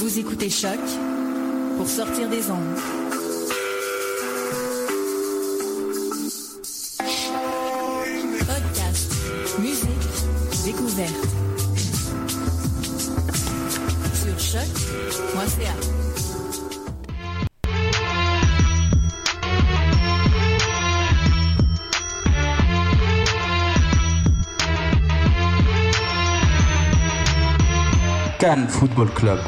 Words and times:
Vous 0.00 0.18
écoutez 0.18 0.48
Choc 0.48 0.80
pour 1.76 1.86
sortir 1.86 2.26
des 2.30 2.50
ondes. 2.50 2.78
Podcast, 8.38 9.12
musique, 9.58 9.88
découverte. 10.64 11.26
Sur 14.14 14.38
choc.ca. 14.38 15.74
Cannes 28.38 28.66
Football 28.68 29.10
Club. 29.10 29.40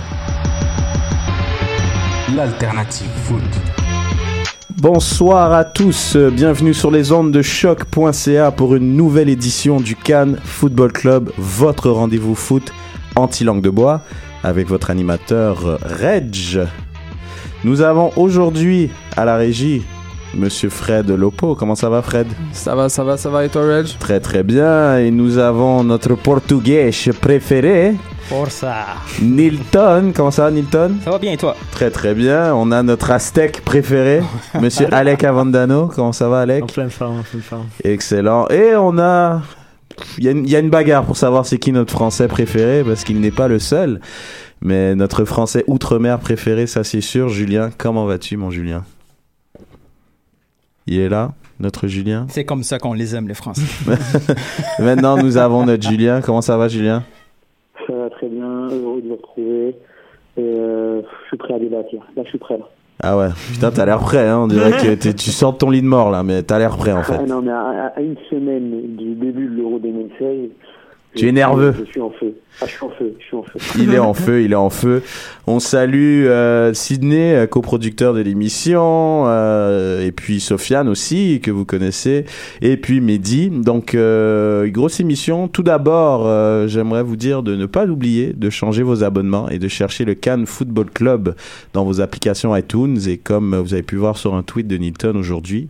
L'alternative 2.36 3.10
foot. 3.24 3.42
Bonsoir 4.76 5.52
à 5.52 5.64
tous, 5.64 6.16
bienvenue 6.16 6.72
sur 6.72 6.90
les 6.90 7.12
ondes 7.12 7.30
de 7.30 7.42
choc.ca 7.42 8.50
pour 8.52 8.74
une 8.74 8.96
nouvelle 8.96 9.28
édition 9.28 9.80
du 9.80 9.96
Cannes 9.96 10.38
Football 10.42 10.92
Club, 10.92 11.30
votre 11.36 11.90
rendez-vous 11.90 12.34
foot 12.34 12.72
anti-langue 13.16 13.60
de 13.60 13.70
bois 13.70 14.02
avec 14.44 14.68
votre 14.68 14.90
animateur 14.90 15.78
Reg. 15.82 16.60
Nous 17.64 17.80
avons 17.80 18.12
aujourd'hui 18.16 18.90
à 19.16 19.24
la 19.24 19.36
régie 19.36 19.82
Monsieur 20.34 20.70
Fred 20.70 21.10
Lopo. 21.10 21.54
Comment 21.54 21.74
ça 21.74 21.90
va 21.90 22.00
Fred? 22.00 22.26
Ça 22.52 22.74
va, 22.74 22.88
ça 22.88 23.04
va, 23.04 23.16
ça 23.16 23.28
va 23.28 23.44
et 23.44 23.48
toi 23.50 23.66
Reg? 23.66 23.86
Très 23.98 24.20
très 24.20 24.42
bien. 24.42 24.96
Et 24.98 25.10
nous 25.10 25.38
avons 25.38 25.84
notre 25.84 26.14
portugais 26.14 26.90
préféré, 27.20 27.94
Força. 28.32 28.86
Nilton. 29.20 30.12
Comment 30.16 30.30
ça 30.30 30.44
va 30.44 30.50
Nilton? 30.50 30.96
Ça 31.04 31.10
va 31.10 31.18
bien 31.18 31.32
et 31.32 31.36
toi? 31.36 31.54
Très 31.70 31.90
très 31.90 32.14
bien. 32.14 32.54
On 32.54 32.70
a 32.72 32.82
notre 32.82 33.10
aztèque 33.10 33.60
préféré, 33.62 34.22
Monsieur 34.60 34.86
Alec 34.92 35.22
Avandano. 35.22 35.88
Comment 35.88 36.12
ça 36.12 36.28
va 36.30 36.40
Alec? 36.40 36.64
En 36.64 36.66
pleine 36.66 36.90
forme, 36.90 37.20
en 37.20 37.22
pleine 37.22 37.42
forme. 37.42 37.66
Excellent. 37.84 38.48
Et 38.48 38.74
on 38.74 38.98
a. 38.98 39.42
Y, 40.18 40.28
il 40.28 40.48
y 40.48 40.56
a 40.56 40.60
une 40.60 40.70
bagarre 40.70 41.04
pour 41.04 41.18
savoir 41.18 41.44
c'est 41.44 41.58
qui 41.58 41.72
notre 41.72 41.92
français 41.92 42.26
préféré, 42.26 42.82
parce 42.82 43.04
qu'il 43.04 43.20
n'est 43.20 43.30
pas 43.30 43.48
le 43.48 43.58
seul. 43.58 44.00
Mais 44.62 44.94
notre 44.94 45.26
français 45.26 45.64
outre-mer 45.66 46.18
préféré, 46.18 46.66
ça 46.66 46.84
c'est 46.84 47.00
sûr. 47.02 47.28
Julien, 47.28 47.70
comment 47.76 48.06
vas-tu, 48.06 48.38
mon 48.38 48.50
Julien? 48.50 48.84
Il 50.86 50.98
est 50.98 51.08
là, 51.08 51.32
notre 51.60 51.86
Julien? 51.86 52.26
C'est 52.30 52.44
comme 52.44 52.62
ça 52.62 52.78
qu'on 52.78 52.94
les 52.94 53.14
aime, 53.14 53.28
les 53.28 53.34
Français. 53.34 53.62
Maintenant, 54.78 55.16
nous 55.22 55.36
avons 55.36 55.66
notre 55.66 55.86
Julien. 55.86 56.20
Comment 56.22 56.40
ça 56.40 56.56
va, 56.56 56.68
Julien 56.68 57.04
Ça 57.86 57.92
va 57.92 58.10
très 58.10 58.28
bien, 58.28 58.68
heureux 58.68 59.00
de 59.00 59.08
vous 59.08 59.16
retrouver. 59.16 59.68
Et 59.68 59.72
euh, 59.72 60.21
je 60.36 61.02
suis 61.28 61.36
prêt 61.36 61.54
à 61.54 61.58
débattre. 61.58 61.88
Là, 61.92 62.00
Là, 62.16 62.22
je 62.24 62.28
suis 62.30 62.38
prêt. 62.38 62.58
Là. 62.58 62.64
Ah 63.04 63.18
ouais, 63.18 63.28
putain, 63.52 63.70
t'as 63.72 63.84
l'air 63.84 63.98
prêt, 63.98 64.28
hein. 64.28 64.40
On 64.44 64.46
dirait 64.46 64.70
que 64.72 65.10
tu 65.10 65.30
sors 65.30 65.54
de 65.54 65.58
ton 65.58 65.70
lit 65.70 65.82
de 65.82 65.86
mort, 65.86 66.10
là, 66.10 66.22
mais 66.22 66.42
t'as 66.42 66.58
l'air 66.58 66.76
prêt, 66.76 66.92
en 66.92 67.02
fait. 67.02 67.18
Ah, 67.18 67.26
non, 67.26 67.42
mais 67.42 67.50
à, 67.50 67.92
à 67.96 68.00
une 68.00 68.16
semaine 68.30 68.96
du 68.96 69.14
début 69.14 69.46
de 69.48 69.56
l'Euro 69.56 69.78
2016, 69.80 70.50
Tu 71.14 71.28
es 71.28 71.32
nerveux. 71.32 71.74
Je 71.78 71.84
suis 71.84 72.00
en 72.00 72.10
feu. 72.10 72.34
Ah, 72.60 72.66
je 72.66 72.72
suis 72.72 72.84
en 72.84 72.90
feu, 72.90 73.14
je 73.18 73.24
suis 73.24 73.36
en 73.36 73.42
feu. 73.42 73.58
Il 73.78 73.92
est 73.92 73.98
en 73.98 74.14
feu, 74.14 74.42
il 74.42 74.52
est 74.52 74.56
en 74.56 74.70
feu. 74.70 75.02
On 75.46 75.58
salue 75.58 76.26
euh, 76.26 76.72
Sydney, 76.74 77.34
euh, 77.34 77.46
coproducteur 77.46 78.14
de 78.14 78.20
l'émission, 78.20 79.24
euh, 79.26 80.06
et 80.06 80.12
puis 80.12 80.38
Sofiane 80.38 80.88
aussi, 80.88 81.40
que 81.42 81.50
vous 81.50 81.64
connaissez, 81.64 82.24
et 82.60 82.76
puis 82.76 83.00
Mehdi. 83.00 83.50
Donc, 83.50 83.94
euh, 83.94 84.68
grosse 84.68 85.00
émission. 85.00 85.48
Tout 85.48 85.62
d'abord, 85.62 86.26
euh, 86.26 86.66
j'aimerais 86.68 87.02
vous 87.02 87.16
dire 87.16 87.42
de 87.42 87.56
ne 87.56 87.66
pas 87.66 87.86
oublier 87.86 88.32
de 88.32 88.48
changer 88.48 88.82
vos 88.82 89.02
abonnements 89.02 89.48
et 89.48 89.58
de 89.58 89.68
chercher 89.68 90.04
le 90.04 90.14
Cannes 90.14 90.46
Football 90.46 90.90
Club 90.90 91.34
dans 91.72 91.84
vos 91.84 92.00
applications 92.00 92.54
iTunes. 92.56 92.98
Et 93.08 93.18
comme 93.18 93.56
vous 93.56 93.74
avez 93.74 93.82
pu 93.82 93.96
voir 93.96 94.16
sur 94.16 94.34
un 94.34 94.42
tweet 94.42 94.66
de 94.66 94.76
Nilton 94.76 95.16
aujourd'hui, 95.16 95.68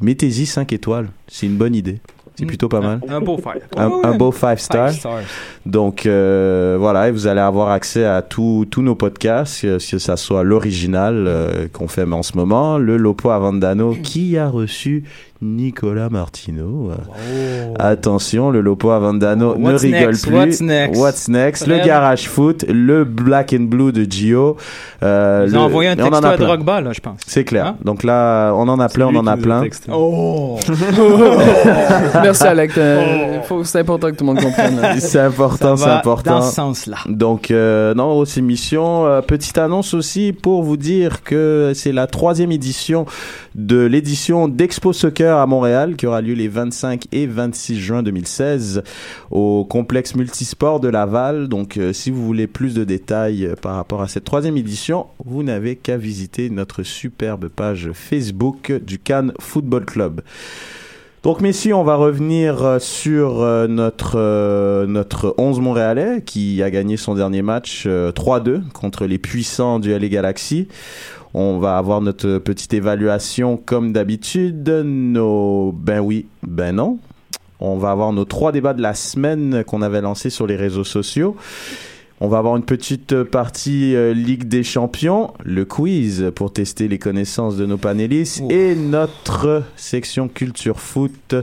mettez-y 0.00 0.46
5 0.46 0.72
étoiles. 0.72 1.08
C'est 1.26 1.46
une 1.46 1.56
bonne 1.56 1.74
idée. 1.74 2.00
C'est 2.38 2.46
plutôt 2.46 2.68
pas 2.68 2.80
mal. 2.80 3.00
Un 3.08 3.20
beau 3.20 3.36
fight. 3.36 3.62
Un, 3.76 3.90
un 4.04 4.16
beau 4.16 4.30
5 4.30 4.58
star. 4.58 4.90
Five 4.90 4.98
stars. 4.98 5.20
Donc 5.66 6.06
euh, 6.06 6.76
voilà, 6.78 7.08
et 7.08 7.10
vous 7.10 7.26
allez 7.26 7.40
avoir 7.40 7.70
accès 7.70 8.04
à 8.04 8.22
tous 8.22 8.64
tous 8.70 8.82
nos 8.82 8.94
podcasts, 8.94 9.62
que 9.62 9.78
que 9.90 9.98
ça 9.98 10.16
soit 10.16 10.44
l'original 10.44 11.24
euh, 11.26 11.66
qu'on 11.72 11.88
fait 11.88 12.04
en 12.04 12.22
ce 12.22 12.36
moment, 12.36 12.78
le 12.78 12.96
Lopo 12.96 13.30
Avandano 13.30 13.96
qui 14.02 14.38
a 14.38 14.48
reçu 14.48 15.02
Nicolas 15.40 16.08
Martino. 16.10 16.90
Euh, 16.90 17.74
Attention, 17.78 18.50
le 18.50 18.60
Lopo 18.60 18.90
Avandano 18.90 19.56
ne 19.56 19.64
What's 19.70 19.82
rigole 19.82 20.00
next? 20.08 20.26
plus. 20.26 20.34
What's 20.36 20.60
next? 20.60 20.98
What's 20.98 21.28
next? 21.28 21.66
Le. 21.68 21.78
Garage 21.86 22.28
Foot, 22.28 22.64
le 22.68 23.04
Black 23.04 23.52
and 23.52 23.64
Blue 23.68 23.92
de 23.92 24.04
Gio. 24.10 24.56
Euh, 25.02 25.44
Ils 25.46 25.52
le- 25.52 25.58
ont 25.58 25.62
envoyé 25.62 25.90
un 25.90 25.92
en 25.92 25.96
texto 26.10 26.24
a 26.26 26.30
à. 26.30 26.36
Drogba, 26.36 26.80
là, 26.80 26.90
je 26.92 27.00
pense. 27.00 27.20
C'est 27.26 27.44
clair. 27.44 27.66
Hein? 27.66 27.76
Donc 27.84 28.02
là, 28.02 28.52
on 28.56 28.66
en 28.68 28.80
a 28.80 28.88
plein, 28.88 29.06
on 29.06 29.14
en 29.16 29.26
a 29.28 29.36
plein. 29.36 29.62
Oh! 29.92 30.58
Merci 32.22 32.44
Alec, 32.44 32.72
faut- 33.44 33.62
c'est 33.64 33.78
important 33.80 34.10
que 34.10 34.16
tout 34.16 34.24
le 34.24 34.32
monde 34.32 34.42
comprenne. 34.42 34.80
C'est 34.98 35.20
important, 35.20 35.76
c'est 35.76 35.88
important. 35.88 36.38
Dans 36.38 36.42
ce 36.42 36.54
sens-là. 36.54 36.96
Donc, 37.08 37.50
euh, 37.50 37.94
non, 37.94 38.08
grosse 38.10 38.36
émission. 38.36 39.06
Euh, 39.06 39.20
petite 39.20 39.56
annonce 39.58 39.94
aussi 39.94 40.32
pour 40.32 40.62
vous 40.62 40.76
dire 40.76 41.22
que 41.22 41.72
c'est 41.74 41.92
la 41.92 42.06
troisième 42.06 42.50
édition 42.52 43.06
de 43.54 43.84
l'édition 43.84 44.48
d'Expo 44.48 44.92
Soccer 44.92 45.27
à 45.36 45.46
Montréal 45.46 45.96
qui 45.96 46.06
aura 46.06 46.20
lieu 46.20 46.34
les 46.34 46.48
25 46.48 47.04
et 47.12 47.26
26 47.26 47.78
juin 47.78 48.02
2016 48.02 48.82
au 49.30 49.64
complexe 49.64 50.14
multisport 50.14 50.80
de 50.80 50.88
Laval. 50.88 51.48
Donc, 51.48 51.76
euh, 51.76 51.92
si 51.92 52.10
vous 52.10 52.24
voulez 52.24 52.46
plus 52.46 52.74
de 52.74 52.84
détails 52.84 53.46
euh, 53.46 53.54
par 53.54 53.74
rapport 53.74 54.02
à 54.02 54.08
cette 54.08 54.24
troisième 54.24 54.56
édition, 54.56 55.06
vous 55.24 55.42
n'avez 55.42 55.76
qu'à 55.76 55.96
visiter 55.96 56.50
notre 56.50 56.82
superbe 56.82 57.48
page 57.48 57.90
Facebook 57.92 58.72
du 58.72 58.98
Cannes 58.98 59.32
Football 59.38 59.84
Club. 59.84 60.22
Donc, 61.28 61.42
messieurs, 61.42 61.74
on 61.74 61.84
va 61.84 61.96
revenir 61.96 62.64
euh, 62.64 62.78
sur 62.78 63.42
euh, 63.42 63.66
notre, 63.66 64.18
euh, 64.18 64.86
notre 64.86 65.34
11 65.36 65.60
montréalais 65.60 66.22
qui 66.24 66.62
a 66.62 66.70
gagné 66.70 66.96
son 66.96 67.14
dernier 67.14 67.42
match 67.42 67.84
euh, 67.86 68.12
3-2 68.12 68.62
contre 68.72 69.04
les 69.04 69.18
puissants 69.18 69.78
du 69.78 69.90
LA 69.90 70.08
Galaxy. 70.08 70.68
On 71.34 71.58
va 71.58 71.76
avoir 71.76 72.00
notre 72.00 72.38
petite 72.38 72.72
évaluation 72.72 73.58
comme 73.58 73.92
d'habitude. 73.92 74.70
Nos 74.70 75.70
ben 75.72 76.00
oui, 76.00 76.28
ben 76.44 76.74
non. 76.74 76.98
On 77.60 77.76
va 77.76 77.90
avoir 77.90 78.14
nos 78.14 78.24
trois 78.24 78.50
débats 78.50 78.72
de 78.72 78.80
la 78.80 78.94
semaine 78.94 79.64
qu'on 79.64 79.82
avait 79.82 80.00
lancés 80.00 80.30
sur 80.30 80.46
les 80.46 80.56
réseaux 80.56 80.82
sociaux. 80.82 81.36
On 82.20 82.26
va 82.26 82.38
avoir 82.38 82.56
une 82.56 82.64
petite 82.64 83.22
partie 83.22 83.94
euh, 83.94 84.12
Ligue 84.12 84.48
des 84.48 84.64
Champions, 84.64 85.32
le 85.44 85.64
quiz 85.64 86.32
pour 86.34 86.52
tester 86.52 86.88
les 86.88 86.98
connaissances 86.98 87.56
de 87.56 87.64
nos 87.64 87.78
panélistes 87.78 88.42
et 88.50 88.74
notre 88.74 89.62
section 89.76 90.26
culture 90.26 90.80
foot 90.80 91.36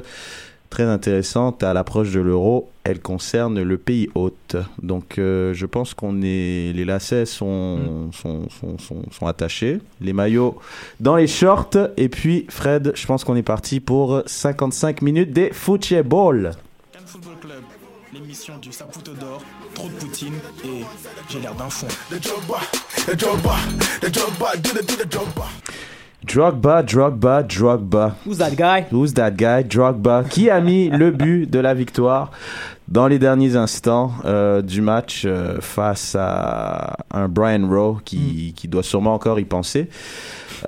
très 0.69 0.83
intéressante 0.83 1.63
à 1.63 1.73
l'approche 1.73 2.11
de 2.11 2.19
l'euro. 2.19 2.69
Elle 2.83 2.99
concerne 2.99 3.61
le 3.63 3.77
pays 3.77 4.09
hôte. 4.15 4.57
Donc 4.83 5.17
euh, 5.17 5.53
je 5.53 5.65
pense 5.65 5.93
qu'on 5.93 6.21
est 6.21 6.73
les 6.75 6.83
lacets 6.83 7.25
sont, 7.25 8.09
sont, 8.11 8.49
sont, 8.49 8.77
sont, 8.77 9.03
sont 9.09 9.27
attachés, 9.27 9.79
les 10.01 10.11
maillots 10.11 10.59
dans 10.99 11.15
les 11.15 11.27
shorts 11.27 11.77
et 11.95 12.09
puis 12.09 12.45
Fred, 12.49 12.91
je 12.95 13.07
pense 13.07 13.23
qu'on 13.23 13.37
est 13.37 13.43
parti 13.43 13.79
pour 13.79 14.23
55 14.25 15.01
minutes 15.01 15.31
des 15.31 15.51
football. 15.53 16.51
Cannes 16.91 17.01
Football 17.05 17.35
Club, 17.39 17.63
l'émission 18.13 18.57
du 18.57 18.73
Saputo 18.73 19.13
d'or, 19.13 19.41
trop 19.75 19.89
de 19.89 19.93
poutine 19.93 20.33
et 20.63 20.83
j'ai 21.29 21.39
l'air 21.39 21.53
d'un 21.53 21.69
fond. 21.69 21.87
Drogba, 26.23 26.81
Drogba, 26.81 27.43
Drogba. 27.43 28.15
Who's 28.25 28.37
that 28.39 28.55
guy? 28.55 28.87
Who's 28.91 29.13
that 29.13 29.31
guy? 29.31 29.63
Drogba. 29.63 30.23
Qui 30.29 30.49
a 30.49 30.59
mis 30.61 30.89
le 30.91 31.11
but 31.11 31.45
de 31.47 31.59
la 31.59 31.73
victoire 31.73 32.31
dans 32.87 33.07
les 33.07 33.19
derniers 33.19 33.55
instants 33.55 34.13
euh, 34.25 34.61
du 34.61 34.81
match 34.81 35.23
euh, 35.25 35.57
face 35.59 36.15
à 36.17 36.97
un 37.11 37.27
Brian 37.27 37.67
Rowe 37.67 37.99
qui, 38.03 38.53
qui 38.55 38.67
doit 38.67 38.83
sûrement 38.83 39.13
encore 39.13 39.39
y 39.39 39.45
penser? 39.45 39.89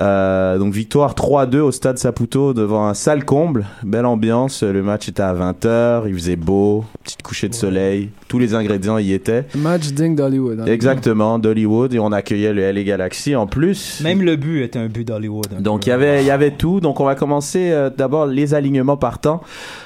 Euh, 0.02 0.58
donc 0.58 0.74
victoire 0.74 1.14
3-2 1.16 1.58
au 1.60 1.72
stade 1.72 1.98
Saputo 1.98 2.54
devant 2.54 2.88
un 2.88 2.94
sale 2.94 3.26
comble, 3.26 3.66
belle 3.84 4.06
ambiance, 4.06 4.62
le 4.64 4.84
match 4.84 5.10
était 5.10 5.24
à 5.24 5.34
20h, 5.34 6.04
il 6.08 6.14
faisait 6.14 6.36
beau, 6.36 6.86
petite 7.04 7.24
coucher 7.24 7.50
de 7.50 7.56
soleil, 7.56 8.10
tous 8.28 8.38
les 8.38 8.54
ingrédients 8.54 9.00
y 9.00 9.14
étaient. 9.14 9.46
Match 9.56 9.88
digne 9.88 10.16
d'Hollywood. 10.16 10.60
hein. 10.60 10.66
Exactement, 10.66 11.40
d'Hollywood 11.40 11.94
et 11.94 12.00
on 12.00 12.12
accueillait 12.12 12.54
le 12.54 12.72
LA 12.72 12.84
Galaxy 12.84 13.36
en 13.36 13.48
plus. 13.48 14.02
Même 14.04 14.22
le 14.22 14.36
but 14.36 14.64
était 14.64 14.80
un 14.80 14.88
but 14.88 15.06
d'Hollywood. 15.08 15.48
un 15.58 15.62
Donc 15.62 15.88
il 15.88 15.90
y 15.90 15.94
avait 15.94 16.22
il 16.22 16.28
y 16.28 16.32
avait 16.32 16.52
tout. 16.52 16.80
Donc 16.80 17.00
on 17.00 17.06
va 17.06 17.16
commencer 17.16 17.72
euh, 17.72 17.90
d'abord 17.90 18.26
les 18.28 18.54
alignements 18.54 18.98
partants. 18.98 19.42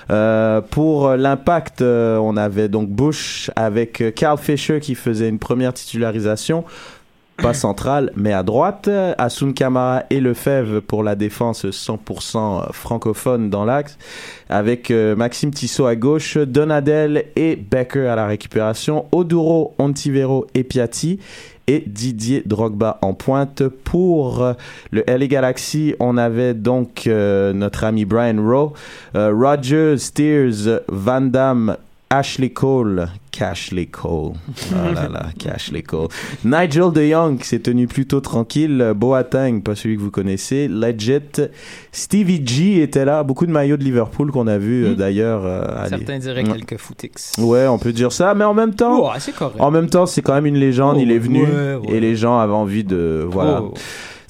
Euh, 0.09 0.59
pour 0.61 1.11
l'impact, 1.11 1.81
euh, 1.81 2.17
on 2.17 2.35
avait 2.35 2.67
donc 2.67 2.89
Bush 2.89 3.49
avec 3.55 4.03
Carl 4.15 4.37
Fisher 4.37 4.79
qui 4.81 4.95
faisait 4.95 5.29
une 5.29 5.39
première 5.39 5.73
titularisation. 5.73 6.65
Pas 7.41 7.53
centrale, 7.55 8.11
mais 8.15 8.33
à 8.33 8.43
droite. 8.43 8.87
Asun 9.17 9.53
Kamara 9.53 10.03
et 10.11 10.19
Lefebvre 10.19 10.79
pour 10.79 11.01
la 11.01 11.15
défense 11.15 11.65
100% 11.65 12.71
francophone 12.71 13.49
dans 13.49 13.65
l'axe. 13.65 13.97
Avec 14.49 14.91
euh, 14.91 15.15
Maxime 15.15 15.51
Tissot 15.51 15.87
à 15.87 15.95
gauche, 15.95 16.37
Donadel 16.37 17.25
et 17.35 17.55
Becker 17.55 18.07
à 18.07 18.15
la 18.15 18.27
récupération. 18.27 19.05
Oduro, 19.11 19.73
Ontivero 19.79 20.45
et 20.53 20.63
Piatti 20.63 21.19
et 21.67 21.83
Didier 21.87 22.43
Drogba 22.45 22.99
en 23.01 23.13
pointe. 23.13 23.67
Pour 23.67 24.43
euh, 24.43 24.53
le 24.91 25.03
LA 25.07 25.27
Galaxy, 25.27 25.95
on 25.99 26.17
avait 26.17 26.53
donc 26.53 27.07
euh, 27.07 27.53
notre 27.53 27.83
ami 27.83 28.05
Brian 28.05 28.41
Rowe, 28.41 28.73
euh, 29.15 29.33
Rogers, 29.33 29.97
Steers, 29.97 30.81
Van 30.89 31.21
Damme, 31.21 31.77
Ashley 32.13 32.49
Cole, 32.49 33.07
Cashley 33.31 33.85
Cole, 33.85 34.33
oh 34.35 34.93
là 34.93 35.07
là, 35.07 35.25
Cashley 35.39 35.81
Cole, 35.81 36.09
Nigel 36.43 36.91
De 36.91 37.37
qui 37.37 37.47
s'est 37.47 37.59
tenu 37.59 37.87
plutôt 37.87 38.19
tranquille, 38.19 38.91
Boateng, 38.97 39.61
pas 39.61 39.75
celui 39.75 39.95
que 39.95 40.01
vous 40.01 40.11
connaissez, 40.11 40.67
Legit, 40.67 41.21
Stevie 41.93 42.45
G 42.45 42.81
était 42.81 43.05
là, 43.05 43.23
beaucoup 43.23 43.45
de 43.45 43.51
maillots 43.51 43.77
de 43.77 43.85
Liverpool 43.85 44.29
qu'on 44.29 44.47
a 44.47 44.57
vu 44.57 44.87
euh, 44.87 44.93
d'ailleurs. 44.93 45.43
euh, 45.45 45.87
Certains 45.87 46.19
diraient 46.19 46.43
Ouais. 46.43 46.51
quelques 46.57 46.77
footix. 46.77 47.31
Ouais, 47.37 47.65
on 47.67 47.77
peut 47.79 47.93
dire 47.93 48.11
ça, 48.11 48.33
mais 48.33 48.43
en 48.43 48.53
même 48.53 48.75
temps, 48.75 48.99
Oh, 49.09 49.09
en 49.59 49.71
même 49.71 49.89
temps, 49.89 50.05
c'est 50.05 50.21
quand 50.21 50.33
même 50.33 50.45
une 50.47 50.57
légende. 50.57 50.97
Oh, 50.97 51.01
il 51.01 51.11
est 51.11 51.17
venu 51.19 51.43
ouais, 51.43 51.75
ouais. 51.75 51.95
et 51.95 51.99
les 52.01 52.17
gens 52.17 52.39
avaient 52.39 52.51
envie 52.51 52.83
de 52.83 53.25
voilà. 53.31 53.61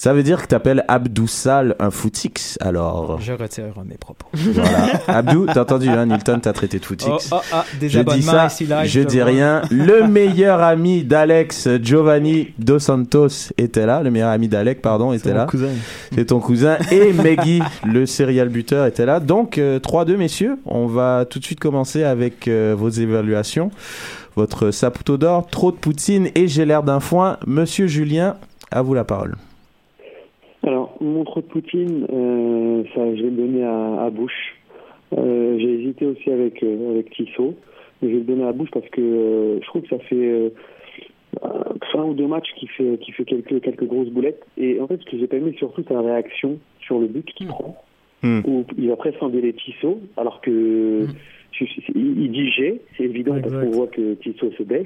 Oh, 0.02 0.04
Ça 0.04 0.14
veut 0.14 0.24
dire 0.24 0.42
que 0.42 0.48
t'appelles 0.48 0.84
Abdou 0.88 1.28
Sal 1.28 1.76
un 1.80 1.92
footix. 1.92 2.58
Alors 2.60 3.20
je 3.22 3.34
retire 3.34 3.66
mes 3.86 3.98
propos. 3.98 4.26
voilà. 4.34 5.00
Abdou, 5.08 5.46
t'as 5.46 5.62
entendu 5.62 5.90
hein, 5.90 6.08
Nilton 6.08 6.40
t'a 6.40 6.54
traité 6.54 6.80
de 6.80 6.86
footix. 6.86 7.08
Oh, 7.08 7.20
ah, 7.32 7.42
ah, 7.52 7.66
des 7.80 7.88
je 7.88 8.00
dis 8.00 8.24
ça, 8.24 8.48
ici 8.48 8.66
live. 8.66 8.86
je 8.86 9.02
dis 9.02 9.22
rien. 9.22 9.62
Le 9.70 10.08
meilleur 10.08 10.62
ami 10.62 11.04
d'Alex, 11.04 11.70
Giovanni 11.84 12.48
Dos 12.58 12.80
Santos, 12.80 13.52
était 13.60 13.86
là. 13.86 14.02
Le 14.02 14.10
meilleur 14.10 14.30
ami 14.30 14.48
d'Alex, 14.48 14.82
pardon, 14.82 15.14
était 15.14 15.34
là. 15.34 15.46
cousin. 15.46 15.68
C'est 16.16 16.26
ton 16.26 16.40
cousin. 16.40 16.78
Et 16.90 17.14
Meggy, 17.14 17.62
le 17.86 18.08
serial 18.08 18.50
buteur, 18.50 18.88
était 18.88 19.06
là. 19.06 19.20
Donc, 19.20 19.60
euh, 19.60 19.80
3-2, 19.80 20.18
messieurs. 20.18 20.58
On 20.66 20.88
va 20.88 21.26
tout 21.30 21.38
de 21.38 21.46
suite 21.46 21.60
commencer 21.60 22.04
avec 22.04 22.48
euh, 22.48 22.74
vos 22.76 22.90
évaluations. 22.90 23.70
Votre 24.36 24.72
Saputo 24.72 25.18
d'or, 25.18 25.46
trop 25.48 25.72
de 25.72 25.78
poutine 25.78 26.30
et 26.34 26.48
j'ai 26.48 26.66
l'air 26.66 26.82
d'un 26.82 27.00
foin. 27.00 27.38
Monsieur 27.46 27.86
Julien, 27.86 28.38
à 28.72 28.82
vous 28.82 28.94
la 28.94 29.04
parole. 29.04 29.36
Alors, 30.64 30.96
mon 31.02 31.24
trop 31.24 31.42
de 31.42 31.46
Poutine, 31.48 32.06
euh, 32.12 32.84
ça, 32.94 33.16
je 33.16 33.22
vais 33.24 33.30
le 33.30 33.36
donner 33.38 33.64
à, 33.64 34.04
à 34.04 34.10
Bush. 34.10 34.56
Euh, 35.18 35.58
J'ai 35.60 35.74
hésité 35.82 36.06
aussi 36.06 36.30
avec, 36.32 36.62
euh, 36.64 36.92
avec 36.92 37.10
Tissot, 37.12 37.56
mais 38.02 38.10
je 38.10 38.14
vais 38.14 38.20
le 38.20 38.26
donner 38.26 38.44
à 38.46 38.52
Bush 38.52 38.70
parce 38.72 38.88
que 38.90 39.58
je 39.62 39.66
trouve 39.68 39.82
que 39.84 39.90
ça 39.90 40.00
fait 40.00 40.52
un 41.98 42.04
ou 42.04 42.14
deux 42.14 42.28
matchs 42.28 42.54
qui 42.58 42.68
fait, 42.68 42.98
qui 43.02 43.12
fait 43.12 43.26
quelques, 43.26 43.62
quelques 43.62 43.86
grosses 43.86 44.10
boulettes. 44.10 44.44
Et 44.58 44.80
en 44.80 44.88
fait, 44.88 45.00
ce 45.02 45.06
que 45.10 45.18
j'ai 45.18 45.28
pas 45.28 45.38
aimé, 45.38 45.54
surtout, 45.58 45.84
c'est 45.88 45.94
la 45.94 46.02
réaction 46.02 46.60
sur 46.82 47.00
le 47.00 47.08
but 47.08 47.26
qu'il 47.26 47.48
prend, 47.48 47.76
Hmm. 48.24 48.42
où 48.46 48.64
il 48.78 48.88
va 48.90 48.96
presque 48.98 49.22
engueuler 49.24 49.52
Tissot, 49.54 50.00
alors 50.16 50.42
que 50.42 51.08
je- 51.54 51.66
il, 51.96 52.22
il 52.22 52.32
dit 52.32 52.52
j'ai, 52.52 52.80
c'est 52.96 53.06
évident 53.06 53.36
parce 53.42 53.52
qu'on 53.56 53.72
voit 53.72 53.88
que 53.88 54.14
Tissot 54.14 54.52
se 54.52 54.62
baisse, 54.62 54.86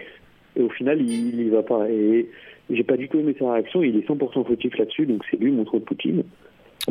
et 0.56 0.62
au 0.62 0.70
final, 0.70 1.02
il 1.02 1.36
n'y 1.36 1.50
va 1.50 1.62
pas. 1.62 1.90
Et 1.90 2.28
j'ai 2.70 2.84
pas 2.84 2.98
du 2.98 3.08
tout 3.10 3.20
aimé 3.20 3.36
sa 3.40 3.52
réaction, 3.54 3.84
il 3.84 3.96
est 3.98 4.08
100% 4.08 4.46
fautif 4.46 4.78
là-dessus, 4.78 5.06
donc 5.06 5.24
c'est 5.30 5.40
lui 5.40 5.52
mon 5.52 5.64
trop 5.66 5.80
de 5.80 5.84
Poutine. 5.84 6.24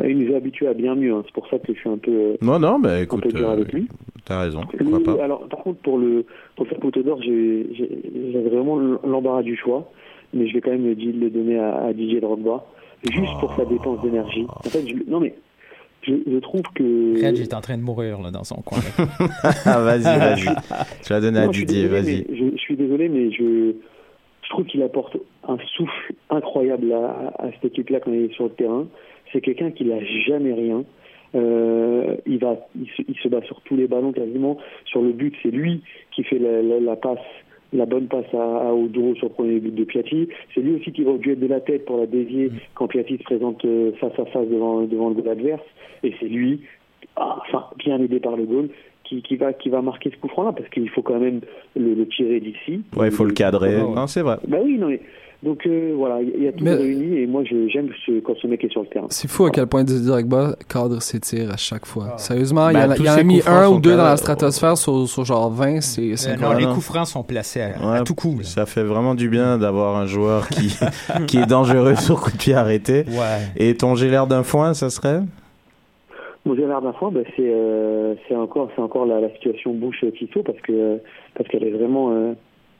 Il 0.03 0.17
nous 0.17 0.33
a 0.33 0.37
habitués 0.37 0.67
à 0.67 0.73
bien 0.73 0.93
mieux, 0.95 1.13
hein. 1.13 1.21
c'est 1.25 1.33
pour 1.33 1.47
ça 1.47 1.57
que 1.59 1.73
je 1.73 1.79
suis 1.79 1.89
un 1.89 1.97
peu, 1.97 2.11
euh, 2.11 2.35
Non, 2.41 2.59
non, 2.59 2.79
mais 2.79 2.89
un 2.89 3.01
écoute, 3.03 3.23
peu 3.23 3.29
dur 3.31 3.49
euh, 3.49 3.53
avec 3.53 3.71
lui. 3.71 3.87
t'as 4.25 4.41
raison. 4.41 4.61
Pourquoi 4.77 4.97
Le- 4.99 5.03
pas 5.05 5.23
alors, 5.23 5.47
par 5.47 5.59
contre, 5.59 5.79
pour 5.81 5.97
le 5.97 6.25
pour 6.55 6.65
le 6.65 6.71
Saputo 6.71 7.01
d'or, 7.01 7.21
j'avais 7.21 8.49
vraiment 8.49 8.77
l'embarras 9.03 9.43
du 9.43 9.55
choix, 9.55 9.89
mais 10.33 10.47
je 10.47 10.53
vais 10.53 10.61
quand 10.61 10.71
même 10.71 10.85
le, 10.85 10.93
le 10.95 11.29
donner 11.29 11.57
à, 11.59 11.85
à 11.85 11.93
Didier 11.93 12.19
Drogba, 12.19 12.65
juste 13.09 13.33
pour 13.39 13.55
sa 13.55 13.63
dépense 13.65 14.01
d'énergie. 14.01 14.45
En 14.47 14.69
fait, 14.69 14.85
je- 14.87 15.09
non 15.09 15.19
mais 15.19 15.33
je, 16.01 16.13
je 16.29 16.37
trouve 16.39 16.61
que 16.75 17.23
Reg 17.23 17.39
est 17.39 17.53
en 17.53 17.61
train 17.61 17.77
de 17.77 17.83
mourir 17.83 18.21
là, 18.21 18.31
dans 18.31 18.43
son 18.43 18.61
coin. 18.61 18.79
Ah, 19.65 19.79
vas-y, 19.81 20.03
vas-y. 20.03 20.55
Tu 21.03 21.13
vas 21.13 21.21
donner 21.21 21.39
à 21.39 21.45
Non, 21.45 21.51
Didier, 21.51 21.87
vas-y. 21.87 22.25
je 22.33 22.57
suis 22.57 22.75
désolé, 22.75 23.07
mais 23.09 23.31
je, 23.31 23.73
je 24.45 24.49
trouve 24.49 24.65
qu'il 24.65 24.83
apporte 24.83 25.17
un 25.47 25.57
souffle 25.75 26.13
incroyable 26.29 26.93
à, 26.93 27.49
cette 27.53 27.65
équipe-là 27.65 27.99
quand 27.99 28.11
il 28.11 28.25
est 28.25 28.33
sur 28.33 28.45
le 28.45 28.51
terrain. 28.51 28.87
C'est 29.33 29.41
quelqu'un 29.41 29.71
qui 29.71 29.85
n'a 29.85 29.99
jamais 30.27 30.53
rien. 30.53 30.83
Euh, 31.33 32.15
il 32.25 32.39
se, 33.21 33.27
bat 33.27 33.41
sur 33.41 33.59
tous 33.61 33.75
les 33.75 33.87
ballons 33.87 34.11
quasiment. 34.11 34.57
Sur 34.85 35.01
le 35.01 35.11
but, 35.11 35.33
c'est 35.41 35.49
lui 35.49 35.81
qui 36.11 36.23
fait 36.23 36.39
la, 36.39 37.85
bonne 37.85 38.07
passe 38.07 38.33
à, 38.33 38.69
à 38.69 38.73
sur 39.15 39.27
le 39.27 39.33
premier 39.33 39.59
but 39.59 39.73
de 39.73 39.83
Piatti. 39.83 40.29
C'est 40.53 40.61
lui 40.61 40.75
aussi 40.75 40.91
qui 40.91 41.03
va 41.03 41.11
au 41.11 41.17
duel 41.17 41.39
de 41.39 41.47
la 41.47 41.59
tête 41.59 41.85
pour 41.85 41.97
la 41.97 42.05
dévier 42.05 42.51
quand 42.75 42.87
Piatti 42.87 43.17
se 43.17 43.23
présente 43.23 43.65
euh, 43.65 43.93
face 43.93 44.17
à 44.19 44.25
face 44.25 44.47
devant, 44.47 44.83
devant 44.83 45.09
le 45.09 45.15
goal 45.15 45.29
adverse. 45.29 45.65
Et 46.03 46.13
c'est 46.19 46.27
lui, 46.27 46.61
ah, 47.15 47.39
enfin 47.41 47.65
bien 47.77 47.99
aidé 47.99 48.19
par 48.19 48.37
le 48.37 48.45
goal, 48.45 48.69
qui, 49.07 49.21
qui 49.21 49.35
va 49.37 49.53
qui 49.53 49.69
va 49.69 49.81
marquer 49.81 50.11
ce 50.11 50.17
coup 50.17 50.27
franc 50.27 50.43
là 50.43 50.51
parce 50.51 50.69
qu'il 50.69 50.89
faut 50.89 51.01
quand 51.01 51.19
même 51.19 51.41
le, 51.75 51.93
le 51.93 52.07
tirer 52.07 52.39
d'ici. 52.39 52.81
Ouais, 52.95 53.07
il 53.07 53.11
faut 53.11 53.25
le 53.25 53.33
cadrer. 53.33 53.77
Ouais. 53.77 53.95
Non, 53.95 54.07
c'est 54.07 54.21
vrai. 54.21 54.37
Bah 54.47 54.57
oui, 54.63 54.77
non 54.77 54.87
mais 54.87 54.99
donc 55.43 55.63
euh, 55.67 55.93
voilà, 55.95 56.21
il 56.23 56.43
y 56.43 56.47
a 56.47 56.51
tout 56.53 56.63
Mais- 56.63 56.73
réuni 56.73 57.17
et 57.19 57.27
moi 57.27 57.43
j'aime 57.43 57.89
ce, 58.05 58.19
quand 58.21 58.33
ce 58.41 58.47
mec 58.47 58.63
est 58.63 58.71
sur 58.71 58.81
le 58.81 58.87
terrain. 58.87 59.05
C'est 59.09 59.27
fou 59.29 59.45
à 59.45 59.51
quel 59.51 59.67
point 59.67 59.83
Drogba 59.83 60.55
cadre 60.67 60.99
ses 61.03 61.19
tirs 61.19 61.51
à 61.51 61.57
chaque 61.57 61.85
fois. 61.85 62.13
Sérieusement, 62.17 62.69
il 62.69 62.71
y 62.71 62.75
Ben, 62.77 62.87
en 62.87 62.91
a, 62.91 62.95
tous 62.95 63.03
il 63.03 63.05
y 63.05 63.09
en 63.09 63.13
a 63.13 63.17
ses 63.17 63.23
mis 63.25 63.41
un 63.45 63.67
ou 63.69 63.79
deux 63.79 63.95
dans 63.95 64.05
la 64.05 64.17
stratosphère 64.17 64.75
sur, 64.75 65.07
sur 65.07 65.23
genre 65.23 65.51
20, 65.51 65.81
c'est 65.81 66.15
c'est 66.15 66.29
Euh, 66.29 66.31
non, 66.31 66.37
incroyable. 66.39 66.61
les 66.61 66.73
coups 66.73 66.85
francs 66.85 67.05
sont 67.07 67.21
placés 67.23 67.61
à, 67.61 68.01
tout 68.01 68.15
coup. 68.15 68.37
là. 68.39 68.43
Ça 68.43 68.65
fait 68.65 68.83
vraiment 68.83 69.13
du 69.13 69.29
bien 69.29 69.59
d'avoir 69.59 69.97
un 69.97 70.07
joueur 70.07 70.47
qui, 70.47 70.75
qui 71.27 71.37
est 71.37 71.45
dangereux 71.45 71.95
sur 71.95 72.21
coup 72.21 72.31
de 72.31 72.37
pied 72.37 72.55
arrêté. 72.55 73.03
Ouais. 73.09 73.45
Et 73.57 73.75
ton 73.75 73.93
l'air 73.93 74.25
d'un 74.25 74.41
foin, 74.41 74.73
ça 74.73 74.89
serait? 74.89 75.19
Mon 76.45 76.55
Gérard 76.55 76.81
d'Infant, 76.81 77.11
bah, 77.11 77.21
c'est 77.35 77.41
euh, 77.41 78.13
c'est 78.27 78.35
encore 78.35 79.05
la, 79.05 79.19
la 79.19 79.29
situation 79.31 79.73
bouche 79.73 80.05
Tissot 80.17 80.43
parce 80.43 80.59
que 80.61 80.99
parce 81.33 81.49
qu'elle 81.49 81.63
est 81.63 81.71
vraiment 81.71 82.11
euh, 82.11 82.33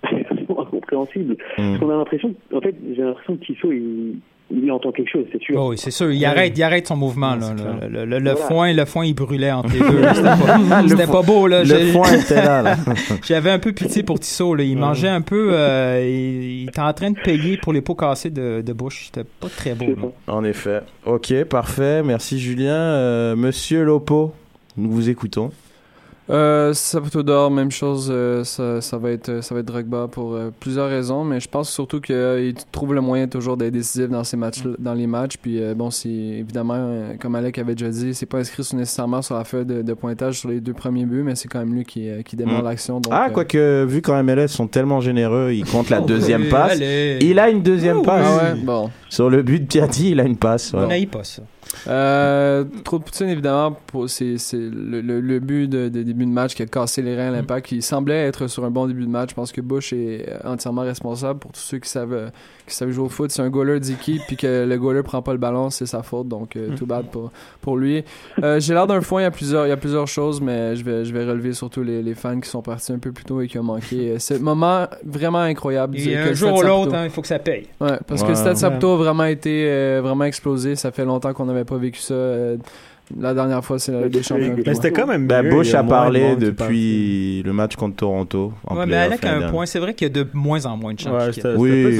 incompréhensible. 0.50 1.34
Hmm. 1.58 1.72
Parce 1.72 1.80
qu'on 1.80 1.90
a 1.90 1.98
l'impression, 1.98 2.36
en 2.54 2.62
fait, 2.62 2.76
j'ai 2.96 3.02
l'impression 3.02 3.38
que 3.38 3.46
Tissot 3.46 3.72
il, 3.72 4.20
il 4.52 4.72
entend 4.72 4.92
quelque 4.92 5.10
chose, 5.12 5.26
c'est 5.32 5.42
sûr. 5.42 5.56
Oh 5.60 5.70
oui, 5.72 5.78
c'est 5.78 5.90
sûr. 5.92 6.12
Il 6.12 6.24
arrête, 6.24 6.54
il 6.56 6.62
arrête 6.64 6.88
son 6.88 6.96
mouvement. 6.96 7.36
Là, 7.36 7.54
le, 7.82 7.88
le, 7.90 8.06
le- 8.06 8.20
le 8.20 8.32
Voilà. 8.32 8.48
foin, 8.48 8.74
le 8.74 8.86
foin, 8.86 9.06
il 9.06 9.14
brûlait 9.16 9.52
entre 9.52 9.70
les 9.74 9.80
deux. 10.84 10.88
C'était 10.90 11.08
pas, 11.12 11.22
beau. 11.24 11.48
Là. 11.48 11.64
Le 11.64 11.92
foin 11.92 12.12
était 12.14 12.36
là. 12.36 12.62
là. 12.62 12.78
J'avais 13.24 13.50
un 13.50 13.58
peu 13.60 13.72
pitié 13.74 14.04
pour 14.04 14.20
Tissot. 14.20 14.54
Là. 14.56 14.64
Il 14.64 14.78
mangeait 14.78 15.08
un 15.08 15.22
peu. 15.22 15.50
euh, 15.54 16.00
il, 16.08 16.62
il 16.62 16.70
était 16.70 16.80
en 16.80 16.94
train 16.94 17.10
de 17.12 17.20
payer 17.20 17.58
pour 17.58 17.74
les 17.74 17.82
pots 17.82 17.96
cassés 17.96 18.30
de, 18.30 18.62
de 18.62 18.74
bouche. 18.74 19.06
C'était 19.08 19.28
pas 19.40 19.50
très 19.50 19.74
beau. 19.74 19.86
Là. 19.88 20.34
En 20.34 20.44
effet. 20.44 20.82
Ok, 21.06 21.34
parfait. 21.46 22.04
Merci 22.04 22.40
Julien. 22.40 22.74
Euh, 22.76 23.36
Monsieur 23.36 23.84
Lopo, 23.84 24.34
nous 24.78 24.92
vous 24.92 25.10
écoutons. 25.10 25.52
Euh, 26.28 26.74
Saputo 26.74 27.22
d'or, 27.22 27.52
même 27.52 27.70
chose, 27.70 28.10
euh, 28.12 28.44
ça, 28.44 28.82
ça 28.82 28.98
va 28.98 29.12
être 29.12 29.44
ça 29.44 29.54
va 29.54 29.60
être 29.62 29.68
Drogba 29.68 30.08
pour 30.08 30.34
euh, 30.34 30.50
plusieurs 30.60 30.90
raisons, 30.90 31.24
mais 31.24 31.40
je 31.40 31.48
pense 31.48 31.70
surtout 31.70 32.02
qu'il 32.02 32.56
trouve 32.72 32.96
le 32.96 33.02
moyen 33.02 33.28
toujours 33.28 33.58
d'être 33.58 33.74
décisif 33.74 34.10
dans 34.10 34.24
ces 34.24 34.36
matchs, 34.36 34.64
dans 34.80 34.96
les 34.96 35.06
matchs. 35.06 35.36
Puis 35.40 35.62
euh, 35.62 35.76
bon, 35.76 35.92
c'est 35.92 36.10
évidemment, 36.10 36.90
comme 37.20 37.36
Alec 37.36 37.60
avait 37.60 37.76
déjà 37.76 37.92
dit, 37.92 38.16
c'est 38.16 38.26
pas 38.26 38.40
inscrit 38.40 38.64
nécessairement 38.74 39.22
sur 39.22 39.36
la 39.36 39.44
feuille 39.44 39.66
de, 39.68 39.84
de 39.84 39.94
pointage 39.94 40.40
sur 40.40 40.50
les 40.50 40.62
deux 40.62 40.74
premiers 40.74 41.06
buts, 41.06 41.22
mais 41.24 41.36
c'est 41.36 41.48
quand 41.48 41.60
même 41.60 41.76
lui 41.76 41.84
qui, 41.86 42.10
qui 42.26 42.36
démarre 42.36 42.64
Mm. 42.64 42.66
l'action. 42.66 43.02
ah, 43.12 43.28
euh, 43.28 43.32
quoique, 43.32 43.84
vu 43.86 44.02
qu'en 44.02 44.24
MLS 44.24 44.48
sont 44.48 44.66
tellement 44.68 45.02
généreux, 45.02 45.52
ils 45.54 45.64
comptent 45.66 45.92
la 45.92 46.02
deuxième 46.02 46.42
Oui, 46.44 46.50
passe. 46.50 46.72
allez. 46.72 47.20
Il 47.22 47.38
a 47.38 47.50
une 47.52 47.62
deuxième 47.62 47.98
Oh, 47.98 48.02
passe. 48.04 48.26
Ah 48.28 48.54
ouais, 48.56 48.60
bon. 48.62 48.90
Sur 49.10 49.30
le 49.30 49.44
but 49.44 49.60
de 49.60 49.68
Piatti, 49.68 50.10
il 50.12 50.20
a 50.20 50.24
une 50.24 50.38
passe. 50.38 50.74
On 50.74 50.78
voilà. 50.78 50.88
n'aille 50.94 51.06
pas 51.06 51.24
ça. 51.24 51.44
Euh, 51.88 52.64
trop 52.84 53.00
de 53.00 53.04
poutine, 53.04 53.30
évidemment, 53.30 53.78
c'est 54.08 54.38
c'est 54.38 54.58
le, 54.58 55.02
le- 55.02 55.22
le 55.22 55.40
but 55.40 55.68
de, 55.68 55.90
de 55.90 56.04
début 56.04 56.26
de 56.26 56.32
match 56.32 56.56
qui 56.56 56.64
a 56.64 56.66
cassé 56.66 57.02
les 57.02 57.16
reins 57.16 57.28
à 57.30 57.32
l'impact. 57.32 57.72
Il 57.72 57.82
semblait 57.82 58.26
être 58.28 58.48
sur 58.48 58.66
un 58.66 58.72
bon 58.72 58.88
début 58.88 59.06
de 59.06 59.10
match. 59.10 59.30
Je 59.32 59.36
pense 59.36 59.52
que 59.52 59.62
Bush 59.62 59.94
est 59.94 60.26
euh, 60.30 60.38
entièrement 60.52 60.82
responsable 60.82 61.40
pour 61.40 61.52
tous 61.52 61.60
ceux 61.60 61.80
qui 61.80 61.90
savent, 61.90 62.14
euh, 62.14 62.30
qui 62.68 62.76
savent 62.76 62.92
jouer 62.92 63.06
au 63.06 63.10
foot. 63.10 63.32
C'est 63.32 63.42
un 63.42 63.50
goaler 63.50 63.80
d'équipe, 63.80 64.22
puis 64.28 64.38
que 64.38 64.66
le 64.68 64.78
goaler 64.78 65.04
prend 65.04 65.22
pas 65.22 65.32
le 65.34 65.38
ballon, 65.40 65.70
c'est 65.70 65.86
sa 65.86 66.04
faute. 66.04 66.28
Donc, 66.28 66.56
euh, 66.56 66.76
tout 66.76 66.86
bad 66.86 67.06
pour, 67.08 67.32
pour 67.62 67.78
lui. 67.78 68.04
Euh, 68.44 68.60
J'ai 68.60 68.74
l'air 68.74 68.88
d'un 68.88 69.02
foin, 69.02 69.22
il 69.22 69.24
y, 69.24 69.28
a 69.28 69.32
plusieurs, 69.32 69.66
il 69.66 69.70
y 69.70 69.74
a 69.74 69.78
plusieurs 69.78 70.08
choses, 70.08 70.42
mais 70.42 70.76
je 70.76 70.84
vais, 70.84 71.06
je 71.06 71.14
vais 71.14 71.26
relever 71.26 71.54
surtout 71.54 71.84
les, 71.84 72.02
les 72.02 72.16
fans 72.16 72.40
qui 72.40 72.50
sont 72.50 72.62
partis 72.62 72.92
un 72.92 73.00
peu 73.00 73.12
plus 73.12 73.26
tôt 73.26 73.42
et 73.42 73.48
qui 73.48 73.60
ont 73.60 73.64
manqué. 73.64 74.12
euh, 74.12 74.20
Ce 74.20 74.34
moment 74.46 74.88
vraiment 75.06 75.40
incroyable. 75.40 75.98
Et 75.98 76.16
un 76.18 76.34
jour 76.34 76.58
ou 76.58 76.62
l'autre, 76.62 76.94
hein, 76.96 77.04
il 77.06 77.10
faut 77.10 77.22
que 77.22 77.28
ça 77.28 77.40
paye. 77.40 77.68
Ouais, 77.80 77.98
parce 78.08 78.24
que 78.24 78.34
Stade 78.36 78.58
Saputo 78.58 78.94
a 78.94 78.98
vraiment 78.98 79.26
été 79.26 79.66
euh, 79.70 80.02
vraiment 80.04 80.24
explosé. 80.26 80.76
Ça 80.76 80.92
fait 80.92 81.06
longtemps 81.06 81.34
qu'on 81.34 81.50
n'avait 81.56 81.66
pas 81.66 81.78
vécu 81.78 82.00
ça. 82.00 82.14
euh, 82.14 82.58
la 83.20 83.34
dernière 83.34 83.64
fois, 83.64 83.78
c'est 83.78 83.92
la 83.92 84.02
Ligue 84.02 84.14
des 84.14 84.24
Champions. 84.24 84.56
Mais 84.66 84.74
c'était 84.74 84.92
quand 84.92 85.06
même 85.06 85.28
Ben, 85.28 85.44
mieux, 85.44 85.52
Bush 85.52 85.74
a 85.74 85.80
a 85.80 85.84
de 85.84 85.90
parlé 85.90 86.36
qui 86.36 86.46
depuis 86.46 87.44
le 87.44 87.54
match 87.54 87.76
contre 87.76 87.98
Toronto. 87.98 88.54
En 88.66 88.78
Ouais, 88.78 88.86
mais 88.86 88.96
Alec 88.96 89.24
a 89.26 89.36
un 89.36 89.50
point. 89.50 89.66
C'est 89.66 89.80
vrai 89.80 89.94
qu'il 89.94 90.08
y 90.08 90.12
a 90.12 90.14
de 90.24 90.28
moins 90.34 90.66
en 90.66 90.76
moins 90.78 90.94
de 90.94 91.00
gens. 91.00 91.16
Ouais. 91.16 91.30
Oui, 91.58 92.00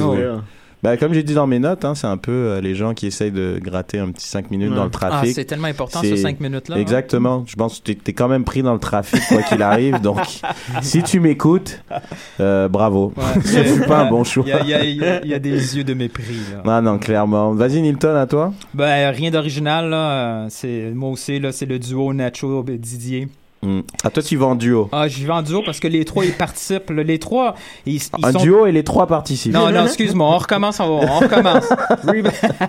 Ben, 0.86 0.96
comme 0.96 1.12
j'ai 1.12 1.24
dit 1.24 1.34
dans 1.34 1.48
mes 1.48 1.58
notes, 1.58 1.84
hein, 1.84 1.96
c'est 1.96 2.06
un 2.06 2.16
peu 2.16 2.30
euh, 2.30 2.60
les 2.60 2.76
gens 2.76 2.94
qui 2.94 3.08
essayent 3.08 3.32
de 3.32 3.58
gratter 3.60 3.98
un 3.98 4.12
petit 4.12 4.28
5 4.28 4.52
minutes 4.52 4.70
Ouais. 4.70 4.76
dans 4.76 4.84
le 4.84 4.90
Ah, 4.94 5.08
trafic. 5.08 5.34
c'est 5.34 5.44
tellement 5.44 5.66
important 5.66 6.00
C'est- 6.00 6.10
ce 6.10 6.16
5 6.22 6.38
minutes-là. 6.38 6.76
hein. 6.76 6.78
Exactement. 6.78 7.42
Je 7.48 7.56
pense 7.56 7.80
que 7.80 7.90
t'es 7.90 7.98
es 8.12 8.14
quand 8.14 8.28
même 8.28 8.44
pris 8.44 8.62
dans 8.62 8.72
le 8.72 8.78
trafic 8.78 9.20
quoi 9.28 9.42
qu'il 9.42 9.62
arrive. 9.62 10.00
Donc, 10.00 10.20
si 10.82 11.02
tu 11.02 11.18
m'écoutes, 11.18 11.82
euh, 12.38 12.68
bravo. 12.68 13.12
Ouais. 13.16 13.40
Ce 13.44 13.64
fut 13.64 13.80
pas 13.88 14.02
un 14.02 14.10
bon 14.10 14.22
choix. 14.22 14.44
Il 14.46 14.68
y 14.68 14.74
a, 14.74 14.84
y 14.84 14.92
y 15.26 15.34
y 15.34 15.40
des 15.40 15.76
yeux 15.76 15.82
de 15.82 15.92
mépris. 15.94 16.22
Là. 16.52 16.62
Ah 16.64 16.80
non, 16.80 16.98
clairement. 17.00 17.52
Vas-y, 17.52 17.80
Nilton, 17.82 18.14
à 18.14 18.28
toi. 18.28 18.52
Ben, 18.72 19.10
rien 19.10 19.32
d'original. 19.32 19.92
Euh, 19.92 20.46
C'est, 20.50 20.92
moi 20.94 21.10
aussi, 21.10 21.40
là, 21.40 21.50
c'est 21.50 21.66
le 21.66 21.80
duo 21.80 22.12
Nacho 22.14 22.62
Didier. 22.62 23.26
Hmm. 23.62 23.80
À 24.04 24.10
toi, 24.10 24.22
tu 24.22 24.36
vas 24.36 24.46
en 24.46 24.54
duo. 24.54 24.88
Ah, 24.92 25.08
j'y 25.08 25.24
vais 25.24 25.32
en 25.32 25.42
duo 25.42 25.62
parce 25.64 25.80
que 25.80 25.88
les 25.88 26.04
trois, 26.04 26.24
ils 26.24 26.32
participent. 26.34 26.90
Les 26.90 27.18
trois, 27.18 27.54
ils, 27.86 27.94
ils 27.96 28.24
Un 28.26 28.32
sont... 28.32 28.38
duo 28.40 28.66
et 28.66 28.72
les 28.72 28.84
trois 28.84 29.06
participent. 29.06 29.52
Non, 29.52 29.70
non, 29.72 29.84
excuse-moi, 29.86 30.26
on 30.26 30.38
recommence, 30.38 30.78
on, 30.78 30.84
on 30.84 31.18
recommence. 31.18 31.64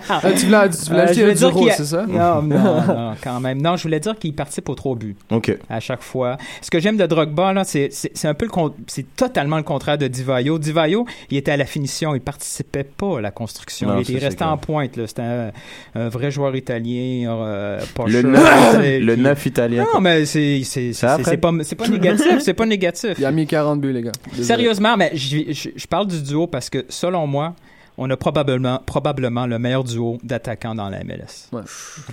Ah, 0.10 0.22
tu 0.36 0.46
voulais, 0.46 0.70
tu 0.70 0.78
voulais 0.90 1.02
Euh, 1.02 1.14
je 1.14 1.34
dire 1.34 1.48
a- 1.70 1.72
c'est 1.76 1.86
ça? 1.86 2.06
Non, 2.08 2.42
non, 2.42 2.58
non, 2.88 3.14
quand 3.22 3.40
même. 3.40 3.62
Non, 3.62 3.76
je 3.76 3.84
voulais 3.84 4.00
dire 4.00 4.18
qu'ils 4.18 4.34
participent 4.34 4.70
aux 4.70 4.76
trois 4.76 4.96
buts 4.96 5.16
Ok. 5.32 5.56
à 5.70 5.80
chaque 5.80 6.02
fois. 6.02 6.38
Ce 6.62 6.70
que 6.72 6.80
j'aime 6.80 6.98
de 6.98 7.06
Drogba, 7.06 7.54
là, 7.54 7.64
c'est, 7.64 7.90
un 8.24 8.34
peu 8.34 8.46
le 8.46 8.52
con- 8.52 8.74
c'est 8.88 9.16
totalement 9.16 9.58
le 9.58 9.64
contraire 9.64 9.98
de 9.98 10.08
Divayo. 10.08 10.58
Divayo, 10.58 11.06
il 11.30 11.38
était 11.38 11.52
à 11.52 11.58
la 11.58 11.66
finition, 11.66 12.16
il 12.16 12.22
participait 12.22 12.84
pas 12.86 13.18
à 13.20 13.22
la 13.22 13.32
construction. 13.32 13.88
Non, 13.90 14.02
il 14.08 14.18
resté 14.18 14.38
clair. 14.38 14.52
en 14.52 14.58
pointe, 14.58 14.96
là. 14.98 15.06
C'était 15.08 15.22
un, 15.22 15.52
un 15.96 16.10
vrai 16.10 16.32
joueur 16.32 16.56
italien, 16.56 17.30
euh, 17.32 17.80
pas 17.96 18.06
Le 18.06 18.22
cher, 18.22 18.24
neuf, 18.30 18.70
tu 18.72 18.78
sais, 18.82 19.00
le 19.00 19.16
qui- 19.16 19.22
neuf 19.22 19.46
italien. 19.46 19.86
Non, 19.94 20.02
mais 20.02 20.26
c'est, 20.26 20.62
c'est, 20.94 21.38
pas, 21.38 21.52
c'est 21.64 21.76
pas 21.76 21.88
négatif, 21.90 22.40
c'est 22.40 22.54
pas 22.54 22.66
négatif. 22.66 23.16
Il 23.18 23.26
a 23.26 23.32
mis 23.32 23.46
40 23.46 23.80
buts, 23.82 23.94
les 23.94 24.02
gars. 24.02 24.12
Désolé. 24.30 24.44
Sérieusement, 24.44 24.98
mais 24.98 25.12
je 25.14 25.88
parle 25.88 26.08
du 26.08 26.22
duo 26.22 26.48
parce 26.48 26.70
que 26.70 26.86
selon 26.90 27.28
moi, 27.28 27.56
on 27.98 28.10
a 28.10 28.18
probablement, 28.18 28.80
probablement 28.86 29.46
le 29.48 29.58
meilleur 29.60 29.84
duo 29.84 30.18
d'attaquants 30.24 30.76
dans 30.76 30.90
la 30.90 31.04
MLS. 31.04 31.50
Ouais. 31.52 31.62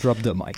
Drop 0.02 0.20
the 0.22 0.28
mic. 0.34 0.56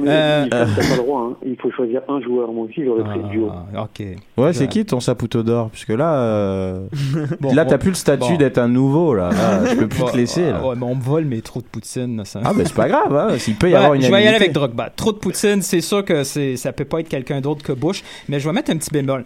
Mais 0.00 0.08
Euh, 0.08 0.42
il- 0.46 0.50
T'as 0.50 0.66
pas 0.66 0.82
le 0.90 0.96
droit, 0.96 1.20
hein. 1.30 1.36
il 1.46 1.56
faut 1.56 1.70
choisir 1.70 2.00
un 2.08 2.20
joueur. 2.20 2.52
Moi 2.52 2.66
aussi, 2.66 2.84
j'aurais 2.84 3.04
pris 3.04 3.18
le 3.22 3.28
duo. 3.28 3.50
Ah, 3.74 3.82
ok. 3.84 4.06
Ouais, 4.36 4.52
c'est 4.52 4.66
qui 4.68 4.84
ton 4.84 5.00
Saputo 5.00 5.42
d'or? 5.42 5.70
Puisque 5.70 5.90
là, 5.90 6.14
euh, 6.16 6.86
Bon, 7.40 7.54
là, 7.54 7.64
t'as 7.64 7.78
plus 7.78 7.90
le 7.90 7.94
statut 7.94 8.32
bon. 8.32 8.36
d'être 8.38 8.58
un 8.58 8.68
nouveau. 8.68 9.14
Là, 9.14 9.30
Là, 9.30 9.64
je 9.66 9.74
peux 9.76 9.88
plus 9.88 10.04
te 10.04 10.16
laisser. 10.16 10.50
Là. 10.50 10.66
ouais, 10.66 10.74
mais 10.76 10.84
on 10.86 10.94
me 10.96 11.02
vole 11.02 11.24
mes 11.24 11.40
trous 11.42 11.60
de 11.62 11.66
poutine. 11.66 12.24
ça. 12.24 12.40
Ah, 12.44 12.52
ben 12.54 12.66
c'est 12.66 12.74
pas 12.74 12.88
grave. 12.88 13.14
Hein. 13.16 13.38
S'il 13.38 13.54
peut 13.56 13.68
y 13.68 13.72
Ouais, 13.72 13.76
avoir 13.76 13.94
une 13.94 14.02
je 14.02 14.10
vais 14.10 14.24
y 14.24 14.26
aller 14.26 14.36
avec 14.36 14.52
Drogba. 14.52 14.90
Trop 14.90 15.12
de 15.12 15.18
poutine, 15.18 15.62
c'est 15.62 15.80
sûr 15.80 16.04
que 16.04 16.24
c'est, 16.24 16.56
ça 16.56 16.72
peut 16.72 16.84
pas 16.84 17.00
être 17.00 17.08
quelqu'un 17.08 17.40
d'autre 17.40 17.62
que 17.62 17.72
Bush, 17.72 18.02
mais 18.28 18.40
je 18.40 18.48
vais 18.48 18.54
mettre 18.54 18.70
un 18.70 18.76
petit 18.76 18.90
bémol. 18.90 19.24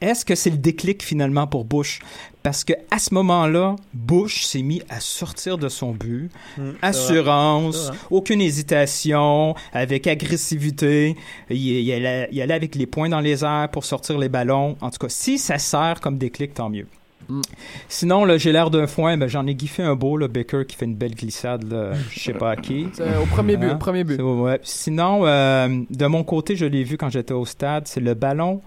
Est-ce 0.00 0.24
que 0.24 0.34
c'est 0.34 0.50
le 0.50 0.56
déclic 0.56 1.02
finalement 1.02 1.46
pour 1.46 1.64
Bush? 1.64 2.00
Parce 2.42 2.64
que 2.64 2.72
à 2.90 2.98
ce 2.98 3.12
moment-là, 3.14 3.76
Bush 3.92 4.44
s'est 4.44 4.62
mis 4.62 4.80
à 4.88 4.98
sortir 5.00 5.58
de 5.58 5.68
son 5.68 5.92
but. 5.92 6.30
Mm, 6.56 6.70
Assurance, 6.80 7.90
aucune 8.10 8.40
hésitation, 8.40 9.54
avec 9.72 10.06
agressivité. 10.06 11.16
Il, 11.50 11.56
il 11.58 11.92
allait, 11.92 12.28
il 12.32 12.40
allait 12.40 12.54
avec 12.54 12.74
les 12.74 12.86
poings 12.86 13.08
dans 13.10 13.20
les 13.20 13.44
airs 13.44 13.68
pour 13.70 13.84
sortir 13.84 14.18
les 14.18 14.28
ballons. 14.28 14.76
En 14.80 14.90
tout 14.90 14.98
cas, 14.98 15.08
si 15.08 15.38
ça 15.38 15.58
sert 15.58 16.00
comme 16.00 16.16
déclic, 16.18 16.54
tant 16.54 16.70
mieux. 16.70 16.86
Mm. 17.28 17.40
Sinon, 17.88 18.24
là, 18.24 18.38
j'ai 18.38 18.52
l'air 18.52 18.70
d'un 18.70 18.86
foin, 18.86 19.18
ben, 19.18 19.28
j'en 19.28 19.46
ai 19.46 19.56
giffé 19.56 19.82
un 19.82 19.94
beau, 19.94 20.16
là, 20.16 20.26
Baker 20.28 20.62
qui 20.66 20.76
fait 20.76 20.86
une 20.86 20.96
belle 20.96 21.14
glissade, 21.14 21.64
je 22.10 22.18
sais 22.18 22.32
pas 22.32 22.52
à 22.52 22.56
qui. 22.56 22.86
Au 23.22 23.26
premier 23.26 23.56
but, 23.58 23.66
Hein? 23.66 23.74
au 23.74 23.78
premier 23.78 24.04
but. 24.04 24.20
Ouais. 24.20 24.58
Sinon, 24.62 25.26
euh, 25.26 25.68
de 25.90 26.06
mon 26.06 26.24
côté, 26.24 26.56
je 26.56 26.64
l'ai 26.64 26.84
vu 26.84 26.96
quand 26.96 27.10
j'étais 27.10 27.34
au 27.34 27.44
stade, 27.44 27.86
c'est 27.86 28.00
le 28.00 28.14
ballon. 28.14 28.62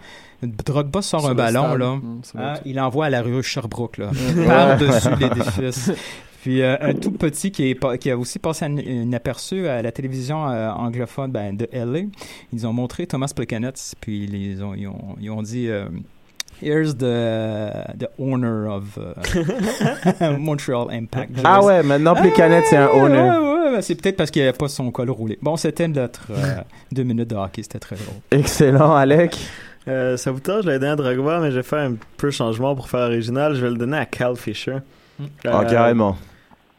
Drogba 0.47 1.01
sort 1.01 1.29
un 1.29 1.35
ballon, 1.35 1.63
stade. 1.69 1.79
là. 1.79 1.95
Mm, 1.95 2.21
Hein, 2.35 2.53
vrai. 2.53 2.62
il 2.65 2.79
envoie 2.79 3.05
à 3.05 3.09
la 3.09 3.21
rue 3.21 3.41
Sherbrooke, 3.43 3.97
là, 3.97 4.12
par-dessus 4.47 5.09
l'édifice. 5.19 5.91
Puis 6.43 6.62
euh, 6.62 6.75
un 6.81 6.93
tout 6.93 7.12
petit 7.12 7.51
qui, 7.51 7.69
est, 7.71 7.97
qui 8.00 8.12
a 8.12 8.17
aussi 8.17 8.38
passé 8.38 8.65
un, 8.65 8.77
un 8.77 9.13
aperçu 9.13 9.65
à 9.69 9.81
la 9.81 9.93
télévision 9.93 10.50
euh, 10.50 10.69
anglophone 10.71 11.31
ben, 11.31 11.55
de 11.55 11.69
LA. 11.71 12.01
Ils 12.51 12.67
ont 12.67 12.73
montré 12.73 13.07
Thomas 13.07 13.31
Plekanec, 13.33 13.75
puis 14.01 14.25
ils, 14.25 14.62
ont, 14.62 14.73
ils, 14.75 14.88
ont, 14.88 15.15
ils 15.21 15.29
ont 15.31 15.41
dit 15.41 15.69
euh, 15.69 15.85
Here's 16.62 16.97
the, 16.97 17.97
the 17.97 18.09
owner 18.19 18.67
of 18.69 18.97
euh, 18.97 20.38
Montreal 20.38 20.88
Impact. 20.91 21.31
Ah 21.45 21.63
ouais, 21.63 21.81
maintenant 21.81 22.13
canettes, 22.35 22.65
c'est 22.69 22.75
un 22.77 22.88
Ouais, 22.88 23.01
owner. 23.01 23.21
ouais, 23.39 23.71
ouais, 23.75 23.81
c'est 23.81 23.95
peut-être 23.95 24.17
parce 24.17 24.29
qu'il 24.29 24.41
n'y 24.41 24.47
avait 24.50 24.57
pas 24.57 24.67
son 24.67 24.91
col 24.91 25.09
roulé. 25.12 25.39
Bon, 25.41 25.55
c'était 25.55 25.88
notre 25.88 26.27
deux 26.91 27.03
minutes 27.03 27.29
de 27.29 27.35
hockey, 27.35 27.63
c'était 27.63 27.79
très 27.79 27.95
drôle. 27.95 28.15
Excellent, 28.31 28.95
Alec. 28.95 29.38
Euh, 29.87 30.15
ça 30.17 30.31
vous 30.31 30.39
tente, 30.39 30.63
je 30.63 30.69
l'ai 30.69 30.79
donné 30.79 30.91
à 30.91 30.95
Drogba, 30.95 31.39
mais 31.39 31.51
je 31.51 31.57
vais 31.57 31.63
faire 31.63 31.79
un 31.79 31.95
peu 32.17 32.27
de 32.27 32.31
changement 32.31 32.73
pour 32.75 32.89
faire 32.89 33.01
original. 33.01 33.53
Je 33.55 33.61
vais 33.61 33.69
le 33.69 33.77
donner 33.77 33.97
à 33.97 34.05
Cal 34.05 34.35
Fisher. 34.37 34.77
Ah, 35.45 35.61
Euh, 35.61 35.63
carrément. 35.65 36.17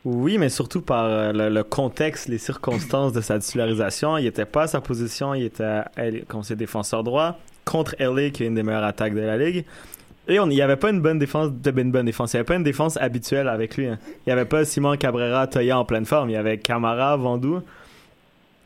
Oui, 0.06 0.36
mais 0.38 0.48
surtout 0.50 0.82
par 0.82 1.04
euh, 1.06 1.32
le, 1.32 1.48
le 1.48 1.62
contexte, 1.64 2.28
les 2.28 2.38
circonstances 2.38 3.12
de 3.12 3.20
sa 3.20 3.38
titularisation. 3.38 4.18
Il 4.18 4.26
était 4.26 4.44
pas 4.44 4.62
à 4.62 4.66
sa 4.66 4.80
position, 4.80 5.34
il 5.34 5.44
était 5.44 5.82
comme 6.28 6.42
c'est 6.42 6.56
défenseur 6.56 7.02
droit 7.04 7.38
contre 7.64 7.94
LA, 7.98 8.28
qui 8.30 8.44
est 8.44 8.46
une 8.48 8.54
des 8.54 8.62
meilleures 8.62 8.84
attaques 8.84 9.14
de 9.14 9.20
la 9.20 9.36
ligue. 9.38 9.64
Et 10.28 10.38
on, 10.40 10.46
il 10.46 10.54
n'y 10.54 10.62
avait 10.62 10.76
pas 10.76 10.90
une 10.90 11.00
bonne 11.00 11.18
défense, 11.18 11.50
de, 11.52 11.80
une 11.80 11.90
bonne 11.90 12.04
défense. 12.06 12.32
Il 12.32 12.36
n'y 12.36 12.40
avait 12.40 12.46
pas 12.46 12.56
une 12.56 12.62
défense 12.62 12.96
habituelle 12.98 13.48
avec 13.48 13.76
lui. 13.76 13.86
hein. 13.88 13.98
Il 14.26 14.28
n'y 14.28 14.32
avait 14.32 14.44
pas 14.46 14.64
Simon 14.64 14.96
Cabrera, 14.96 15.46
Toya 15.46 15.78
en 15.78 15.84
pleine 15.84 16.04
forme. 16.06 16.30
Il 16.30 16.34
y 16.34 16.36
avait 16.36 16.56
Camara, 16.58 17.16
Vandou, 17.16 17.60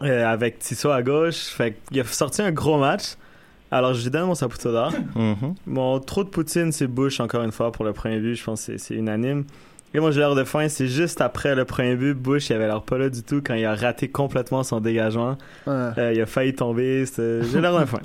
euh, 0.02 0.26
avec 0.26 0.58
Tissot 0.60 0.90
à 0.90 1.02
gauche. 1.02 1.46
Fait 1.48 1.76
qu'il 1.88 2.00
a 2.00 2.04
sorti 2.04 2.42
un 2.42 2.52
gros 2.52 2.78
match. 2.78 3.14
Alors, 3.70 3.92
je 3.94 4.02
lui 4.02 4.10
donne 4.10 4.26
mon 4.26 4.34
Saputo 4.34 4.72
d'or. 4.72 4.92
Mhm. 5.14 5.54
Mon 5.66 6.00
trop 6.00 6.24
de 6.24 6.28
poutine, 6.30 6.72
c'est 6.72 6.86
Bush, 6.86 7.20
encore 7.20 7.42
une 7.42 7.52
fois, 7.52 7.70
pour 7.72 7.84
le 7.84 7.92
premier 7.92 8.18
but. 8.18 8.34
Je 8.34 8.44
pense 8.44 8.60
que 8.66 8.72
c'est- 8.72 8.78
c'est 8.78 8.94
unanime. 8.94 9.44
Et 9.94 10.00
mon 10.00 10.10
joueur 10.10 10.34
de 10.34 10.44
fin, 10.44 10.68
c'est 10.68 10.86
juste 10.86 11.20
après 11.22 11.54
le 11.54 11.64
premier 11.64 11.96
but. 11.96 12.14
Bush, 12.14 12.50
il 12.50 12.54
avait 12.54 12.66
l'air 12.66 12.82
pas 12.82 12.98
là 12.98 13.08
du 13.08 13.22
tout 13.22 13.40
quand 13.44 13.54
il 13.54 13.64
a 13.64 13.74
raté 13.74 14.08
complètement 14.08 14.62
son 14.62 14.80
dégagement. 14.80 15.36
Ouais. 15.66 15.72
Euh, 15.98 16.12
il 16.14 16.20
a 16.20 16.26
failli 16.26 16.54
tomber. 16.54 17.04
J'ai 17.16 17.60
l'air 17.60 17.78
de 17.78 17.84
fin. 17.86 18.00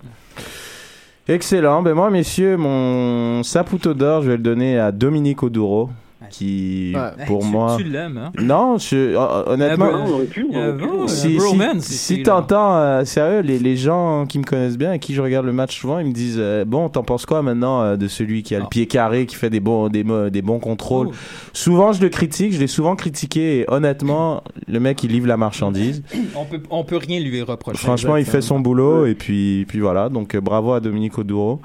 Excellent. 1.27 1.81
Ben 1.81 1.93
moi, 1.93 2.09
messieurs, 2.09 2.57
mon 2.57 3.43
Saputo 3.43 3.93
d'or, 3.93 4.21
je 4.23 4.29
vais 4.31 4.37
le 4.37 4.43
donner 4.43 4.77
à 4.79 4.91
Dominique 4.91 5.43
Oduro, 5.43 5.89
qui, 6.29 6.93
Ouais. 6.95 7.25
pour 7.27 7.37
Hey, 7.41 7.45
tu- 7.45 7.51
moi... 7.51 7.75
Tu 7.77 7.83
l'aimes, 7.83 8.17
hein? 8.17 8.31
Non, 8.41 8.77
je- 8.77 9.15
hon- 9.15 9.51
honnêtement... 9.51 9.85
Ah, 9.93 10.55
Euh, 10.55 11.07
si, 11.07 11.37
si, 11.79 11.93
si 11.93 12.23
t'entends, 12.23 12.75
euh, 12.75 13.05
sérieux, 13.05 13.41
les, 13.41 13.59
les 13.59 13.75
gens 13.77 14.25
qui 14.27 14.39
me 14.39 14.43
connaissent 14.43 14.77
bien 14.77 14.93
et 14.93 14.99
qui 14.99 15.13
je 15.13 15.21
regarde 15.21 15.45
le 15.45 15.53
match 15.53 15.79
souvent, 15.79 15.99
ils 15.99 16.07
me 16.07 16.11
disent 16.13 16.37
euh, 16.39 16.65
Bon, 16.65 16.89
t'en 16.89 17.03
penses 17.03 17.25
quoi 17.25 17.41
maintenant 17.41 17.81
euh, 17.81 17.95
de 17.97 18.07
celui 18.07 18.43
qui 18.43 18.55
a 18.55 18.59
le 18.59 18.65
Ah. 18.65 18.69
pied 18.69 18.85
carré, 18.87 19.25
qui 19.25 19.35
fait 19.35 19.49
des 19.49 19.59
bons, 19.59 19.89
des, 19.89 20.03
des 20.31 20.41
bons 20.41 20.59
contrôles? 20.59 21.07
Oh. 21.11 21.15
Souvent, 21.53 21.91
je 21.93 22.01
le 22.01 22.09
critique, 22.09 22.53
je 22.53 22.59
l'ai 22.59 22.67
souvent 22.67 22.95
critiqué 22.95 23.59
et 23.59 23.65
honnêtement, 23.69 24.43
le 24.67 24.79
mec, 24.79 25.03
il 25.03 25.11
livre 25.11 25.27
la 25.27 25.37
marchandise. 25.37 26.03
On 26.35 26.45
peut, 26.45 26.61
on 26.69 26.83
peut 26.83 26.97
rien 26.97 27.19
lui 27.19 27.41
reprocher. 27.41 27.77
Franchement, 27.77 28.17
il 28.17 28.25
fait 28.25 28.41
son 28.41 28.59
boulot 28.59 29.05
et 29.05 29.13
puis, 29.15 29.65
puis 29.67 29.79
voilà. 29.79 30.09
Donc, 30.09 30.35
euh, 30.35 30.41
bravo 30.41 30.73
à 30.73 30.79
Dominique 30.79 31.17
Oduro. 31.17 31.59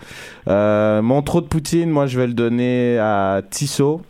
Euh, 0.48 1.02
mon 1.02 1.22
trop 1.22 1.40
de 1.40 1.46
Poutine, 1.46 1.90
moi, 1.90 2.06
je 2.06 2.18
vais 2.18 2.26
le 2.26 2.32
donner 2.34 2.98
à 2.98 3.40
Tissot. 3.50 4.00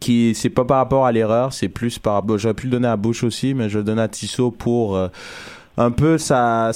Qui, 0.00 0.34
c'est 0.34 0.50
pas 0.50 0.64
par 0.64 0.76
rapport 0.78 1.06
à 1.06 1.12
l'erreur, 1.12 1.52
c'est 1.52 1.68
plus 1.68 1.98
par. 1.98 2.22
J'aurais 2.36 2.54
pu 2.54 2.66
le 2.66 2.72
donner 2.72 2.88
à 2.88 2.96
Bush 2.96 3.24
aussi, 3.24 3.54
mais 3.54 3.70
je 3.70 3.78
le 3.78 3.84
donne 3.84 3.98
à 3.98 4.08
Tissot 4.08 4.50
pour 4.50 4.96
euh, 4.96 5.08
un 5.78 5.90
peu 5.90 6.18
sa. 6.18 6.72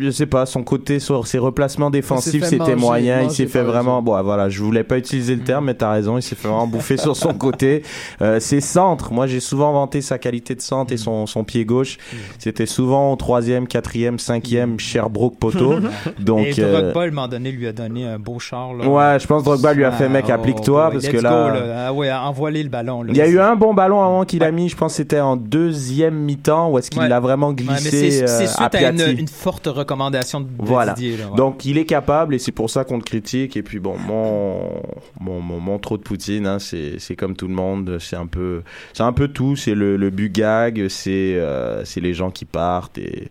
Je 0.00 0.10
sais 0.10 0.26
pas, 0.26 0.46
son 0.46 0.62
côté 0.62 0.98
sur 0.98 1.26
ses 1.26 1.38
replacements 1.38 1.90
défensifs, 1.90 2.44
c'était 2.44 2.76
moyen. 2.76 3.22
Il 3.22 3.30
s'est 3.30 3.46
fait 3.46 3.62
vraiment, 3.62 4.02
bon, 4.02 4.20
voilà, 4.22 4.48
je 4.48 4.62
voulais 4.62 4.84
pas 4.84 4.98
utiliser 4.98 5.34
le 5.36 5.42
terme, 5.42 5.66
mais 5.66 5.74
t'as 5.74 5.90
raison, 5.92 6.18
il 6.18 6.22
s'est 6.22 6.34
fait 6.34 6.48
vraiment 6.48 6.66
bouffer 6.66 6.96
sur 6.96 7.16
son 7.16 7.34
côté. 7.38 7.82
Euh, 8.22 8.40
ses 8.40 8.60
centres, 8.60 9.12
moi 9.12 9.26
j'ai 9.26 9.40
souvent 9.40 9.72
vanté 9.72 10.00
sa 10.00 10.18
qualité 10.18 10.54
de 10.54 10.60
centre 10.60 10.92
et 10.92 10.96
son, 10.96 11.26
son 11.26 11.44
pied 11.44 11.64
gauche. 11.64 11.98
C'était 12.38 12.66
souvent 12.66 13.12
au 13.12 13.16
troisième, 13.16 13.66
quatrième, 13.66 14.18
cinquième, 14.18 14.78
Sherbrooke 14.78 15.38
poteau. 15.38 15.76
Donc, 16.18 16.46
Et 16.46 16.54
euh, 16.62 16.82
Drogba, 16.92 17.00
à 17.00 17.04
un 17.04 17.10
moment 17.10 17.28
donné, 17.28 17.52
lui 17.52 17.66
a 17.66 17.72
donné 17.72 18.06
un 18.06 18.18
beau 18.18 18.38
char. 18.38 18.74
Là. 18.74 18.86
ouais, 18.88 19.18
je 19.20 19.26
pense 19.26 19.42
que 19.42 19.44
Drogba 19.48 19.72
lui 19.74 19.84
a 19.84 19.92
fait, 19.92 20.06
Ah, 20.06 20.08
mec, 20.08 20.26
oh, 20.28 20.32
applique-toi, 20.32 20.90
boy, 20.90 20.92
parce 21.00 21.08
que 21.12 21.16
go, 21.16 21.22
là. 21.22 21.86
Ah 21.88 21.92
ouais, 21.92 22.10
envoie-les 22.12 22.62
le 22.62 22.68
ballon. 22.68 23.02
là. 23.02 23.12
Il 23.12 23.16
y 23.16 23.20
a 23.22 23.28
eu 23.28 23.38
un 23.40 23.56
bon 23.56 23.74
ballon 23.74 24.02
avant 24.02 24.24
qu'il 24.24 24.42
a 24.42 24.50
mis, 24.50 24.68
je 24.68 24.76
pense 24.76 24.92
que 24.92 24.96
c'était 24.96 25.20
en 25.20 25.36
deuxième 25.36 26.14
mi-temps, 26.14 26.70
où 26.70 26.78
est-ce 26.78 26.90
qu'il 26.90 27.00
Ouais. 27.02 27.08
l'a 27.08 27.20
vraiment 27.20 27.48
Ouais, 27.48 27.54
glissé 27.54 28.10
c'est 28.10 28.22
euh, 28.24 28.46
suite 28.46 28.74
à 28.74 28.90
une 29.10 29.28
forte 29.28 29.66
recommandation 29.76 30.40
de 30.40 30.46
Voilà. 30.58 30.94
Didier. 30.94 31.16
là, 31.16 31.28
ouais. 31.30 31.36
Donc 31.36 31.64
il 31.64 31.78
est 31.78 31.84
capable 31.86 32.34
et 32.34 32.38
c'est 32.38 32.52
pour 32.52 32.70
ça 32.70 32.84
qu'on 32.84 32.96
le 32.96 33.02
critique. 33.02 33.56
Et 33.56 33.62
puis 33.62 33.78
bon, 33.78 33.96
mon 33.98 34.82
mon, 35.20 35.40
mon, 35.40 35.60
mon 35.60 35.78
trop 35.78 35.96
de 35.96 36.02
Poutine, 36.02 36.46
hein, 36.46 36.58
c'est 36.58 37.16
comme 37.16 37.36
tout 37.36 37.48
le 37.48 37.54
monde, 37.54 37.98
c'est 38.00 38.16
un 38.16 38.26
peu 38.26 38.62
c'est 38.92 39.02
un 39.02 39.12
peu 39.12 39.28
tout. 39.28 39.56
C'est 39.56 39.74
le, 39.74 39.96
le 39.96 40.10
but 40.10 40.32
gag, 40.32 40.88
c'est 40.88 41.34
euh, 41.36 41.84
les 41.96 42.14
gens 42.14 42.30
qui 42.30 42.44
partent 42.44 42.98
et 42.98 43.28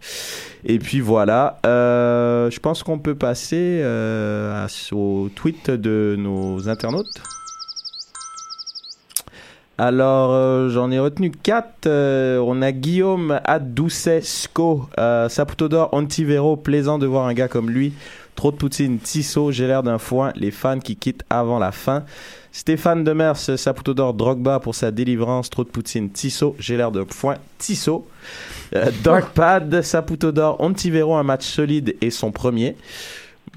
et 0.65 0.79
puis 0.79 0.99
voilà. 0.99 1.59
Euh, 1.65 2.49
je 2.49 2.59
pense 2.59 2.83
qu'on 2.83 2.99
peut 2.99 3.15
passer 3.15 3.79
euh, 3.83 4.67
au 4.91 5.29
tweet 5.35 5.69
de 5.69 6.15
nos 6.17 6.67
internautes. 6.69 7.21
Alors, 9.77 10.31
euh, 10.31 10.69
j'en 10.69 10.89
ai 10.89 10.99
retenu 10.99 11.31
quatre. 11.31 11.87
Euh, 11.87 12.37
on 12.39 12.61
a 12.61 12.71
Guillaume 12.71 13.39
Adoucesco, 13.43 14.87
euh, 14.97 15.27
Saputo 15.27 15.67
d'or, 15.67 15.89
Ontivero. 15.91 16.55
Plaisant 16.55 16.97
de 16.97 17.05
voir 17.05 17.25
un 17.27 17.33
gars 17.33 17.47
comme 17.49 17.69
lui. 17.69 17.93
Trop 18.35 18.51
de 18.51 18.57
poutine, 18.57 18.99
Tissot, 18.99 19.51
j'ai 19.51 19.65
l'air 19.67 19.81
d'un 19.83 19.97
foin. 19.97 20.31
Les 20.35 20.51
fans 20.51 20.79
qui 20.79 20.95
quittent 20.97 21.23
avant 21.29 21.57
la 21.59 21.71
fin. 21.71 22.03
Stéphane 22.51 23.03
Demers, 23.05 23.35
Saputo 23.37 23.93
d'or, 23.93 24.13
Drogba 24.13 24.59
pour 24.59 24.75
sa 24.75 24.91
délivrance. 24.91 25.49
Trop 25.49 25.63
de 25.63 25.69
poutine, 25.69 26.09
Tissot, 26.09 26.55
j'ai 26.59 26.75
l'air 26.77 26.91
d'un 26.91 27.05
foin. 27.09 27.35
Tissot. 27.57 28.05
Euh, 28.75 28.91
Darkpad, 29.03 29.81
Saputo 29.81 30.31
d'or, 30.33 30.59
Ontivero, 30.61 31.15
un 31.15 31.23
match 31.23 31.45
solide 31.45 31.95
et 32.01 32.11
son 32.11 32.31
premier. 32.31 32.75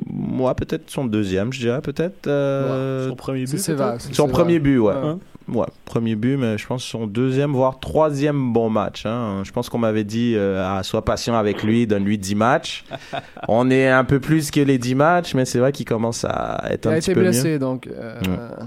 Moi, 0.08 0.54
peut-être 0.54 0.90
son 0.90 1.04
deuxième, 1.06 1.52
je 1.52 1.58
dirais, 1.60 1.80
peut-être. 1.80 2.28
euh, 2.28 3.08
Son 3.08 3.16
premier 3.16 3.44
but. 3.46 3.58
c'est 3.58 3.76
son 4.12 4.28
premier 4.28 4.58
but, 4.60 4.78
ouais. 4.78 4.94
Ouais. 4.94 5.14
Ouais, 5.48 5.66
premier 5.86 6.14
but, 6.14 6.36
mais 6.36 6.58
je 6.58 6.66
pense 6.66 6.84
son 6.84 7.06
deuxième, 7.06 7.52
voire 7.52 7.80
troisième 7.80 8.52
bon 8.52 8.68
match. 8.68 9.06
Hein. 9.06 9.42
Je 9.44 9.50
pense 9.52 9.68
qu'on 9.68 9.78
m'avait 9.78 10.04
dit, 10.04 10.34
euh, 10.36 10.62
ah, 10.64 10.82
sois 10.82 11.04
patient 11.04 11.34
avec 11.36 11.62
lui, 11.62 11.86
donne-lui 11.86 12.18
10 12.18 12.34
matchs. 12.34 12.84
On 13.48 13.70
est 13.70 13.88
un 13.88 14.04
peu 14.04 14.20
plus 14.20 14.50
que 14.50 14.60
les 14.60 14.76
10 14.78 14.94
matchs, 14.94 15.34
mais 15.34 15.44
c'est 15.46 15.58
vrai 15.58 15.72
qu'il 15.72 15.86
commence 15.86 16.24
à 16.24 16.64
être 16.70 16.86
Il 16.90 16.94
un 16.96 16.98
petit 17.00 17.14
peu 17.14 17.20
mieux. 17.20 17.30
blessé, 17.30 17.58
donc. 17.58 17.86
euh, 17.86 18.18
Ouais. 18.20 18.66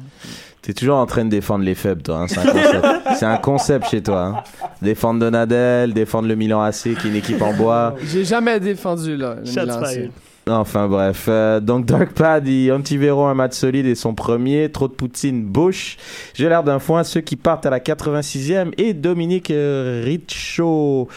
T'es 0.63 0.73
toujours 0.73 0.97
en 0.97 1.07
train 1.07 1.25
de 1.25 1.29
défendre 1.31 1.65
les 1.65 1.73
faibles, 1.73 2.03
toi. 2.03 2.19
hein, 2.19 2.27
C'est 2.27 2.39
un 2.39 2.51
concept. 2.51 2.87
c'est 3.17 3.25
un 3.25 3.37
concept 3.37 3.89
chez 3.89 4.03
toi. 4.03 4.21
hein. 4.25 4.43
Défendre 4.81 5.19
Donadel, 5.19 5.91
défendre 5.93 6.27
le 6.27 6.35
Milan 6.35 6.61
AC, 6.61 6.81
qui 6.83 6.89
est 6.89 7.09
une 7.09 7.15
équipe 7.15 7.41
en 7.41 7.53
bois. 7.53 7.95
J'ai 8.03 8.23
jamais 8.25 8.59
défendu 8.59 9.17
là. 9.17 9.35
le 9.35 9.41
Milan 9.41 9.81
AC. 9.81 10.09
Enfin 10.47 10.87
bref, 10.87 11.25
euh, 11.27 11.59
donc 11.59 11.85
il 11.89 12.71
Antivero 12.71 13.25
un 13.25 13.35
match 13.35 13.53
solide 13.53 13.85
et 13.85 13.93
son 13.93 14.15
premier, 14.15 14.71
trop 14.71 14.87
de 14.87 14.93
Poutine, 14.93 15.43
Bush, 15.43 15.97
j'ai 16.33 16.49
l'air 16.49 16.63
d'un 16.63 16.79
foin, 16.79 17.03
ceux 17.03 17.21
qui 17.21 17.35
partent 17.35 17.67
à 17.67 17.69
la 17.69 17.79
86e 17.79 18.71
et 18.79 18.93
Dominique 18.95 19.51
euh, 19.51 20.01
Richo, 20.03 21.07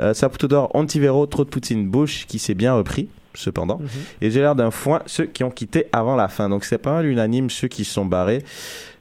euh, 0.00 0.14
Saputo 0.14 0.48
d'or, 0.48 0.70
Antivero, 0.74 1.26
trop 1.26 1.44
de 1.44 1.48
Poutine, 1.48 1.88
Bush 1.88 2.26
qui 2.26 2.40
s'est 2.40 2.54
bien 2.54 2.74
repris 2.74 3.08
cependant, 3.34 3.80
et 4.20 4.30
j'ai 4.30 4.40
l'air 4.40 4.54
d'un 4.54 4.70
foin, 4.70 5.00
ceux 5.06 5.24
qui 5.24 5.42
ont 5.42 5.50
quitté 5.50 5.86
avant 5.92 6.16
la 6.16 6.28
fin, 6.28 6.50
donc 6.50 6.64
c'est 6.64 6.76
pas 6.76 6.92
mal 6.92 7.06
unanime 7.06 7.48
ceux 7.48 7.68
qui 7.68 7.84
sont 7.84 8.04
barrés. 8.04 8.44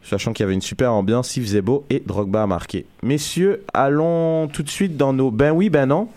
Sachant 0.04 0.34
qu'il 0.34 0.44
y 0.44 0.46
avait 0.46 0.54
une 0.54 0.62
super 0.62 0.94
ambiance, 0.94 1.36
il 1.38 1.44
faisait 1.44 1.62
beau 1.62 1.86
et 1.90 2.02
Drogba 2.04 2.44
a 2.44 2.48
marqué. 2.48 2.86
Messieurs, 3.04 3.64
allons 3.74 4.48
tout 4.48 4.64
de 4.64 4.70
suite 4.70 4.98
dans 4.98 5.14
nos 5.14 5.30
ben 5.30 5.52
oui, 5.52 5.70
ben 5.70 5.86
non. 5.86 6.08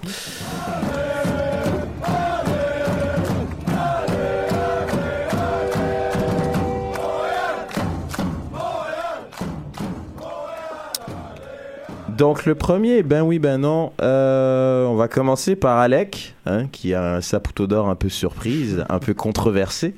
Donc 12.17 12.47
le 12.47 12.55
premier, 12.55 13.03
ben 13.03 13.23
oui, 13.23 13.39
ben 13.39 13.59
non. 13.59 13.93
Euh, 14.01 14.85
on 14.87 14.95
va 14.95 15.09
commencer 15.09 15.57
par 15.57 15.79
Alec, 15.79 16.35
hein, 16.47 16.67
qui 16.69 16.95
a 16.95 17.17
un 17.17 17.21
saputo 17.21 17.67
d'or 17.67 17.89
un 17.89 17.97
peu 17.97 18.09
surprise, 18.09 18.85
un 18.89 18.99
peu 19.01 19.15
controversé. 19.15 19.95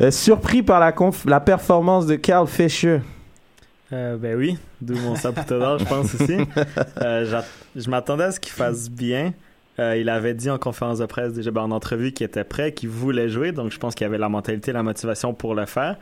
Euh, 0.00 0.10
surpris 0.10 0.62
par 0.62 0.80
la, 0.80 1.40
performance 1.40 2.06
de 2.06 2.16
Carl 2.16 2.46
Fischer. 2.48 3.00
Euh, 3.92 4.16
ben 4.16 4.36
oui, 4.36 4.58
d'où 4.80 4.96
mon 4.96 5.14
saputo 5.14 5.58
d'or, 5.58 5.78
je 5.78 5.84
pense 5.84 6.14
aussi. 6.14 6.38
Euh, 7.02 7.42
je 7.76 7.90
m'attendais 7.90 8.24
à 8.24 8.32
ce 8.32 8.40
qu'il 8.40 8.52
fasse 8.52 8.90
bien. 8.90 9.32
Il 9.78 10.08
avait 10.08 10.34
dit 10.34 10.50
en 10.50 10.58
conférence 10.58 10.98
de 10.98 11.06
presse, 11.06 11.34
déjà 11.34 11.52
ben, 11.52 11.62
en 11.62 11.70
entrevue, 11.70 12.10
qu'il 12.12 12.26
était 12.26 12.42
prêt, 12.42 12.72
qu'il 12.72 12.88
voulait 12.88 13.28
jouer. 13.28 13.52
Donc 13.52 13.70
je 13.70 13.78
pense 13.78 13.94
qu'il 13.94 14.04
avait 14.06 14.18
la 14.18 14.28
mentalité, 14.28 14.72
la 14.72 14.82
motivation 14.82 15.34
pour 15.34 15.54
le 15.54 15.66
faire. 15.66 15.96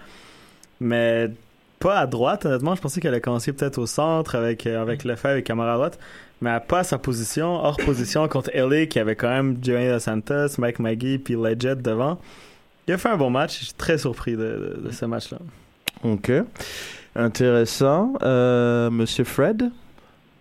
Mais 0.81 1.31
pas 1.79 1.99
à 1.99 2.07
droite, 2.07 2.47
honnêtement. 2.47 2.75
Je 2.75 2.81
pensais 2.81 3.01
qu'elle 3.01 3.13
allait 3.13 3.21
commencer 3.21 3.53
peut-être 3.53 3.79
au 3.79 3.87
centre 3.87 4.35
avec, 4.35 4.67
euh, 4.67 4.81
avec 4.81 5.05
Lefebvre 5.05 5.37
et 5.37 5.43
Camara 5.43 5.73
à 5.73 5.77
droite. 5.77 5.99
Mais 6.41 6.59
pas 6.61 6.81
à 6.81 6.85
sa 6.85 6.99
position, 6.99 7.47
hors 7.55 7.77
position 7.85 8.27
contre 8.29 8.51
LA 8.55 8.87
qui 8.87 8.99
avait 8.99 9.17
quand 9.17 9.29
même 9.29 9.59
Giovanni 9.63 9.89
Dos 9.89 9.99
Santos, 10.01 10.59
Mike 10.59 10.79
Maggie 10.79 11.19
puis 11.19 11.35
Leggett 11.35 11.81
devant. 11.83 12.19
Il 12.89 12.95
a 12.95 12.99
fait 12.99 13.09
un 13.09 13.17
bon 13.17 13.31
match. 13.31 13.59
Je 13.61 13.65
suis 13.67 13.75
très 13.75 13.99
surpris 13.99 14.33
de, 14.33 14.39
de- 14.39 14.83
de 14.89 14.91
ce 14.93 15.05
match-là. 15.07 15.39
Ok. 16.05 16.31
Intéressant. 17.15 18.13
Euh, 18.23 18.91
Monsieur 18.91 19.25
Fred? 19.25 19.71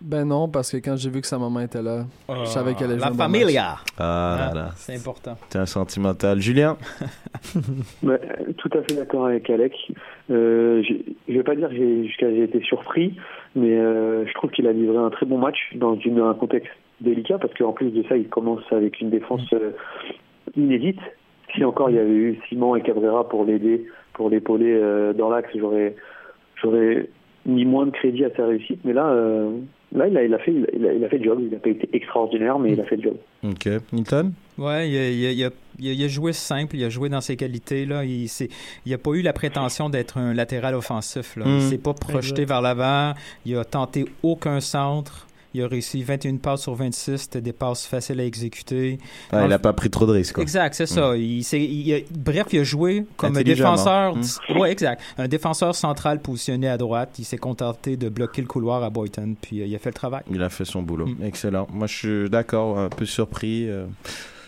Ben 0.05 0.23
non, 0.25 0.47
parce 0.47 0.71
que 0.71 0.77
quand 0.77 0.95
j'ai 0.97 1.09
vu 1.09 1.19
que 1.21 1.25
sa 1.27 1.39
maman 1.39 1.61
était 1.61 1.81
là, 1.81 2.05
je 2.29 2.45
savais 2.45 2.75
qu'elle 2.75 2.91
allait 2.91 2.99
jouer 2.99 3.05
La 3.05 3.07
un 3.07 3.11
bon 3.11 3.17
familia. 3.17 3.75
Ah 3.97 4.35
là 4.37 4.47
Ah, 4.51 4.55
là. 4.55 4.69
C'est 4.75 4.95
important. 4.95 5.35
T'es 5.49 5.57
un 5.57 5.65
sentimental. 5.65 6.39
Julien? 6.39 6.77
Ouais, 8.03 8.19
tout 8.57 8.69
à 8.77 8.81
fait 8.83 8.95
d'accord 8.95 9.25
avec 9.25 9.49
Alec. 9.49 9.73
Euh, 10.29 10.83
j'ai- 10.83 11.05
je 11.27 11.33
vais 11.33 11.43
pas 11.43 11.55
dire 11.55 11.69
que 11.69 11.75
j'ai 11.75 12.05
jusqu'à 12.07 12.29
j'ai 12.29 12.43
été 12.43 12.61
surpris, 12.61 13.15
mais 13.55 13.73
euh, 13.77 14.25
je 14.27 14.33
trouve 14.35 14.51
qu'il 14.51 14.67
a 14.67 14.73
livré 14.73 14.97
un 14.97 15.09
très 15.09 15.25
bon 15.25 15.39
match 15.39 15.57
dans 15.75 15.95
une, 15.95 16.19
un 16.19 16.33
contexte 16.35 16.71
délicat 17.01 17.37
parce 17.39 17.53
qu'en 17.55 17.71
plus 17.73 17.89
de 17.89 18.03
ça, 18.07 18.15
il 18.15 18.29
commence 18.29 18.61
avec 18.71 19.01
une 19.01 19.09
défense 19.09 19.41
euh, 19.53 19.71
inédite. 20.55 20.99
Si 21.55 21.63
encore 21.63 21.89
il 21.89 21.95
y 21.95 21.99
avait 21.99 22.09
eu 22.09 22.39
Simon 22.47 22.75
et 22.75 22.81
Cabrera 22.81 23.27
pour 23.27 23.43
l'aider, 23.45 23.87
pour 24.13 24.29
l'épauler 24.29 24.73
euh, 24.73 25.13
dans 25.13 25.29
l'axe, 25.29 25.49
j'aurais 25.55 25.95
j'aurais 26.61 27.09
mis 27.45 27.65
moins 27.65 27.85
de 27.85 27.91
crédit 27.91 28.25
à 28.25 28.29
sa 28.35 28.45
réussite. 28.45 28.79
Mais 28.85 28.93
là, 28.93 29.05
euh, 29.07 29.51
là, 29.93 30.07
il 30.07 30.17
a, 30.17 30.23
il 30.23 30.33
a 30.33 30.39
fait 30.39 30.51
il 30.51 30.85
a, 30.87 30.93
il 30.93 31.03
a 31.03 31.09
fait 31.09 31.17
le 31.17 31.23
job. 31.25 31.39
Il 31.41 31.49
n'a 31.49 31.57
pas 31.59 31.69
été 31.69 31.89
extraordinaire, 31.93 32.57
mais 32.59 32.71
il 32.73 32.79
a 32.81 32.83
fait 32.85 32.95
le 32.97 33.03
job. 33.03 33.15
Ok. 33.43 33.67
Newton. 33.93 34.33
Ouais, 34.57 34.89
il 34.89 34.97
a, 34.97 35.09
il 35.09 35.25
a- 35.25 35.31
il 35.31 35.43
a- 35.45 35.49
il 35.79 35.89
a- 35.89 35.91
il 35.93 36.03
a 36.03 36.07
joué 36.07 36.31
simple, 36.33 36.75
il 36.77 36.83
a 36.83 36.89
joué 36.89 37.09
dans 37.09 37.21
ses 37.21 37.35
qualités. 37.35 37.85
Là. 37.85 38.03
Il 38.05 38.27
s'est- 38.29 38.49
il 38.85 38.93
a 38.93 38.97
pas 38.97 39.11
eu 39.11 39.21
la 39.21 39.33
prétention 39.33 39.89
d'être 39.89 40.17
un 40.17 40.33
latéral 40.33 40.75
offensif. 40.75 41.35
Là. 41.35 41.45
Mm. 41.45 41.55
Il 41.57 41.61
s'est 41.61 41.77
pas 41.77 41.93
projeté 41.93 42.43
Exact. 42.43 42.47
vers 42.49 42.61
l'avant. 42.61 43.13
Il 43.45 43.57
a 43.57 43.65
tenté 43.65 44.05
aucun 44.23 44.59
centre. 44.61 45.27
Il 45.55 45.63
a 45.63 45.67
réussi 45.67 46.03
21 46.03 46.35
passes 46.37 46.63
sur 46.63 46.75
26. 46.75 47.17
C'était 47.17 47.41
des 47.41 47.53
passes 47.53 47.85
faciles 47.85 48.19
à 48.19 48.25
exécuter. 48.25 48.97
Ah, 49.31 49.45
il 49.45 49.53
a 49.53 49.59
pas 49.59 49.71
pris 49.73 49.89
trop 49.89 50.05
de 50.05 50.11
risques. 50.11 50.37
Exact, 50.39 50.73
c'est 50.75 50.85
ça. 50.85 51.15
Il, 51.15 51.43
s'est- 51.43 51.61
il 51.63 51.93
a- 51.93 51.99
bref, 52.17 52.47
il 52.51 52.59
a 52.59 52.63
joué 52.63 53.05
comme 53.17 53.37
un 53.37 53.41
défenseur. 53.41 54.15
Mm. 54.15 54.57
Ouais, 54.59 54.71
exact. 54.71 55.01
Un 55.17 55.27
défenseur 55.27 55.73
central 55.75 56.19
positionné 56.21 56.67
à 56.67 56.77
droite. 56.77 57.15
Il 57.19 57.25
s'est 57.25 57.37
contenté 57.37 57.95
de 57.97 58.09
bloquer 58.09 58.41
le 58.41 58.47
couloir 58.47 58.83
à 58.83 58.89
Boyton, 58.89 59.35
puis 59.41 59.61
euh, 59.61 59.65
il 59.65 59.73
a 59.75 59.79
fait 59.79 59.89
le 59.89 59.93
travail. 59.95 60.23
Il 60.29 60.41
a 60.43 60.49
fait 60.49 60.65
son 60.65 60.81
boulot. 60.83 61.07
Mm. 61.07 61.23
Excellent. 61.23 61.67
Moi, 61.73 61.87
je 61.87 61.95
suis 61.95 62.29
d'accord, 62.29 62.77
un 62.77 62.89
peu 62.89 63.05
surpris. 63.05 63.69
euh, 63.69 63.85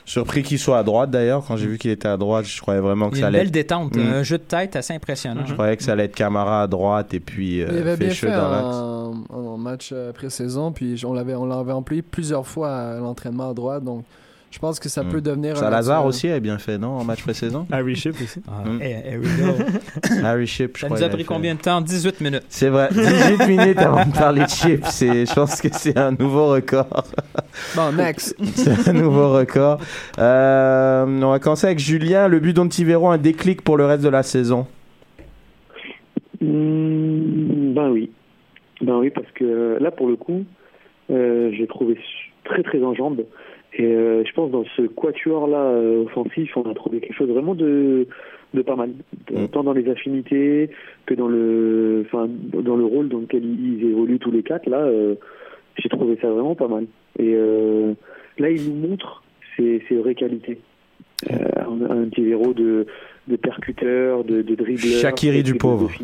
Surpris 0.07 0.41
qu'il 0.41 0.57
soit 0.57 0.79
à 0.79 0.83
droite 0.83 1.11
d'ailleurs. 1.11 1.43
Quand 1.45 1.57
j'ai 1.57 1.67
vu 1.67 1.77
qu'il 1.77 1.91
était 1.91 2.07
à 2.07 2.15
droite, 2.17 2.45
je 2.45 2.59
croyais 2.61 2.79
vraiment 2.79 3.09
que 3.09 3.15
Il 3.15 3.19
y 3.19 3.21
ça 3.21 3.27
a 3.27 3.29
une 3.29 3.35
allait 3.35 3.43
belle 3.43 3.51
détente, 3.51 3.95
Mm. 3.95 3.99
un 3.99 4.23
jeu 4.23 4.37
de 4.37 4.43
tête 4.43 4.75
assez 4.75 4.93
impressionnant. 4.93 5.41
Je 5.45 5.53
croyais 5.53 5.75
que 5.75 5.83
ça 5.83 5.91
allait 5.91 6.05
être 6.05 6.15
Camara 6.15 6.63
à 6.63 6.67
droite 6.67 7.13
et 7.13 7.19
puis 7.19 7.61
euh, 7.61 7.67
il 7.71 7.77
avait 7.79 7.97
bien 7.97 8.09
fait 8.11 8.31
dans 8.31 8.49
l'axe. 8.49 8.65
en, 8.65 9.13
en 9.35 9.57
match 9.57 9.89
euh, 9.93 10.13
pré-saison, 10.13 10.71
puis 10.71 10.99
on 11.05 11.11
l'avait 11.13 11.35
on 11.35 11.45
l'avait 11.45 11.73
employé 11.73 12.01
plusieurs 12.01 12.47
fois 12.47 12.73
à 12.73 12.99
l'entraînement 12.99 13.49
à 13.49 13.53
droite, 13.53 13.83
donc 13.83 14.05
je 14.51 14.59
pense 14.59 14.79
que 14.79 14.89
ça 14.89 15.03
Mm. 15.03 15.09
peut 15.09 15.21
devenir 15.21 15.51
un 15.53 15.55
Salazar 15.59 15.97
naturel. 15.97 16.07
aussi 16.09 16.27
avait 16.29 16.39
bien 16.39 16.57
fait, 16.57 16.77
non, 16.77 16.89
en 16.97 17.03
match 17.03 17.21
précédent? 17.21 17.67
Harry 17.71 17.95
Ship 17.95 18.15
aussi. 18.21 18.41
Ah, 18.47 18.63
Mm. 18.67 18.79
eh, 18.81 19.17
go. 19.17 19.53
Harry 20.23 20.47
Ship, 20.47 20.71
je 20.75 20.81
Ça 20.81 20.87
crois. 20.87 20.97
nous 20.99 21.03
a 21.05 21.09
pris 21.09 21.25
combien 21.25 21.55
de 21.55 21.59
temps? 21.59 21.81
18 21.81 22.21
minutes. 22.21 22.43
C'est 22.49 22.69
vrai, 22.69 22.89
18 22.91 23.47
minutes 23.47 23.77
avant 23.79 24.05
de 24.05 24.13
parler 24.13 24.41
de. 24.41 24.47
C'est, 24.49 25.25
je 25.25 25.33
pense 25.33 25.61
que 25.61 25.67
c'est 25.71 25.97
un 25.97 26.11
nouveau 26.11 26.47
record. 26.47 27.03
Bon, 27.75 27.91
next. 27.91 28.35
C'est 28.55 28.89
un 28.89 28.93
nouveau 28.93 29.33
record. 29.33 29.79
Euh, 30.17 31.05
on 31.05 31.29
va 31.31 31.39
commencer 31.39 31.67
avec 31.67 31.79
Julien. 31.79 32.27
Le 32.27 32.39
but 32.39 32.53
d'Ontivero, 32.53 33.09
un 33.09 33.17
déclic 33.17 33.61
pour 33.61 33.77
le 33.77 33.85
reste 33.85 34.03
de 34.03 34.09
la 34.09 34.23
saison? 34.23 34.65
Hmm, 36.41 37.73
ben 37.73 37.89
oui. 37.89 38.11
Ben 38.81 38.97
oui, 38.97 39.09
parce 39.09 39.27
que 39.33 39.77
là, 39.81 39.89
pour 39.91 40.07
le 40.07 40.15
coup, 40.15 40.45
euh, 41.09 41.51
j'ai 41.57 41.65
trouvé 41.67 41.97
très 42.45 42.61
très 42.63 42.83
en 42.83 42.93
jambes. 42.93 43.23
Et 43.77 43.85
euh, 43.85 44.23
je 44.25 44.33
pense 44.33 44.51
dans 44.51 44.65
ce 44.75 44.81
quatuor-là 44.83 45.57
euh, 45.57 46.03
offensif, 46.05 46.55
on 46.57 46.69
a 46.69 46.73
trouvé 46.73 46.99
quelque 46.99 47.13
chose 47.15 47.29
vraiment 47.29 47.55
de, 47.55 48.07
de 48.53 48.61
pas 48.61 48.75
mal, 48.75 48.89
Mm. 49.31 49.47
tant 49.47 49.63
dans 49.63 49.73
les 49.73 49.89
affinités 49.89 50.69
que 51.05 51.13
dans 51.13 51.27
le, 51.27 52.03
enfin, 52.05 52.27
dans 52.27 52.75
le 52.75 52.85
rôle 52.85 53.09
dans 53.09 53.19
lequel 53.19 53.43
ils 53.45 53.79
ils 53.79 53.89
évoluent 53.89 54.19
tous 54.19 54.31
les 54.31 54.43
quatre. 54.43 54.67
Là, 54.69 54.79
euh, 54.79 55.15
j'ai 55.77 55.89
trouvé 55.89 56.17
ça 56.21 56.29
vraiment 56.29 56.55
pas 56.55 56.67
mal. 56.67 56.87
Et 57.19 57.35
là, 57.35 58.49
il 58.49 58.69
nous 58.69 58.87
montre 58.87 59.23
ses, 59.55 59.83
ses 59.87 59.95
vraies 59.95 60.15
qualités. 60.15 60.59
Euh, 61.31 61.35
un, 61.57 62.03
un 62.03 62.09
petit 62.09 62.29
héros 62.29 62.53
de, 62.53 62.85
de 63.27 63.35
percuteur, 63.35 64.23
de, 64.23 64.41
de 64.41 64.55
dribbleur. 64.55 65.01
Shaqiri 65.01 65.39
et 65.39 65.43
du 65.43 65.55
pauvre. 65.55 65.89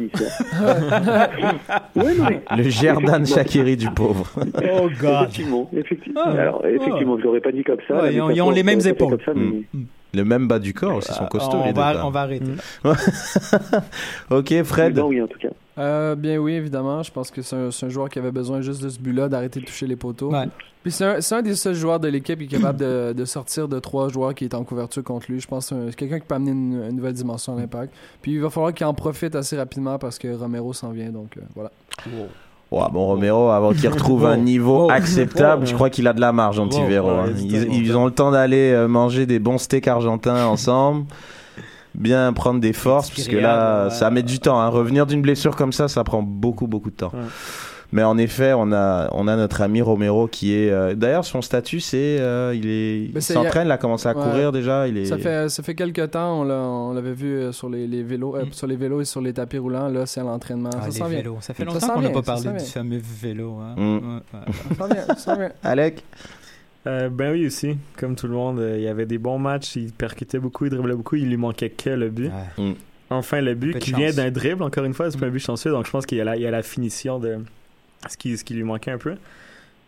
ouais, 1.95 2.13
non, 2.17 2.25
mais- 2.29 2.41
Le 2.57 2.63
Gerdan 2.69 3.25
Shakiri 3.25 3.77
du 3.77 3.89
pauvre. 3.91 4.29
Oh, 4.37 4.89
God. 4.99 5.21
Effectivement, 5.23 5.69
effectivement. 5.75 6.21
Ah, 6.25 6.31
Alors, 6.31 6.65
effectivement, 6.65 7.17
je 7.17 7.23
l'aurais 7.23 7.39
pas 7.41 7.51
dit 7.51 7.63
comme 7.63 7.77
ça. 7.87 8.01
Ouais, 8.01 8.13
ils 8.13 8.41
ont- 8.41 8.51
les 8.51 8.63
mêmes 8.63 8.85
épaules. 8.85 9.17
comme 9.17 9.25
ça, 9.25 9.33
mais- 9.35 9.63
Mm. 9.73 9.85
Le 10.15 10.23
même 10.23 10.47
bas 10.47 10.59
du 10.59 10.75
corps 10.75 10.97
aussi, 10.97 11.09
ils 11.11 11.15
sont 11.15 11.25
costauds 11.25 11.57
on, 11.57 11.65
les 11.65 11.71
va, 11.71 11.95
quand 11.95 12.07
on 12.07 12.11
va 12.11 12.19
arrêter. 12.21 12.45
même. 12.45 12.59
ok, 14.29 14.63
Fred. 14.63 14.95
Non, 14.95 15.07
oui, 15.07 15.19
en 15.19 15.25
tout 15.27 15.39
cas. 15.39 15.47
Euh, 15.77 16.15
bien 16.15 16.37
oui, 16.37 16.53
évidemment. 16.53 17.01
Je 17.03 17.11
pense 17.11 17.31
que 17.31 17.41
c'est 17.41 17.55
un, 17.55 17.89
joueur 17.89 18.09
qui 18.09 18.19
avait 18.19 18.31
besoin 18.31 18.61
juste 18.61 18.83
de 18.83 18.89
ce 18.89 18.99
but-là, 18.99 19.27
d'arrêter 19.29 19.59
de 19.59 19.65
toucher 19.65 19.87
les 19.87 19.95
poteaux. 19.95 20.31
Ouais. 20.31 20.47
Puis 20.83 20.91
c'est 20.91 21.33
un, 21.33 21.41
des 21.41 21.55
seuls 21.55 21.73
joueurs 21.75 21.99
de 21.99 22.09
l'équipe 22.09 22.37
qui 22.37 22.45
est 22.45 22.59
capable 22.59 22.77
de, 22.79 23.13
de 23.15 23.25
sortir 23.25 23.67
de 23.67 23.79
trois 23.79 24.09
joueurs 24.09 24.35
qui 24.35 24.43
est 24.43 24.53
en 24.53 24.63
couverture 24.63 25.03
contre 25.03 25.31
lui. 25.31 25.39
Je 25.39 25.47
pense 25.47 25.69
que 25.69 25.75
c'est 25.75 25.81
un- 25.81 25.85
c'est 25.89 25.95
quelqu'un 25.95 26.19
qui 26.19 26.27
peut 26.27 26.35
amener 26.35 26.51
une, 26.51 26.83
une 26.89 26.95
nouvelle 26.97 27.13
dimension 27.13 27.55
à 27.55 27.59
l'impact. 27.59 27.93
Puis 28.21 28.33
il 28.33 28.41
va 28.41 28.49
falloir 28.49 28.73
qu'il 28.73 28.85
en 28.85 28.93
profite 28.93 29.33
assez 29.35 29.57
rapidement 29.57 29.97
parce 29.97 30.19
que 30.19 30.35
Romero 30.35 30.73
s'en 30.73 30.91
vient. 30.91 31.09
Donc 31.09 31.37
euh, 31.37 31.41
voilà. 31.55 31.71
Ouais, 32.71 32.81
bon, 32.91 33.05
Romero, 33.05 33.49
avant 33.49 33.71
qu'il 33.71 33.87
retrouve 33.87 34.25
un 34.25 34.37
niveau 34.37 34.89
acceptable, 34.89 35.65
je 35.67 35.73
crois 35.75 35.89
qu'il 35.91 36.07
a 36.07 36.13
de 36.13 36.19
la 36.21 36.33
marge, 36.33 36.59
Antivero. 36.59 37.09
Hein. 37.09 37.25
ouais, 37.27 37.33
Ils, 37.39 37.73
ils 37.85 37.95
ont 37.95 38.05
le 38.05 38.11
temps 38.11 38.31
d'aller 38.31 38.71
euh, 38.71 38.87
manger 38.87 39.25
des 39.27 39.37
bons 39.39 39.59
steaks 39.59 39.87
argentins 39.87 40.45
ensemble, 40.47 41.05
bien 41.95 42.31
prendre 42.33 42.59
des 42.59 42.73
forces, 42.73 43.09
Petit 43.09 43.23
puisque 43.29 43.41
là, 43.41 43.85
ouais. 43.85 43.89
ça 43.91 44.09
met 44.09 44.23
du 44.23 44.39
temps. 44.39 44.59
hein. 44.59 44.67
Revenir 44.69 45.05
d'une 45.05 45.21
blessure 45.21 45.55
comme 45.55 45.73
ça, 45.73 45.87
ça 45.87 46.03
prend 46.03 46.21
beaucoup, 46.23 46.67
beaucoup 46.67 46.89
de 46.91 46.95
temps. 46.95 47.11
Ouais. 47.13 47.19
Mais 47.95 48.01
en 48.01 48.17
effet, 48.17 48.53
on 48.53 48.71
a, 48.71 49.07
on 49.11 49.27
a 49.27 49.35
notre 49.35 49.61
ami 49.61 49.79
Romero 49.79 50.27
qui 50.27 50.55
est. 50.55 50.71
euh, 50.71 50.95
D'ailleurs, 50.95 51.23
son 51.25 51.43
statut, 51.43 51.79
c'est. 51.79 52.17
euh, 52.19 52.51
il 52.55 52.65
est, 52.67 53.13
Ben, 53.13 53.21
c'est- 53.21 53.33
s'entraîne, 53.33 53.67
il 53.67 53.71
a 53.71 53.77
commencé 53.77 54.07
à 54.09 54.17
Ouais. 54.17 54.23
courir 54.23 54.51
déjà. 54.51 54.87
Il 54.87 54.97
est... 54.97 55.05
Ça 55.05 55.19
fait 55.19 55.47
ça 55.47 55.61
fait 55.61 55.75
quelques 55.75 56.09
temps, 56.09 56.39
on 56.41 56.43
l'a- 56.43 56.55
on 56.55 56.93
l'avait 56.93 57.13
vu 57.13 57.35
euh, 57.35 57.51
sur 57.51 57.69
les, 57.69 57.85
les 57.85 58.01
vélos, 58.01 58.35
euh, 58.35 58.45
sur 58.51 58.65
les 58.65 58.77
vélos 58.77 59.01
et 59.01 59.05
sur 59.05 59.21
les 59.21 59.31
tapis 59.33 59.59
roulants. 59.59 59.89
Là, 59.89 60.07
c'est 60.07 60.21
à 60.21 60.23
l'entraînement. 60.23 60.71
Ah, 60.75 60.81
ça 60.81 60.87
les 60.87 60.91
s'en 60.93 61.05
vient. 61.05 61.17
vélos. 61.19 61.37
Ça 61.41 61.53
fait 61.53 61.65
Ça 61.65 61.71
longtemps 61.71 61.93
qu'on 61.93 62.01
n'a 62.01 62.09
pas 62.09 62.23
ça 62.37 62.43
parlé 62.43 62.59
du 62.63 62.65
fameux 62.71 63.01
vélo. 63.21 63.57
Hein. 63.61 63.75
Mm. 63.77 63.97
Ouais, 63.97 64.39
ouais. 64.89 64.95
Ça 65.09 65.15
ça. 65.15 65.37
Alec? 65.63 66.03
Euh, 66.85 67.09
ben 67.09 67.31
oui 67.31 67.45
aussi, 67.45 67.77
comme 67.97 68.15
tout 68.15 68.27
le 68.27 68.33
monde, 68.33 68.59
euh, 68.59 68.77
il 68.77 68.83
y 68.83 68.87
avait 68.87 69.05
des 69.05 69.17
bons 69.17 69.39
matchs, 69.39 69.75
il 69.77 69.91
percutait 69.93 70.39
beaucoup, 70.39 70.65
il 70.65 70.69
driblait 70.71 70.95
beaucoup, 70.95 71.15
il 71.15 71.29
lui 71.29 71.37
manquait 71.37 71.69
que 71.69 71.89
le 71.89 72.09
but. 72.09 72.29
Ouais. 72.57 72.75
Enfin 73.09 73.41
le 73.41 73.53
but 73.55 73.77
qui 73.79 73.91
chance. 73.91 73.99
vient 73.99 74.11
d'un 74.13 74.31
dribble, 74.31 74.63
encore 74.63 74.83
une 74.83 74.93
fois, 74.93 75.09
c'est 75.11 75.17
pas 75.19 75.27
un 75.27 75.29
Mm. 75.29 75.33
but 75.33 75.39
chanceux, 75.39 75.71
donc 75.71 75.85
je 75.85 75.91
pense 75.91 76.05
qu'il 76.05 76.17
y 76.17 76.21
a 76.21 76.25
la, 76.25 76.35
il 76.35 76.41
y 76.41 76.47
a 76.47 76.51
la 76.51 76.63
finition 76.63 77.19
de 77.19 77.37
ce 78.09 78.17
qui, 78.17 78.37
ce 78.37 78.43
qui 78.43 78.53
lui 78.53 78.63
manquait 78.63 78.91
un 78.91 78.97
peu. 78.97 79.15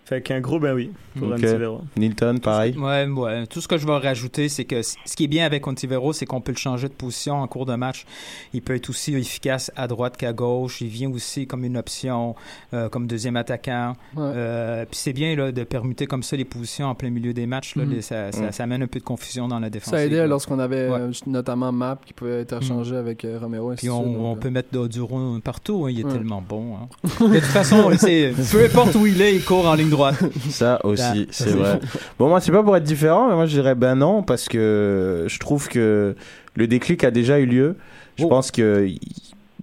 Fait 0.07 0.21
qu'un 0.21 0.39
gros 0.39 0.59
ben 0.59 0.75
oui 0.75 0.91
pour 1.17 1.29
Ok. 1.29 1.33
Antivero. 1.33 1.81
Nilton, 1.97 2.37
pareil. 2.37 2.77
Ouais, 2.77 3.07
ouais. 3.07 3.47
Tout 3.47 3.59
ce 3.59 3.67
que 3.67 3.77
je 3.79 3.87
vais 3.87 3.97
rajouter, 3.97 4.49
c'est 4.49 4.65
que 4.65 4.83
ce 4.83 5.15
qui 5.15 5.23
est 5.23 5.27
bien 5.27 5.45
avec 5.47 5.65
Ontivero, 5.65 6.13
c'est 6.13 6.27
qu'on 6.27 6.41
peut 6.41 6.51
le 6.51 6.57
changer 6.59 6.87
de 6.89 6.93
position 6.93 7.41
en 7.41 7.47
cours 7.47 7.65
de 7.65 7.73
match. 7.73 8.05
Il 8.53 8.61
peut 8.61 8.75
être 8.75 8.89
aussi 8.91 9.15
efficace 9.15 9.71
à 9.75 9.87
droite 9.87 10.15
qu'à 10.15 10.31
gauche. 10.31 10.81
Il 10.81 10.89
vient 10.89 11.09
aussi 11.11 11.47
comme 11.47 11.63
une 11.65 11.75
option, 11.77 12.35
euh, 12.75 12.87
comme 12.87 13.07
deuxième 13.07 13.35
attaquant. 13.35 13.93
Ouais. 14.15 14.23
Euh, 14.35 14.85
puis 14.85 14.99
c'est 14.99 15.13
bien 15.13 15.35
là, 15.35 15.51
de 15.51 15.63
permuter 15.63 16.05
comme 16.05 16.21
ça 16.21 16.35
les 16.35 16.45
positions 16.45 16.85
en 16.85 16.93
plein 16.93 17.09
milieu 17.09 17.33
des 17.33 17.47
matchs. 17.47 17.75
Là. 17.75 17.83
Les- 17.85 18.01
ça, 18.03 18.31
ça, 18.31 18.41
Mhm. 18.43 18.51
ça 18.51 18.63
amène 18.63 18.83
un 18.83 18.87
peu 18.87 18.99
de 18.99 19.03
confusion 19.05 19.47
dans 19.47 19.59
la 19.59 19.71
défense. 19.71 19.89
Ça 19.89 20.05
aidait 20.05 20.27
lorsqu'on 20.27 20.59
avait 20.59 20.87
Ouais. 20.87 20.99
euh, 20.99 21.11
notamment 21.25 21.71
Map 21.71 21.97
qui 22.05 22.13
pouvait 22.13 22.41
être 22.41 22.61
échangé 22.61 22.95
avec 22.95 23.25
euh, 23.25 23.39
Romero. 23.41 23.73
et 23.73 23.75
Puis 23.77 23.89
on, 23.89 24.03
on 24.03 24.33
donc, 24.33 24.39
peut 24.41 24.51
mettre 24.51 24.69
Doduro 24.71 25.39
partout. 25.43 25.85
hein. 25.85 25.89
Il 25.89 26.01
est 26.01 26.03
Ouais. 26.03 26.11
tellement 26.11 26.43
bon. 26.47 26.75
hein. 26.75 26.87
De 27.25 27.33
toute 27.39 27.43
façon, 27.45 27.89
c'est- 27.97 28.33
peu 28.51 28.65
importe 28.65 28.93
où 28.93 29.07
il 29.07 29.19
est, 29.19 29.33
il 29.35 29.43
court 29.43 29.65
en 29.65 29.73
ligne 29.73 29.89
droite. 29.89 29.94
Ça 30.49 30.79
aussi, 30.83 31.27
c'est 31.31 31.49
c'est 31.49 31.55
vrai. 31.55 31.79
Bon, 32.19 32.27
moi, 32.29 32.39
c'est 32.41 32.51
pas 32.51 32.63
pour 32.63 32.75
être 32.77 32.83
différent, 32.83 33.27
mais 33.29 33.35
moi, 33.35 33.45
je 33.45 33.51
dirais 33.55 33.75
ben 33.75 33.95
non, 33.95 34.23
parce 34.23 34.47
que 34.47 35.25
je 35.27 35.39
trouve 35.39 35.67
que 35.67 36.15
le 36.55 36.67
déclic 36.67 37.03
a 37.03 37.11
déjà 37.11 37.39
eu 37.39 37.45
lieu. 37.45 37.75
Je 38.17 38.23
Oh. 38.23 38.29
pense 38.29 38.49
que 38.51 38.87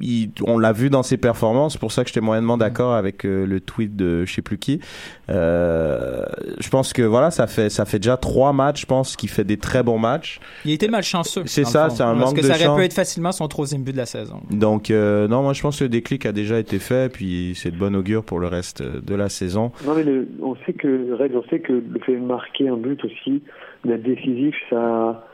il- 0.01 0.31
on 0.47 0.59
l'a 0.59 0.73
vu 0.73 0.91
dans 0.91 1.03
ses 1.03 1.17
performances, 1.17 1.75
c'est 1.75 1.79
pour 1.79 1.93
ça 1.93 2.03
que 2.03 2.09
j'étais 2.09 2.21
moyennement 2.21 2.57
d'accord 2.57 2.95
avec 2.95 3.25
euh, 3.25 3.47
le 3.47 3.61
tweet 3.61 3.95
de 3.97 4.25
je 4.25 4.33
sais 4.35 4.43
plus 4.43 4.59
qui. 4.59 4.81
Euh, 5.37 6.25
je 6.61 6.69
pense 6.69 6.93
que 6.93 7.03
voilà, 7.03 7.31
ça 7.31 7.47
fait 7.47 7.71
ça 7.71 7.85
fait 7.85 7.99
déjà 7.99 8.17
trois 8.17 8.53
matchs, 8.53 8.83
je 8.83 8.87
pense, 8.87 9.17
qu'il 9.17 9.29
fait 9.29 9.45
des 9.45 9.57
très 9.57 9.83
bons 9.83 9.99
matchs. 9.99 10.41
Il 10.65 10.71
a 10.71 10.75
été 10.75 10.89
malchanceux. 10.89 11.43
C'est 11.47 11.65
ça, 11.65 11.91
c'est 11.91 12.03
un 12.03 12.15
Parce 12.15 12.27
manque 12.31 12.37
que 12.37 12.41
de 12.43 12.47
ça 12.47 12.55
aurait 12.55 12.65
chance. 12.65 12.79
pu 12.79 12.85
être 12.85 12.93
facilement 12.95 13.33
son 13.33 13.49
troisième 13.49 13.83
but 13.83 13.93
de 13.93 13.97
la 13.99 14.07
saison. 14.07 14.41
Donc 14.51 14.91
euh, 14.91 15.29
non, 15.29 15.43
moi 15.43 15.53
je 15.53 15.63
pense 15.63 15.79
que 15.79 15.85
le 15.85 15.91
déclic 15.91 16.27
a 16.27 16.33
déjà 16.33 16.59
été 16.59 16.79
fait, 16.79 17.13
puis 17.13 17.53
c'est 17.57 17.71
de 17.71 17.77
bon 17.77 17.95
augure 17.97 18.25
pour 18.25 18.39
le 18.41 18.47
reste 18.47 18.83
de 18.83 19.15
la 19.15 19.29
saison. 19.29 19.73
Non, 19.87 19.95
mais 19.95 20.05
le- 20.05 20.29
on 20.43 20.55
sait 20.67 20.73
que, 20.73 21.13
Red, 21.15 21.33
on 21.35 21.43
sait 21.49 21.61
que 21.61 21.73
le 21.73 22.01
fait 22.05 22.15
de 22.15 22.21
marquer 22.21 22.69
un 22.69 22.77
but 22.77 23.03
aussi, 23.05 23.43
d'être 23.85 24.03
décisif, 24.03 24.55
ça, 24.71 25.27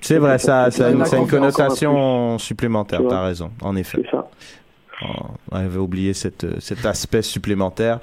C'est 0.00 0.18
vrai, 0.18 0.38
ça, 0.38 0.70
ça, 0.70 0.86
a 0.86 0.90
une, 0.90 1.26
connotation 1.26 2.38
supplémentaire. 2.38 3.00
T'as 3.08 3.22
raison, 3.22 3.50
en 3.62 3.76
effet. 3.76 4.00
c'est 4.04 4.10
ça. 4.10 4.28
Oh, 5.02 5.26
on 5.50 5.56
avait 5.56 5.78
oublié 5.78 6.12
cette, 6.12 6.60
cet 6.60 6.84
aspect 6.84 7.22
supplémentaire. 7.22 8.00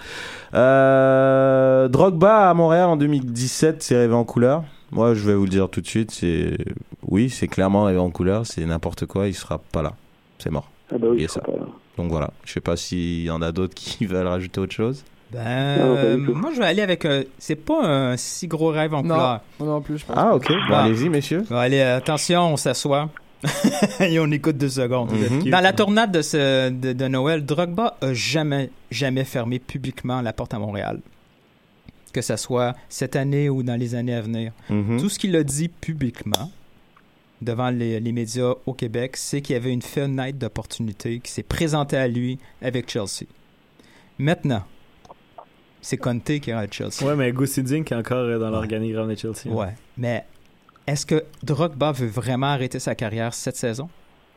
Euh, 0.53 1.87
Drogba 1.87 2.49
à 2.49 2.53
Montréal 2.53 2.89
en 2.89 2.97
2017, 2.97 3.83
c'est 3.83 3.95
rêvé 3.95 4.13
en 4.13 4.23
couleur. 4.23 4.63
Moi, 4.91 5.13
je 5.13 5.23
vais 5.25 5.35
vous 5.35 5.43
le 5.43 5.49
dire 5.49 5.69
tout 5.69 5.81
de 5.81 5.87
suite, 5.87 6.11
c'est 6.11 6.57
oui, 7.07 7.29
c'est 7.29 7.47
clairement 7.47 7.83
rêvé 7.83 7.99
en 7.99 8.09
couleur. 8.09 8.45
C'est 8.45 8.65
n'importe 8.65 9.05
quoi, 9.05 9.27
il 9.27 9.35
sera 9.35 9.59
pas 9.59 9.81
là. 9.81 9.93
C'est 10.39 10.49
mort. 10.49 10.69
Ah 10.91 10.97
bah 10.97 11.07
oui, 11.11 11.17
il 11.21 11.29
ça. 11.29 11.41
Donc 11.97 12.09
voilà. 12.09 12.31
Je 12.45 12.53
sais 12.53 12.61
pas 12.61 12.77
s'il 12.77 13.23
y 13.23 13.29
en 13.29 13.41
a 13.41 13.51
d'autres 13.51 13.75
qui 13.75 14.05
veulent 14.07 14.27
rajouter 14.27 14.59
autre 14.59 14.73
chose. 14.73 15.03
Ben, 15.31 15.77
Non, 15.79 15.95
euh, 15.97 16.17
moi, 16.17 16.51
je 16.53 16.59
vais 16.59 16.65
aller 16.67 16.81
avec. 16.81 17.03
euh, 17.05 17.23
c'est 17.37 17.55
pas 17.57 17.85
un 17.85 18.17
si 18.17 18.47
gros 18.47 18.69
rêve 18.69 18.93
en 18.93 19.03
Non. 19.03 19.13
couleur. 19.15 19.41
Moi 19.59 19.67
non 19.69 19.81
plus, 19.81 19.97
je 19.97 20.05
pense. 20.05 20.15
Ah 20.17 20.33
ok. 20.35 20.47
Bon, 20.47 20.55
Ah. 20.75 20.83
allez-y, 20.83 21.09
messieurs. 21.09 21.43
Bon, 21.49 21.57
allez, 21.57 21.81
attention, 21.81 22.53
on 22.53 22.57
s'assoit. 22.57 23.09
Et 23.99 24.19
on 24.19 24.31
écoute 24.31 24.57
deux 24.57 24.69
secondes. 24.69 25.11
Mhm. 25.11 25.49
Dans 25.49 25.59
la 25.59 25.73
tornade 25.73 26.11
de, 26.11 26.21
ce, 26.21 26.69
de, 26.69 26.93
de 26.93 27.07
Noël, 27.07 27.45
Drogba 27.45 27.97
a 28.01 28.13
jamais, 28.13 28.71
jamais 28.89 29.25
fermé 29.25 29.59
publiquement 29.59 30.21
la 30.21 30.33
porte 30.33 30.53
à 30.53 30.59
Montréal. 30.59 31.01
Que 32.13 32.21
ce 32.21 32.35
soit 32.35 32.73
cette 32.89 33.15
année 33.15 33.49
ou 33.49 33.61
dans 33.63 33.75
les 33.75 33.93
années 33.95 34.15
à 34.15 34.21
venir. 34.21 34.53
Mhm. 34.69 34.99
Tout 34.99 35.09
ce 35.09 35.19
qu'il 35.19 35.35
a 35.35 35.43
dit 35.43 35.67
publiquement 35.67 36.49
devant 37.41 37.69
les, 37.69 37.99
les 37.99 38.11
médias 38.11 38.53
au 38.65 38.73
Québec, 38.73 39.15
c'est 39.17 39.41
qu'il 39.41 39.53
y 39.53 39.57
avait 39.57 39.71
une 39.73 39.83
fenêtre 39.83 40.39
d'opportunité 40.39 41.19
qui 41.19 41.31
s'est 41.31 41.43
présentée 41.43 41.97
à 41.97 42.07
lui 42.07 42.39
avec 42.63 42.89
Chelsea. 42.89 43.25
Maintenant, 44.17 44.63
c'est 45.87 45.97
Conte 45.97 46.23
qui 46.41 46.49
est 46.49 46.53
à 46.53 46.65
Chelsea. 46.69 47.03
Ouais, 47.05 47.15
mais 47.15 47.31
Goussidine 47.31 47.83
qui 47.85 47.93
est 47.93 47.97
encore 47.97 48.17
euh, 48.17 48.37
dans 48.37 48.49
l'organigramme 48.49 49.09
de 49.09 49.15
Chelsea. 49.15 49.47
Ouais. 49.49 49.73
Mais 49.97 50.25
est-ce 50.85 51.05
que 51.05 51.23
Drogba 51.43 51.91
veut 51.93 52.07
vraiment 52.07 52.47
arrêter 52.47 52.79
sa 52.79 52.93
carrière 52.93 53.33
cette 53.33 53.55
saison? 53.55 53.87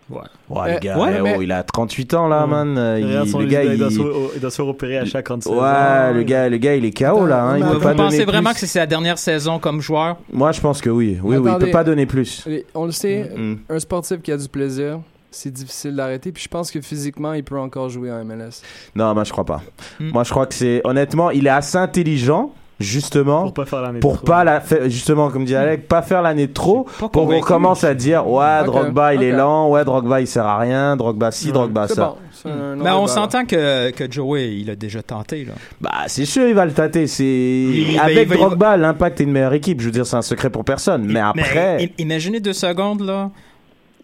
Ouais. 0.09 0.19
Ouais, 0.49 0.61
Euh, 0.71 0.75
les 0.75 0.81
gars, 0.81 0.99
ouais, 0.99 1.21
mais- 1.23 1.35
oh, 1.39 1.43
il 1.43 1.51
a 1.53 1.63
38 1.63 2.15
ans 2.15 2.29
là, 2.29 2.47
man. 2.47 2.77
Euh, 2.79 2.99
il- 3.01 3.07
Regarde 3.07 3.29
son 3.29 3.39
le 3.41 3.47
gars, 3.47 3.63
il, 3.65 3.79
doit 3.79 3.89
il... 3.91 3.97
se, 3.97 4.35
il 4.37 4.41
doit 4.41 4.51
se 4.51 4.63
repérer 4.63 4.99
à 4.99 5.05
chaque 5.05 5.25
36 5.25 5.49
Ouais, 5.51 5.57
ans. 5.59 6.13
le 6.15 6.23
gars, 6.25 6.49
le 6.49 6.57
gars, 6.59 6.75
il 6.77 6.85
est 6.85 6.97
KO 6.97 7.27
là. 7.27 7.43
Hein. 7.45 7.59
Il 7.59 7.65
peut 7.65 7.75
Vous 7.75 7.81
pas 7.81 7.95
pensez 7.95 8.25
vraiment 8.25 8.51
plus. 8.51 8.55
que 8.55 8.61
c'est 8.61 8.67
sa 8.79 8.87
dernière 8.87 9.19
saison 9.19 9.59
comme 9.61 9.81
joueur? 9.81 10.19
Moi, 10.33 10.51
je 10.53 10.61
pense 10.61 10.81
que 10.81 10.91
oui. 10.91 11.19
Oui, 11.23 11.37
oui, 11.37 11.51
il 11.53 11.59
peut 11.59 11.71
pas 11.71 11.85
donner 11.85 12.07
plus. 12.07 12.45
Et 12.49 12.65
On 12.75 12.87
le 12.87 12.93
sait, 12.93 13.31
Mm. 13.37 13.57
un 13.69 13.79
sportif 13.81 14.21
qui 14.23 14.33
a 14.33 14.37
du 14.37 14.49
plaisir, 14.49 15.01
c'est 15.31 15.53
difficile 15.53 15.95
d'arrêter. 15.97 16.33
Puis 16.33 16.43
je 16.45 16.49
pense 16.49 16.71
que 16.71 16.81
physiquement, 16.81 17.33
il 17.33 17.45
peut 17.45 17.59
encore 17.59 17.89
jouer 17.89 18.11
en 18.11 18.25
MLS. 18.25 18.63
Non, 18.95 19.15
moi 19.15 19.25
je 19.25 19.33
crois 19.33 19.45
pas. 19.45 19.61
Hmm. 19.99 20.11
Moi 20.11 20.25
je 20.25 20.31
crois 20.31 20.47
que 20.47 20.55
c'est 20.55 20.81
honnêtement, 20.85 21.31
il 21.31 21.47
est 21.47 21.51
assez 21.51 21.79
intelligent 21.79 22.53
justement 22.79 23.43
Pour 23.43 23.53
pas 23.53 23.67
faire 23.67 23.83
l'année 23.83 24.01
pour 24.01 24.17
trop. 24.17 24.27
pas 24.27 24.43
la 24.43 24.59
faire 24.63 24.89
justement 24.89 25.29
comme 25.29 25.45
dit 25.45 25.55
Alec, 25.55 25.87
pas 25.87 26.01
faire 26.01 26.23
l'année 26.23 26.47
de 26.47 26.53
trop 26.55 26.87
pour 26.99 27.11
qu'on 27.29 27.41
commence 27.41 27.85
à 27.85 27.93
dire 27.93 28.27
ouais 28.27 28.65
Drogba 28.65 29.15
il 29.15 29.23
est 29.23 29.33
lent, 29.33 29.69
ouais 29.69 29.85
Drogba 29.85 30.23
il 30.23 30.27
sert 30.27 30.47
à 30.47 30.59
rien, 30.59 30.97
Drogba 30.97 31.31
ci, 31.31 31.49
Ouais. 31.49 31.53
Drogba 31.53 31.89
ça. 31.89 32.17
bon. 32.45 32.51
un 32.51 32.77
Mais 32.77 32.91
on 32.91 33.07
s'entend 33.07 33.45
que, 33.45 33.91
que 33.91 34.11
Joey, 34.11 34.57
il 34.61 34.71
a 34.71 34.77
déjà 34.77 35.03
tenté. 35.03 35.45
Là. 35.45 35.53
Bah 35.83 35.91
c'est 36.07 36.25
sûr 36.25 36.49
il 36.49 36.55
va 36.55 36.65
le 36.65 36.73
tâter, 36.73 37.07
c'est 37.07 37.99
avec 38.01 38.29
va- 38.29 38.37
Drogba 38.37 38.77
l'impact 38.79 39.21
est 39.21 39.25
une 39.25 39.33
meilleure 39.33 39.53
équipe, 39.53 39.81
je 39.83 39.85
veux 39.85 39.93
dire 39.93 40.07
c'est 40.07 40.17
un 40.17 40.23
secret 40.23 40.49
pour 40.49 40.65
personne, 40.65 41.05
mais 41.05 41.21
après 41.21 41.93
imaginez 41.99 42.41
deux 42.41 42.55
secondes, 42.55 43.03
là. 43.03 43.31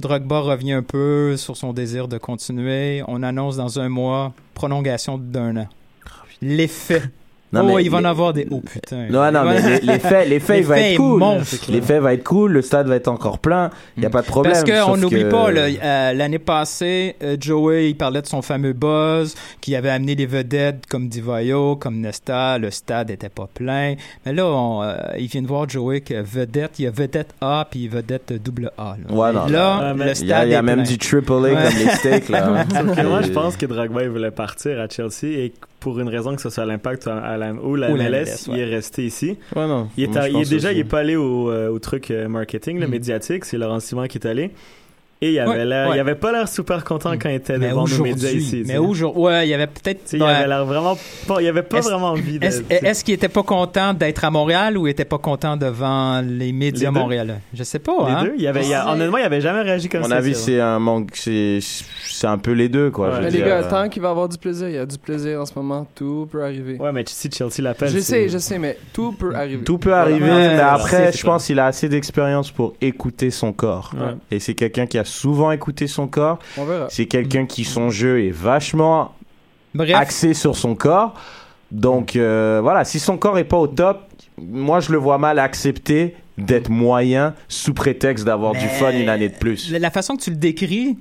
Drogba 0.00 0.40
revient 0.40 0.72
un 0.72 0.82
peu 0.82 1.36
sur 1.36 1.56
son 1.56 1.72
désir 1.72 2.08
de 2.08 2.18
continuer. 2.18 3.02
On 3.08 3.22
annonce 3.22 3.56
dans 3.56 3.80
un 3.80 3.88
mois 3.88 4.34
prolongation 4.54 5.18
d'un 5.18 5.56
an. 5.56 5.68
L'effet. 6.42 7.02
Non, 7.62 7.70
oh, 7.72 7.76
mais 7.76 7.84
il 7.84 7.90
va 7.90 7.98
en 7.98 8.00
les- 8.00 8.06
avoir 8.06 8.32
des. 8.32 8.46
Oh 8.50 8.60
putain. 8.60 9.06
Non, 9.10 9.30
non, 9.32 9.44
mais 9.44 9.60
les, 9.80 9.80
les 9.92 9.98
faits, 9.98 10.28
les 10.28 10.40
faits, 10.40 10.56
Les 10.56 10.62
il 10.62 10.66
va 10.66 10.74
faits, 10.76 10.92
être 10.92 10.96
cool. 10.96 11.18
montent. 11.18 11.68
Les 11.68 11.80
faits 11.80 12.02
va 12.02 12.14
être 12.14 12.24
cool, 12.24 12.52
le 12.52 12.62
stade 12.62 12.86
va 12.88 12.96
être 12.96 13.08
encore 13.08 13.38
plein, 13.38 13.70
il 13.96 14.02
y 14.02 14.06
a 14.06 14.10
pas 14.10 14.22
de 14.22 14.26
problème. 14.26 14.52
Parce 14.52 14.64
qu'on 14.86 14.96
n'oublie 14.96 15.22
que- 15.22 15.30
pas, 15.30 15.50
là, 15.50 15.62
euh, 15.62 16.12
l'année 16.12 16.38
passée, 16.38 17.16
euh, 17.22 17.36
Joey, 17.40 17.90
il 17.90 17.94
parlait 17.96 18.22
de 18.22 18.26
son 18.26 18.42
fameux 18.42 18.72
buzz, 18.72 19.34
qui 19.60 19.74
avait 19.76 19.90
amené 19.90 20.14
des 20.14 20.26
vedettes 20.26 20.84
comme 20.88 21.08
Divayo, 21.08 21.76
comme 21.76 22.00
Nesta, 22.00 22.58
le 22.58 22.70
stade 22.70 23.10
était 23.10 23.28
pas 23.28 23.48
plein. 23.52 23.94
Mais 24.24 24.32
là, 24.32 24.46
on, 24.46 24.82
euh, 24.82 24.94
il 25.18 25.26
vient 25.26 25.42
de 25.42 25.46
voir 25.48 25.68
Joey 25.68 26.00
que 26.00 26.14
vedette, 26.22 26.78
il 26.78 26.84
y 26.84 26.88
a 26.88 26.90
vedette 26.90 27.34
A 27.40 27.66
puis 27.70 27.88
vedette 27.88 28.32
double 28.42 28.70
A. 28.78 28.96
Là, 29.08 29.14
Ouais, 29.14 29.32
non, 29.32 29.46
là, 29.46 29.94
le 29.94 30.06
il 30.08 30.16
stade 30.16 30.22
Il 30.26 30.28
y 30.28 30.32
a, 30.32 30.44
il 30.46 30.50
y 30.50 30.54
a 30.54 30.58
est 30.58 30.62
même 30.62 30.82
plein. 30.82 30.84
du 30.84 30.98
triple 30.98 31.32
A 31.32 31.36
Ouais. 31.36 31.50
comme 31.54 31.78
les 31.84 31.90
steaks, 31.90 32.28
là. 32.28 32.64
Moi, 33.04 33.22
je 33.22 33.30
pense 33.32 33.56
que 33.56 33.66
Drogba 33.66 34.02
il 34.02 34.08
voulait 34.10 34.30
partir 34.30 34.80
à 34.80 34.88
Chelsea 34.88 35.24
et 35.24 35.52
pour 35.80 36.00
une 36.00 36.08
raison 36.08 36.34
que 36.34 36.42
ce 36.42 36.50
soit 36.50 36.64
l'impact 36.66 37.06
à 37.06 37.36
la, 37.36 37.52
ou 37.52 37.76
la 37.76 37.90
Ou 37.90 37.96
MLS, 37.96 38.48
il 38.48 38.58
est 38.58 38.64
resté 38.64 39.04
ici. 39.06 39.36
Ouais, 39.54 39.66
non. 39.66 39.88
Il 39.96 40.04
est, 40.04 40.06
Moi, 40.08 40.18
à- 40.18 40.22
je 40.22 40.28
il 40.28 40.30
est 40.30 40.38
pense 40.40 40.48
déjà, 40.48 40.68
aussi. 40.68 40.76
il 40.78 40.80
est 40.80 40.84
pas 40.84 40.98
allé 41.00 41.16
au, 41.16 41.50
euh, 41.50 41.68
au 41.68 41.78
truc 41.78 42.10
euh, 42.10 42.28
marketing, 42.28 42.80
le 42.80 42.86
Mm. 42.86 42.90
médiatique, 42.90 43.44
c'est 43.44 43.58
Laurent 43.58 43.80
Simon 43.80 44.06
qui 44.08 44.18
est 44.18 44.26
allé. 44.26 44.50
Et 45.22 45.32
il 45.32 45.38
avait 45.38 45.48
Ouais, 45.50 45.64
l'air, 45.64 45.88
ouais. 45.88 45.96
il 45.96 46.00
avait 46.00 46.14
pas 46.14 46.30
l'air 46.30 46.46
super 46.46 46.84
content 46.84 47.12
quand 47.18 47.30
il 47.30 47.36
était 47.36 47.56
Mais 47.56 47.70
devant 47.70 47.86
nos 47.86 48.02
médias 48.02 48.28
aujourd'hui, 48.28 48.38
ici. 48.38 48.50
tu 48.50 48.64
mais 48.66 48.74
sais. 48.74 48.78
aujourd'hui, 48.78 49.22
ouais, 49.22 49.46
il 49.46 49.50
y 49.50 49.54
avait 49.54 49.66
peut-être. 49.66 50.04
Tu 50.04 50.10
sais, 50.10 50.16
il 50.18 50.22
avait 50.22 50.46
l'air 50.46 50.66
vraiment 50.66 50.98
pas, 51.26 51.40
il 51.40 51.48
avait 51.48 51.62
pas 51.62 51.80
vraiment 51.80 52.08
envie 52.10 52.38
de. 52.38 52.44
Est-ce 52.44 53.02
qu'il 53.02 53.14
était 53.14 53.30
pas 53.30 53.42
content 53.42 53.94
d'être 53.94 54.24
à 54.26 54.30
Montréal 54.30 54.76
ou 54.76 54.86
il 54.86 54.90
était 54.90 55.06
pas 55.06 55.16
content 55.16 55.56
devant 55.56 56.20
les 56.22 56.52
médias 56.52 56.90
Les 56.92 56.98
montréalais? 57.00 57.36
Je 57.54 57.62
sais 57.62 57.78
pas, 57.78 57.92
les 58.06 58.12
hein? 58.12 58.24
deux, 58.24 58.34
il 58.36 58.46
avait, 58.46 58.62
il 58.64 58.68
y 58.68 58.74
a- 58.74 58.90
honnêtement, 58.92 59.16
il 59.16 59.24
avait 59.24 59.40
jamais 59.40 59.62
réagi 59.62 59.88
comme 59.88 60.00
À 60.00 60.04
mon 60.04 60.10
ça. 60.10 60.16
avis, 60.16 60.34
ça. 60.34 60.40
c'est 60.42 60.60
un 60.60 60.78
manque, 60.78 61.08
c'est, 61.14 61.60
c'est 62.06 62.26
un 62.26 62.36
peu 62.36 62.52
les 62.52 62.68
deux, 62.68 62.90
quoi. 62.90 63.06
Ouais. 63.06 63.12
je 63.12 63.16
veux 63.18 63.24
Mais 63.24 63.30
les 63.30 63.36
dire. 63.38 63.46
gars, 63.46 63.62
tant 63.64 63.88
qu'il 63.88 64.02
va 64.02 64.10
avoir 64.10 64.28
du 64.28 64.36
plaisir, 64.36 64.68
il 64.68 64.74
y 64.74 64.78
a 64.78 64.84
du 64.84 64.98
plaisir 64.98 65.40
en 65.40 65.46
ce 65.46 65.52
moment, 65.56 65.86
tout 65.94 66.28
peut 66.30 66.44
arriver. 66.44 66.76
Ouais, 66.78 66.92
mais 66.92 67.04
si 67.06 67.30
Chelsea 67.32 67.62
l'appelle. 67.62 67.88
je 67.88 68.00
sais, 68.00 68.28
je 68.28 68.36
sais, 68.36 68.58
mais 68.58 68.76
tout 68.92 69.12
peut 69.12 69.34
arriver. 69.34 69.64
Tout 69.64 69.78
peut 69.78 69.94
arriver, 69.94 70.26
mais 70.28 70.60
après, 70.60 71.10
je 71.12 71.22
pense 71.24 71.46
qu'il 71.46 71.58
a 71.58 71.64
assez 71.64 71.88
d'expérience 71.88 72.50
pour 72.50 72.74
écouter 72.82 73.30
son 73.30 73.54
corps. 73.54 73.92
Et 74.30 74.40
c'est 74.40 74.52
quelqu'un 74.54 74.84
qui 74.84 74.98
a 74.98 75.05
souvent 75.06 75.50
écouté 75.50 75.86
son 75.86 76.06
corps. 76.08 76.38
C'est 76.88 77.06
quelqu'un 77.06 77.46
qui, 77.46 77.64
son 77.64 77.90
jeu 77.90 78.24
est 78.24 78.30
vachement 78.30 79.14
Bref, 79.74 79.94
axé 79.96 80.34
sur 80.34 80.56
son 80.56 80.74
corps. 80.74 81.14
Donc, 81.70 82.14
euh, 82.16 82.60
voilà, 82.62 82.84
si 82.84 82.98
son 82.98 83.16
corps 83.18 83.38
est 83.38 83.44
pas 83.44 83.56
au 83.58 83.66
top, 83.66 84.00
moi, 84.40 84.80
je 84.80 84.92
le 84.92 84.98
vois 84.98 85.18
mal 85.18 85.38
accepter 85.38 86.14
d'être 86.38 86.68
moyen 86.68 87.34
sous 87.48 87.72
prétexte 87.74 88.24
d'avoir 88.24 88.52
du 88.52 88.68
fun 88.68 88.90
une 88.92 89.08
année 89.08 89.28
de 89.30 89.34
plus. 89.36 89.70
la, 89.72 89.78
la 89.78 89.90
façon 89.90 90.16
que 90.16 90.22
tu 90.22 90.30
le 90.30 90.36
décris, 90.36 90.98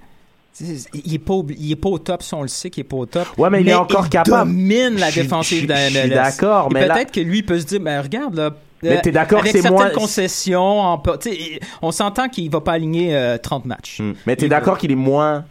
il 1.03 1.13
est 1.13 1.19
pas, 1.19 1.33
il 1.57 1.71
est 1.71 1.75
pas 1.75 1.89
au 1.89 1.99
top, 1.99 2.23
si 2.23 2.33
on 2.33 2.41
le 2.41 2.47
sait 2.47 2.69
qu'il 2.69 2.81
est 2.81 2.85
pas 2.85 2.95
au 2.95 3.05
top. 3.05 3.27
Ouais, 3.37 3.49
mais 3.49 3.59
il 3.61 3.67
est 3.69 3.73
encore 3.73 4.09
capable. 4.09 4.49
domine 4.51 4.95
la 4.97 5.07
Je 5.07 5.11
suis- 5.11 5.21
défensive 5.23 5.61
je 5.63 5.67
de 5.67 5.71
la 5.73 5.89
je 5.89 5.97
MLS. 5.99 6.15
d'accord, 6.15 6.69
mais 6.71 6.87
là- 6.87 6.93
peut-être 6.95 7.11
que 7.11 7.19
lui 7.19 7.43
peut 7.43 7.59
se 7.59 7.65
dire, 7.65 7.81
mais 7.81 7.99
regarde, 7.99 8.35
là. 8.35 8.51
Mais 8.83 8.97
euh, 8.97 8.99
t'es 9.01 9.11
d'accord 9.11 9.39
avec 9.39 9.53
que 9.53 9.57
c'est 9.57 9.61
certaines 9.63 9.88
moins- 9.88 9.89
concessions, 9.95 10.79
en 10.81 10.97
po- 10.97 11.17
tu 11.17 11.29
sais, 11.31 11.59
on 11.81 11.91
s'entend 11.91 12.27
qu'il 12.29 12.49
va 12.51 12.61
pas 12.61 12.73
aligner 12.73 13.15
euh, 13.15 13.38
30 13.38 13.65
matchs. 13.65 13.99
Hmm. 13.99 14.13
Mais 14.27 14.35
t'es 14.35 14.47
d'accord 14.47 14.77
qu'il 14.77 14.91
est 14.91 14.95
moins, 14.95 15.45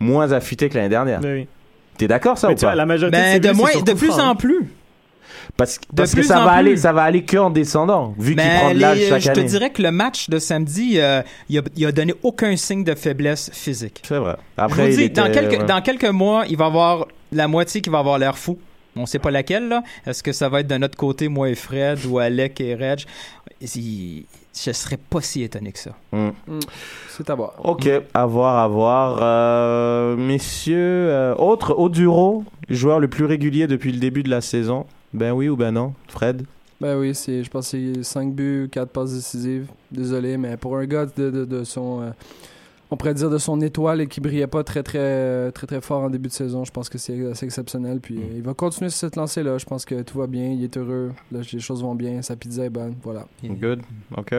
moins 0.00 0.30
affûté 0.32 0.68
que 0.68 0.74
l'année 0.76 0.88
dernière? 0.90 1.20
Oui. 1.24 1.46
T'es 1.96 2.06
d'accord, 2.06 2.38
ça, 2.38 2.48
Mais 2.48 2.54
ou 2.54 2.56
pas? 2.58 2.74
la 2.74 2.86
majorité 2.86 3.18
Ben, 3.18 3.40
de, 3.40 3.50
moins, 3.52 3.70
de 3.84 3.92
plus 3.92 4.12
en 4.12 4.30
hein. 4.30 4.34
plus. 4.36 4.70
Parce, 5.56 5.80
parce 5.96 6.14
que 6.14 6.22
ça 6.22 6.36
va 6.44 6.50
plus. 6.50 6.58
aller, 6.58 6.76
ça 6.76 6.92
va 6.92 7.02
aller 7.02 7.24
que 7.24 7.36
en 7.36 7.50
descendant, 7.50 8.14
vu 8.18 8.36
qu'il 8.36 8.44
prend 8.48 8.72
de 8.74 8.78
l'âge 8.78 8.98
chaque 9.08 9.22
je 9.22 9.32
te 9.32 9.40
année. 9.40 9.48
dirais 9.48 9.70
que 9.70 9.82
le 9.82 9.90
match 9.90 10.28
de 10.30 10.38
samedi, 10.38 11.00
euh, 11.00 11.22
il, 11.48 11.58
a, 11.58 11.62
il 11.74 11.86
a 11.86 11.90
donné 11.90 12.14
aucun 12.22 12.54
signe 12.56 12.84
de 12.84 12.94
faiblesse 12.94 13.50
physique. 13.52 14.02
C'est 14.06 14.18
vrai. 14.18 14.36
Je 14.58 14.62
Après, 14.62 14.82
vous 14.86 14.92
il 14.92 14.96
dis, 14.98 15.02
était- 15.04 15.20
dans, 15.20 15.32
quelques, 15.32 15.60
ouais. 15.60 15.66
dans 15.66 15.80
quelques 15.80 16.04
mois, 16.04 16.44
il 16.48 16.56
va 16.56 16.66
avoir 16.66 17.08
la 17.32 17.48
moitié 17.48 17.80
qui 17.80 17.90
va 17.90 17.98
avoir 17.98 18.18
l'air 18.18 18.38
fou. 18.38 18.58
On 18.96 19.06
sait 19.06 19.18
pas 19.18 19.30
laquelle, 19.30 19.68
là. 19.68 19.82
Est-ce 20.06 20.22
que 20.22 20.32
ça 20.32 20.48
va 20.48 20.60
être 20.60 20.66
de 20.66 20.76
notre 20.76 20.96
côté, 20.96 21.28
moi 21.28 21.50
et 21.50 21.54
Fred, 21.54 22.04
ou 22.06 22.18
Alec 22.18 22.60
et 22.60 22.74
Reg? 22.74 23.04
Il- 23.60 24.24
Je 24.60 24.72
serais 24.72 24.96
pas 24.96 25.20
si 25.20 25.42
étonné 25.42 25.70
que 25.70 25.78
ça. 25.78 25.92
Hmm. 26.10 26.30
C'est 27.10 27.30
à 27.30 27.34
voir. 27.36 27.54
Ok, 27.62 27.88
à 28.12 28.26
voir, 28.26 28.58
à 28.58 28.66
voir. 28.66 29.18
Euh, 29.22 30.16
messieurs, 30.16 30.76
euh, 31.10 31.34
autre, 31.36 31.78
Oduro, 31.78 32.42
joueur 32.68 32.98
le 32.98 33.06
plus 33.08 33.24
régulier 33.24 33.68
depuis 33.68 33.92
le 33.92 33.98
début 34.00 34.24
de 34.24 34.30
la 34.30 34.40
saison. 34.40 34.84
Ben 35.12 35.30
oui 35.32 35.48
ou 35.48 35.56
ben 35.56 35.70
non, 35.70 35.94
Fred? 36.08 36.44
Ben 36.80 36.96
oui, 36.98 37.14
c'est, 37.14 37.42
je 37.44 37.50
pense 37.50 37.70
que 37.70 37.94
c'est 37.94 38.02
5 38.02 38.32
buts, 38.34 38.68
4 38.70 38.88
passes 38.90 39.12
décisives. 39.14 39.66
Désolé, 39.92 40.36
mais 40.36 40.56
pour 40.56 40.76
un 40.76 40.86
gars 40.86 41.06
de, 41.06 41.30
de, 41.30 41.44
de 41.44 41.62
son. 41.64 42.02
euh, 42.02 42.10
on 42.90 42.96
pourrait 42.96 43.14
dire 43.14 43.30
de 43.30 43.38
son 43.38 43.60
étoile 43.60 44.00
et 44.00 44.06
qui 44.06 44.20
brillait 44.20 44.46
pas 44.46 44.64
très 44.64 44.82
très 44.82 45.52
très 45.52 45.66
très 45.66 45.80
fort 45.80 46.02
en 46.02 46.10
début 46.10 46.28
de 46.28 46.32
saison, 46.32 46.64
je 46.64 46.72
pense 46.72 46.88
que 46.88 46.98
c'est 46.98 47.26
assez 47.26 47.46
exceptionnel. 47.46 48.00
Puis 48.00 48.18
euh, 48.18 48.36
il 48.36 48.42
va 48.42 48.54
continuer 48.54 48.90
sur 48.90 49.00
cette 49.00 49.16
lancée-là. 49.16 49.58
Je 49.58 49.66
pense 49.66 49.84
que 49.84 50.02
tout 50.02 50.18
va 50.18 50.26
bien, 50.26 50.50
il 50.50 50.64
est 50.64 50.76
heureux, 50.76 51.12
là, 51.32 51.40
les 51.52 51.60
choses 51.60 51.82
vont 51.82 51.94
bien, 51.94 52.22
sa 52.22 52.36
pizza 52.36 52.64
est 52.64 52.70
bonne, 52.70 52.94
voilà. 53.02 53.26
Good, 53.44 53.82
ok. 54.16 54.34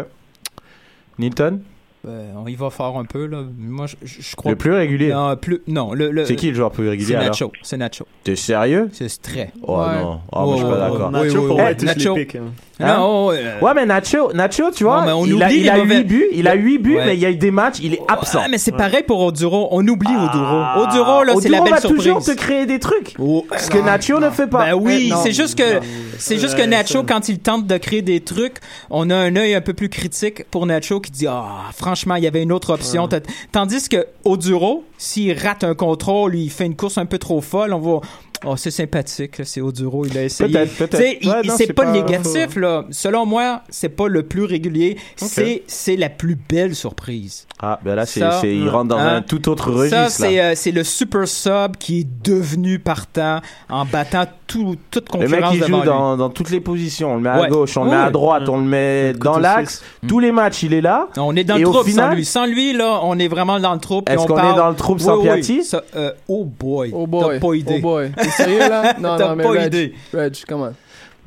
Nilton 1.18 1.62
Euh, 2.08 2.32
on 2.38 2.48
y 2.48 2.56
va 2.56 2.70
fort 2.70 2.98
un 2.98 3.04
peu, 3.04 3.26
là. 3.26 3.40
Moi, 3.58 3.86
je, 4.04 4.36
crois 4.38 4.52
Le 4.52 4.58
plus 4.58 4.72
régulier? 4.72 5.10
Non, 5.12 5.36
plus, 5.36 5.60
non 5.68 5.94
le, 5.94 6.12
le- 6.12 6.24
C'est 6.24 6.38
qui 6.38 6.48
le 6.48 6.56
joueur 6.56 6.72
plus 6.72 6.88
régulier 6.88 7.12
C'est 7.14 7.20
Nacho. 7.26 7.52
C'est 7.62 7.76
Nacho. 7.78 8.06
T'es 8.24 8.38
sérieux? 8.38 8.90
C'est 8.94 9.22
très. 9.22 9.52
Oh 9.64 9.78
Ouais. 9.80 10.02
non, 10.02 10.20
oh, 10.32 10.46
moi, 10.46 10.56
je 10.56 10.62
suis 10.62 10.70
pas 10.72 10.78
d'accord. 10.78 11.12
Nacho, 11.12 11.26
Oui, 11.26 11.48
pour 11.48 11.56
oui, 11.58 11.62
moi, 11.62 11.74
Nacho. 11.74 12.16
les 12.16 12.26
pics. 12.26 12.36
hein. 12.38 12.42
Hein? 12.82 12.98
Non, 12.98 13.32
euh, 13.34 13.60
Ouais, 13.60 13.74
mais 13.76 13.86
Nacho, 13.86 14.32
Nacho, 14.32 14.72
tu 14.72 14.86
vois, 14.86 15.04
on 15.14 15.26
il 15.26 15.44
a, 15.44 15.48
oublie 15.48 15.60
il 15.60 15.70
a 15.70 15.78
mauvais- 15.80 15.98
8 15.98 16.04
buts, 16.06 16.26
il 16.32 16.48
a 16.48 16.54
8 16.54 16.78
buts, 16.78 16.96
Ouais. 16.96 17.06
mais 17.08 17.16
il 17.16 17.20
y 17.20 17.26
a 17.26 17.30
eu 17.32 17.36
des 17.36 17.52
matchs, 17.52 17.80
il 17.84 17.96
est 17.96 18.02
absent. 18.08 18.40
Ah, 18.42 18.48
mais 18.50 18.58
c'est 18.58 18.72
pareil 18.72 19.04
pour 19.06 19.20
Oduro. 19.20 19.68
On 19.72 19.86
oublie 19.86 20.08
Oduro. 20.16 20.62
Ah, 20.64 20.80
Oduro, 20.88 21.24
là, 21.26 21.34
c'est 21.42 21.50
la 21.50 21.58
Oduro 21.58 21.64
belle 21.66 21.74
va 21.74 21.82
surprise. 21.82 21.98
toujours 22.06 22.24
te 22.24 22.32
créer 22.32 22.66
des 22.66 22.80
trucs. 22.80 23.18
Ce 23.58 23.70
que 23.70 23.78
Nacho 23.80 24.22
ne 24.22 24.30
fait 24.30 24.48
pas. 24.48 24.68
Ben 24.68 24.74
oui, 24.76 25.12
Eh, 25.12 25.16
c'est 25.22 25.34
juste 25.34 25.58
que 25.58 25.82
c'est 26.18 26.38
juste 26.40 26.56
que 26.56 26.66
Nacho 26.66 27.04
quand 27.04 27.28
il 27.28 27.40
tente 27.40 27.68
de 27.68 27.76
créer 27.78 28.02
des 28.02 28.22
trucs, 28.22 28.56
on 28.90 29.10
a 29.10 29.16
un 29.18 29.36
œil 29.36 29.54
un 29.56 29.62
peu 29.62 29.74
plus 29.74 29.90
critique 29.90 30.46
pour 30.50 30.66
Nacho 30.66 31.02
qui 31.02 31.12
dit 31.12 31.28
ah 31.28 31.66
franchement 31.90 32.16
il 32.16 32.24
y 32.24 32.28
avait 32.28 32.44
une 32.44 32.52
autre 32.52 32.72
option. 32.72 33.10
Tandis 33.52 33.90
que 33.90 34.06
Oduro, 34.24 34.84
s'il 35.00 35.36
rate 35.38 35.64
un 35.64 35.74
contrôle, 35.74 36.36
il 36.36 36.52
fait 36.52 36.68
une 36.68 36.76
course 36.76 37.00
un 37.00 37.08
peu 37.08 37.18
trop 37.18 37.42
folle, 37.42 37.74
on 37.74 37.80
va 37.80 38.02
Oh, 38.46 38.56
c'est 38.56 38.72
sympathique, 38.72 39.38
là, 39.38 39.46
c'est 39.46 39.62
Oduro, 39.62 40.06
il 40.06 40.18
a 40.18 40.24
essayé. 40.24 40.50
Peut-être, 40.52 40.76
peut-être. 40.76 40.92
Tu 40.98 41.04
sais, 41.04 41.18
il- 41.22 41.30
Ouais, 41.30 41.42
non, 41.44 41.54
c'est 41.58 41.66
c'est 41.68 41.74
pas, 41.74 41.84
pas- 41.84 41.92
négatif, 41.92 42.56
là. 42.56 42.86
Selon 42.90 43.26
moi, 43.26 43.62
c'est 43.70 43.90
pas 43.90 44.08
le 44.08 44.24
plus 44.24 44.44
régulier. 44.46 44.98
C'est, 45.18 45.64
c'est 45.68 45.96
la 45.98 46.10
plus 46.10 46.36
belle 46.36 46.76
surprise. 46.76 47.46
Ah, 47.62 47.80
ben 47.84 47.96
là, 47.96 48.06
c'est, 48.06 48.22
Ça, 48.22 48.40
c'est- 48.40 48.56
il 48.56 48.70
rentre 48.70 48.90
dans 48.90 48.98
hein? 48.98 49.18
un 49.18 49.22
tout 49.22 49.50
autre 49.50 49.72
registre. 49.72 49.98
Ça, 49.98 50.10
c'est, 50.10 50.40
euh, 50.42 50.54
c'est 50.56 50.72
le 50.72 50.84
super 50.86 51.28
sub 51.28 51.76
qui 51.78 52.00
est 52.02 52.08
devenu 52.24 52.80
partant 52.80 53.42
en 53.70 53.84
battant 53.86 54.24
tout, 54.48 54.76
toute 54.90 55.14
Le 55.14 55.20
mec, 55.28 55.42
concurrence 55.42 55.56
il 55.56 55.64
joue 55.66 55.82
dans, 55.82 56.18
dans 56.18 56.30
toutes 56.30 56.50
les 56.50 56.62
positions. 56.62 57.12
On 57.12 57.16
le 57.16 57.22
met 57.22 57.30
à 57.30 57.42
Ouais. 57.42 57.50
gauche, 57.50 57.76
on 57.78 57.84
le 57.84 57.90
Oui, 57.92 57.96
met 57.98 58.02
à 58.02 58.10
droite, 58.10 58.48
on 58.50 58.58
le 58.58 58.64
met 58.64 59.14
Le 59.14 59.20
dans 59.20 59.38
l'axe. 59.38 59.84
Tous 60.08 60.20
les 60.20 60.32
matchs, 60.32 60.64
il 60.64 60.74
est 60.74 60.82
là. 60.82 61.08
On 61.18 61.36
est 61.36 61.44
dans 61.44 61.58
Et 61.58 61.62
le 61.62 61.66
final- 61.84 62.10
sans 62.12 62.16
lui. 62.16 62.26
Sans 62.26 62.46
lui, 62.46 62.74
là, 62.74 63.00
on 63.04 63.20
est 63.20 63.28
vraiment 63.28 63.60
dans 63.60 63.74
le 63.74 63.80
puis 63.80 64.14
Est-ce 64.14 64.24
on 64.24 64.26
qu'on 64.28 64.36
parle- 64.36 64.54
est 64.54 64.58
dans 64.58 64.70
le 64.70 64.76
trouble 64.76 65.02
sans 65.02 65.22
Piatti? 65.22 65.62
euh, 65.96 66.12
oh 66.28 66.46
boy. 66.46 66.92
Oh 66.94 67.06
boy. 67.06 67.36
T'as 67.36 67.40
pas 67.48 67.54
idée. 67.56 67.82
T'es 68.38 68.44
sérieux 68.44 68.60
là? 68.60 68.94
Non, 69.00 69.18
non, 69.18 69.36
mais 69.36 69.44
pas 69.44 69.50
Reg, 69.50 69.66
idée. 69.68 69.94
Reg, 70.14 70.34
comment? 70.48 70.74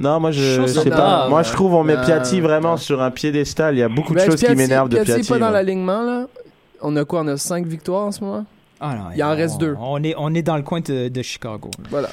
Non, 0.00 0.18
moi, 0.20 0.30
je, 0.32 0.66
sais 0.66 0.90
pas. 0.90 1.28
Moi, 1.28 1.42
je 1.42 1.52
trouve 1.52 1.74
on 1.74 1.84
met 1.84 1.96
Non, 1.96 2.02
Piatti 2.04 2.40
vraiment 2.40 2.72
non. 2.72 2.76
sur 2.76 3.00
un 3.02 3.10
piédestal. 3.10 3.74
Il 3.74 3.78
y 3.78 3.82
a 3.82 3.88
beaucoup 3.88 4.14
de 4.14 4.20
choses 4.20 4.42
qui 4.42 4.54
m'énervent 4.54 4.88
de 4.88 4.96
Piatti 4.96 5.12
Piatti. 5.12 5.28
pas 5.28 5.38
dans 5.38 5.50
l'alignement 5.50 6.02
là. 6.02 6.26
On 6.80 6.96
a 6.96 7.04
quoi? 7.04 7.20
On 7.20 7.28
a 7.28 7.36
5 7.36 7.64
victoires 7.66 8.06
en 8.06 8.10
ce 8.12 8.24
moment? 8.24 8.44
Ah 8.80 8.94
non, 8.96 9.04
Il 9.14 9.22
en 9.22 9.32
on- 9.32 9.36
reste 9.36 9.58
deux. 9.60 9.76
On 9.78 10.02
est, 10.02 10.14
on 10.18 10.34
est 10.34 10.42
dans 10.42 10.56
le 10.56 10.62
coin 10.64 10.80
de, 10.80 11.08
de 11.08 11.22
Chicago. 11.22 11.70
Voilà. 11.90 12.08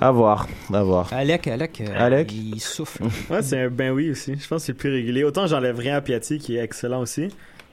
À 0.00 0.10
voir, 0.12 0.46
à 0.72 0.82
voir. 0.82 1.08
Alec, 1.12 1.48
Alec, 1.48 1.80
euh, 1.82 1.94
Alec? 2.06 2.32
il 2.32 2.60
souffle. 2.60 3.02
Ouais, 3.28 3.42
c'est 3.42 3.60
un 3.64 3.68
ben 3.68 3.90
oui 3.92 4.10
aussi. 4.10 4.36
Je 4.38 4.46
pense 4.48 4.62
que 4.62 4.66
c'est 4.66 4.72
le 4.72 4.78
plus 4.78 4.90
régulier. 4.92 5.24
Autant 5.24 5.46
j'enlève 5.48 5.78
rien 5.78 5.96
à 5.96 6.00
Piatti, 6.00 6.38
qui 6.38 6.56
est 6.56 6.62
excellent 6.62 7.00
aussi. 7.00 7.28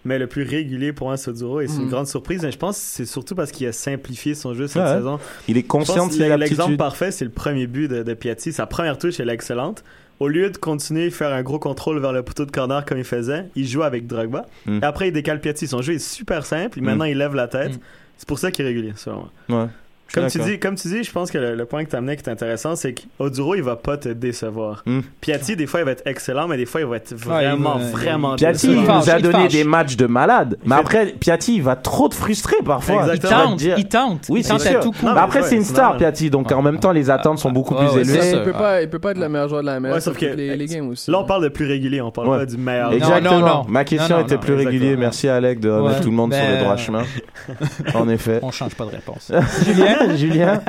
Mais 0.05 0.17
le 0.17 0.27
plus 0.27 0.43
régulier 0.43 0.93
pour 0.93 1.07
moi, 1.07 1.17
c'est 1.17 1.29
Oduro. 1.31 1.59
Et 1.61 1.67
c'est 1.67 1.77
une 1.77 1.87
Mm. 1.87 1.89
grande 1.89 2.07
surprise. 2.07 2.41
Mais 2.43 2.51
je 2.51 2.57
pense 2.57 2.77
que 2.77 2.83
c'est 2.83 3.05
surtout 3.05 3.35
parce 3.35 3.51
qu'il 3.51 3.67
a 3.67 3.71
simplifié 3.73 4.33
son 4.35 4.53
jeu 4.53 4.67
cette 4.67 4.81
Ouais. 4.81 4.93
saison. 4.93 5.19
Il 5.47 5.57
est 5.57 5.63
conscient 5.63 6.07
de 6.07 6.13
ses 6.13 6.37
L'exemple 6.37 6.77
parfait, 6.77 7.11
c'est 7.11 7.25
le 7.25 7.31
premier 7.31 7.67
but 7.67 7.87
de, 7.89 8.03
de 8.03 8.13
Piatti. 8.13 8.53
Sa 8.53 8.65
première 8.65 8.97
touche, 8.97 9.19
elle 9.19 9.29
est 9.29 9.33
excellente. 9.33 9.83
Au 10.19 10.27
lieu 10.27 10.49
de 10.49 10.57
continuer 10.57 11.07
à 11.07 11.11
faire 11.11 11.31
un 11.33 11.43
gros 11.43 11.59
contrôle 11.59 11.99
vers 11.99 12.11
le 12.13 12.23
poteau 12.23 12.45
de 12.45 12.51
corner 12.51 12.83
comme 12.85 12.97
il 12.97 13.03
faisait, 13.05 13.45
il 13.55 13.65
joue 13.67 13.83
avec 13.83 14.05
Drogba. 14.07 14.45
Mm. 14.65 14.79
Et 14.81 14.85
après, 14.85 15.07
il 15.09 15.11
décale 15.11 15.39
Piatti. 15.41 15.67
Son 15.67 15.81
jeu 15.81 15.93
est 15.93 15.99
super 15.99 16.45
simple. 16.45 16.77
Et 16.79 16.81
Mm. 16.81 16.85
maintenant, 16.85 17.05
il 17.05 17.17
lève 17.17 17.35
la 17.35 17.47
tête. 17.47 17.75
Mm. 17.75 17.79
C'est 18.17 18.27
pour 18.27 18.37
ça 18.39 18.51
qu'il 18.51 18.65
est 18.65 18.67
régulier, 18.69 18.93
selon 18.97 19.27
moi. 19.47 19.63
Ouais. 19.63 19.69
Comme 20.13 20.27
tu, 20.27 20.39
dis, 20.39 20.59
comme 20.59 20.75
tu 20.75 20.87
dis, 20.87 21.03
je 21.03 21.11
pense 21.11 21.29
que 21.31 21.37
le, 21.37 21.55
le 21.55 21.65
point 21.65 21.83
que 21.85 21.89
tu 21.89 21.95
amenais 21.95 22.15
qui 22.17 22.23
est 22.23 22.29
intéressant, 22.31 22.75
c'est 22.75 22.93
qu'Oduro, 22.93 23.55
il 23.55 23.61
va 23.63 23.75
pas 23.75 23.97
te 23.97 24.09
décevoir. 24.09 24.81
Mm. 24.85 24.99
Piatti, 25.21 25.55
des 25.55 25.67
fois, 25.67 25.81
il 25.81 25.85
va 25.85 25.91
être 25.91 26.03
excellent, 26.05 26.47
mais 26.47 26.57
des 26.57 26.65
fois, 26.65 26.81
il 26.81 26.87
va 26.87 26.95
être 26.97 27.11
il 27.11 27.17
vraiment, 27.17 27.77
vraiment 27.77 28.35
Piatti, 28.35 28.67
il 28.67 28.71
Il 28.71 28.75
décevant. 28.79 28.93
fâche, 29.01 29.05
nous 29.05 29.11
a 29.11 29.17
il 29.17 29.21
donné 29.23 29.47
des 29.47 29.63
matchs 29.63 29.95
de 29.97 30.05
malade. 30.07 30.57
Mais 30.65 30.75
fait- 30.75 30.81
après, 30.81 31.05
Piatti, 31.19 31.55
il 31.55 31.63
va 31.63 31.75
trop 31.75 32.09
te 32.09 32.15
frustrer 32.15 32.55
parfois. 32.65 32.95
Il 33.05 33.09
Exactement. 33.11 33.43
Tente, 33.49 33.57
dire- 33.59 33.75
il 33.77 33.87
tente. 33.87 34.25
Oui, 34.29 34.39
il 34.39 34.43
c'est 34.43 34.59
sûr. 34.59 34.79
tout 34.79 34.91
coup. 34.91 35.05
Non, 35.05 35.13
Mais 35.13 35.19
après, 35.21 35.41
ouais, 35.41 35.47
c'est 35.47 35.55
une 35.55 35.63
star, 35.63 35.83
normal. 35.91 35.97
Piatti. 35.99 36.29
Donc, 36.29 36.51
en 36.51 36.61
même 36.61 36.79
temps, 36.79 36.91
les 36.91 37.09
attentes 37.09 37.39
sont 37.39 37.51
beaucoup 37.51 37.75
Ouais, 37.75 37.87
plus 37.87 37.99
élevées. 38.11 38.31
il, 38.37 38.43
peut 38.43 38.51
pas, 38.51 38.81
il 38.81 38.89
peut 38.89 38.99
pas 38.99 39.11
être 39.11 39.19
le 39.19 39.29
meilleur 39.29 39.47
joueur 39.49 39.61
de 39.61 39.67
la 39.67 39.79
MLS 39.79 39.93
Ouais, 39.93 40.01
sauf 40.01 40.17
que- 40.17 40.25
les, 40.25 40.55
les 40.57 40.65
games 40.65 40.89
aussi. 40.89 41.11
Là, 41.11 41.19
on 41.19 41.23
parle 41.25 41.43
de 41.43 41.49
plus 41.49 41.65
régulier, 41.67 42.01
on 42.01 42.11
parle 42.11 42.29
pas 42.29 42.45
du 42.45 42.57
meilleur. 42.57 42.91
Exactement. 42.93 43.31
Non, 43.31 43.39
non, 43.39 43.47
non. 43.47 43.65
Ma 43.67 43.83
question 43.83 44.19
était 44.21 44.37
plus 44.37 44.53
régulier. 44.55 44.95
Merci, 44.97 45.27
Alec, 45.29 45.59
de 45.59 45.69
remettre 45.69 45.97
Ouais. 45.97 46.01
tout 46.03 46.09
le 46.09 46.15
monde 46.15 46.33
sur 46.33 46.41
Ben, 46.41 46.53
le 46.53 46.59
droit 46.59 46.73
euh, 46.73 46.77
chemin. 46.77 47.03
En 47.93 48.07
effet. 48.09 48.39
On 48.41 48.51
change 48.51 48.75
pas 48.75 48.85
de 48.85 48.91
réponse. 48.91 49.31
Julien, 49.65 49.98
Julien. 50.15 50.61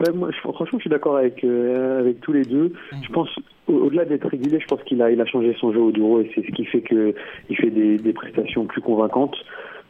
Ouais, 0.00 0.12
moi, 0.12 0.30
je- 0.32 0.38
franchement, 0.40 0.78
je 0.78 0.82
suis 0.82 0.90
d'accord 0.90 1.16
avec 1.16 1.44
euh, 1.44 2.00
avec 2.00 2.20
tous 2.20 2.32
les 2.32 2.42
deux. 2.44 2.72
Je 3.02 3.08
pense, 3.12 3.28
au- 3.68 3.74
au-delà 3.86 4.04
d'être 4.04 4.26
régulier, 4.28 4.58
je 4.60 4.66
pense 4.66 4.82
qu'il 4.82 5.00
a 5.02 5.10
il 5.10 5.20
a 5.20 5.26
changé 5.26 5.56
son 5.60 5.72
jeu 5.72 5.80
au 5.80 5.92
Douro 5.92 6.20
et 6.20 6.30
c'est 6.34 6.44
ce 6.44 6.50
qui 6.50 6.64
fait 6.64 6.80
que 6.80 7.14
il 7.48 7.56
fait 7.56 7.70
des, 7.70 7.98
des 7.98 8.12
prestations 8.12 8.64
plus 8.66 8.80
convaincantes. 8.80 9.36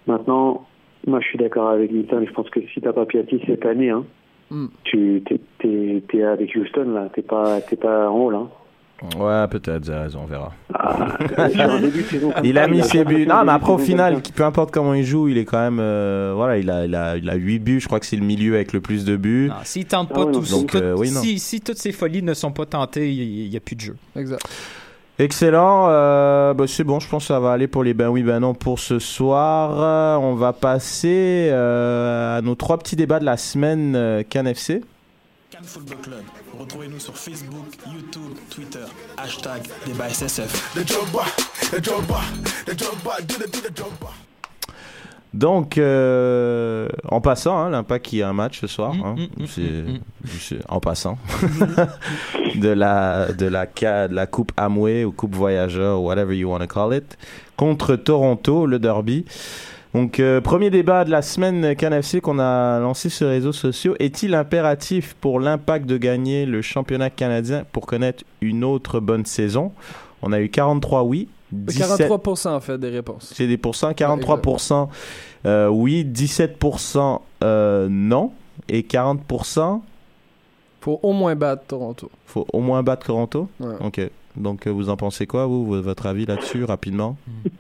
Maintenant, 0.07 0.66
moi, 1.07 1.20
je 1.20 1.27
suis 1.29 1.38
d'accord 1.38 1.70
avec 1.70 1.90
Linton. 1.90 2.22
Je 2.27 2.33
pense 2.33 2.50
que 2.50 2.61
si 2.72 2.81
t'as 2.83 2.92
pas 2.92 3.07
Piatti 3.07 3.40
cette 3.46 3.64
année, 3.66 3.90
hein, 3.90 4.05
Mm. 4.50 4.66
tu 4.85 5.22
t'es 5.59 6.22
avec 6.22 6.55
Houston 6.55 6.90
là, 6.90 7.09
t'es 7.14 7.22
pas 7.22 7.62
t'es 7.62 7.77
pas 7.77 8.11
en 8.11 8.14
haut 8.18 8.31
là. 8.31 8.46
Ouais, 9.19 9.47
peut-être, 9.49 9.85
j'ai 9.85 9.95
raison, 9.95 10.21
on 10.25 10.27
verra. 10.27 10.53
Comme 11.37 11.90
Il 12.43 12.59
a 12.59 12.67
mis 12.67 12.83
ses 12.83 13.05
buts. 13.05 13.27
Non, 13.27 13.45
mais 13.45 13.53
après, 13.53 13.73
au 13.73 13.79
final, 13.79 14.21
peu 14.35 14.45
importe 14.45 14.71
comment 14.73 14.95
il 14.95 15.05
joue, 15.05 15.29
il 15.29 15.38
est 15.38 15.45
quand 15.45 15.59
même. 15.61 15.79
euh, 15.81 16.33
voilà, 16.35 16.59
il 16.59 16.71
a, 16.71 16.85
il, 16.85 16.95
a, 16.95 17.17
il 17.17 17.29
a 17.31 17.35
8 17.35 17.59
buts. 17.59 17.81
Je 17.81 17.87
crois 17.87 18.01
que 18.01 18.07
c'est 18.07 18.17
le 18.17 18.25
milieu 18.25 18.55
avec 18.55 18.73
le 18.73 18.81
plus 18.81 19.05
de 19.05 19.17
buts. 19.17 19.51
S'il 19.64 19.85
tente 19.87 20.09
Ah 20.12 20.14
pas 20.14 20.25
tout, 20.27 20.40
donc, 20.40 20.71
tout- 20.71 20.77
euh, 20.79 20.95
oui, 20.97 21.09
si, 21.09 21.38
si 21.38 21.61
toutes 21.61 21.79
ces 21.79 21.93
folies 21.93 22.23
ne 22.23 22.35
sont 22.35 22.53
pas 22.53 22.67
tentées, 22.67 23.12
il 23.12 23.49
n'y 23.51 23.57
a 23.57 23.61
plus 23.61 23.77
de 23.77 23.81
jeu. 23.83 23.97
Exact. 24.17 24.43
Excellent. 25.19 25.87
euh, 25.90 26.55
bah, 26.55 26.64
c'est 26.67 26.83
bon, 26.83 26.99
je 26.99 27.09
pense 27.09 27.23
que 27.25 27.29
ça 27.29 27.38
va 27.38 27.53
aller 27.53 27.69
pour 27.69 27.85
les 27.85 27.95
ben 27.95 28.09
oui, 28.09 28.25
ben 28.25 28.40
non 28.40 28.53
pour 28.53 28.81
ce 28.81 28.99
soir. 28.99 30.19
On 30.21 30.35
va 30.35 30.53
passer 30.53 31.49
euh, 31.53 32.38
à 32.38 32.43
nos 32.43 32.57
trois 32.57 32.79
petits 32.79 32.97
débats 32.97 33.21
de 33.21 33.25
la 33.25 33.37
semaine 33.37 33.95
euh, 33.95 34.23
CanFC. 34.29 34.81
Football 35.66 35.98
Club. 35.98 36.22
Retrouvez-nous 36.59 36.98
sur 37.00 37.16
Facebook, 37.16 37.66
YouTube, 37.87 38.37
Twitter. 38.50 38.85
Hashtag 39.16 39.62
débat 39.87 40.09
SSF. 40.09 40.74
Donc, 45.35 45.79
euh, 45.79 46.88
en 47.09 47.20
passant, 47.20 47.59
hein, 47.59 47.70
l'Impact 47.70 48.07
qui 48.07 48.22
a 48.22 48.29
un 48.29 48.33
match 48.33 48.61
ce 48.61 48.68
soir. 48.68 48.94
Mm, 48.94 49.03
hein, 49.05 49.14
mm, 49.16 49.42
mm, 49.42 49.46
c'est, 49.46 50.55
mm, 50.57 50.61
en 50.68 50.79
passant 50.79 51.18
de 52.55 52.68
la 52.68 53.33
de 53.33 53.46
la 53.46 53.66
de 53.66 54.14
la 54.14 54.27
coupe 54.27 54.53
Amway 54.57 55.05
ou 55.05 55.11
coupe 55.11 55.35
voyageur, 55.35 56.00
whatever 56.03 56.37
you 56.37 56.48
want 56.48 56.61
to 56.61 56.66
call 56.68 56.94
it, 56.94 57.18
contre 57.57 57.96
Toronto, 57.96 58.66
le 58.66 58.79
derby. 58.79 59.24
Donc, 59.94 60.18
euh, 60.18 60.40
premier 60.40 60.70
débat 60.70 61.04
de 61.04 61.11
la 61.11 61.22
semaine 61.22 61.76
CanFC 61.76 62.20
qu'on 62.20 62.40
a 62.40 62.80
lancé 62.80 63.09
sur 63.09 63.26
les 63.28 63.35
réseaux 63.35 63.52
sociaux. 63.52 63.94
Est-il 64.00 64.35
impératif 64.35 65.14
pour 65.20 65.38
l'Impact 65.38 65.87
de 65.87 65.96
gagner 65.96 66.46
le 66.46 66.62
championnat 66.62 67.11
canadien 67.11 67.64
pour 67.70 67.87
connaître 67.87 68.24
une 68.40 68.64
autre 68.64 68.98
bonne 68.98 69.24
saison? 69.24 69.72
On 70.22 70.33
a 70.33 70.40
eu 70.40 70.48
43 70.48 71.04
oui, 71.04 71.28
17 71.52 72.09
43% 72.11 72.48
en 72.48 72.61
fait 72.61 72.76
des 72.78 72.88
réponses. 72.88 73.33
c'est 73.37 73.46
des 73.46 73.57
pourcents. 73.57 73.92
43% 73.92 74.88
euh, 75.46 75.68
oui, 75.68 76.04
17% 76.04 77.20
euh, 77.44 77.87
non. 77.88 78.33
Et 78.68 78.83
40%, 78.83 79.80
Faut 80.80 80.98
au 81.02 81.12
moins 81.12 81.35
battre 81.37 81.64
Toronto. 81.66 82.11
faut 82.26 82.46
au 82.52 82.61
moins 82.61 82.83
battre 82.83 83.07
Toronto? 83.07 83.48
Ouais. 83.61 83.74
Ok. 83.80 84.00
Donc, 84.37 84.66
euh, 84.66 84.70
vous 84.70 84.88
en 84.88 84.96
pensez 84.96 85.26
quoi, 85.26 85.46
vous, 85.46 85.64
votre 85.83 86.07
avis 86.07 86.26
là-dessus, 86.26 86.64
rapidement? 86.64 87.16
J'ai- 87.44 87.50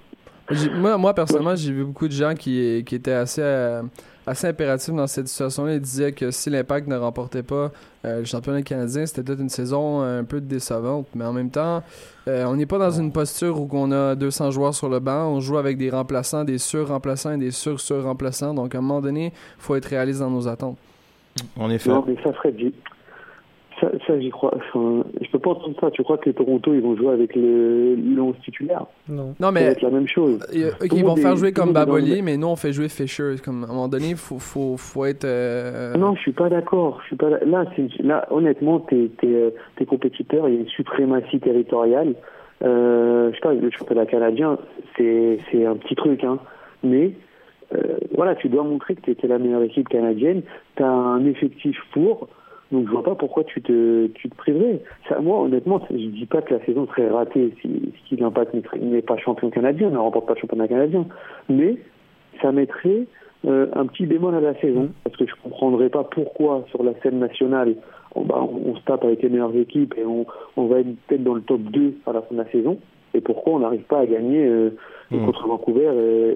Moi, 0.74 0.98
moi, 0.98 1.14
personnellement, 1.14 1.56
j'ai 1.56 1.72
vu 1.72 1.84
beaucoup 1.84 2.06
de 2.06 2.12
gens 2.12 2.34
qui, 2.34 2.82
qui 2.86 2.94
étaient 2.96 3.12
assez, 3.12 3.40
euh, 3.42 3.82
assez 4.26 4.46
impératifs 4.46 4.92
dans 4.94 5.06
cette 5.06 5.26
situation-là. 5.28 5.74
Ils 5.74 5.80
disaient 5.80 6.12
que 6.12 6.30
si 6.30 6.50
l'Impact 6.50 6.86
ne 6.86 6.96
remportait 6.96 7.42
pas 7.42 7.72
euh, 8.04 8.18
le 8.18 8.24
championnat 8.26 8.60
canadien, 8.60 9.06
c'était 9.06 9.22
peut-être 9.22 9.40
une 9.40 9.48
saison 9.48 10.02
euh, 10.02 10.20
un 10.20 10.24
peu 10.24 10.42
décevante. 10.42 11.06
Mais 11.14 11.24
en 11.24 11.32
même 11.32 11.48
temps, 11.50 11.82
euh, 12.28 12.44
on 12.44 12.56
n'est 12.56 12.66
pas 12.66 12.78
dans 12.78 12.90
une 12.90 13.10
posture 13.10 13.58
où 13.58 13.68
on 13.72 13.90
a 13.90 14.14
200 14.14 14.50
joueurs 14.50 14.74
sur 14.74 14.90
le 14.90 15.00
banc. 15.00 15.28
On 15.28 15.40
joue 15.40 15.56
avec 15.56 15.78
des 15.78 15.88
remplaçants, 15.88 16.44
des 16.44 16.58
sur-remplaçants 16.58 17.32
et 17.32 17.38
des 17.38 17.50
sur-sur-remplaçants. 17.50 18.52
Donc, 18.52 18.74
à 18.74 18.78
un 18.78 18.82
moment 18.82 19.00
donné, 19.00 19.26
il 19.34 19.62
faut 19.62 19.76
être 19.76 19.86
réaliste 19.86 20.20
dans 20.20 20.30
nos 20.30 20.46
attentes. 20.46 20.76
En 21.58 21.70
effet. 21.70 21.88
Non, 21.88 22.04
mais 22.06 22.16
ça, 22.22 22.32
Fred, 22.34 22.54
j'y- 22.58 22.74
ça, 23.80 23.90
ça 24.06 24.18
j'y 24.20 24.30
crois. 24.30 24.52
Enfin, 24.56 25.04
je 25.20 25.28
peux 25.30 25.38
pas 25.38 25.50
entendre 25.50 25.76
ça. 25.80 25.90
Tu 25.90 26.02
crois 26.02 26.18
que 26.18 26.30
Toronto, 26.30 26.72
ils 26.74 26.80
vont 26.80 26.96
jouer 26.96 27.12
avec 27.12 27.34
le, 27.34 27.94
le 27.94 28.22
11 28.22 28.34
titulaire? 28.44 28.86
Non. 29.08 29.28
Non, 29.28 29.34
Ça 29.38 29.44
va 29.46 29.52
mais 29.52 29.62
être 29.62 29.82
la 29.82 29.90
même 29.90 30.08
chose. 30.08 30.38
Euh, 30.54 30.70
le 30.80 30.86
ils 30.94 31.04
vont 31.04 31.16
faire 31.16 31.36
jouer 31.36 31.52
comme 31.52 31.72
Baboli, 31.72 32.22
mais 32.22 32.36
nous, 32.36 32.46
on 32.48 32.56
fait 32.56 32.72
jouer 32.72 32.88
Fisher. 32.88 33.34
Comme, 33.44 33.64
à 33.64 33.66
un 33.66 33.70
moment 33.70 33.88
donné, 33.88 34.10
il 34.10 34.16
faut, 34.16 34.38
faut, 34.38 34.76
faut 34.76 35.04
être... 35.04 35.24
euh, 35.24 35.94
Non, 35.94 36.14
je 36.14 36.20
suis 36.20 36.32
pas 36.32 36.48
d'accord. 36.48 37.00
Je 37.02 37.06
suis 37.08 37.16
pas 37.16 37.30
là. 37.30 38.26
Honnêtement, 38.30 38.80
tes 38.80 39.08
tes 39.20 39.34
euh, 39.34 39.50
tes 39.76 39.86
compétiteurs, 39.86 40.48
il 40.48 40.54
y 40.54 40.58
a 40.58 40.60
une 40.60 40.68
suprématie 40.68 41.40
territoriale. 41.40 42.14
Euh, 42.62 43.30
je 43.30 43.34
sais 43.34 43.40
pas, 43.40 43.52
le 43.54 43.70
championnat 43.70 44.06
canadien, 44.06 44.58
c'est 44.96 45.38
c'est 45.50 45.66
un 45.66 45.76
petit 45.76 45.94
truc, 45.94 46.22
hein. 46.24 46.38
Mais 46.82 47.12
euh, 47.74 47.96
voilà, 48.14 48.34
tu 48.34 48.48
dois 48.48 48.62
montrer 48.62 48.94
que 48.94 49.00
tu 49.02 49.10
étais 49.10 49.26
la 49.26 49.38
meilleure 49.38 49.62
équipe 49.62 49.88
canadienne. 49.88 50.42
Tu 50.76 50.82
as 50.82 50.86
un 50.88 51.24
effectif 51.26 51.76
pour. 51.92 52.28
Donc 52.72 52.86
je 52.86 52.90
vois 52.92 53.02
pas 53.02 53.14
pourquoi 53.14 53.44
tu 53.44 53.60
te 53.62 54.06
tu 54.08 54.28
te 54.28 54.34
priverais. 54.36 54.80
Ça, 55.08 55.20
moi, 55.20 55.40
honnêtement, 55.42 55.80
je 55.90 55.96
dis 55.96 56.26
pas 56.26 56.42
que 56.42 56.54
la 56.54 56.64
saison 56.64 56.86
serait 56.88 57.08
ratée 57.08 57.54
si, 57.60 57.92
si 58.08 58.16
l'impact 58.16 58.54
n'est- 58.80 59.02
pas 59.02 59.16
champion 59.18 59.50
canadien, 59.50 59.90
ne 59.90 59.98
remporte 59.98 60.26
pas 60.26 60.34
le 60.34 60.40
championnat 60.40 60.66
canadien. 60.68 61.06
Mais 61.48 61.76
ça 62.42 62.52
mettrait 62.52 63.06
euh, 63.46 63.66
un 63.74 63.86
petit 63.86 64.06
bémol 64.06 64.34
à 64.34 64.40
la 64.40 64.54
saison, 64.60 64.88
parce 65.04 65.16
que 65.16 65.26
je 65.26 65.34
comprendrais 65.42 65.90
pas 65.90 66.04
pourquoi 66.04 66.64
sur 66.70 66.82
la 66.82 66.94
scène 67.02 67.18
nationale, 67.18 67.74
on, 68.14 68.22
bah, 68.22 68.36
on, 68.40 68.70
on 68.70 68.76
se 68.76 68.82
tape 68.84 69.04
avec 69.04 69.22
les 69.22 69.28
meilleures 69.28 69.54
équipes 69.54 69.94
et 69.98 70.04
on, 70.06 70.24
on 70.56 70.66
va 70.66 70.80
être 70.80 70.88
peut-être 71.06 71.22
dans 71.22 71.34
le 71.34 71.42
top 71.42 71.60
2 71.60 71.94
à 72.06 72.12
la 72.14 72.22
fin 72.22 72.34
de 72.34 72.40
la 72.40 72.50
saison, 72.50 72.78
et 73.12 73.20
pourquoi 73.20 73.52
on 73.52 73.58
n'arrive 73.58 73.82
pas 73.82 74.00
à 74.00 74.06
gagner 74.06 74.44
euh, 74.46 74.70
Mm. 75.10 75.26
contre 75.26 75.46
Vancouver 75.46 75.90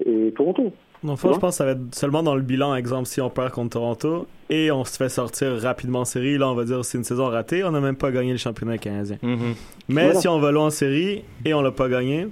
et, 0.05 0.27
et 0.27 0.31
Toronto. 0.33 0.71
Non, 1.03 1.15
fois, 1.15 1.31
je 1.33 1.39
pense 1.39 1.51
que 1.51 1.57
ça 1.57 1.65
va 1.65 1.71
être 1.71 1.95
seulement 1.95 2.23
dans 2.23 2.35
le 2.35 2.41
bilan, 2.41 2.75
exemple, 2.75 3.05
si 3.05 3.21
on 3.21 3.29
perd 3.29 3.51
contre 3.51 3.69
Toronto 3.71 4.27
et 4.49 4.69
on 4.69 4.83
se 4.83 4.97
fait 4.97 5.07
sortir 5.07 5.57
rapidement 5.61 5.99
en 6.01 6.05
série, 6.05 6.37
là, 6.37 6.49
on 6.49 6.55
va 6.55 6.65
dire 6.65 6.83
c'est 6.83 6.97
une 6.97 7.05
saison 7.05 7.27
ratée, 7.27 7.63
on 7.63 7.71
n'a 7.71 7.79
même 7.79 7.95
pas 7.95 8.11
gagné 8.11 8.31
le 8.33 8.37
championnat 8.37 8.77
canadien. 8.77 9.17
Mhm. 9.21 9.53
Mais 9.87 10.03
Voilà. 10.05 10.19
si 10.19 10.27
on 10.27 10.39
va 10.39 10.51
loin 10.51 10.65
en 10.65 10.69
série 10.69 11.23
et 11.45 11.53
on 11.53 11.61
l'a 11.61 11.71
pas 11.71 11.87
gagné, 11.87 12.27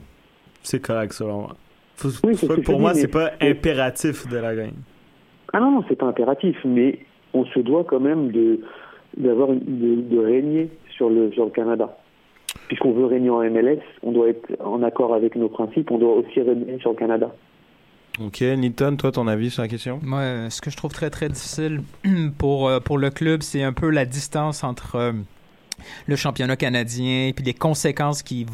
c'est 0.63 0.82
correct 0.82 1.13
selon 1.13 1.41
moi. 1.41 1.56
Faut- 1.95 2.10
Oui, 2.25 2.36
que 2.36 2.62
pour 2.62 2.80
moi, 2.80 2.91
mais- 2.93 2.99
c'est 2.99 3.08
pas 3.08 3.32
impératif 3.39 4.27
de 4.27 4.38
la 4.38 4.53
gagner. 4.56 4.73
Ah 5.53 5.60
non, 5.62 5.71
non, 5.71 5.84
c'est 5.88 5.95
pas 5.95 6.08
impératif, 6.08 6.58
mais 6.65 6.99
on 7.34 7.45
se 7.45 7.60
doit 7.60 7.86
quand 7.86 7.99
même 8.01 8.32
de 8.32 8.60
d'avoir 9.15 9.47
de 9.49 10.17
régner 10.19 10.69
sur 10.95 11.10
le 11.10 11.32
sur 11.32 11.45
le 11.45 11.51
Canada. 11.51 11.97
Puisqu'on 12.67 12.91
veut 12.91 13.06
régner 13.06 13.30
en 13.30 13.41
MLS, 13.41 13.80
on 14.03 14.12
doit 14.12 14.27
être 14.30 14.45
en 14.63 14.84
accord 14.84 15.13
avec 15.15 15.36
nos 15.36 15.47
principes, 15.49 15.89
on 15.89 15.97
doit 15.97 16.15
aussi 16.17 16.41
régner 16.41 16.77
sur 16.80 16.91
le 16.91 16.97
Canada. 16.97 17.34
Ok, 18.19 18.41
Newton, 18.41 18.97
toi, 18.97 19.12
ton 19.12 19.27
avis 19.27 19.51
sur 19.51 19.62
la 19.62 19.67
question? 19.67 19.99
Moi, 20.01 20.19
euh, 20.19 20.49
ce 20.49 20.60
que 20.60 20.71
je 20.71 20.77
trouve 20.77 20.91
très 20.91 21.12
très 21.12 21.30
difficile 21.30 21.84
pour 22.39 22.67
euh, 22.67 22.80
pour 22.80 22.97
le 22.97 23.12
club, 23.12 23.43
c'est 23.43 23.62
un 23.62 23.73
peu 23.73 23.91
la 23.91 24.06
distance 24.06 24.63
entre 24.63 24.95
euh, 24.95 25.12
le 26.08 26.15
championnat 26.15 26.56
canadien 26.56 27.32
puis 27.36 27.45
les 27.45 27.53
conséquences 27.53 28.23
qui 28.23 28.47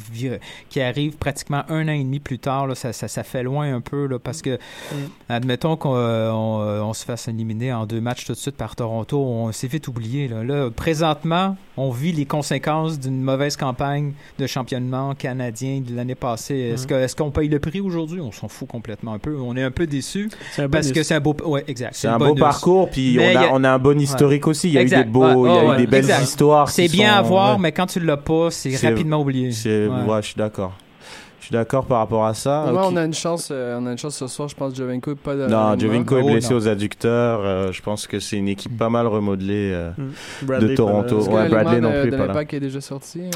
qui 0.69 0.82
arrivent 0.82 1.15
pratiquement 1.15 1.63
un 1.69 1.88
an 1.88 1.93
et 1.93 2.04
demi 2.04 2.19
plus 2.19 2.39
tard. 2.39 2.67
Là, 2.67 2.76
ça, 2.76 2.91
ça, 2.91 3.08
ça 3.08 3.23
fait 3.23 3.43
loin 3.43 3.73
un 3.73 3.80
peu 3.80 4.06
là, 4.06 4.19
parce 4.19 4.41
que 4.41 4.60
admettons 5.30 5.78
qu'on 5.78 5.95
on, 5.95 6.84
on 6.84 6.93
se 6.93 7.06
fasse 7.06 7.30
éliminer 7.30 7.71
en 7.71 7.86
deux 7.86 8.02
matchs 8.02 8.26
tout 8.26 8.34
de 8.34 8.38
suite 8.38 8.58
par 8.58 8.76
Toronto, 8.76 9.17
on 9.17 9.49
s'est 9.54 9.67
vite 9.67 9.88
oublié. 9.88 10.28
Là. 10.28 10.43
là, 10.43 10.71
présentement, 10.71 11.56
on 11.78 11.90
vit 11.90 12.12
les 12.12 12.26
conséquences 12.26 13.00
d'une 13.00 13.22
mauvaise 13.22 13.58
campagne 13.58 14.14
de 14.40 14.46
championnat 14.48 15.12
canadien 15.18 15.82
de 15.82 15.96
l'année 15.96 16.16
passée. 16.16 16.56
Est-ce 16.74 16.86
que 16.88 16.94
est-ce 16.94 17.16
qu'on 17.16 17.32
paye 17.32 17.48
le 17.50 17.60
prix 17.60 17.82
aujourd'hui? 17.82 18.22
On 18.22 18.32
s'en 18.32 18.48
fout 18.48 18.68
complètement 18.68 19.14
un 19.14 19.20
peu. 19.20 19.36
On 19.40 19.56
est 19.58 19.64
un 19.64 19.72
peu 19.72 19.88
déçu 19.88 20.30
C'est 20.52 20.64
un 20.64 20.70
parce 20.70 20.86
bonus. 20.88 20.98
que 20.98 21.04
c'est 21.04 21.16
un 21.16 21.20
beau 21.20 21.36
ouais 21.46 21.64
exact 21.68 21.96
C'est 21.96 22.08
un 22.08 22.18
beau 22.18 22.36
parcours, 22.36 22.90
puis 22.90 23.18
on 23.20 23.38
a, 23.38 23.42
a- 23.42 23.50
on 23.54 23.64
a 23.64 23.72
un 23.72 23.80
bon 23.80 24.00
historique 24.00 24.46
aussi. 24.48 24.68
Il 24.70 24.74
y 24.74 24.78
a 24.78 24.84
eu 24.84 24.90
des 24.90 25.04
beaux, 25.04 25.24
Ouais, 25.24 25.50
il 25.50 25.56
y 25.56 25.70
a 25.72 25.74
eu 25.74 25.78
des 25.78 25.88
belles 25.88 26.06
Exact. 26.06 26.24
histoires. 26.24 26.70
c'est 26.70 26.88
bien 26.88 27.12
sont- 27.14 27.18
à 27.18 27.22
voir 27.22 27.54
ouais. 27.56 27.62
mais 27.62 27.72
quand 27.72 27.88
tu 27.88 28.00
l'as 28.00 28.18
pas 28.18 28.50
c'est 28.52 28.76
rapidement 28.88 29.22
oublié 29.22 29.48
ouais, 29.48 29.52
je 30.22 30.26
suis 30.28 30.36
d'accord. 30.38 30.74
Je 31.44 31.48
suis 31.48 31.54
d'accord 31.54 31.84
par 31.84 31.98
rapport 31.98 32.26
à 32.26 32.34
ça. 32.34 32.68
Moi, 32.72 32.88
on 32.90 32.96
a 32.96 33.04
une 33.04 33.14
chance, 33.14 33.50
euh, 33.52 33.78
on 33.78 33.86
a 33.86 33.92
une 33.92 33.98
chance 33.98 34.16
ce 34.16 34.28
soir. 34.28 34.48
Je 34.48 34.56
pense 34.56 34.72
que 34.72 34.78
Jovenko 34.78 35.12
est 35.12 35.16
pas 35.16 35.36
de. 35.36 35.46
Non, 35.46 35.78
Jovinko 35.78 36.18
est 36.20 36.24
blessé 36.24 36.52
non. 36.54 36.60
aux 36.60 36.68
adducteurs. 36.70 37.42
euh, 37.44 37.72
je 37.74 37.82
pense 37.82 38.08
que 38.08 38.22
c'est 38.22 38.38
une 38.38 38.48
équipe 38.48 38.78
pas 38.78 38.88
mal 38.88 39.08
remodelée. 39.08 39.72
euh. 39.74 39.92
Bradley, 40.44 40.70
de 40.70 40.76
Toronto. 40.76 41.20
Ouais, 41.30 41.50
Bradley 41.50 41.82
non 41.82 41.92
plus, 42.02 42.12
pas 42.12 42.28
là. 42.28 42.42
est 42.50 42.60
déjà 42.62 42.80
sorti. 42.80 43.24
euh? 43.24 43.30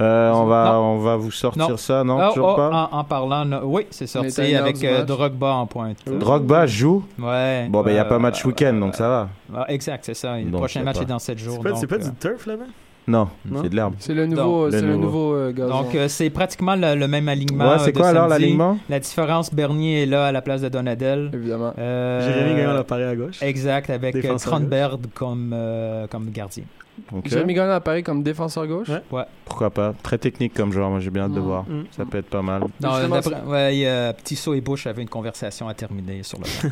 Euh, 0.00 0.32
on 0.32 0.46
va, 0.46 0.72
Non. 0.72 0.78
on 0.80 0.98
va 0.98 1.14
vous 1.14 1.30
sortir 1.30 1.68
Non. 1.68 1.76
ça, 1.76 2.02
non? 2.02 2.18
Ah, 2.18 2.30
toujours 2.34 2.48
oh, 2.52 2.56
pas? 2.56 2.88
en, 2.90 2.98
en 2.98 3.04
parlant 3.04 3.44
oui 3.62 3.86
c'est 3.90 4.08
sorti 4.08 4.56
avec 4.56 4.82
euh. 4.82 5.04
Drogba 5.04 5.52
en 5.52 5.66
pointe 5.66 5.98
Drogba 6.06 6.66
joue? 6.66 7.04
ouais 7.20 7.68
Bon, 7.70 7.82
ben 7.82 7.92
il 7.92 7.96
y 7.96 7.98
a 7.98 8.04
pas 8.04 8.18
match 8.18 8.44
week-end, 8.44 8.74
donc 8.74 8.96
ça 8.96 9.28
va. 9.52 9.64
exact 9.68 10.04
c'est 10.04 10.14
ça 10.14 10.36
le 10.36 10.50
prochain 10.50 10.82
match 10.82 11.00
est 11.00 11.04
dans 11.04 11.20
7 11.20 11.38
jours 11.38 11.62
C'est 11.76 11.86
pas, 11.86 11.98
du 11.98 12.10
turf 12.14 12.44
là-bas? 12.46 12.64
Non, 13.08 13.28
Non? 13.50 13.62
c'est 13.62 13.68
de 13.68 13.74
l'herbe. 13.76 13.94
C'est 13.98 14.14
le 14.14 14.26
nouveau, 14.26 14.66
le 14.66 14.70
c'est 14.70 14.80
le 14.82 14.94
nouveau. 14.94 15.02
nouveau 15.06 15.34
euh, 15.34 15.52
gazon. 15.52 15.68
donc 15.82 15.94
euh, 15.94 16.06
c'est 16.08 16.30
pratiquement 16.30 16.76
le, 16.76 16.94
le 16.94 17.08
même 17.08 17.28
alignement 17.28 17.72
Ouais, 17.72 17.78
c'est 17.80 17.90
de 17.92 17.98
quoi 17.98 18.08
alors 18.08 18.28
l'alignement? 18.28 18.78
La 18.88 19.00
différence 19.00 19.52
Bernier 19.52 20.02
est 20.04 20.06
là 20.06 20.26
à 20.26 20.32
la 20.32 20.40
place 20.40 20.60
de 20.60 20.68
Donadel 20.68 21.30
évidemment. 21.32 21.72
Euh, 21.78 22.20
Jérémy 22.32 22.56
Gagnon 22.60 22.74
l'appareil 22.74 23.04
à 23.06 23.16
gauche. 23.16 23.42
Exact, 23.42 23.90
avec 23.90 24.14
euh, 24.24 24.36
Cronberg 24.38 25.00
comme, 25.14 25.50
euh, 25.52 26.06
comme 26.06 26.30
gardien. 26.30 26.62
Ok. 27.12 27.26
Jérémy 27.28 27.54
Gagnon 27.54 27.72
apparaît 27.72 28.02
comme 28.02 28.22
défenseur 28.22 28.66
gauche. 28.66 28.88
Ouais. 29.10 29.24
Pourquoi 29.44 29.70
pas 29.70 29.92
Très 30.02 30.18
technique 30.18 30.54
comme 30.54 30.72
joueur, 30.72 30.90
moi 30.90 31.00
j'ai 31.00 31.10
bien 31.10 31.24
hâte 31.24 31.32
de 31.32 31.40
Mm. 31.40 31.44
voir. 31.44 31.62
Mm. 31.64 31.84
Ça 31.90 32.04
peut 32.04 32.18
être 32.18 32.28
pas 32.30 32.42
mal. 32.42 32.62
Non, 32.80 32.90
ouais, 33.48 33.76
il 33.76 33.80
y 33.80 33.86
a 33.86 34.12
Petit 34.12 34.36
Saut 34.36 34.54
et 34.54 34.60
Bush 34.60 34.86
avaient 34.86 35.02
une 35.02 35.08
conversation 35.08 35.68
à 35.68 35.74
terminer 35.74 36.22
sur 36.22 36.38
le 36.38 36.44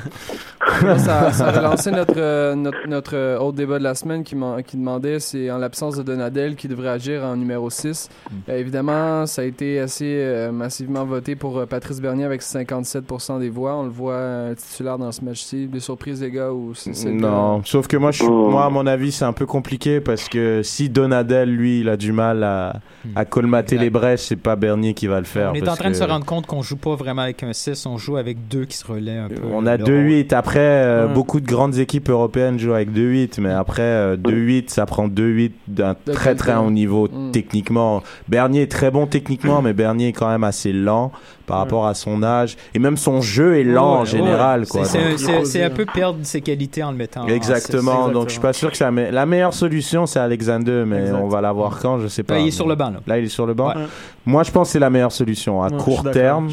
ça, 0.98 1.32
ça 1.32 1.48
a 1.48 1.52
relancé 1.58 1.90
notre, 1.90 2.14
euh, 2.16 2.54
notre, 2.54 2.86
notre 2.86 3.16
euh, 3.16 3.38
autre 3.38 3.56
débat 3.56 3.78
de 3.78 3.84
la 3.84 3.94
semaine 3.94 4.22
qui, 4.24 4.34
demandait 4.34 5.18
c'est 5.20 5.50
en 5.50 5.58
l'absence 5.58 5.96
de 5.96 6.02
Donadel 6.02 6.54
qui 6.56 6.68
devrait 6.68 6.88
agir 6.90 7.24
en 7.24 7.36
numéro 7.36 7.68
6. 7.70 8.08
Euh, 8.48 8.58
évidemment, 8.58 9.26
ça 9.26 9.42
a 9.42 9.44
été 9.44 9.80
assez 9.80 10.04
euh, 10.06 10.52
massivement 10.52 11.04
voté 11.04 11.34
pour 11.36 11.58
euh, 11.58 11.66
Patrice 11.66 12.00
Bernier 12.00 12.24
avec 12.24 12.42
57% 12.42 13.40
des 13.40 13.50
voix. 13.50 13.74
On 13.76 13.82
le 13.84 13.90
voit 13.90 14.12
euh, 14.14 14.54
titulaire 14.54 14.98
dans 14.98 15.12
ce 15.12 15.24
match-ci. 15.24 15.66
Des 15.66 15.80
surprises, 15.80 16.20
les 16.22 16.30
gars 16.30 16.52
ou 16.52 16.72
Non, 17.06 17.62
sauf 17.64 17.86
que 17.88 17.96
moi, 17.96 18.10
je 18.12 18.22
Oh. 18.22 18.50
moi, 18.50 18.66
à 18.66 18.70
mon 18.70 18.86
avis, 18.86 19.12
c'est 19.12 19.24
un 19.24 19.32
peu 19.32 19.46
compliqué 19.46 20.00
parce 20.00 20.09
que 20.28 20.62
si 20.62 20.88
Donadel, 20.88 21.50
lui, 21.54 21.80
il 21.80 21.88
a 21.88 21.96
du 21.96 22.12
mal 22.12 22.42
à, 22.44 22.80
à 23.14 23.24
colmater 23.24 23.76
Exact. 23.76 23.84
les 23.84 23.90
brèches, 23.90 24.20
c'est 24.20 24.36
pas 24.36 24.56
Bernier 24.56 24.94
qui 24.94 25.06
va 25.06 25.18
le 25.18 25.24
faire. 25.26 25.50
on 25.52 25.54
est 25.54 25.62
en 25.62 25.66
parce 25.66 25.78
train 25.78 25.90
de 25.90 25.94
se 25.94 26.04
rendre 26.04 26.24
compte 26.26 26.46
qu'on 26.46 26.62
joue 26.62 26.76
pas 26.76 26.94
vraiment 26.96 27.22
avec 27.22 27.42
un 27.42 27.52
6, 27.52 27.86
on 27.86 27.96
joue 27.98 28.16
avec 28.16 28.48
deux 28.48 28.64
qui 28.64 28.76
se 28.76 28.86
relaient 28.86 29.18
un 29.18 29.28
peu. 29.28 29.40
On 29.52 29.66
a 29.66 29.76
le 29.76 29.84
2-8. 29.84 30.34
Après, 30.34 30.58
euh, 30.60 31.06
beaucoup 31.06 31.40
de 31.40 31.46
grandes 31.46 31.78
équipes 31.78 32.08
européennes 32.10 32.58
jouent 32.58 32.74
avec 32.74 32.90
2-8. 32.92 33.40
Mais 33.40 33.50
après, 33.52 33.82
euh, 33.82 34.16
2-8, 34.16 34.68
ça 34.70 34.86
prend 34.86 35.08
2-8 35.08 35.52
d'un 35.68 35.94
très 36.12 36.34
très 36.34 36.54
haut 36.56 36.70
niveau 36.70 37.08
Mm. 37.10 37.30
techniquement. 37.32 38.02
Bernier 38.28 38.62
est 38.62 38.70
très 38.70 38.90
bon 38.90 39.06
techniquement, 39.06 39.62
mais 39.62 39.72
Bernier 39.72 40.08
est 40.08 40.12
quand 40.12 40.28
même 40.28 40.44
assez 40.44 40.72
lent 40.72 41.12
par 41.50 41.58
rapport 41.58 41.86
à 41.86 41.94
son 41.94 42.22
âge. 42.22 42.56
Et 42.74 42.78
même 42.78 42.96
son 42.96 43.20
jeu 43.20 43.58
est 43.58 43.64
lent 43.64 44.00
en 44.00 44.04
général. 44.04 44.60
ouais. 44.60 44.66
Quoi. 44.66 44.84
C'est- 44.84 45.62
un 45.62 45.70
peu 45.70 45.84
perdre 45.86 46.18
ses 46.22 46.40
qualités 46.40 46.82
en 46.82 46.90
le 46.92 46.96
mettant 46.96 47.22
en 47.22 47.26
Exactement. 47.28 48.08
Donc, 48.08 48.28
je 48.28 48.32
suis 48.32 48.40
pas 48.40 48.52
sûr 48.52 48.70
que 48.70 48.76
c'est 48.76 48.84
la, 48.84 48.90
me- 48.90 49.10
la 49.10 49.26
meilleure 49.26 49.52
solution, 49.54 50.06
c'est 50.06 50.18
Alexander, 50.20 50.84
mais 50.86 51.00
Exact. 51.02 51.18
on 51.20 51.28
va 51.28 51.40
l'avoir 51.40 51.78
quand, 51.80 51.98
je 51.98 52.06
sais 52.08 52.22
pas. 52.22 52.38
Il 52.38 52.48
est 52.48 52.50
sur 52.50 52.66
le 52.68 52.74
banc, 52.74 52.90
là. 52.90 53.00
Là, 53.06 53.18
il 53.18 53.24
est 53.24 53.28
sur 53.28 53.46
le 53.46 53.54
banc. 53.54 53.68
Ouais. 53.68 53.84
Moi, 54.26 54.42
je 54.42 54.50
pense 54.50 54.68
que 54.68 54.72
c'est 54.72 54.78
la 54.78 54.90
meilleure 54.90 55.12
solution. 55.12 55.62
À 55.62 55.70
court 55.70 56.10
terme, 56.12 56.48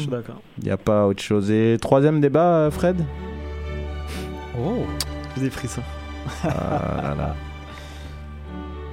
il 0.58 0.64
n'y 0.64 0.70
a 0.70 0.76
pas 0.76 1.06
autre 1.06 1.22
chose. 1.22 1.50
Et 1.50 1.76
troisième 1.80 2.20
débat, 2.20 2.40
euh, 2.40 2.70
Fred? 2.70 2.96
Oh. 4.60 4.84
J'ai 5.36 5.44
des 5.44 5.50
frissons. 5.50 5.82
Ah 6.44 6.48
là 7.02 7.14
là. 7.16 7.34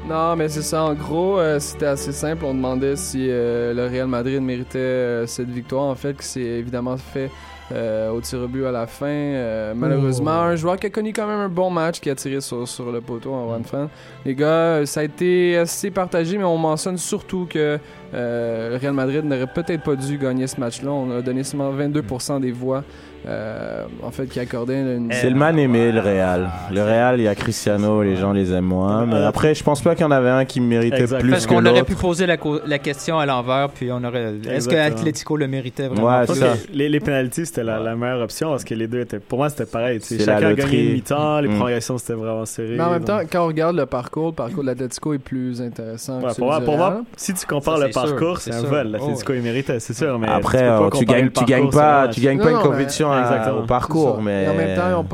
Non, 0.08 0.36
mais 0.36 0.48
c'est 0.50 0.62
ça. 0.62 0.84
En 0.84 0.94
gros, 0.94 1.40
euh, 1.40 1.60
c'était 1.60 1.88
assez 1.88 2.12
simple. 2.12 2.46
On 2.46 2.54
demandait 2.54 2.96
si 2.96 3.28
euh, 3.28 3.74
le 3.74 3.88
Real 3.88 4.08
Madrid 4.08 4.40
méritait 4.40 4.78
euh, 4.78 5.26
cette 5.26 5.50
victoire. 5.50 5.86
En 5.86 5.96
fait, 5.96 6.16
qui 6.16 6.28
s'est 6.28 6.42
évidemment 6.42 6.96
fait 6.98 7.32
au 7.72 8.22
tir 8.22 8.42
au 8.42 8.48
but 8.48 8.66
à 8.66 8.72
la 8.72 8.86
fin. 8.86 9.74
Malheureusement, 9.74 10.42
un 10.42 10.56
joueur 10.56 10.78
qui 10.78 10.86
a 10.86 10.92
connu 10.92 11.12
quand 11.12 11.26
même 11.26 11.40
un 11.40 11.50
bon 11.50 11.72
match, 11.72 12.00
qui 12.00 12.12
a 12.12 12.16
tiré 12.16 12.40
sur, 12.40 12.68
sur 12.68 12.92
le 12.92 13.02
poteau 13.02 13.34
en 13.34 13.52
one 13.52 13.64
fan. 13.64 13.88
Les 14.24 14.36
gars, 14.36 14.86
ça 14.86 15.00
a 15.00 15.04
été 15.04 15.58
assez 15.58 15.90
partagé, 15.90 16.38
mais 16.38 16.44
on 16.44 16.60
mentionne 16.60 17.00
surtout 17.00 17.48
que 17.50 17.80
le 18.14 18.78
Real 18.80 18.94
Madrid 18.94 19.26
n'aurait 19.26 19.52
peut-être 19.52 19.82
pas 19.82 19.96
dû 19.96 20.20
gagner 20.20 20.46
ce 20.46 20.60
match-là. 20.60 20.92
On 20.92 21.18
a 21.18 21.24
donné 21.24 21.44
seulement 21.44 21.74
22% 21.74 22.40
des 22.40 22.52
voix. 22.52 22.84
Euh, 23.28 23.84
en 24.04 24.12
fait, 24.12 24.28
qui 24.28 24.40
accordaient 24.40 24.80
une. 24.82 25.12
C'est 25.12 25.30
le 25.30 25.36
mal 25.36 25.58
aimé, 25.60 25.92
le 25.92 26.00
Real. 26.00 26.50
Le 26.72 26.82
Real, 26.84 27.20
il 27.20 27.24
y 27.24 27.28
a 27.28 27.36
Cristiano, 27.36 28.04
les 28.04 28.16
gens 28.16 28.34
les 28.34 28.52
aiment 28.54 28.66
moins. 28.66 29.06
Mais 29.06 29.24
après, 29.24 29.56
je 29.56 29.64
pense 29.64 29.82
pas 29.82 29.96
qu'il 29.96 30.04
y 30.04 30.08
en 30.08 30.12
avait 30.12 30.30
un 30.30 30.46
qui 30.46 30.62
méritait 30.62 31.02
Exact. 31.02 31.20
plus 31.20 31.32
Parce 31.32 31.46
que 31.48 31.54
qu'on 31.54 31.66
aurait 31.66 31.84
pu 31.84 31.96
poser 31.96 32.26
la, 32.28 32.38
question 32.80 33.18
à 33.20 33.26
l'envers, 33.26 33.70
puis 33.70 33.92
on 33.92 34.04
aurait. 34.04 34.34
Est-ce 34.50 34.70
que. 34.70 34.76
Atletico 34.76 35.38
le 35.38 35.48
méritait 35.48 35.88
vraiment 35.88 36.20
Ouais, 36.20 36.28
ça. 36.28 36.54
les, 36.74 36.90
les 36.90 37.00
penalties, 37.00 37.46
c'était 37.48 37.64
la, 37.64 37.80
la 37.80 37.96
meilleure 37.96 38.22
option 38.22 38.50
parce 38.52 38.64
que 38.64 38.76
les 38.76 38.88
deux 38.88 39.02
étaient. 39.02 39.20
Pour 39.20 39.40
moi, 39.40 39.50
c'était 39.50 39.66
pareil. 39.66 40.00
Chacun 40.02 40.48
a 40.50 40.54
gagné 40.54 40.84
une 40.84 40.94
mi-temps, 40.94 41.40
les 41.40 41.48
Mm. 41.48 41.56
prolongations, 41.56 41.98
c'était 41.98 42.14
vraiment 42.14 42.46
serré. 42.46 42.76
Mais 42.78 42.84
en 42.84 42.92
même 42.92 43.04
donc- 43.04 43.08
temps, 43.22 43.28
quand 43.32 43.44
on 43.44 43.48
regarde 43.48 43.76
le 43.76 43.86
parcours, 43.86 44.28
le 44.28 44.34
parcours 44.34 44.62
de 44.64 44.68
l'Atletico 44.68 45.14
est 45.14 45.20
plus 45.20 45.62
intéressant 45.62 46.20
Ouais, 46.20 46.28
que 46.28 46.34
celui 46.34 46.66
pour 46.66 46.78
moi, 46.78 46.92
pour 46.92 47.04
si 47.18 47.34
tu 47.34 47.46
compares 47.46 47.78
Ça, 47.80 47.88
le 47.88 47.92
parcours, 47.94 48.40
c'est 48.40 48.54
un 48.54 48.62
vol. 48.62 48.88
Oh, 48.88 48.92
L'Atletico, 48.92 49.34
il 49.34 49.42
méritait, 49.42 49.80
c'est 49.80 49.94
sûr. 49.94 50.20
Mais 50.20 50.28
Après, 50.28 50.60
tu, 50.60 50.64
euh, 50.66 50.90
gagnes, 51.06 51.30
pas, 51.70 52.10
une 52.24 52.40
compétition 52.60 53.12
à- 53.16 53.22
Exactement. 53.22 53.60
au 53.60 53.66
parcours, 53.66 54.22
mais 54.22 54.44
Et 54.44 54.48
en 54.50 54.54
même 54.54 54.76
temps, 54.78 55.06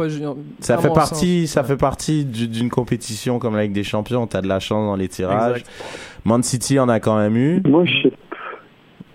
ça 0.60 0.78
fait 0.78 0.90
partie, 0.94 1.48
sens, 1.48 1.54
ça 1.54 1.62
ouais. 1.62 1.68
fait 1.68 1.78
partie 1.78 2.26
du- 2.26 2.48
d'une 2.48 2.70
compétition 2.70 3.40
comme 3.40 3.56
la 3.56 3.64
Ligue 3.64 3.74
des 3.74 3.84
Champions. 3.84 4.28
T'as 4.28 4.42
de 4.42 4.48
la 4.48 4.60
chance 4.60 4.86
dans 4.86 4.96
les 4.96 5.08
tirages. 5.08 5.60
Exact. 5.60 5.72
Man 6.26 6.44
City 6.44 6.80
en 6.80 6.90
a 6.90 7.00
quand 7.00 7.18
même 7.18 7.36
eu. 7.38 7.62
Moi, 7.68 7.86
je 7.86 8.10
sais 8.10 8.14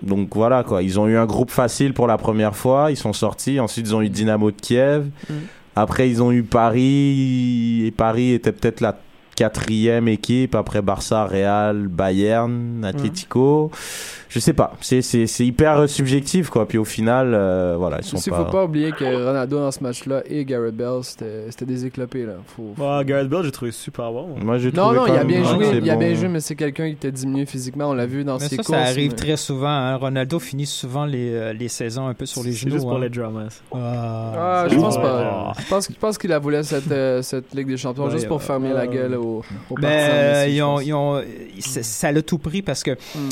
Donc 0.02 0.34
voilà 0.36 0.62
quoi, 0.62 0.82
ils 0.82 1.00
ont 1.00 1.08
eu 1.08 1.16
un 1.16 1.26
groupe 1.26 1.50
facile 1.50 1.92
pour 1.92 2.06
la 2.06 2.16
première 2.18 2.54
fois, 2.54 2.90
ils 2.90 2.96
sont 2.96 3.12
sortis, 3.12 3.58
ensuite 3.58 3.86
ils 3.88 3.94
ont 3.96 4.02
eu 4.02 4.08
Dynamo 4.10 4.50
de 4.50 4.56
Kiev, 4.60 5.06
Mm. 5.28 5.34
après 5.74 6.08
ils 6.08 6.22
ont 6.22 6.30
eu 6.30 6.42
Paris, 6.44 7.84
et 7.86 7.90
Paris 7.90 8.32
était 8.32 8.52
peut-être 8.52 8.80
la 8.80 8.94
quatrième 9.36 10.08
équipe, 10.08 10.54
après 10.54 10.82
Barça, 10.82 11.24
Real, 11.26 11.86
Bayern, 11.88 12.84
Atlético, 12.84 13.70
je 14.28 14.38
sais 14.40 14.52
pas, 14.52 14.72
c'est 14.80 15.02
c'est 15.02 15.26
c'est 15.26 15.46
hyper 15.46 15.88
subjectif 15.88 16.50
quoi, 16.50 16.66
puis 16.66 16.78
au 16.78 16.84
final, 16.84 17.32
euh, 17.34 17.76
voilà, 17.78 17.98
ils 18.00 18.04
sont 18.04 18.16
Aussi, 18.16 18.30
pas... 18.30 18.36
faut 18.44 18.50
pas 18.50 18.64
oublier 18.64 18.90
que 18.92 19.04
Ronaldo 19.04 19.58
dans 19.60 19.70
ce 19.70 19.82
match-là 19.82 20.22
et 20.26 20.44
Gareth 20.44 20.74
Bell, 20.76 20.98
c'était 21.02 21.46
c'était 21.50 21.64
des 21.66 21.86
éclopés 21.86 22.24
là. 22.26 22.34
Faut... 22.46 22.74
Ouais, 22.76 23.04
Gareth 23.04 23.28
Bale, 23.28 23.44
j'ai 23.44 23.52
trouvé 23.52 23.70
super 23.70 24.10
bon. 24.12 24.28
Moi 24.42 24.58
j'ai 24.58 24.72
Non, 24.72 24.84
trouvé 24.92 24.96
non, 24.98 25.06
il 25.06 25.12
a 25.18 25.24
bien 25.24 25.44
joué, 25.44 25.66
il 25.82 25.90
a 25.90 25.94
bon. 25.94 26.00
bien 26.00 26.14
joué, 26.14 26.28
mais 26.28 26.40
c'est 26.40 26.56
quelqu'un 26.56 26.86
qui 26.86 26.92
était 26.94 27.12
diminué 27.12 27.46
physiquement. 27.46 27.90
On 27.90 27.94
l'a 27.94 28.06
vu 28.06 28.24
dans 28.24 28.38
Mais 28.38 28.48
ses 28.48 28.56
ça, 28.56 28.62
courses. 28.62 28.78
ça 28.78 28.84
arrive 28.84 29.10
mais- 29.12 29.16
très 29.16 29.36
souvent. 29.36 29.68
hein. 29.68 29.96
Ronaldo 29.96 30.38
finit 30.38 30.66
souvent 30.66 31.04
les, 31.04 31.30
euh, 31.34 31.52
les 31.52 31.68
saisons 31.68 32.06
un 32.06 32.14
peu 32.14 32.26
sur 32.26 32.42
les 32.42 32.52
genoux. 32.52 32.72
juste 32.72 32.84
pour 32.84 32.96
hein. 32.96 33.00
les 33.00 33.08
dramas. 33.10 33.60
Ah, 33.74 34.64
c'est 34.68 34.74
je 34.74 34.80
pense 34.80 34.94
vrai. 34.98 35.02
pas. 35.02 35.52
Je 35.58 35.66
pense, 35.68 35.88
pense 36.00 36.18
qu'il 36.18 36.32
a 36.32 36.38
voulu 36.38 36.56
cette, 36.62 36.90
euh, 36.90 37.22
cette 37.22 37.54
Ligue 37.54 37.68
des 37.68 37.76
Champions 37.76 38.04
Ouais, 38.06 38.10
juste 38.10 38.26
pour 38.28 38.36
euh, 38.38 38.40
fermer 38.40 38.72
la 38.72 38.86
gueule 38.86 39.14
aux, 39.26 39.44
aux 39.70 39.74
Ben, 39.74 39.88
euh, 39.88 40.46
ils 40.48 40.56
je 40.58 40.62
ont, 40.62 40.74
pense. 40.76 40.84
ils 40.86 40.94
ont, 40.94 41.22
ça- 41.60 41.82
ça 41.82 42.12
l'a 42.12 42.22
tout 42.22 42.38
pris 42.38 42.62
parce 42.62 42.82
que 42.82 42.92
Hmm. 42.92 43.28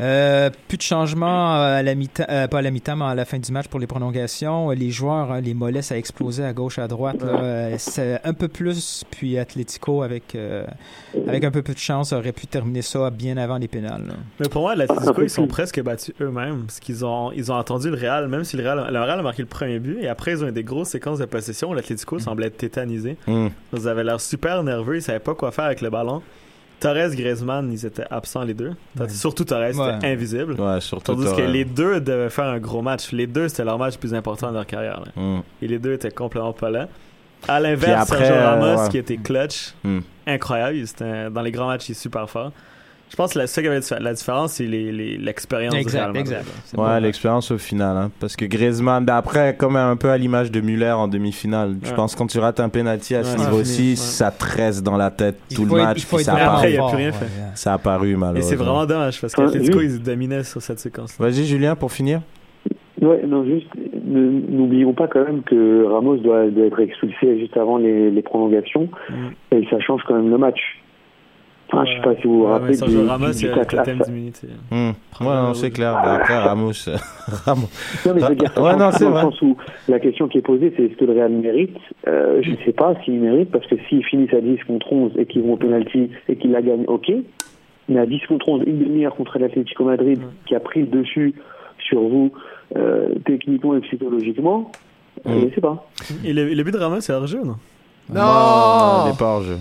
euh, 0.00 0.50
plus 0.68 0.76
de 0.78 0.82
changements 0.82 1.54
à 1.54 1.82
la 1.82 1.94
mi-temps, 1.94 2.24
euh, 2.28 2.46
pas 2.48 2.58
à 2.58 2.62
la 2.62 2.70
mi-temps, 2.70 2.96
mais 2.96 3.04
à 3.06 3.14
la 3.14 3.24
fin 3.24 3.38
du 3.38 3.50
match 3.52 3.68
pour 3.68 3.80
les 3.80 3.86
prolongations. 3.86 4.70
Les 4.70 4.90
joueurs, 4.90 5.32
hein, 5.32 5.40
les 5.40 5.54
mollets, 5.54 5.82
ça 5.82 5.94
a 5.94 5.98
explosé 5.98 6.44
à 6.44 6.52
gauche, 6.52 6.78
à 6.78 6.88
droite. 6.88 7.20
là. 7.22 7.40
Euh, 7.42 7.74
c'est 7.78 8.20
un 8.24 8.32
peu 8.34 8.48
plus, 8.48 9.04
puis 9.10 9.38
Atletico 9.38 10.02
avec 10.02 10.34
euh, 10.34 10.64
avec 11.26 11.44
un 11.44 11.50
peu 11.50 11.62
plus 11.62 11.74
de 11.74 11.78
chance 11.78 12.12
aurait 12.12 12.32
pu 12.32 12.46
terminer 12.46 12.82
ça 12.82 13.10
bien 13.10 13.36
avant 13.36 13.58
les 13.58 13.68
pénales. 13.68 14.04
là. 14.08 14.14
Mais 14.40 14.48
pour 14.48 14.62
moi, 14.62 14.74
l'Atletico, 14.74 15.22
ils 15.22 15.30
sont 15.30 15.46
presque 15.46 15.80
battus 15.82 16.14
eux-mêmes. 16.20 16.64
Parce 16.66 16.80
qu'ils 16.80 17.04
ont, 17.04 17.32
ils 17.32 17.50
ont 17.52 17.56
attendu 17.56 17.90
le 17.90 17.96
Real, 17.96 18.28
même 18.28 18.44
si 18.44 18.56
le 18.56 18.62
Real, 18.62 18.88
le 18.92 19.00
Real 19.00 19.18
a 19.18 19.22
marqué 19.22 19.42
le 19.42 19.48
premier 19.48 19.78
but. 19.78 19.98
Et 20.00 20.08
après, 20.08 20.32
ils 20.32 20.44
ont 20.44 20.48
eu 20.48 20.52
des 20.52 20.64
grosses 20.64 20.88
séquences 20.88 21.18
de 21.18 21.24
possession. 21.24 21.72
L'Atletico 21.72 22.18
semblait 22.18 22.46
être 22.48 22.56
tétanisé. 22.56 23.16
Mm. 23.26 23.48
Ils 23.76 23.88
avaient 23.88 24.04
l'air 24.04 24.20
super 24.20 24.62
nerveux. 24.62 24.96
Ils 24.96 25.02
savaient 25.02 25.18
pas 25.18 25.27
quoi 25.34 25.50
faire 25.52 25.64
avec 25.66 25.80
le 25.80 25.90
ballon. 25.90 26.22
Torres, 26.80 27.10
Griezmann, 27.10 27.72
ils 27.72 27.84
étaient 27.86 28.04
absents 28.08 28.44
les 28.44 28.54
deux. 28.54 28.72
Surtout 29.08 29.44
Torres, 29.44 29.70
c'était 29.72 29.80
Ouais. 29.82 30.12
invisible. 30.12 30.52
Ouais, 30.60 30.80
surtout 30.80 31.14
Tandis 31.16 31.34
que 31.34 31.42
les 31.42 31.64
deux 31.64 32.00
devaient 32.00 32.30
faire 32.30 32.44
un 32.44 32.58
gros 32.60 32.82
match. 32.82 33.10
Les 33.10 33.26
deux, 33.26 33.48
c'était 33.48 33.64
leur 33.64 33.78
match 33.78 33.94
le 33.94 33.98
plus 33.98 34.14
important 34.14 34.50
de 34.50 34.54
leur 34.54 34.66
carrière. 34.66 35.00
là. 35.00 35.20
Mm. 35.20 35.42
Et 35.62 35.66
les 35.66 35.78
deux 35.80 35.94
étaient 35.94 36.10
complètement 36.12 36.52
pas 36.52 36.70
là. 36.70 36.86
À 37.48 37.58
l'inverse, 37.58 38.08
Sergio 38.08 38.34
Ramos, 38.34 38.64
euh, 38.64 38.76
ouais. 38.84 38.88
qui 38.90 38.98
était 38.98 39.16
clutch, 39.16 39.74
Mm. 39.82 39.98
incroyable. 40.28 40.76
Il 40.76 40.82
était- 40.84 41.30
dans 41.30 41.42
les 41.42 41.50
grands 41.52 41.66
matchs, 41.66 41.88
il 41.88 41.92
est 41.92 41.94
super 41.94 42.28
fort. 42.30 42.52
Je 43.10 43.16
pense 43.16 43.32
que 43.34 43.38
la, 43.38 43.46
ça 43.46 43.62
qui 43.62 43.68
avait 43.68 43.80
la 44.00 44.12
différence, 44.14 44.52
c'est 44.54 44.66
les- 44.66 44.92
les- 44.92 45.16
l'expérience 45.16 45.74
du 45.74 45.80
Exact, 45.80 46.14
exact. 46.16 46.44
Ouais, 46.76 47.00
l'expérience 47.00 47.50
au 47.50 47.58
final. 47.58 47.96
Hein, 47.96 48.10
parce 48.20 48.36
que 48.36 48.44
Griezmann, 48.44 49.04
ben 49.04 49.16
après, 49.16 49.56
comme 49.56 49.76
un 49.76 49.96
peu 49.96 50.10
à 50.10 50.18
l'image 50.18 50.50
de 50.50 50.60
Müller 50.60 50.90
en 50.92 51.08
demi-finale, 51.08 51.76
je 51.82 51.92
pense 51.94 52.14
que 52.14 52.18
quand 52.18 52.26
tu 52.26 52.38
rates 52.38 52.60
un 52.60 52.68
penalty 52.68 53.14
à 53.14 53.24
ce 53.24 53.36
niveau-ci, 53.38 53.90
ouais. 53.90 53.96
ça 53.96 54.30
te 54.30 54.44
reste 54.44 54.82
dans 54.84 54.96
la 54.96 55.10
tête 55.10 55.38
Il 55.50 55.56
tout 55.56 55.64
le 55.64 55.82
match. 55.82 56.04
puis 56.06 56.18
ça 56.24 56.34
a. 56.34 56.52
Après, 56.54 56.70
il 56.70 56.78
n'y 56.78 56.78
a 56.78 56.86
plus 56.88 56.96
rien 56.96 57.12
fait. 57.12 57.24
ouais. 57.24 57.50
Ça 57.54 57.72
a 57.72 57.74
apparu 57.74 58.10
Et 58.12 58.16
malheureusement. 58.16 58.48
c'est 58.48 58.56
vraiment 58.56 58.86
dommage 58.86 59.20
parce 59.20 59.32
Ah, 59.38 59.42
qu'Atletico, 59.44 59.78
oui. 59.78 59.86
ils 59.86 60.02
dominaient 60.02 60.44
sur 60.44 60.60
cette 60.62 60.78
séquence. 60.78 61.16
Vas-y 61.18 61.44
Julien 61.44 61.74
pour 61.76 61.90
finir. 61.92 62.20
Ouais, 63.00 63.22
non, 63.26 63.44
juste, 63.44 63.68
n'oublions 64.04 64.92
pas 64.92 65.06
quand 65.06 65.24
même 65.24 65.42
que 65.42 65.84
Ramos 65.84 66.16
doit, 66.16 66.48
doit 66.48 66.66
être 66.66 66.80
expulsé 66.80 67.38
juste 67.38 67.56
avant 67.56 67.78
les, 67.78 68.10
les 68.10 68.22
prolongations, 68.22 68.88
Mm. 69.08 69.54
et 69.54 69.66
ça 69.70 69.78
change 69.80 70.02
quand 70.06 70.14
même 70.14 70.30
le 70.30 70.38
match. 70.38 70.58
Enfin, 71.70 71.84
je 71.84 71.96
sais 71.96 72.00
pas 72.02 72.14
si 72.16 72.26
vous 72.26 72.38
vous 72.38 72.44
rappelez 72.46 72.72
Sergio 72.74 73.02
du, 73.02 73.06
Ramos, 73.08 73.30
du 73.32 73.48
à- 73.50 73.64
totem 73.66 73.98
d'immunité. 73.98 74.46
Hmm. 74.70 74.90
Ouais, 75.20 75.26
non, 75.26 75.52
c'est 75.54 75.70
clair. 75.70 75.96
Après 75.98 76.38
Ramos, 76.38 76.72
Ramos. 77.44 77.68
Non, 78.06 78.14
mais 78.14 78.20
je 78.20 78.26
veux 78.26 78.34
dire, 78.36 78.52
ça 78.54 78.62
Ouais, 78.62 78.70
change 78.70 78.80
non, 78.80 78.86
pas 78.90 78.92
c'est 78.92 79.04
dans 79.04 79.10
le 79.10 79.14
vrai. 79.16 79.22
sens 79.24 79.42
où 79.42 79.56
la 79.88 80.00
question 80.00 80.28
qui 80.28 80.38
est 80.38 80.42
posée, 80.42 80.72
c'est 80.76 80.84
est-ce 80.84 80.94
que 80.96 81.04
le 81.04 81.12
Real 81.12 81.30
mérite? 81.30 81.76
Euh, 82.06 82.40
Je 82.42 82.52
ne 82.52 82.56
sais 82.64 82.72
pas 82.72 82.94
s'il 83.04 83.20
mérite, 83.20 83.50
parce 83.50 83.66
que 83.66 83.76
s'ils 83.88 84.02
finissent 84.04 84.32
à 84.32 84.40
10 84.40 84.64
contre 84.66 84.90
11 84.92 85.12
et 85.18 85.26
qu'ils 85.26 85.42
vont 85.42 85.52
au 85.52 85.56
penalty 85.58 86.10
et 86.28 86.36
qu'ils 86.36 86.52
la 86.52 86.62
gagnent, 86.62 86.84
ok. 86.86 87.12
Mais 87.90 87.98
à 88.00 88.06
10 88.06 88.20
contre 88.28 88.48
11, 88.48 88.62
une 88.66 88.78
demi-heure 88.78 89.14
contre 89.14 89.38
l'Atlético 89.38 89.84
Madrid, 89.84 90.20
qui 90.46 90.54
a 90.54 90.60
pris 90.60 90.80
le 90.80 90.86
dessus 90.86 91.34
sur 91.86 92.00
vous, 92.00 92.32
euh, 92.76 93.10
techniquement 93.26 93.76
et 93.76 93.80
psychologiquement, 93.80 94.70
Mm. 95.24 95.30
je 95.40 95.44
ne 95.46 95.50
sais 95.50 95.60
pas. 95.60 95.88
Et 96.24 96.32
le, 96.32 96.54
le 96.54 96.62
but 96.62 96.70
de 96.72 96.78
Ramos, 96.78 97.00
c'est 97.00 97.12
hors 97.12 97.26
jeu, 97.26 97.40
non 97.44 97.56
Non 98.10 99.04
il 99.06 99.10
est 99.14 99.18
pas 99.18 99.24
hors 99.26 99.42
jeu. 99.42 99.58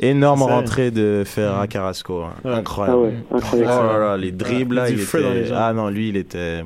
Énorme 0.00 0.42
rentrée 0.42 0.90
de 0.90 1.22
Ferra 1.24 1.66
Carrasco. 1.66 2.22
hein. 2.22 2.32
Ouais. 2.44 2.52
Incroyable. 2.54 2.98
Ah 3.30 3.34
ouais, 3.34 3.38
incroyable. 3.38 3.72
Oh 3.72 3.92
là 3.92 3.98
là, 3.98 4.16
les 4.16 4.32
dribbles 4.32 4.74
là, 4.76 4.90
il 4.90 4.98
feu 4.98 5.22
dans 5.22 5.30
les 5.30 5.38
était. 5.40 5.48
jambes. 5.48 5.58
Ah 5.60 5.72
non, 5.72 5.88
lui 5.88 6.08
il 6.08 6.16
était. 6.16 6.64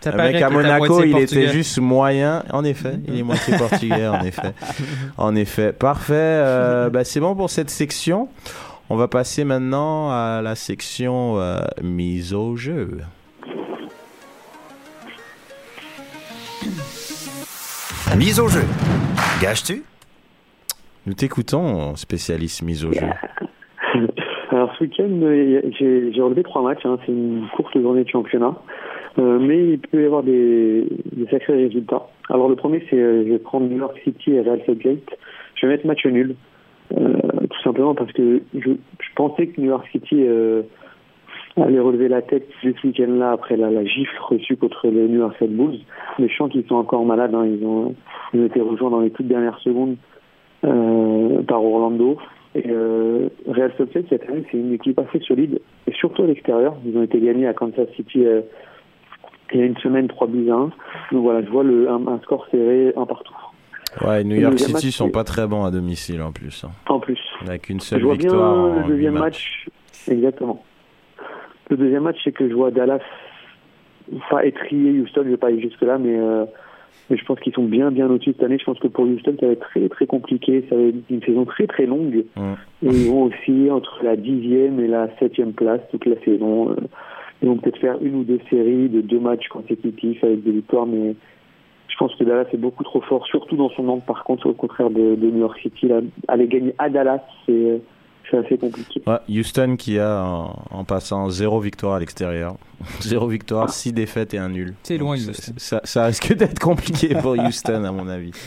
Ça 0.00 0.10
Le 0.12 0.16
paraît 0.16 0.32
mec 0.32 0.42
à 0.42 0.50
Monaco, 0.50 0.86
moitié 0.86 1.06
il 1.06 1.12
portugais. 1.12 1.42
était 1.44 1.52
juste 1.52 1.78
moyen. 1.78 2.44
En 2.52 2.64
effet, 2.64 2.98
il 3.08 3.18
est 3.18 3.22
moitié 3.22 3.56
portugais, 3.58 4.06
en 4.06 4.22
effet. 4.24 4.52
En 5.16 5.34
effet. 5.34 5.72
Parfait. 5.72 6.14
Euh, 6.14 6.88
bah, 6.90 7.04
c'est 7.04 7.20
bon 7.20 7.34
pour 7.34 7.50
cette 7.50 7.70
section. 7.70 8.28
On 8.90 8.96
va 8.96 9.08
passer 9.08 9.44
maintenant 9.44 10.10
à 10.10 10.40
la 10.42 10.54
section 10.54 11.38
euh, 11.40 11.58
mise 11.82 12.32
au 12.32 12.56
jeu. 12.56 12.98
Mise 18.16 18.40
au 18.40 18.48
jeu. 18.48 18.64
Gages-tu? 19.40 19.82
Nous 21.08 21.14
t'écoutons, 21.14 21.96
spécialiste 21.96 22.62
mise 22.62 22.84
au 22.84 22.92
jeu. 22.92 23.06
Alors 24.50 24.70
ce 24.76 24.84
week-end, 24.84 25.08
j'ai 25.80 26.20
relevé 26.20 26.42
trois 26.42 26.60
matchs. 26.60 26.84
hein. 26.84 26.98
C'est 27.06 27.12
une 27.12 27.46
courte 27.56 27.80
journée 27.80 28.04
de 28.04 28.10
championnat. 28.10 28.54
Euh, 29.18 29.38
mais 29.38 29.70
il 29.70 29.78
peut 29.78 30.02
y 30.02 30.04
avoir 30.04 30.22
des, 30.22 30.86
des 31.12 31.26
sacrés 31.30 31.54
résultats. 31.54 32.02
Alors 32.28 32.50
le 32.50 32.56
premier, 32.56 32.84
c'est 32.90 32.98
euh, 32.98 33.24
je 33.24 33.32
vais 33.32 33.38
prendre 33.38 33.70
New 33.70 33.78
York 33.78 33.98
City 34.04 34.32
et 34.32 34.42
Real 34.42 34.60
Salt. 34.66 34.82
Je 35.54 35.66
vais 35.66 35.72
mettre 35.72 35.86
match 35.86 36.04
nul. 36.04 36.36
Euh, 36.94 37.16
tout 37.48 37.62
simplement 37.64 37.94
parce 37.94 38.12
que 38.12 38.42
je, 38.54 38.72
pensais 39.16 39.46
que 39.46 39.62
New 39.62 39.68
York 39.68 39.88
City 39.90 40.16
euh, 40.26 40.60
allait 41.56 41.80
relever 41.80 42.08
la 42.08 42.20
tête 42.20 42.46
ce 42.62 42.68
week-end-là 42.86 43.32
après 43.32 43.56
la, 43.56 43.82
gifle 43.86 44.14
reçue 44.20 44.58
contre 44.58 44.88
les 44.88 45.08
New 45.08 45.20
York 45.20 45.38
Red 45.40 45.56
Bulls. 45.56 45.78
Mais 46.18 46.28
je 46.28 46.36
sens 46.36 46.52
qu'ils 46.52 46.66
sont 46.66 46.74
encore 46.74 47.06
malades. 47.06 47.34
hein. 47.34 47.46
Ils, 47.46 47.64
ont, 47.64 47.94
été 48.44 48.60
rejoints 48.60 48.90
dans 48.90 49.00
les 49.00 49.10
toutes 49.10 49.28
dernières 49.28 49.58
secondes 49.60 49.96
par 50.62 51.62
Orlando. 51.64 52.18
Et 52.54 52.64
euh, 52.68 53.28
Real 53.46 53.70
Salt 53.76 53.94
Lake, 53.94 54.06
cette 54.08 54.28
année, 54.28 54.44
c'est 54.50 54.56
une 54.58 54.72
équipe 54.72 54.98
assez 54.98 55.20
solide, 55.20 55.60
et 55.86 55.92
surtout 55.92 56.22
à 56.22 56.26
l'extérieur. 56.26 56.76
Ils 56.86 56.96
ont 56.96 57.02
été 57.02 57.20
gagnés 57.20 57.46
à 57.46 57.52
Kansas 57.52 57.86
City 57.94 58.24
euh, 58.24 58.40
il 59.52 59.60
y 59.60 59.62
a 59.62 59.66
une 59.66 59.76
semaine, 59.78 60.08
3 60.08 60.26
buts 60.26 60.50
à 60.50 60.54
1. 60.54 60.58
Donc 61.12 61.22
voilà, 61.22 61.42
je 61.42 61.48
vois 61.50 61.62
le, 61.62 61.88
un, 61.88 62.06
un 62.06 62.18
score 62.20 62.46
serré, 62.50 62.92
un 62.96 63.06
partout. 63.06 63.34
Ouais, 64.06 64.22
New 64.24 64.36
Le 64.36 64.42
York 64.42 64.58
City 64.58 64.72
match, 64.72 64.90
sont 64.90 65.10
pas 65.10 65.24
très 65.24 65.46
bons 65.46 65.64
à 65.64 65.70
domicile 65.70 66.20
en 66.22 66.32
plus. 66.32 66.64
hein. 66.64 66.70
En 66.88 67.00
plus. 67.00 67.18
Avec 67.46 67.68
une 67.70 67.80
Je 67.80 67.84
seule 67.84 68.02
vois 68.02 68.14
victoire. 68.14 68.72
bien 68.72 68.82
le 68.82 68.88
deuxième 68.88 69.18
match. 69.18 69.66
Exactement. 70.10 70.62
Le 71.70 71.76
deuxième 71.76 72.02
match, 72.02 72.16
c'est 72.24 72.32
que 72.32 72.48
je 72.48 72.54
vois 72.54 72.70
Dallas 72.70 73.00
pas 74.30 74.44
étrier 74.46 75.00
Houston, 75.00 75.22
je 75.24 75.30
vais 75.30 75.36
pas 75.36 75.48
aller 75.48 75.60
jusque-là, 75.60 75.98
mais, 75.98 76.18
euh, 76.18 76.44
mais 77.10 77.16
je 77.16 77.24
pense 77.24 77.40
qu'ils 77.40 77.54
sont 77.54 77.64
bien, 77.64 77.90
bien 77.90 78.08
au-dessus 78.08 78.32
cette 78.32 78.42
année. 78.42 78.58
Je 78.58 78.64
pense 78.64 78.78
que 78.78 78.88
pour 78.88 79.04
Houston, 79.04 79.36
ça 79.40 79.46
va 79.46 79.52
être 79.52 79.60
très, 79.60 79.88
très 79.88 80.06
compliqué. 80.06 80.64
Ça 80.68 80.76
va 80.76 80.82
être 80.82 80.96
une 81.08 81.22
saison 81.22 81.44
très, 81.44 81.66
très 81.66 81.86
longue. 81.86 82.24
Mm. 82.36 82.52
Et 82.82 82.90
ils 82.90 83.10
vont 83.10 83.24
osciller 83.24 83.70
entre 83.70 84.00
la 84.02 84.16
dixième 84.16 84.78
et 84.80 84.86
la 84.86 85.08
septième 85.18 85.52
place 85.52 85.80
toute 85.90 86.06
la 86.06 86.18
saison. 86.24 86.70
Euh, 86.70 86.76
Ils 87.42 87.48
vont 87.48 87.56
peut-être 87.56 87.78
faire 87.78 87.98
une 88.02 88.16
ou 88.16 88.24
deux 88.24 88.40
séries 88.50 88.88
de 88.88 89.00
deux 89.00 89.20
matchs 89.20 89.48
consécutifs 89.48 90.22
avec 90.22 90.42
des 90.42 90.50
victoires, 90.50 90.86
mais 90.86 91.14
je 91.88 91.96
pense 91.96 92.14
que 92.16 92.24
Dallas 92.24 92.48
est 92.52 92.58
beaucoup 92.58 92.84
trop 92.84 93.00
fort, 93.00 93.26
surtout 93.26 93.56
dans 93.56 93.70
son 93.70 93.84
nombre. 93.84 94.02
Par 94.04 94.24
contre, 94.24 94.46
au 94.48 94.52
contraire 94.52 94.90
de, 94.90 95.14
de 95.14 95.30
New 95.30 95.40
York 95.40 95.58
City, 95.60 95.88
là, 95.88 96.00
aller 96.28 96.46
gagner 96.46 96.74
à 96.78 96.88
Dallas, 96.90 97.22
c'est 97.46 97.52
euh, 97.52 97.78
c'est 98.30 98.38
assez 98.38 98.58
compliqué. 98.58 99.02
Ouais, 99.06 99.18
Houston 99.28 99.76
qui 99.76 99.98
a 99.98 100.24
en, 100.24 100.64
en 100.70 100.84
passant 100.84 101.28
zéro 101.30 101.60
victoire 101.60 101.94
à 101.94 102.00
l'extérieur, 102.00 102.56
zéro 103.00 103.26
victoire, 103.26 103.70
six 103.70 103.92
défaites 103.92 104.34
et 104.34 104.38
un 104.38 104.48
nul. 104.48 104.74
C'est 104.82 104.98
loin, 104.98 105.16
Donc, 105.16 105.28
Houston. 105.28 105.52
Ça, 105.56 105.80
ça 105.84 106.06
risque 106.06 106.34
d'être 106.34 106.58
compliqué 106.58 107.14
pour 107.14 107.32
Houston 107.32 107.84
à 107.84 107.92
mon 107.92 108.08
avis. 108.08 108.32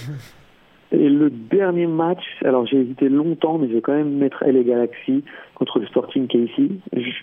Et 0.93 1.07
le 1.07 1.29
dernier 1.29 1.87
match, 1.87 2.23
alors 2.43 2.65
j'ai 2.65 2.81
hésité 2.81 3.07
longtemps, 3.07 3.57
mais 3.57 3.69
je 3.69 3.75
vais 3.75 3.81
quand 3.81 3.93
même 3.93 4.17
mettre 4.17 4.43
LA 4.45 4.63
Galaxy 4.63 5.23
contre 5.55 5.79
le 5.79 5.87
Sporting 5.87 6.27
KC. 6.27 6.69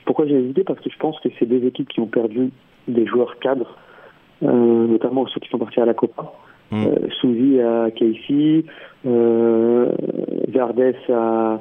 Pourquoi 0.06 0.26
j'ai 0.26 0.36
hésité? 0.36 0.64
Parce 0.64 0.80
que 0.80 0.88
je 0.88 0.96
pense 0.96 1.20
que 1.20 1.28
c'est 1.38 1.44
deux 1.44 1.62
équipes 1.66 1.88
qui 1.88 2.00
ont 2.00 2.06
perdu 2.06 2.50
des 2.86 3.06
joueurs 3.06 3.38
cadres, 3.40 3.76
euh, 4.42 4.86
notamment 4.86 5.26
ceux 5.26 5.40
qui 5.40 5.50
sont 5.50 5.58
partis 5.58 5.80
à 5.80 5.84
la 5.84 5.92
Copa. 5.92 6.32
Mm. 6.70 6.86
Euh, 6.86 7.08
Souzy 7.20 7.60
à 7.60 7.90
KC, 7.90 8.64
euh, 9.06 9.92
Verdes 10.48 10.94
à, 11.10 11.60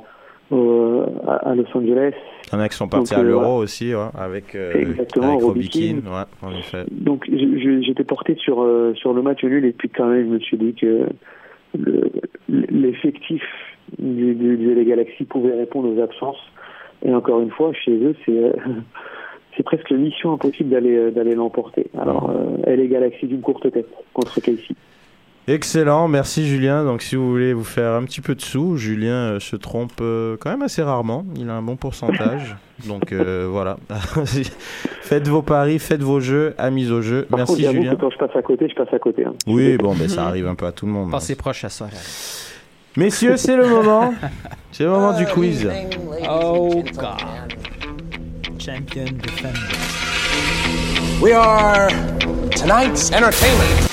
au- 0.51 1.03
à, 1.27 1.49
à 1.49 1.55
Los 1.55 1.65
Angeles. 1.73 2.13
Il 2.51 2.53
y 2.53 2.55
en 2.55 2.59
a 2.61 2.69
qui 2.69 2.75
sont 2.77 2.87
partis 2.87 3.11
Donc, 3.13 3.19
à 3.19 3.21
euh, 3.21 3.27
l'Euro 3.27 3.57
aussi, 3.57 3.93
ouais, 3.93 4.01
avec, 4.17 4.55
euh, 4.55 4.73
Exactement, 4.73 5.31
avec 5.33 5.43
Robikin. 5.43 5.95
Ouais, 6.05 6.47
en 6.47 6.51
effet. 6.57 6.83
Donc 6.91 7.25
j'étais 7.29 8.03
porté 8.03 8.35
sur 8.35 8.61
euh, 8.61 8.93
sur 8.95 9.13
le 9.13 9.21
match 9.21 9.43
nul 9.43 9.65
et 9.65 9.71
puis 9.73 9.89
quand 9.89 10.07
même 10.07 10.25
je 10.27 10.29
me 10.33 10.39
suis 10.39 10.57
dit 10.57 10.73
que 10.73 11.05
le- 11.77 12.11
l'effectif 12.49 13.43
du, 13.99 14.33
du, 14.35 14.57
pouvait 15.25 15.53
répondre 15.55 15.89
aux 15.95 16.01
absences 16.01 16.39
et 17.05 17.13
encore 17.13 17.41
une 17.41 17.51
fois 17.51 17.71
chez 17.73 17.91
eux 17.97 18.15
c'est 18.25 18.31
euh, 18.37 18.51
c'est 19.55 19.63
presque 19.63 19.91
mission 19.91 20.33
impossible 20.33 20.69
d'aller 20.69 20.95
euh, 20.95 21.11
d'aller 21.11 21.35
l'emporter. 21.35 21.87
Alors 21.97 22.29
euh, 22.29 22.57
Galaxy 22.87 23.25
d'une 23.27 23.41
courte 23.41 23.69
tête 23.71 23.87
contre 24.13 24.39
Casey. 24.39 24.75
Excellent, 25.49 26.09
merci 26.09 26.45
Julien. 26.45 26.83
Donc 26.83 27.01
si 27.01 27.15
vous 27.15 27.29
voulez 27.29 27.53
vous 27.53 27.63
faire 27.63 27.93
un 27.93 28.03
petit 28.03 28.19
peu 28.19 28.35
de 28.35 28.41
sous, 28.41 28.75
Julien 28.75 29.13
euh, 29.35 29.39
se 29.39 29.55
trompe 29.55 29.93
euh, 30.01 30.35
quand 30.37 30.49
même 30.49 30.61
assez 30.61 30.83
rarement. 30.83 31.25
Il 31.37 31.49
a 31.49 31.53
un 31.53 31.61
bon 31.61 31.77
pourcentage. 31.77 32.57
Donc 32.85 33.13
euh, 33.13 33.47
voilà. 33.49 33.77
faites 35.01 35.27
vos 35.29 35.41
paris, 35.41 35.79
faites 35.79 36.01
vos 36.03 36.19
jeux, 36.19 36.53
amis 36.57 36.91
au 36.91 37.01
jeu. 37.01 37.23
Par 37.29 37.37
Merci 37.39 37.63
contre 37.63 37.71
Julien. 37.73 37.95
que 37.95 38.01
quand 38.01 38.09
je 38.09 38.17
passe 38.17 38.35
à 38.35 38.41
côté, 38.41 38.67
je 38.67 38.75
passe 38.75 38.93
à 38.93 38.99
côté. 38.99 39.23
hein. 39.25 39.33
Oui, 39.47 39.77
bon, 39.77 39.95
ben 39.95 40.09
ça 40.09 40.25
arrive 40.27 40.47
un 40.47 40.55
peu 40.55 40.65
à 40.65 40.73
tout 40.73 40.85
le 40.85 40.91
monde. 40.91 41.11
Passez 41.11 41.35
proche 41.35 41.63
à 41.63 41.69
ça. 41.69 41.87
Messieurs, 42.97 43.37
c'est 43.37 43.55
le 43.55 43.69
moment. 43.69 44.13
C'est 44.73 44.83
le 44.83 44.89
moment 44.89 45.13
du 45.17 45.25
quiz. 45.27 45.69
Oh, 46.29 46.83
God. 46.95 47.53
Champion 48.59 49.05
defender. 49.05 49.59
We 51.21 51.31
are 51.33 51.87
tonight's 52.53 53.11
entertainment. 53.13 53.86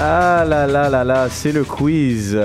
Ah 0.00 0.44
là 0.46 0.68
là 0.68 0.88
là 0.88 1.02
là, 1.02 1.28
c'est 1.28 1.50
le 1.50 1.64
quiz. 1.64 2.38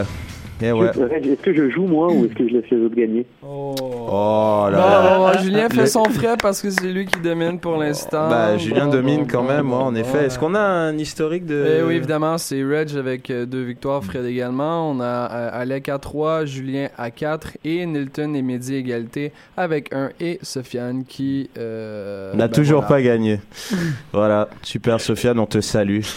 Eh 0.66 0.72
ouais. 0.72 0.88
Est-ce 0.89 1.41
que 1.41 1.53
je 1.53 1.70
joue 1.70 1.86
moi 1.86 2.07
ou 2.11 2.26
est-ce 2.26 2.34
que 2.36 2.47
je 2.47 2.53
laisse 2.53 2.70
les 2.72 2.78
autres 2.78 2.95
gagner? 2.95 3.26
Oh 3.41 4.68
là 4.72 5.18
Bon, 5.18 5.28
là. 5.28 5.38
Julien 5.41 5.68
fait 5.70 5.88
son 5.88 6.05
frais 6.05 6.36
parce 6.41 6.61
que 6.61 6.70
c'est 6.70 6.88
lui 6.88 7.05
qui 7.05 7.20
domine 7.20 7.59
pour 7.59 7.76
l'instant. 7.78 8.30
Bah, 8.30 8.57
Julien 8.57 8.86
Bon, 8.86 8.91
domine 8.91 9.22
bon, 9.22 9.28
quand 9.30 9.43
même, 9.43 9.68
bon, 9.70 9.78
ouais, 9.78 9.84
en 9.84 9.95
effet. 9.95 10.20
ouais. 10.20 10.26
Est-ce 10.26 10.39
qu'on 10.39 10.55
a 10.55 10.61
un 10.61 10.97
historique 10.97 11.45
de. 11.45 11.80
Eh 11.80 11.84
oui, 11.84 11.95
évidemment, 11.95 12.38
c'est 12.38 12.64
Reg 12.64 12.95
avec 12.97 13.30
euh, 13.30 13.45
deux 13.45 13.64
victoires, 13.64 14.03
Fred 14.03 14.24
également. 14.26 14.89
On 14.89 14.99
a 15.01 15.30
euh, 15.32 15.49
Alec 15.51 15.89
à 15.89 15.97
3, 15.99 16.45
Julien 16.45 16.88
à 16.97 17.11
4 17.11 17.57
et 17.66 17.86
Nilton 17.86 18.34
et 18.34 18.41
Mehdi 18.41 18.76
égalité 18.76 19.34
avec 19.57 19.93
un 19.93 20.11
et 20.22 20.39
Sofiane 20.43 21.03
qui. 21.05 21.49
euh, 21.57 22.34
n'a 22.34 22.47
ben 22.47 22.53
toujours 22.53 22.82
voilà. 22.86 22.95
pas 22.95 23.01
gagné. 23.01 23.39
voilà, 24.14 24.47
super 24.61 25.01
Sofiane, 25.01 25.39
on 25.39 25.45
te 25.45 25.59
salue. 25.61 26.01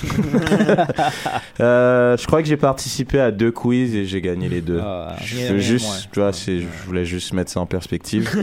Euh, 1.60 2.16
je 2.16 2.26
crois 2.26 2.42
que 2.42 2.48
j'ai 2.48 2.56
participé 2.56 3.18
à 3.18 3.30
deux 3.30 3.50
quiz 3.50 3.94
et 3.94 4.04
j'ai 4.04 4.20
gagné 4.20 4.35
les 4.48 4.60
deux. 4.60 4.80
Ah, 4.82 5.16
je 5.24 5.52
veux 5.52 5.58
juste, 5.58 6.08
tu 6.12 6.20
vois, 6.20 6.32
c'est, 6.32 6.60
je 6.60 6.66
voulais 6.86 7.04
juste 7.04 7.32
mettre 7.32 7.50
ça 7.50 7.60
en 7.60 7.66
perspective. 7.66 8.30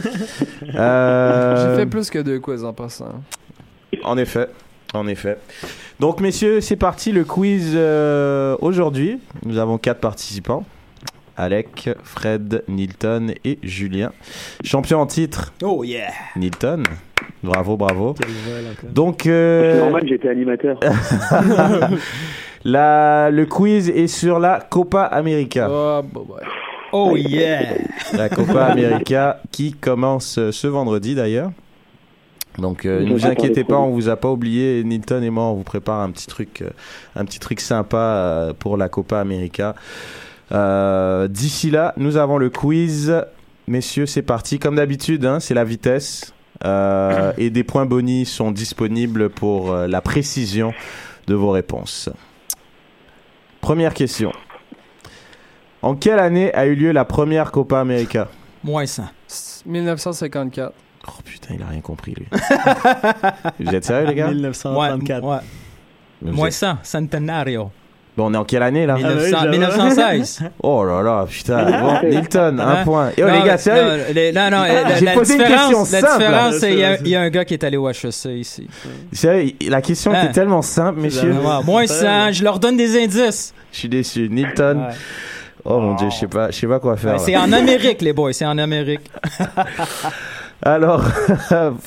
Euh, 0.76 1.76
J'ai 1.76 1.82
fait 1.82 1.86
plus 1.86 2.10
que 2.10 2.20
deux 2.20 2.40
quiz 2.40 2.64
en 2.64 2.74
passant. 2.74 3.22
En 4.04 4.18
effet, 4.18 4.48
en 4.94 5.08
effet. 5.08 5.38
Donc, 6.00 6.20
messieurs, 6.20 6.62
c'est 6.62 6.76
parti 6.78 7.12
le 7.12 7.24
quiz 7.26 7.74
euh, 7.76 8.56
aujourd'hui. 8.60 9.20
Nous 9.46 9.58
avons 9.60 9.78
quatre 9.78 10.00
participants. 10.00 10.66
Alec, 11.38 11.90
Fred, 12.04 12.64
Nilton 12.68 13.34
et 13.44 13.60
Julien. 13.64 14.12
Champion 14.64 15.00
en 15.00 15.06
titre, 15.06 15.54
Oh, 15.64 15.84
yeah. 15.84 16.10
Nilton. 16.36 16.84
Bravo, 17.44 17.76
bravo. 17.78 18.14
Quel 18.14 18.30
vol. 18.30 18.92
Donc, 18.94 19.22
C'est 19.24 19.30
euh, 19.32 19.80
normal, 19.80 20.04
j'étais 20.08 20.30
animateur. 20.30 20.80
la, 22.64 23.30
le 23.30 23.46
quiz 23.46 23.90
est 23.90 24.08
sur 24.08 24.40
la 24.40 24.60
Copa 24.60 25.04
América. 25.04 25.68
Oh, 25.70 26.02
bah, 26.04 26.22
ouais. 26.28 26.42
Oh, 26.92 27.16
yeah. 27.16 27.76
La 28.14 28.30
Copa 28.30 28.66
América 28.66 29.42
qui 29.52 29.74
commence 29.74 30.38
euh, 30.38 30.52
ce 30.52 30.68
vendredi 30.68 31.16
d'ailleurs. 31.16 31.52
Donc 32.60 32.86
euh, 32.86 33.04
ne 33.04 33.14
vous 33.14 33.26
inquiétez 33.26 33.64
pas, 33.64 33.78
on 33.78 33.90
vous 33.90 34.10
a 34.10 34.16
pas 34.16 34.30
oublié. 34.30 34.84
Nilton 34.84 35.24
et 35.24 35.32
moi, 35.32 35.46
on 35.46 35.54
vous 35.56 35.64
prépare 35.64 36.02
un 36.02 36.12
petit 36.12 36.28
truc, 36.28 36.62
euh, 36.62 36.70
un 37.16 37.26
petit 37.26 37.40
truc 37.40 37.60
sympa 37.60 37.98
euh, 37.98 38.54
pour 38.54 38.78
la 38.78 38.90
Copa 38.90 39.20
América. 39.20 39.74
Euh, 40.52 41.28
D'ici 41.28 41.72
là, 41.72 41.94
nous 41.98 42.18
avons 42.18 42.38
le 42.38 42.52
quiz. 42.52 43.12
Messieurs, 43.68 44.06
c'est 44.06 44.22
parti. 44.22 44.60
Comme 44.60 44.76
d'habitude, 44.76 45.26
hein, 45.26 45.40
c'est 45.40 45.56
la 45.56 45.64
vitesse. 45.64 46.34
Euh, 46.64 47.34
et 47.40 47.50
des 47.50 47.64
points 47.64 47.88
bonus 47.88 48.32
sont 48.32 48.52
disponibles 48.52 49.30
pour 49.30 49.72
euh, 49.72 49.88
la 49.88 50.02
précision 50.02 50.74
de 51.26 51.34
vos 51.34 51.50
réponses. 51.50 52.10
Première 53.64 53.94
question. 53.94 54.34
En 55.82 55.96
quelle 55.96 56.20
année 56.20 56.54
a 56.54 56.66
eu 56.66 56.76
lieu 56.76 56.92
la 56.92 57.06
première 57.06 57.50
Copa 57.50 57.80
América? 57.80 58.28
Moins 58.62 58.86
100. 58.86 59.04
1954. 59.66 60.74
Oh 61.08 61.12
putain, 61.24 61.56
il 61.56 61.62
a 61.64 61.68
rien 61.68 61.80
compris 61.80 62.14
lui. 62.14 62.28
Vous 63.62 63.74
êtes 63.74 63.86
sérieux 63.86 64.08
les 64.08 64.16
gars? 64.16 64.28
1934. 64.32 65.24
Ouais, 65.24 65.30
ouais. 65.36 65.42
Vous 66.22 66.34
Moins 66.34 66.48
êtes- 66.48 66.54
100. 66.54 66.78
Centenario. 66.84 67.72
Bon, 68.16 68.28
on 68.30 68.34
est 68.36 68.38
en 68.38 68.44
quelle 68.46 68.62
année 68.62 68.86
là? 68.86 68.94
1900 68.96 69.38
j'avoue. 69.40 69.50
1916. 69.52 70.40
Oh 70.62 70.86
là 70.86 71.02
là, 71.02 71.26
putain. 71.28 71.66
Bon, 71.82 72.08
Nilton, 72.08 72.60
un 72.60 72.84
point. 72.84 73.10
Et 73.18 73.24
oh 73.24 73.28
Non, 73.28 73.34
les 73.42 73.48
gars, 73.48 73.58
sérieux? 73.58 74.04
les- 74.14 74.32
Non, 74.32 74.50
non, 74.52 74.62
la, 74.64 74.96
J'ai 74.98 75.06
la 75.06 75.14
posé 75.14 75.34
une 75.36 75.44
question 75.44 75.80
la 75.80 75.86
simple. 75.86 76.18
différence, 76.20 76.56
c'est 76.60 76.72
il 76.74 76.80
y, 76.80 76.84
a- 76.84 76.90
Ouais, 76.92 76.98
c'est- 76.98 77.04
il 77.06 77.10
y 77.10 77.16
a 77.16 77.22
un 77.22 77.30
gars 77.30 77.44
qui 77.46 77.54
est 77.56 77.64
allé 77.64 77.78
au 77.78 77.90
HEC 77.90 78.26
ici. 78.40 78.68
Sérieux, 79.12 79.54
la 79.68 79.82
question 79.82 80.14
Hein? 80.14 80.24
était 80.26 80.34
tellement 80.34 80.62
simple, 80.62 81.00
messieurs. 81.00 81.32
Ouais, 81.34 81.64
moins 81.66 81.88
100, 81.88 82.32
je 82.34 82.44
leur 82.44 82.60
donne 82.60 82.78
des 82.78 83.04
indices. 83.04 83.54
Je 83.72 83.80
suis 83.80 83.90
déçu. 83.90 84.30
Nilton, 84.30 84.86
Ouais. 84.90 84.94
Oh 85.66 85.80
mon 85.80 85.96
dieu, 85.96 86.10
je 86.12 86.16
sais 86.18 86.28
pas, 86.28 86.52
je 86.52 86.60
sais 86.60 86.68
pas 86.68 86.80
quoi 86.80 86.98
faire. 86.98 87.20
C'est 87.20 87.38
en 87.38 87.52
Amérique, 87.54 88.02
les 88.02 88.12
boys, 88.14 88.34
c'est 88.34 88.46
en 88.46 88.58
Amérique. 88.58 89.10
Alors, 90.62 91.04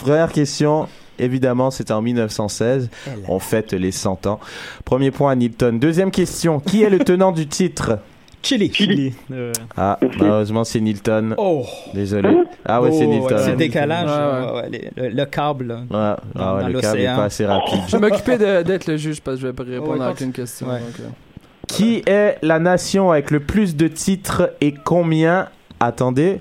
première 0.00 0.32
question. 0.32 0.88
Évidemment, 1.18 1.70
c'était 1.70 1.92
en 1.92 2.02
1916. 2.02 2.90
On 3.28 3.38
fête 3.38 3.72
les 3.72 3.92
100 3.92 4.26
ans. 4.26 4.40
Premier 4.84 5.10
point 5.10 5.32
à 5.32 5.34
Nilton. 5.34 5.78
Deuxième 5.78 6.10
question. 6.10 6.60
Qui 6.60 6.82
est 6.82 6.90
le 6.90 6.98
tenant 6.98 7.32
du 7.32 7.46
titre? 7.46 7.98
Chili. 8.42 8.70
Chili. 8.72 9.12
Euh, 9.32 9.52
Ah, 9.76 9.98
malheureusement, 10.20 10.62
c'est 10.62 10.80
Nilton. 10.80 11.34
Oh. 11.36 11.64
Désolé. 11.94 12.28
Ah 12.64 12.80
ouais, 12.80 12.92
c'est 12.92 13.04
Oh, 13.06 13.10
Nilton. 13.10 13.36
C'est 13.38 13.50
le 13.52 13.56
décalage, 13.56 14.08
Ouais, 14.08 14.52
ouais. 14.52 14.62
ouais, 14.62 14.68
les- 14.70 15.08
le, 15.08 15.14
le 15.16 15.24
câble. 15.26 15.66
là. 15.66 15.74
Ouais, 15.74 16.16
ah 16.38 16.54
ouais, 16.56 16.62
Dans 16.62 16.68
le 16.68 16.80
câble 16.80 16.96
n'est 16.98 17.02
l'océan. 17.04 17.16
pas 17.16 17.24
assez 17.24 17.44
rapide. 17.46 17.80
Je 17.88 17.96
vais 17.96 18.08
m'occuper 18.08 18.38
d'être 18.38 18.86
le 18.86 18.96
juge 18.96 19.20
parce 19.20 19.36
que 19.38 19.42
je 19.42 19.46
vais 19.48 19.52
pas 19.52 19.64
répondre 19.64 19.98
Ouais, 19.98 20.06
à 20.06 20.10
aucune 20.12 20.30
question. 20.32 20.68
Ouais. 20.68 20.78
donc, 20.78 21.00
euh. 21.00 21.08
Qui 21.66 22.02
est 22.06 22.38
la 22.42 22.60
nation 22.60 23.10
avec 23.10 23.32
le 23.32 23.40
plus 23.40 23.74
de 23.74 23.88
titres 23.88 24.52
et 24.60 24.72
combien? 24.72 25.48
Attendez, 25.80 26.38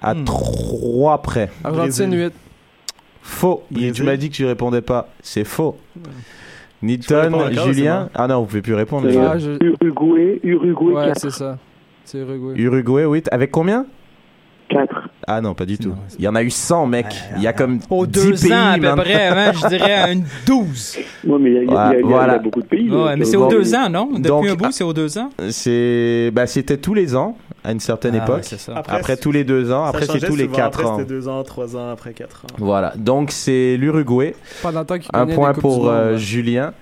à 0.00 0.14
Hmm. 0.14 0.24
trois 0.24 1.20
près. 1.22 1.50
Argentine 1.64 2.14
8. 2.14 2.32
Faux. 3.28 3.62
Tu 3.94 4.02
m'as 4.02 4.16
dit 4.16 4.30
que 4.30 4.34
tu 4.34 4.46
répondais 4.46 4.80
pas. 4.80 5.08
C'est 5.20 5.44
faux. 5.44 5.76
Encore, 6.82 7.48
c'est 7.52 7.72
Julien. 7.72 8.08
Ah 8.14 8.26
non, 8.26 8.40
vous 8.40 8.46
pouvez 8.46 8.62
plus 8.62 8.74
répondre. 8.74 9.06
les 9.06 9.14
gars. 9.14 9.32
Ah, 9.34 9.38
je- 9.38 9.58
Uruguay, 9.62 10.40
Uruguay 10.42 10.94
Ouais, 10.94 11.06
4. 11.08 11.20
c'est 11.20 11.30
ça. 11.30 11.58
C'est 12.04 12.18
Uruguay. 12.18 12.54
Uruguay, 12.56 13.04
oui. 13.04 13.22
Avec 13.30 13.50
combien 13.50 13.84
4. 14.70 15.08
Ah 15.26 15.40
non, 15.42 15.54
pas 15.54 15.66
du 15.66 15.76
tout. 15.78 15.90
Non, 15.90 15.96
Il 16.18 16.24
y 16.24 16.28
en 16.28 16.34
a 16.34 16.42
eu 16.42 16.50
100, 16.50 16.86
mec. 16.86 17.06
Il 17.36 17.42
y 17.42 17.46
a 17.46 17.52
comme 17.52 17.80
Aux 17.90 18.06
10 18.06 18.24
deux 18.24 18.32
pays 18.34 18.52
ans, 18.52 18.70
à 18.72 18.78
peu 18.78 19.02
près, 19.02 19.26
avant, 19.26 19.52
je 19.58 19.68
dirais 19.68 20.12
une 20.12 20.24
12. 20.46 20.98
Ouais, 21.26 21.38
mais 21.38 21.50
il 21.50 21.54
y 21.54 21.58
a, 21.58 21.62
il 21.62 21.66
y 21.68 21.70
a- 21.70 21.74
y 21.74 21.76
a- 21.76 21.92
il 21.94 22.00
y 22.00 22.02
a 22.04 22.06
Voilà. 22.06 22.38
beaucoup 22.38 22.62
de 22.62 22.66
pays. 22.66 22.90
Ouais, 22.90 22.96
donc, 23.10 23.18
mais 23.18 23.24
c'est 23.24 23.36
aux 23.36 23.48
deux 23.48 23.74
ans, 23.74 23.88
non? 23.90 24.06
Depuis 24.12 24.22
Donc, 24.22 24.46
un 24.48 24.54
bout, 24.54 24.70
c'est 24.72 24.84
aux 24.84 24.92
deux 24.94 25.18
ans? 25.18 25.30
C'est, 25.50 26.30
bah, 26.32 26.46
c'était 26.46 26.78
tous 26.78 26.94
les 26.94 27.14
ans 27.16 27.36
à 27.68 27.72
une 27.72 27.80
certaine 27.80 28.14
Ah, 28.14 28.24
époque. 28.24 28.44
Après, 28.86 29.16
tous 29.18 29.30
les 29.30 29.44
deux 29.44 29.70
ans. 29.70 29.84
Après, 29.84 30.06
c'est 30.06 30.20
tous 30.20 30.36
les 30.36 30.44
souvent. 30.44 30.56
4 30.56 30.66
après, 30.66 30.84
ans. 30.84 30.98
C'était 30.98 31.08
2 31.10 31.28
ans, 31.28 31.42
3 31.42 31.76
ans, 31.76 31.90
après 31.90 32.14
4 32.14 32.44
ans. 32.44 32.56
Voilà. 32.56 32.94
Donc, 32.96 33.30
c'est 33.30 33.76
l'Uruguay. 33.76 34.34
Un 35.12 35.26
point 35.26 35.52
pour 35.52 35.84
Monde, 35.84 35.92
euh. 35.92 36.16
Julien. 36.16 36.72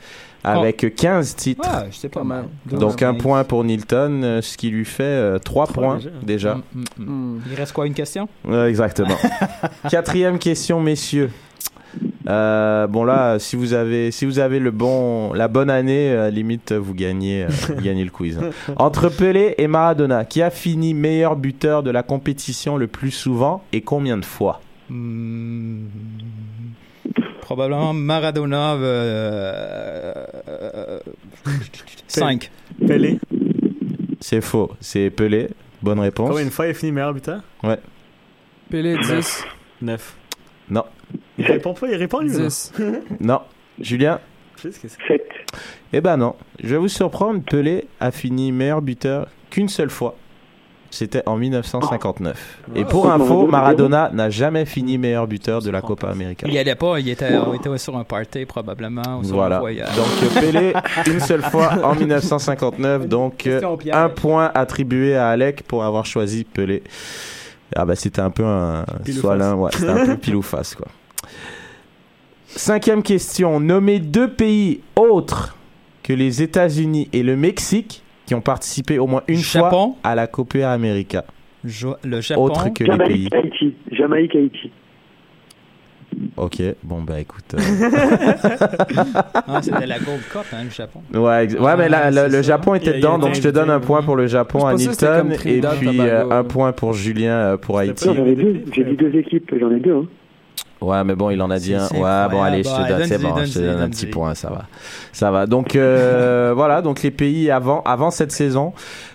Avec 0.44 0.94
15 0.94 1.34
titres. 1.34 1.68
Ouais, 1.68 1.88
je 1.90 1.96
sais 1.96 2.08
pas 2.08 2.22
mal. 2.22 2.44
Donc 2.70 3.02
un 3.02 3.14
point 3.14 3.42
pour 3.42 3.64
Nilton, 3.64 4.22
euh, 4.22 4.40
ce 4.40 4.56
qui 4.56 4.70
lui 4.70 4.84
fait 4.84 5.40
3 5.40 5.66
Trois 5.66 5.66
points 5.66 5.96
déjà. 5.96 6.10
déjà. 6.22 6.54
Mm, 6.54 6.84
mm, 6.98 7.04
mm. 7.04 7.42
Il 7.50 7.54
reste 7.56 7.72
quoi, 7.72 7.84
une 7.88 7.94
question? 7.94 8.28
Exactement. 8.68 9.16
Quatrième 9.90 10.38
question, 10.38 10.80
messieurs. 10.80 11.32
Euh, 12.28 12.86
bon 12.88 13.04
là, 13.04 13.38
si 13.38 13.54
vous 13.56 13.72
avez, 13.72 14.10
si 14.10 14.24
vous 14.26 14.38
avez 14.38 14.58
le 14.58 14.70
bon, 14.70 15.32
la 15.32 15.46
bonne 15.48 15.70
année, 15.70 16.10
euh, 16.10 16.30
limite 16.30 16.72
vous 16.72 16.94
gagnez, 16.94 17.44
euh, 17.44 17.48
vous 17.68 17.80
gagnez 17.80 18.04
le 18.04 18.10
quiz. 18.10 18.40
Entre 18.76 19.08
Pelé 19.08 19.54
et 19.58 19.68
Maradona, 19.68 20.24
qui 20.24 20.42
a 20.42 20.50
fini 20.50 20.92
meilleur 20.94 21.36
buteur 21.36 21.82
de 21.82 21.90
la 21.90 22.02
compétition 22.02 22.76
le 22.76 22.88
plus 22.88 23.10
souvent 23.12 23.62
et 23.72 23.80
combien 23.80 24.18
de 24.18 24.24
fois? 24.24 24.60
Hmm, 24.90 25.84
Probablement 27.40 27.92
Maradona. 27.92 28.74
Euh, 28.74 30.24
5. 32.08 32.50
Pelé. 32.86 33.20
C'est 34.20 34.40
faux, 34.40 34.72
c'est 34.80 35.10
Pelé. 35.10 35.50
Bonne 35.80 36.00
réponse. 36.00 36.30
Combien 36.30 36.44
de 36.46 36.50
fois 36.50 36.66
il 36.66 36.70
a 36.70 36.74
fini 36.74 36.90
meilleur 36.90 37.14
buteur? 37.14 37.40
Ouais. 37.62 37.78
Pelé 38.68 38.96
10. 38.98 39.44
9. 39.82 40.16
Non, 40.70 40.82
Il 41.38 41.46
répond 41.46 41.74
pas, 41.74 41.86
il 41.88 41.96
répond 41.96 42.20
lui. 42.20 42.30
non 42.30 42.38
10. 42.44 42.72
non. 43.20 43.40
Julien 43.80 44.20
Je 44.56 44.62
sais 44.62 44.72
ce 44.72 44.80
que 44.80 44.88
c'est? 44.88 45.06
7. 45.08 45.22
Eh 45.92 46.00
ben 46.00 46.16
non. 46.16 46.34
Je 46.62 46.68
vais 46.68 46.78
vous 46.78 46.88
surprendre. 46.88 47.40
Pelé 47.42 47.86
a 48.00 48.10
fini 48.10 48.52
meilleur 48.52 48.80
buteur 48.82 49.28
qu'une 49.50 49.68
seule 49.68 49.90
fois. 49.90 50.14
C'était 50.88 51.22
en 51.26 51.36
1959. 51.36 52.60
Et 52.76 52.84
pour 52.84 53.10
info, 53.10 53.46
Maradona 53.48 54.08
n'a 54.14 54.30
jamais 54.30 54.64
fini 54.64 54.96
meilleur 54.98 55.26
buteur 55.26 55.60
de 55.60 55.68
la 55.70 55.82
Copa 55.82 56.08
América. 56.08 56.46
Il 56.48 56.54
y 56.54 56.58
allait 56.58 56.76
pas, 56.76 56.98
il 57.00 57.08
était, 57.08 57.28
il 57.28 57.56
était 57.56 57.76
sur 57.76 57.96
un 57.98 58.04
party 58.04 58.46
probablement, 58.46 59.18
ou 59.18 59.24
sur 59.24 59.34
un 59.34 59.36
Voilà. 59.36 59.58
voyage. 59.58 59.94
Donc 59.94 60.06
euh, 60.22 60.40
Pelé, 60.40 60.72
une 61.12 61.20
seule 61.20 61.42
fois 61.42 61.72
en 61.84 61.94
1959. 61.96 63.08
Donc 63.08 63.46
euh, 63.46 63.60
un 63.92 64.08
point 64.08 64.50
attribué 64.54 65.16
à 65.16 65.28
Alec 65.30 65.64
pour 65.64 65.84
avoir 65.84 66.06
choisi 66.06 66.44
Pelé. 66.44 66.82
Ah 67.74 67.84
bah 67.84 67.96
c'était 67.96 68.20
un 68.22 68.30
peu 68.30 68.44
un 68.44 68.84
Pile 69.04 69.18
ou 69.18 69.20
soit 69.20 69.32
face. 69.32 69.38
l'un, 69.40 69.54
ouais, 69.56 69.70
c'était 69.74 69.90
un 69.90 70.06
peu 70.06 70.16
pile 70.18 70.36
ou 70.36 70.42
face 70.42 70.76
quoi. 70.76 70.86
Cinquième 72.56 73.02
question. 73.02 73.60
Nommez 73.60 73.98
deux 73.98 74.28
pays 74.28 74.80
autres 74.96 75.56
que 76.02 76.12
les 76.12 76.42
États-Unis 76.42 77.08
et 77.12 77.22
le 77.22 77.36
Mexique 77.36 78.02
qui 78.26 78.34
ont 78.34 78.40
participé 78.40 78.98
au 78.98 79.06
moins 79.06 79.22
une 79.28 79.36
Japon. 79.36 79.70
fois 79.70 79.96
à 80.02 80.14
la 80.14 80.26
Copa 80.26 80.70
América. 80.70 81.24
Le 82.04 82.20
Japon. 82.20 82.42
Autre 82.44 82.68
que 82.70 82.84
les 82.84 82.96
pays. 82.98 83.28
Jamaïque, 83.30 83.34
Haïti. 83.34 83.74
Jamaïque, 83.92 84.34
Haïti. 84.36 84.70
Ok, 86.38 86.62
bon 86.82 87.02
bah 87.02 87.20
écoute. 87.20 87.44
euh, 87.54 87.58
Ah, 89.34 89.60
c'était 89.60 89.86
la 89.86 89.98
Gold 89.98 90.22
Cup, 90.32 90.40
hein, 90.52 90.64
le 90.64 90.70
Japon. 90.70 91.02
Ouais, 91.12 91.44
ex- 91.44 91.54
ouais 91.54 91.76
mais 91.76 91.88
là, 91.90 92.02
Ah, 92.04 92.28
le. 92.28 92.40
Japon 92.42 92.74
était 92.74 92.94
dedans, 92.94 93.18
donc 93.18 93.34
je 93.34 93.42
te 93.42 93.48
donne 93.48 93.68
un 93.68 93.80
point 93.80 94.02
pour 94.02 94.16
le 94.16 94.26
Japon 94.26 94.60
à 94.66 94.72
comme 94.72 95.32
et 95.32 95.60
puis 95.60 96.00
euh, 96.00 96.30
un 96.30 96.44
point 96.44 96.72
pour 96.72 96.94
Julien 96.94 97.32
euh, 97.32 97.56
pour 97.58 97.78
Haïti. 97.78 98.06
pas- 98.06 98.14
Non, 98.14 98.16
j'en 98.16 98.26
ai 98.26 98.34
deux. 98.34 98.62
J'ai 98.72 98.84
dit 98.84 98.96
deux 98.96 99.14
équipes. 99.14 99.52
J'en 99.60 99.70
ai 99.72 99.80
deux. 99.80 99.94
Hein. 99.94 100.06
Ouais, 100.80 101.04
mais 101.04 101.14
bon, 101.14 101.30
il 101.30 101.40
en 101.40 101.50
a 101.50 101.58
dit 101.58 101.74
un. 101.74 101.88
Ouais, 101.88 102.30
bon, 102.30 102.42
allez, 102.42 102.62
je 102.62 102.68
te 102.68 102.88
donne, 102.88 103.04
c'est 103.06 103.18
bon, 103.18 103.44
je 103.44 103.52
te 103.52 103.58
donne 103.58 103.80
un 103.80 103.88
petit 103.88 104.06
point, 104.06 104.34
ça 104.34 104.50
va. 104.50 104.66
Ça 105.12 105.30
va. 105.30 105.46
Donc, 105.46 105.74
euh, 105.74 106.52
voilà, 106.56 106.82
donc 106.82 107.02
les 107.02 107.10
pays 107.10 107.50
avant, 107.50 107.82
avant 107.84 108.10
cette 108.10 108.32
saison, 108.32 108.74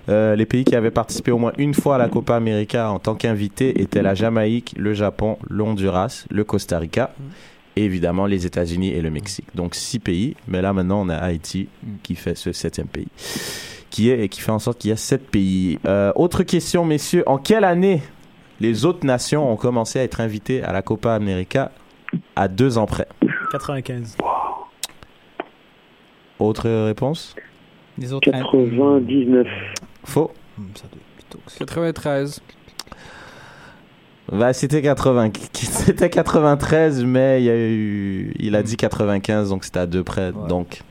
euh, 0.10 0.36
les 0.36 0.46
pays 0.46 0.64
qui 0.64 0.76
avaient 0.76 0.92
participé 0.92 1.32
au 1.32 1.38
moins 1.38 1.54
une 1.58 1.74
fois 1.74 1.96
à 1.96 1.98
la 2.00 2.08
Copa 2.08 2.36
América 2.36 2.90
en 2.90 3.00
tant 3.00 3.14
qu'invités 3.14 3.82
étaient 3.82 4.02
la 4.02 4.16
Jamaïque, 4.16 4.74
le 4.78 4.94
Japon, 4.94 5.38
le 5.48 5.64
Honduras, 5.64 6.26
le 6.32 6.44
Costa 6.44 6.80
Rica 6.80 7.12
et 7.76 7.86
évidemment 7.86 8.26
les 8.26 8.46
États-Unis 8.46 8.90
et 8.90 9.02
le 9.02 9.12
Mexique. 9.12 9.48
Donc 9.56 9.76
six 9.76 10.00
pays, 10.00 10.36
mais 10.48 10.62
là 10.62 10.74
maintenant 10.74 11.02
on 11.02 11.10
a 11.10 11.16
Haïti 11.16 11.70
qui 12.04 12.16
fait 12.16 12.36
ce 12.36 12.52
septième 12.52 12.88
pays. 12.88 13.08
Qui 13.90 14.10
est 14.10 14.24
et 14.24 14.30
qui 14.30 14.42
fait 14.42 14.52
en 14.52 14.60
sorte 14.60 14.80
qu'il 14.80 14.90
y 14.90 14.94
a 14.94 14.98
sept 14.98 15.30
pays. 15.30 15.78
Euh, 15.86 16.12
autre 16.16 16.44
question, 16.44 16.86
messieurs, 16.86 17.24
en 17.28 17.38
quelle 17.38 17.66
année 17.66 18.02
les 18.62 18.86
autres 18.86 19.06
nations 19.06 19.52
ont 19.52 19.56
commencé 19.56 20.00
à 20.00 20.04
être 20.04 20.22
invitées 20.22 20.62
à 20.64 20.72
la 20.72 20.82
Copa 20.82 21.14
América 21.14 21.72
à 22.36 22.48
deux 22.48 22.78
ans 22.78 22.86
près 22.86 23.08
95. 23.52 24.18
Autre 26.40 26.70
réponse? 26.86 27.36
Les 27.98 28.14
autres. 28.14 28.30
99. 28.32 29.48
Faux 30.04 30.32
Hmm, 30.58 30.66
ça 30.76 30.84
doit 30.88 31.00
être 31.00 31.16
plutôt 31.16 31.40
que 31.46 31.52
ça. 31.52 31.58
93. 31.60 32.42
bah, 34.32 34.54
C'était 34.54 34.82
80... 34.82 35.32
c'était 35.54 36.10
93, 36.10 37.04
mais 37.06 37.42
il, 37.42 37.46
y 37.46 37.50
a 37.50 37.56
eu... 37.56 38.34
il 38.38 38.56
a 38.56 38.64
dit 38.64 38.78
95, 38.78 39.50
donc 39.50 39.64
c'était 39.64 39.80
à 39.80 39.88
deux 39.88 40.04
près. 40.04 40.32
Donc, 40.34 40.82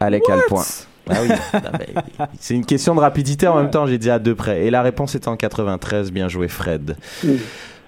Alec 0.00 0.22
a 0.28 0.36
le 0.36 0.42
point. 0.48 0.64
Ah 1.10 1.14
oui, 1.22 2.26
c'est 2.38 2.54
une 2.54 2.64
question 2.66 2.94
de 2.94 3.00
rapidité 3.00 3.46
en 3.46 3.56
même 3.56 3.70
temps, 3.70 3.86
j'ai 3.86 3.98
dit 3.98 4.10
à 4.10 4.18
deux 4.18 4.34
près. 4.34 4.64
Et 4.66 4.70
la 4.70 4.82
réponse 4.82 5.14
est 5.14 5.26
en 5.28 5.36
93, 5.36 6.12
bien 6.12 6.28
joué 6.28 6.48
Fred. 6.48 6.96
Mm. 7.24 7.28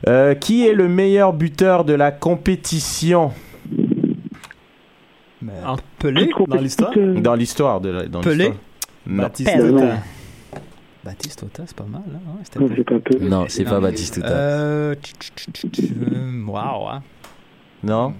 Euh, 0.08 0.34
qui 0.34 0.66
est 0.66 0.72
le 0.72 0.88
meilleur 0.88 1.32
buteur 1.34 1.84
de 1.84 1.92
la 1.92 2.10
compétition 2.10 3.32
Mais 5.42 5.52
En- 5.66 5.76
Pelé. 5.98 6.28
Dans 6.48 6.56
l'histoire 6.56 6.92
Euh, 6.96 7.20
dans 7.20 7.34
l'histoire 7.34 7.80
de 7.80 7.88
la... 7.90 8.06
dans 8.06 8.20
Pelé 8.20 8.52
Non. 9.06 9.22
Baptiste 9.24 9.52
Pelé. 9.52 9.70
Tota. 9.70 9.94
Baptiste 11.04 11.42
Ota, 11.42 11.62
c'est 11.66 11.76
pas 11.76 11.84
mal. 11.84 12.02
Ouais, 12.06 12.60
Non, 12.60 12.68
pas- 12.68 12.74
c'est 12.76 12.84
pas 12.84 12.98
peu. 12.98 13.18
Non, 13.24 13.44
c'est 13.48 13.64
pas 13.64 13.70
Non. 13.76 13.80
Baptiste 13.80 14.14
Tota. 14.16 14.28
Euh. 14.28 14.94
euh, 16.12 16.44
Wow, 16.46 16.88
hein. 16.88 17.02
Non 17.82 18.14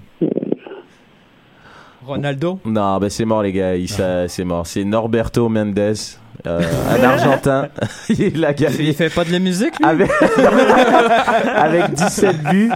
Ronaldo? 2.07 2.59
Non, 2.65 2.99
ben 2.99 3.11
c'est 3.11 3.25
mort 3.25 3.43
les 3.43 3.53
gars, 3.53 3.73
ça- 3.87 4.29
c'est 4.29 4.45
mort. 4.45 4.67
C'est 4.67 4.85
Norberto 4.85 5.49
Mendes, 5.49 5.79
euh, 6.47 6.61
un 6.91 7.05
Argentin. 7.05 7.69
il 8.09 8.43
a 8.45 8.53
gagné 8.55 8.77
Il 8.89 8.95
fait 8.95 9.11
pas 9.11 9.25
de 9.25 9.33
la 9.33 9.39
musique, 9.39 9.79
lui? 9.79 9.85
avec, 9.87 10.11
avec 11.57 11.93
17 11.95 12.43
buts. 12.45 12.71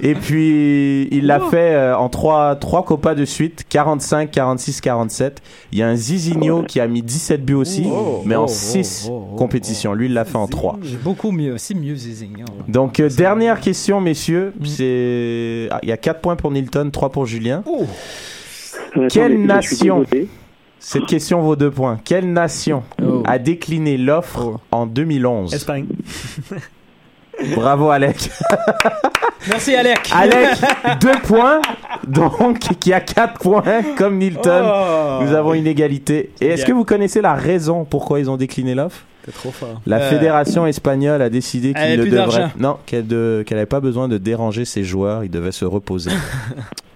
Et 0.00 0.14
puis, 0.14 1.06
il 1.10 1.26
l'a 1.26 1.40
fait 1.40 1.74
euh, 1.74 1.96
en 1.96 2.08
3, 2.08 2.56
trois 2.56 2.84
copas 2.84 3.14
de 3.14 3.26
suite, 3.26 3.66
45, 3.68 4.30
46, 4.30 4.80
47. 4.80 5.42
Il 5.72 5.78
y 5.78 5.82
a 5.82 5.88
un 5.88 5.96
Zizinho 5.96 6.62
qui 6.62 6.80
a 6.80 6.86
mis 6.86 7.02
17 7.02 7.44
buts 7.44 7.54
aussi, 7.54 7.84
Oh, 7.86 8.22
mais 8.24 8.36
en 8.36 8.44
oh, 8.44 8.48
6 8.48 9.08
oh, 9.10 9.28
oh, 9.32 9.36
compétitions. 9.36 9.92
Lui, 9.92 10.06
il 10.06 10.14
l'a 10.14 10.24
fait 10.24 10.36
en 10.38 10.46
3. 10.46 10.78
J'ai 10.82 10.96
beaucoup 10.96 11.30
mieux, 11.32 11.52
aussi 11.52 11.74
mieux 11.74 11.94
Zizignon. 11.94 12.46
Donc, 12.68 13.00
euh, 13.00 13.10
dernière 13.10 13.60
question, 13.60 14.00
messieurs. 14.00 14.54
Mm. 14.58 14.64
C'est, 14.64 15.68
ah, 15.70 15.78
il 15.82 15.90
y 15.90 15.92
a 15.92 15.98
4 15.98 16.20
points 16.22 16.36
pour 16.36 16.50
Nilton, 16.50 16.90
3 16.90 17.10
pour 17.10 17.26
Julien. 17.26 17.62
Attendez, 18.90 19.08
Quelle 19.08 19.44
nation. 19.46 20.04
Cette 20.78 21.06
question 21.06 21.40
vaut 21.42 21.56
2 21.56 21.70
points. 21.70 21.98
Quelle 22.04 22.32
nation 22.32 22.82
Oh. 23.02 23.22
a 23.26 23.38
décliné 23.38 23.96
l'offre 23.98 24.40
Oh. 24.54 24.60
en 24.72 24.86
2011 24.86 25.52
Espagne. 25.54 25.86
Bravo, 27.56 27.90
Alec. 27.90 28.30
Merci, 29.48 29.74
Alec. 29.74 30.10
Alec, 30.14 30.48
2 31.00 31.08
points, 31.26 31.60
donc 32.06 32.58
qui 32.78 32.92
a 32.92 33.00
4 33.00 33.38
points, 33.38 33.62
comme 33.96 34.18
Nilton. 34.18 34.62
Oh. 34.64 35.22
Nous 35.24 35.32
avons 35.34 35.54
une 35.54 35.66
égalité. 35.66 36.32
Et 36.40 36.46
est-ce 36.48 36.66
que 36.66 36.72
vous 36.72 36.84
connaissez 36.84 37.22
la 37.22 37.34
raison 37.34 37.84
pourquoi 37.84 38.20
ils 38.20 38.28
ont 38.30 38.36
décliné 38.36 38.74
l'offre 38.74 39.00
T'es 39.24 39.32
trop 39.32 39.50
fort. 39.50 39.80
La 39.86 39.98
Euh, 39.98 40.10
fédération 40.10 40.66
espagnole 40.66 41.20
a 41.20 41.28
décidé 41.28 41.74
qu'il 41.74 42.00
ne 42.00 42.04
devrait 42.06 42.48
non 42.58 42.78
qu'elle 42.86 43.06
de- 43.06 43.44
qu'elle 43.46 43.56
n'avait 43.58 43.66
pas 43.66 43.80
besoin 43.80 44.08
de 44.08 44.16
déranger 44.16 44.64
ses 44.64 44.82
joueurs, 44.82 45.24
ils 45.24 45.30
devaient 45.30 45.52
se 45.52 45.66
reposer. 45.66 46.10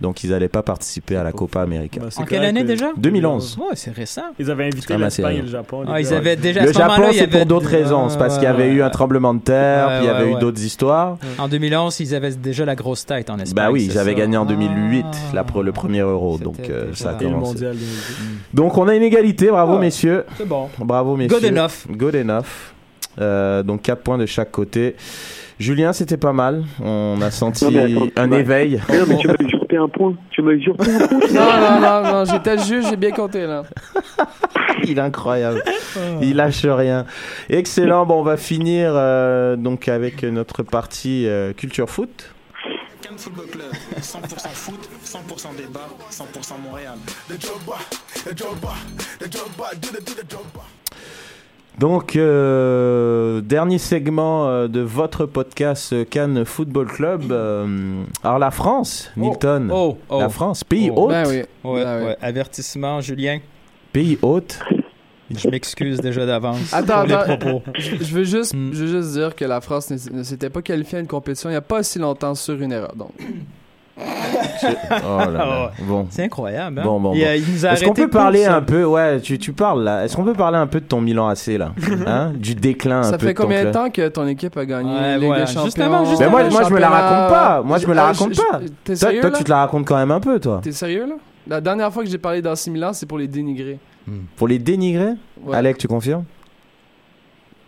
Donc 0.04 0.22
ils 0.22 0.28
n'allaient 0.30 0.48
pas 0.48 0.62
participer 0.62 1.16
à 1.16 1.24
la 1.24 1.32
Copa 1.32 1.62
América. 1.62 1.98
Bah, 1.98 2.08
En 2.18 2.24
quelle 2.24 2.44
année 2.44 2.60
que- 2.60 2.66
déjà? 2.66 2.90
2011. 2.98 3.56
Ouais, 3.58 3.64
c'est 3.74 3.90
récent. 3.90 4.20
Ils 4.38 4.50
avaient 4.50 4.64
invité 4.66 4.92
assez 4.92 5.22
l'Espagne 5.22 5.36
et 5.38 5.40
le 5.42 5.48
Japon. 5.48 5.84
Ah, 5.88 5.98
ils 5.98 6.12
avaient 6.12 6.36
déjà. 6.36 6.62
Le 6.62 6.72
Japon, 6.74 7.04
c'est 7.10 7.26
pour 7.26 7.46
d'autres 7.46 7.70
raisons. 7.70 8.10
C'est 8.10 8.18
parce 8.18 8.34
qu'il 8.34 8.44
y 8.44 8.46
avait 8.46 8.68
eu 8.70 8.82
un 8.82 8.90
tremblement 8.90 9.32
de 9.32 9.40
terre, 9.40 9.86
Ouais, 9.86 9.94
puis 9.96 10.04
il 10.04 10.08
y 10.08 10.10
avait 10.10 10.24
ouais, 10.32 10.36
eu 10.36 10.40
d'autres 10.40 10.62
histoires. 10.62 11.16
En 11.38 11.48
2011, 11.48 11.98
ils 12.00 12.14
avaient 12.14 12.32
déjà 12.32 12.66
la 12.66 12.74
grosse 12.74 13.06
tête 13.06 13.30
en 13.30 13.38
Espagne. 13.38 13.54
Bah 13.64 13.70
oui, 13.72 13.86
ils 13.90 13.96
avaient 13.98 14.12
ça. 14.12 14.18
gagné 14.18 14.36
en 14.36 14.44
2008 14.44 15.06
Ah. 15.34 15.42
le 15.62 15.72
premier 15.72 16.00
euro, 16.00 16.36
donc 16.36 16.56
euh, 16.68 16.88
ça 16.92 17.10
a 17.10 17.14
commencé. 17.14 17.60
2010. 17.60 18.16
Donc 18.52 18.76
on 18.76 18.86
a 18.88 18.94
une 18.94 19.02
égalité, 19.02 19.48
bravo 19.50 19.76
Ah. 19.78 19.80
messieurs. 19.80 20.24
C'est 20.36 20.46
bon. 20.46 20.68
Bravo 20.78 21.16
messieurs. 21.16 21.40
Good 21.40 21.50
enough. 21.50 21.86
Good 21.90 22.14
enough. 22.16 22.44
Euh, 23.20 23.62
donc 23.62 23.80
4 23.80 24.02
points 24.02 24.18
de 24.18 24.26
chaque 24.26 24.50
côté. 24.50 24.96
Julien, 25.60 25.92
c'était 25.92 26.16
pas 26.16 26.32
mal. 26.32 26.64
On 26.82 27.16
a 27.22 27.30
senti 27.30 27.64
Non, 27.64 27.70
mais 27.70 27.84
attends, 27.94 28.06
un 28.16 28.32
ouais. 28.32 28.40
éveil. 28.40 28.80
Non, 28.92 29.04
mais 29.06 29.16
tu 29.18 29.28
un 29.76 29.88
point. 29.88 30.14
Tu 30.30 30.42
m'as 30.42 30.52
usurpé 30.52 30.90
un 30.90 31.06
point. 31.06 31.20
Non, 31.32 31.40
non, 31.40 31.80
non, 31.80 32.12
non, 32.12 32.24
j'étais 32.24 32.56
le 32.56 32.62
juge, 32.62 32.84
j'ai 32.88 32.96
bien 32.96 33.10
compté, 33.10 33.46
là. 33.46 33.62
Il 34.84 34.98
est 34.98 35.00
incroyable. 35.00 35.62
Il 36.20 36.36
lâche 36.36 36.64
rien. 36.64 37.06
Excellent. 37.48 38.04
Bon, 38.06 38.20
on 38.20 38.22
va 38.22 38.36
finir 38.36 38.92
euh, 38.94 39.56
donc 39.56 39.88
avec 39.88 40.22
notre 40.22 40.62
partie 40.62 41.26
euh, 41.26 41.52
culture 41.52 41.88
foot. 41.88 42.34
Cannes 43.00 43.18
Football 43.18 43.46
Club, 43.46 43.72
100% 44.00 44.48
foot, 44.48 44.88
100% 45.04 45.56
débat, 45.56 45.88
100% 46.10 46.60
Montréal. 46.62 46.96
Donc, 51.78 52.14
euh, 52.14 53.40
dernier 53.40 53.78
segment 53.78 54.46
euh, 54.48 54.68
de 54.68 54.80
votre 54.80 55.26
podcast 55.26 55.92
euh, 55.92 56.04
Cannes 56.04 56.44
Football 56.44 56.86
Club. 56.86 57.32
Euh, 57.32 58.04
alors, 58.22 58.38
la 58.38 58.52
France, 58.52 59.10
Milton. 59.16 59.70
Oh, 59.74 59.98
oh. 60.08 60.20
La 60.20 60.28
France, 60.28 60.62
pays 60.62 60.90
Oh. 60.94 61.04
hôte. 61.06 61.10
Ben 61.10 61.24
oui. 61.28 61.42
Ouais, 61.64 61.84
Ben 61.84 62.04
ouais. 62.06 62.16
Avertissement, 62.22 63.00
Julien. 63.00 63.40
Pays 63.92 64.18
hôte. 64.22 64.60
Je 65.34 65.48
m'excuse 65.48 65.98
déjà 66.00 66.26
d'avance 66.26 66.72
Attends, 66.72 66.98
pour 67.00 67.06
les 67.06 67.14
attends. 67.14 67.36
propos. 67.38 67.62
Je 67.78 68.14
veux 68.14 68.24
juste, 68.24 68.54
Mm. 68.54 68.70
je 68.72 68.84
veux 68.84 69.00
juste 69.02 69.12
dire 69.14 69.34
que 69.34 69.44
la 69.44 69.60
France 69.60 69.90
ne, 69.90 70.18
ne 70.18 70.22
s'était 70.22 70.50
pas 70.50 70.62
qualifiée 70.62 70.98
à 70.98 71.00
une 71.00 71.06
compétition 71.08 71.48
il 71.48 71.54
n'y 71.54 71.56
a 71.56 71.62
pas 71.62 71.82
si 71.82 71.98
longtemps 71.98 72.34
sur 72.34 72.60
une 72.60 72.70
erreur. 72.72 72.94
Donc, 72.94 73.10
Oh 73.96 75.18
là 75.18 75.26
là. 75.30 75.70
Bon. 75.82 76.06
C'est 76.10 76.24
incroyable. 76.24 76.78
Hein? 76.80 76.82
Bon, 76.84 77.00
bon, 77.00 77.12
Il, 77.14 77.20
bon. 77.20 77.26
a- 77.28 77.36
il 77.36 77.44
nous 77.52 77.66
a 77.66 77.72
Est-ce 77.72 77.84
qu'on 77.84 77.92
peut 77.94 78.08
parler 78.08 78.44
un 78.44 78.60
peu, 78.62 78.84
ouais, 78.84 79.20
tu, 79.20 79.38
tu 79.38 79.52
parles 79.52 79.84
là, 79.84 80.04
est-ce 80.04 80.16
qu'on 80.16 80.24
peut 80.24 80.32
parler 80.32 80.58
un 80.58 80.66
peu 80.66 80.80
de 80.80 80.84
ton 80.86 81.00
Milan 81.00 81.28
AC 81.28 81.46
là 81.58 81.72
hein? 82.06 82.32
Du 82.34 82.54
déclin 82.54 83.00
un 83.00 83.02
ça 83.04 83.18
peu 83.18 83.26
fait 83.28 83.34
ton 83.34 83.44
combien 83.44 83.64
de 83.64 83.70
temps 83.70 83.90
que 83.90 84.08
ton 84.08 84.26
équipe 84.26 84.56
a 84.56 84.66
gagné 84.66 84.90
Ouais, 84.92 85.14
Ligue 85.18 85.26
voilà. 85.26 85.44
des 85.44 85.52
Champions? 85.52 85.64
Justement, 85.66 86.00
Mais 86.02 86.08
justement. 86.08 86.30
moi, 86.30 86.44
moi 86.50 86.62
je 86.68 86.74
me 86.74 86.80
la 86.80 86.88
raconte 86.88 87.30
pas, 87.34 87.62
moi 87.62 87.78
je 87.78 87.86
me 87.86 87.94
la 87.94 88.02
Ah, 88.02 88.06
raconte 88.06 88.36
pas. 88.36 88.58
T'es 88.60 88.66
Toi, 88.92 88.96
sérieux 88.96 89.20
toi, 89.20 89.30
là? 89.30 89.38
tu 89.38 89.44
te 89.44 89.50
la 89.50 89.56
racontes 89.58 89.86
quand 89.86 89.96
même 89.96 90.10
un 90.10 90.20
peu 90.20 90.40
toi. 90.40 90.60
T'es 90.62 90.72
sérieux 90.72 91.06
là? 91.06 91.14
La 91.46 91.60
dernière 91.60 91.92
fois 91.92 92.02
que 92.02 92.08
j'ai 92.08 92.18
parlé 92.18 92.40
d'AC 92.42 92.66
Milan, 92.68 92.92
c'est 92.94 93.06
pour 93.06 93.18
les 93.18 93.28
dénigrer. 93.28 93.78
Pour 94.36 94.48
les 94.48 94.58
dénigrer 94.58 95.12
Ouais. 95.44 95.56
Alec, 95.56 95.76
tu 95.78 95.86
confirmes? 95.88 96.24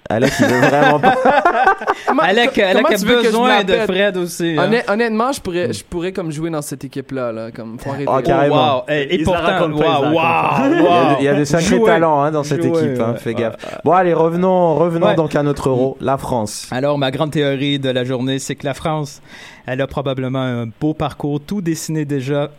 Alec, 0.09 0.33
il 0.39 0.47
veut 0.47 0.61
vraiment 0.61 1.01
pas. 1.01 1.15
Comment- 2.07 2.23
Alec, 2.23 2.53
co- 2.55 2.61
Alec 2.61 2.75
comment 2.77 2.89
a 2.89 2.95
tu 2.99 3.05
veux 3.07 3.15
que 3.17 3.21
je 3.23 3.27
besoin 3.27 3.65
de? 3.65 3.73
Fred 3.75 4.17
aussi. 4.17 4.55
hein. 4.59 4.65
Honnêt- 4.69 4.85
honnêtement, 4.91 5.33
je 5.33 5.41
pourrais, 5.41 5.73
je 5.73 5.85
pourrais 5.85 6.13
comme 6.13 6.31
jouer 6.31 6.51
dans 6.51 6.63
cette 6.63 6.85
équipe-là, 6.85 7.33
là, 7.33 7.51
comme 7.51 7.79
faut 7.79 7.91
arrêter. 7.91 8.11
Ah, 8.13 8.23
carrément. 8.23 8.77
wow. 8.79 8.83
Et, 8.89 9.15
et 9.17 9.23
pourtant, 9.25 9.69
wow, 9.69 9.79
wow, 9.79 9.81
Il 9.81 10.15
y 10.15 10.19
a 10.19 10.69
de, 10.69 10.83
wow. 10.83 11.17
il 11.21 11.25
y 11.25 11.29
a 11.29 11.35
de 11.35 11.45
sacrés 11.45 11.77
Jouer. 11.77 11.87
talents 11.87 12.23
hein, 12.23 12.31
dans 12.31 12.45
cette 12.45 12.63
Jouer, 12.63 12.85
équipe, 12.85 13.01
hein, 13.01 13.13
ouais. 13.15 13.19
fais 13.19 13.35
gaffe. 13.35 13.57
Bon, 13.85 13.93
allez, 13.93 14.15
revenons, 14.15 14.75
revenons 14.77 15.09
Ouais. 15.09 15.15
donc 15.17 15.35
à 15.35 15.43
notre 15.43 15.69
euro, 15.69 15.97
la 16.01 16.19
France. 16.19 16.69
Alors, 16.71 16.99
ma 16.99 17.11
grande 17.11 17.33
théorie 17.33 17.79
de 17.79 17.91
la 17.91 18.05
journée, 18.05 18.39
c'est 18.39 18.55
que 18.55 18.67
la 18.67 18.75
France, 18.75 19.21
elle 19.67 19.81
a 19.81 19.87
probablement 19.87 20.41
un 20.43 20.67
beau 20.81 20.95
parcours, 20.95 21.41
tout 21.41 21.61
dessiné 21.61 22.05
déjà 22.05 22.51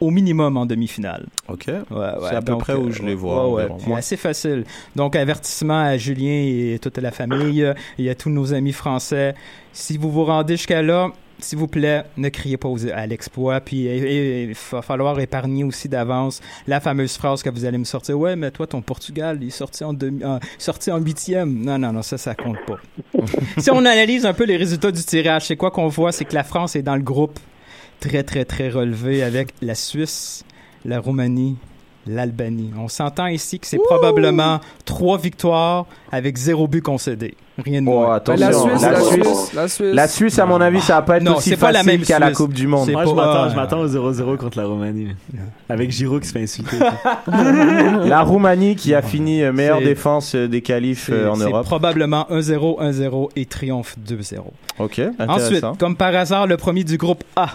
jusqu'au 0.00 0.10
minimum 0.10 0.56
en 0.56 0.66
demi-finale. 0.66 1.26
Ok. 1.48 1.64
Ouais, 1.68 1.74
ouais, 1.90 2.12
C'est 2.28 2.36
à 2.36 2.42
peu 2.42 2.52
donc, 2.52 2.60
près 2.60 2.74
où 2.74 2.86
euh, 2.88 2.92
je 2.92 3.02
les 3.02 3.08
ouais, 3.08 3.14
vois, 3.14 3.48
ouais, 3.50 3.68
assez 3.96 4.16
facile. 4.16 4.64
Donc, 4.94 5.16
avertissement 5.16 5.80
à 5.80 5.96
Julien 5.96 6.30
et 6.74 6.78
toute 6.80 6.98
la 6.98 7.10
famille 7.10 7.72
et 7.98 8.10
à 8.10 8.14
tous 8.14 8.30
nos 8.30 8.52
amis 8.54 8.72
français. 8.72 9.34
Si 9.72 9.96
vous 9.98 10.10
vous 10.10 10.24
rendez 10.24 10.56
jusqu'à 10.56 10.82
là, 10.82 11.10
s'il 11.38 11.58
vous 11.58 11.66
plaît, 11.68 12.02
ne 12.16 12.30
criez 12.30 12.56
pas 12.56 12.68
aux- 12.68 12.88
à 12.88 13.06
l'exploit. 13.06 13.60
Puis, 13.60 13.84
il 13.84 14.54
va 14.72 14.80
falloir 14.80 15.20
épargner 15.20 15.64
aussi 15.64 15.86
d'avance 15.88 16.40
la 16.66 16.80
fameuse 16.80 17.16
phrase 17.16 17.42
que 17.42 17.50
vous 17.50 17.66
allez 17.66 17.76
me 17.76 17.84
sortir. 17.84 18.18
Ouais, 18.18 18.36
mais 18.36 18.50
toi, 18.50 18.66
ton 18.66 18.80
Portugal, 18.80 19.38
il 19.42 19.48
est 19.48 19.50
sorti 19.50 19.84
en, 19.84 19.92
demi, 19.92 20.22
sorti 20.58 20.90
en 20.90 20.98
huitième. 20.98 21.62
Non, 21.62 21.78
non, 21.78 21.92
non, 21.92 22.02
ça, 22.02 22.16
ça 22.16 22.34
compte 22.34 22.56
pas. 22.66 22.78
si 23.58 23.70
on 23.70 23.78
analyse 23.78 24.24
un 24.24 24.32
peu 24.32 24.44
les 24.44 24.56
résultats 24.56 24.90
du 24.90 25.02
tirage, 25.02 25.46
c'est 25.46 25.56
quoi 25.56 25.70
qu'on 25.70 25.88
voit? 25.88 26.10
C'est 26.12 26.24
que 26.24 26.34
la 26.34 26.44
France 26.44 26.74
est 26.74 26.82
dans 26.82 26.96
le 26.96 27.02
groupe 27.02 27.38
très, 28.00 28.22
très, 28.22 28.44
très 28.44 28.68
relevé 28.70 29.22
avec 29.22 29.48
la 29.62 29.74
Suisse, 29.74 30.44
la 30.84 30.98
Roumanie, 31.00 31.56
l'Albanie. 32.06 32.70
On 32.78 32.86
s'entend 32.88 33.26
ici 33.26 33.58
que 33.58 33.66
c'est 33.66 33.78
probablement 33.78 34.60
trois 34.84 35.18
victoires 35.18 35.86
avec 36.12 36.36
zéro 36.36 36.68
but 36.68 36.80
concédé. 36.82 37.34
Rien 37.64 37.80
de 37.82 37.88
Oh, 37.88 37.92
moins. 37.92 38.14
Attention, 38.16 38.46
la 38.46 38.52
Suisse, 38.52 38.82
la 38.82 38.90
la 38.92 39.00
Suisse. 39.00 39.14
Suisse, 39.24 39.52
la 39.54 39.68
Suisse. 39.68 39.94
La 39.94 40.08
Suisse, 40.08 40.38
à 40.38 40.44
mon 40.46 40.60
avis, 40.60 40.80
ça 40.82 40.96
va 40.96 41.02
pas 41.02 41.16
être 41.16 41.22
Non, 41.24 41.36
aussi 41.38 41.48
c'est 41.50 41.56
pas 41.56 41.72
la 41.72 41.78
facile 41.82 41.98
même 42.00 42.06
qu'à 42.06 42.18
la. 42.18 42.32
Coupe 42.32 42.52
du 42.52 42.66
Monde. 42.66 42.84
C'est 42.86 42.92
Moi, 42.92 43.04
pas- 43.04 43.08
je 43.10 43.14
m'attends, 43.14 43.44
ouais. 43.44 43.50
je 43.50 43.56
m'attends 43.56 43.80
au 43.80 43.86
0-0 43.88 44.36
contre 44.36 44.58
la 44.58 44.66
Roumanie. 44.66 45.08
Avec 45.70 45.90
Giroud 45.90 46.20
qui 46.20 46.28
se 46.28 46.32
fait 46.34 46.42
insulter. 46.42 46.76
La 48.04 48.22
Roumanie 48.22 48.76
qui 48.76 48.94
a 48.94 49.02
fini 49.02 49.42
euh, 49.42 49.52
meilleure 49.52 49.78
C'est- 49.78 49.84
défense 49.84 50.34
euh, 50.34 50.48
des 50.48 50.60
qualifs 50.62 51.06
C'est 51.06 51.12
euh, 51.12 51.32
en 51.32 51.34
c'est 51.36 51.44
Europe. 51.44 51.64
probablement 51.64 52.26
1-0, 52.30 52.78
1-0 52.80 53.30
et 53.36 53.46
triomphe 53.46 53.96
2-0. 54.06 54.40
Ok, 54.78 55.00
Ensuite, 55.26 55.64
comme 55.78 55.96
par 55.96 56.14
hasard, 56.14 56.46
le 56.46 56.56
premier 56.56 56.84
du 56.84 56.96
groupe 56.98 57.24
A. 57.36 57.48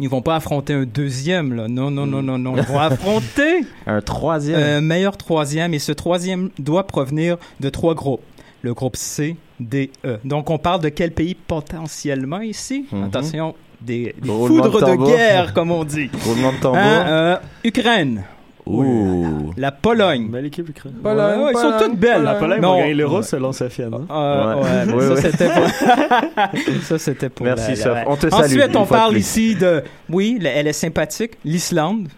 Ils 0.00 0.08
vont 0.08 0.22
pas 0.22 0.36
affronter 0.36 0.72
un 0.74 0.84
deuxième, 0.84 1.54
là. 1.54 1.68
Non, 1.68 1.90
non, 1.90 2.06
non, 2.06 2.22
non, 2.22 2.38
non. 2.38 2.56
Ils 2.56 2.62
vont 2.64 2.78
affronter 2.78 3.64
Un 3.86 4.00
troisième. 4.00 4.60
un 4.60 4.80
meilleur 4.80 5.16
troisième 5.16 5.74
et 5.74 5.78
ce 5.78 5.92
troisième 5.92 6.50
doit 6.58 6.86
provenir 6.86 7.36
de 7.60 7.68
trois 7.70 7.94
groupes. 7.94 8.22
Le 8.62 8.74
groupe 8.74 8.96
C, 8.96 9.36
D, 9.60 9.90
E. 10.04 10.18
Donc, 10.24 10.50
on 10.50 10.58
parle 10.58 10.80
de 10.80 10.88
quel 10.88 11.12
pays 11.12 11.34
potentiellement 11.34 12.40
ici? 12.40 12.86
Mhm. 12.90 13.04
Attention, 13.04 13.54
des, 13.80 14.14
des 14.20 14.30
Roulement 14.30 14.64
de 14.64 14.70
foudres 14.70 14.98
de, 14.98 15.06
guerre, 15.06 15.52
comme 15.52 15.70
on 15.70 15.84
dit. 15.84 16.10
Roulement 16.24 16.52
de 16.52 16.58
tambour. 16.58 16.80
Hein, 16.80 17.06
euh, 17.06 17.36
Ukraine, 17.62 18.24
Ouh. 18.66 19.52
la 19.58 19.72
Pologne. 19.72 20.28
Belle 20.30 20.46
équipe, 20.46 20.68
Ukraine. 20.68 20.94
Pologne, 21.02 21.38
Ouais, 21.38 21.44
ouais, 21.44 21.52
ils 21.54 21.58
sont 21.58 21.72
toutes 21.78 21.98
belles. 21.98 22.22
La 22.22 22.34
Pologne 22.36 22.60
Non. 22.62 22.74
va 22.76 22.80
gagner 22.80 22.94
l'euro 22.94 23.16
Ouais. 23.18 23.22
selon 23.22 23.52
Sofiane. 23.52 23.92
hein? 23.94 24.06
Euh, 24.10 24.54
Ouais. 24.54 24.62
ouais, 24.62 24.86
mais 24.86 24.92
Oui, 24.94 25.16
ça 25.16 25.30
c'était 25.30 25.48
pour 25.50 25.68
ça 26.82 26.98
c'était 26.98 27.28
pour 27.28 27.44
Merci, 27.46 27.74
la-. 27.84 28.04
On 28.06 28.16
te 28.16 28.28
salue, 28.30 28.58
Ensuite 28.60 28.76
on 28.76 28.86
parle 28.86 29.16
ici 29.18 29.54
de 29.54 29.82
oui, 30.08 30.38
elle 30.44 30.66
est 30.66 30.72
sympathique, 30.72 31.32
l'Islande. 31.44 32.08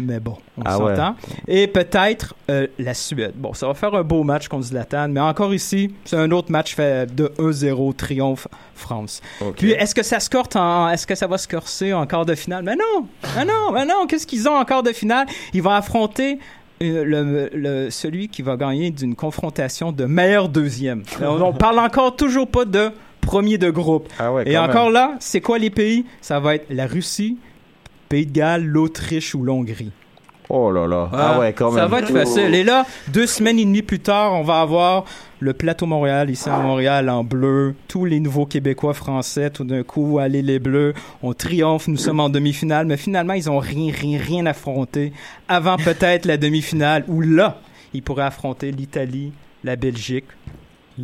Mais 0.00 0.20
bon, 0.20 0.36
on 0.58 0.62
Ah 0.64 0.78
ouais. 0.78 0.96
s'entend. 0.96 1.16
Et 1.48 1.66
peut-être 1.66 2.34
euh, 2.50 2.66
la 2.78 2.94
Suède. 2.94 3.32
Bon, 3.36 3.52
ça 3.54 3.66
va 3.66 3.74
faire 3.74 3.94
un 3.94 4.02
beau 4.02 4.22
match 4.24 4.48
contre 4.48 4.66
Zlatan, 4.66 5.08
mais 5.08 5.20
encore 5.20 5.52
ici, 5.54 5.94
c'est 6.04 6.16
un 6.16 6.30
autre 6.30 6.50
match 6.50 6.74
fait 6.74 7.14
de 7.14 7.26
1-0 7.38 7.94
triomphe 7.94 8.48
France. 8.74 9.20
Puis 9.56 9.72
est-ce 9.72 9.94
que 9.94 10.02
ça 10.02 10.18
se 10.20 10.28
corte 10.30 10.56
en 10.56 10.88
est-ce 10.90 11.06
que 11.06 11.14
ça 11.14 11.26
va 11.26 11.38
se 11.38 11.46
corser 11.48 11.92
en 11.92 12.06
quart 12.06 12.24
de 12.26 12.34
finale? 12.34 12.64
Mais 12.64 12.74
non. 12.76 13.06
Mais 13.36 13.44
non, 13.44 13.72
mais 13.72 13.84
non, 13.84 14.06
qu'est-ce 14.08 14.26
qu'ils 14.26 14.48
ont 14.48 14.56
en 14.56 14.64
quart 14.64 14.82
de 14.82 14.92
finale? 14.92 15.26
Ils 15.52 15.62
vont 15.62 15.70
affronter 15.70 16.38
euh, 16.82 17.04
le, 17.04 17.50
le- 17.54 17.90
celui 17.90 18.28
qui 18.28 18.42
va 18.42 18.56
gagner 18.56 18.90
d'une 18.90 19.14
confrontation 19.14 19.92
de 19.92 20.04
meilleur 20.04 20.48
deuxième. 20.48 21.02
on, 21.22 21.40
on 21.40 21.52
parle 21.52 21.78
encore 21.78 22.16
toujours 22.16 22.48
pas 22.48 22.64
de 22.64 22.90
premier 23.20 23.56
de 23.56 23.70
groupe. 23.70 24.08
Ah 24.18 24.32
ouais, 24.32 24.48
Et 24.50 24.58
encore 24.58 24.86
même. 24.86 24.94
là, 24.94 25.14
c'est 25.20 25.40
quoi 25.40 25.58
les 25.58 25.70
pays? 25.70 26.04
Ça 26.20 26.40
va 26.40 26.56
être 26.56 26.66
la 26.70 26.86
Russie, 26.88 27.38
Pays 28.12 28.26
de 28.26 28.32
Galles, 28.32 28.66
l'Autriche 28.66 29.34
ou 29.34 29.42
l'Hongrie? 29.42 29.90
Oh 30.50 30.70
là 30.70 30.86
là. 30.86 31.08
Ah 31.14 31.38
ouais, 31.38 31.54
quand 31.54 31.70
même. 31.70 31.80
Ça 31.80 31.86
va 31.86 32.00
être 32.00 32.12
facile. 32.12 32.54
Et 32.54 32.62
là, 32.62 32.84
deux 33.08 33.26
semaines 33.26 33.58
et 33.58 33.64
demie 33.64 33.80
plus 33.80 34.00
tard, 34.00 34.34
on 34.34 34.42
va 34.42 34.60
avoir 34.60 35.06
le 35.40 35.54
plateau 35.54 35.86
Montréal, 35.86 36.28
ici 36.28 36.46
à 36.50 36.58
Montréal, 36.58 37.08
en 37.08 37.24
bleu. 37.24 37.74
Tous 37.88 38.04
les 38.04 38.20
nouveaux 38.20 38.44
Québécois 38.44 38.92
français, 38.92 39.48
tout 39.48 39.64
d'un 39.64 39.82
coup, 39.82 40.18
allez 40.18 40.42
les 40.42 40.58
Bleus. 40.58 40.92
On 41.22 41.32
triomphe, 41.32 41.88
nous 41.88 41.96
sommes 41.96 42.20
en 42.20 42.28
demi-finale. 42.28 42.84
Mais 42.84 42.98
finalement, 42.98 43.32
ils 43.32 43.48
ont 43.48 43.58
rien, 43.58 43.90
rien, 43.90 44.18
rien 44.20 44.44
affronté 44.44 45.14
avant 45.48 45.78
peut-être 45.78 46.26
la 46.26 46.36
demi-finale 46.36 47.04
où 47.08 47.22
là, 47.22 47.62
ils 47.94 48.02
pourraient 48.02 48.24
affronter 48.24 48.72
l'Italie, 48.72 49.32
la 49.64 49.76
Belgique 49.76 50.26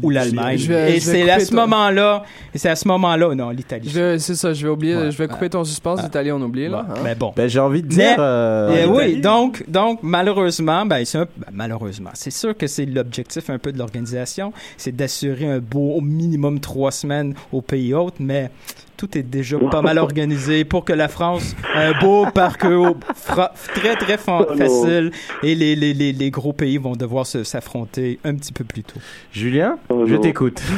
ou 0.03 0.11
l'Allemagne. 0.11 0.59
Je 0.59 0.69
vais- 0.69 0.97
Et 0.97 1.01
je 1.01 1.11
vais 1.11 1.25
c'est 1.25 1.31
à 1.31 1.41
ce 1.41 1.51
ton- 1.51 1.57
moment-là, 1.57 2.25
et 2.55 2.59
c'est 2.59 2.69
à 2.69 2.77
ce 2.77 2.87
moment-là, 2.89 3.35
non, 3.35 3.51
l'Italie. 3.51 3.91
C'est 3.91 4.19
ça, 4.35 4.53
je 4.53 4.63
vais 4.67 4.73
oublier, 4.73 4.97
Ouais. 4.97 5.11
je 5.11 5.17
vais 5.19 5.29
couper 5.29 5.49
ton 5.51 5.65
suspense 5.65 6.03
italien, 6.03 6.37
on 6.37 6.43
oublie 6.43 6.69
là. 6.69 6.87
hein. 6.89 6.95
Mais 7.03 7.15
bon. 7.15 7.33
Ben, 7.37 7.49
j'ai 7.49 7.61
envie 7.61 7.83
de 7.83 7.89
Mais- 7.89 7.95
dire. 8.15 8.17
euh, 8.19 8.77
Eh 8.83 8.87
oui, 8.87 9.05
l'Italie. 9.17 9.21
donc, 9.23 9.65
donc 9.69 10.01
malheureusement, 10.03 10.85
ben, 10.87 11.05
c'est 11.05 11.19
un- 11.19 11.25
ben, 11.37 11.47
malheureusement, 11.53 12.11
c'est 12.15 12.31
sûr 12.31 12.57
que 12.57 12.67
c'est 12.67 12.87
l'objectif 12.87 13.51
un 13.51 13.59
peu 13.59 13.73
de 13.73 13.79
l'organisation, 13.79 14.53
c'est 14.77 14.95
d'assurer 14.95 15.47
un 15.51 15.59
beau 15.59 15.93
au 15.97 16.01
minimum 16.01 16.61
trois 16.61 16.91
semaines 16.91 17.35
au 17.53 17.61
pays 17.63 17.95
hôte, 17.95 18.15
mais 18.19 18.51
tout 18.99 19.17
est 19.17 19.23
déjà 19.23 19.57
pas 19.71 19.81
mal 19.81 19.97
organisé 19.97 20.65
pour 20.65 20.85
que 20.85 20.93
la 20.93 21.09
France 21.09 21.55
ait 21.75 21.79
un 21.87 21.99
beau 22.01 22.27
parcours 22.35 22.97
fra- 23.15 23.53
très 23.75 23.95
très 23.95 24.19
fa- 24.19 24.45
Oh 24.51 24.57
facile 24.57 25.13
et 25.43 25.55
les, 25.55 25.75
les, 25.77 25.95
les, 25.95 26.13
les 26.13 26.31
gros 26.31 26.53
pays 26.53 26.77
vont 26.79 26.97
devoir 26.97 27.25
se- 27.25 27.45
s'affronter 27.45 28.19
un 28.25 28.35
petit 28.35 28.53
peu 28.53 28.65
plus 28.65 28.83
tôt. 28.83 28.99
Julien, 29.33 29.79
Oh 29.89 30.05
je 30.07 30.17
t'écoute. 30.17 30.61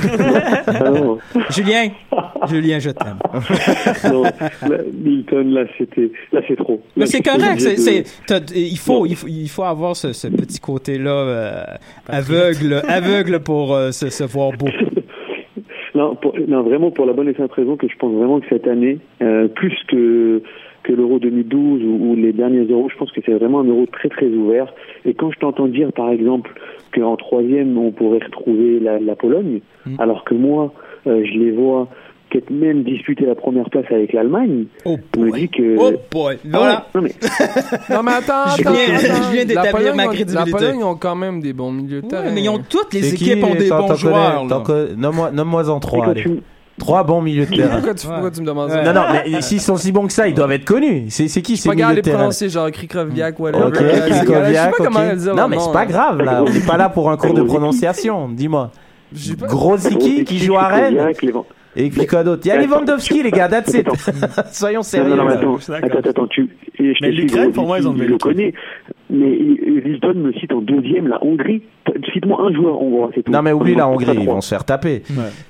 Ah 0.66 0.92
Julien, 1.50 1.88
Julien, 2.48 2.78
je 2.78 2.90
t'aime. 2.90 3.18
non, 4.12 4.22
là, 4.22 4.78
Milton, 4.92 5.50
là, 5.54 5.62
c'était, 5.78 6.10
là, 6.32 6.40
c'est 6.46 6.56
trop. 6.56 6.82
Mais 6.96 7.04
Là, 7.04 7.06
c'est 7.10 7.22
correct, 7.22 7.60
c'est, 7.60 8.04
il, 8.54 8.78
faut, 8.78 9.06
il, 9.06 9.16
faut, 9.16 9.26
il 9.28 9.48
faut 9.48 9.64
avoir 9.64 9.96
ce, 9.96 10.12
ce 10.12 10.28
petit 10.28 10.60
côté-là 10.60 11.10
euh, 11.10 11.64
aveugle, 12.08 12.82
aveugle 12.86 13.40
pour 13.40 13.74
euh, 13.74 13.90
se, 13.92 14.10
se 14.10 14.24
voir 14.24 14.52
beau. 14.52 14.68
Non, 15.94 16.14
pour- 16.14 16.34
non, 16.46 16.62
vraiment 16.62 16.90
pour 16.90 17.06
la 17.06 17.12
bonne 17.12 17.28
et 17.28 17.34
simple 17.34 17.52
raison 17.54 17.76
que 17.76 17.88
je 17.88 17.96
pense 17.96 18.12
vraiment 18.12 18.40
que 18.40 18.46
cette 18.48 18.66
année, 18.66 18.98
euh, 19.22 19.48
plus 19.48 19.76
que 19.88 20.42
que 20.82 20.94
l'Euro 20.94 21.18
2012 21.18 21.82
ou, 21.84 22.10
ou 22.12 22.16
les 22.16 22.32
derniers 22.32 22.64
Euros, 22.64 22.88
je 22.90 22.96
pense 22.96 23.12
que 23.12 23.20
c'est 23.26 23.34
vraiment 23.34 23.60
un 23.60 23.64
Euro 23.64 23.84
très 23.92 24.08
très 24.08 24.28
ouvert. 24.28 24.72
Et 25.04 25.12
quand 25.12 25.30
je 25.30 25.38
t'entends 25.38 25.68
dire, 25.68 25.92
par 25.92 26.08
exemple, 26.10 26.50
qu'en 26.94 27.16
troisième 27.16 27.76
on 27.76 27.90
pourrait 27.90 28.20
retrouver 28.24 28.80
la, 28.80 28.98
la 28.98 29.14
Pologne, 29.14 29.60
Mm. 29.86 29.94
alors 29.98 30.24
que 30.24 30.34
moi, 30.34 30.72
euh, 31.06 31.22
je 31.24 31.38
les 31.38 31.50
vois 31.52 31.88
peut-être 32.30 32.50
même 32.50 32.82
disputer 32.84 33.26
la 33.26 33.34
première 33.34 33.68
place 33.70 33.84
avec 33.90 34.12
l'Allemagne, 34.12 34.64
Oh 34.84 34.96
je 35.14 35.20
me 35.20 35.32
dis 35.32 35.48
que 35.48 35.76
Oh 35.78 35.92
boy, 36.10 36.36
Ah 36.44 36.48
voilà. 36.58 36.86
ouais, 36.94 37.00
non 37.00 37.02
mais 37.02 37.10
Non, 37.96 38.02
mais 38.02 38.12
attends, 38.12 38.56
Je 38.56 38.60
attends. 38.62 38.72
viens- 38.72 38.94
attends. 38.96 39.22
je 39.28 39.32
viens 39.32 39.44
d'établir 39.44 39.94
ma 39.96 40.06
crédibilité. 40.06 40.50
La 40.52 40.58
Pologne 40.58 40.84
ont 40.84 40.96
quand 40.96 41.16
même 41.16 41.40
des 41.40 41.52
bons 41.52 41.72
milieux 41.72 42.02
de 42.02 42.06
terrain. 42.08 42.24
Ouais, 42.26 42.32
mais 42.32 42.42
ils 42.42 42.48
ont 42.48 42.60
toutes 42.68 42.94
les 42.94 43.02
C'est 43.02 43.16
qui 43.16 43.30
équipes 43.30 43.44
ont 43.44 43.54
des 43.54 43.68
bons 43.68 43.94
joueurs. 43.94 44.44
Nomme-moi 44.96 45.30
nomme-moi 45.32 45.68
en 45.70 45.80
trois. 45.80 46.08
allez. 46.08 46.22
tu- 46.22 46.40
Trois 46.78 47.04
bons 47.04 47.20
milieux 47.20 47.44
de 47.44 47.50
terrain. 47.54 47.74
Pourquoi 47.76 47.94
tu, 47.94 48.06
pourquoi 48.06 48.30
tu 48.30 48.40
me 48.40 48.46
demandes 48.46 48.70
ça? 48.70 48.76
Ouais. 48.78 48.84
Non, 48.84 48.94
non, 48.94 49.02
mais 49.12 49.42
s'ils 49.42 49.60
sont 49.60 49.76
si 49.76 49.92
bons 49.92 50.06
que 50.06 50.12
ça, 50.14 50.26
ils 50.28 50.32
doivent 50.34 50.52
être 50.52 50.64
connus. 50.64 51.04
C'est 51.10 51.28
c'est 51.28 51.42
qui 51.42 51.58
ces 51.58 51.68
milieux 51.68 51.84
de 51.84 51.90
de 51.90 51.96
les 51.96 52.02
terrain 52.02 52.16
prononcer, 52.18 52.48
genre 52.48 52.70
Krikroviak, 52.70 53.38
whatever. 53.38 53.64
Ok, 53.66 53.74
Je 53.82 53.88
sais 54.02 54.10
Krikoviak, 54.10 54.76
pas 54.78 54.84
ok. 54.84 55.36
Non, 55.36 55.48
mais 55.48 55.58
c'est 55.58 55.72
pas 55.72 55.80
là. 55.80 55.86
grave, 55.86 56.22
là. 56.22 56.42
On 56.42 56.50
n'est 56.50 56.60
pas 56.60 56.78
là 56.78 56.88
pour 56.88 57.10
un 57.10 57.18
cours 57.18 57.34
de 57.34 57.42
prononciation. 57.42 58.30
Dis-moi. 58.30 58.70
Grozicki 59.42 60.24
qui 60.24 60.38
joue 60.38 60.56
à 60.56 60.68
Rennes. 60.68 60.98
Krikoviak, 61.80 61.86
les- 61.86 61.86
Et 61.86 61.90
puis 61.90 62.06
quoi 62.06 62.24
d'autre 62.24 62.42
Il 62.44 62.48
y 62.48 62.50
a 62.52 62.60
Lewandowski, 62.60 63.22
les 63.22 63.30
gars, 63.30 63.48
that's 63.48 63.72
it. 63.74 63.88
Soyons 64.52 64.82
sérieux. 64.82 65.10
non, 65.14 65.24
non, 65.24 65.28
attends, 65.28 65.56
attends, 65.56 66.10
attends, 66.10 66.26
tu, 66.26 66.48
et 66.78 66.94
je 66.94 66.98
Mais 67.02 67.10
l'Ukraine, 67.10 67.52
pour 67.52 67.66
moi, 67.66 67.78
ils 67.78 67.88
ont 67.88 67.96
je 67.96 68.04
le 68.04 68.18
connais, 68.18 68.52
mais 69.08 69.26
Wilton 69.26 70.14
me 70.14 70.32
cite 70.32 70.52
en 70.52 70.60
deuxième 70.60 71.08
la 71.08 71.22
Hongrie. 71.24 71.62
Cite-moi 72.12 72.40
un 72.40 72.52
joueur 72.52 72.80
hongrois, 72.80 73.10
c'est 73.14 73.22
tout. 73.22 73.32
Non 73.32 73.42
mais 73.42 73.52
oublie 73.52 73.74
la 73.74 73.88
Hongrie, 73.88 74.16
ils 74.18 74.26
vont 74.26 74.40
se 74.40 74.48
faire 74.48 74.64
taper. 74.64 75.02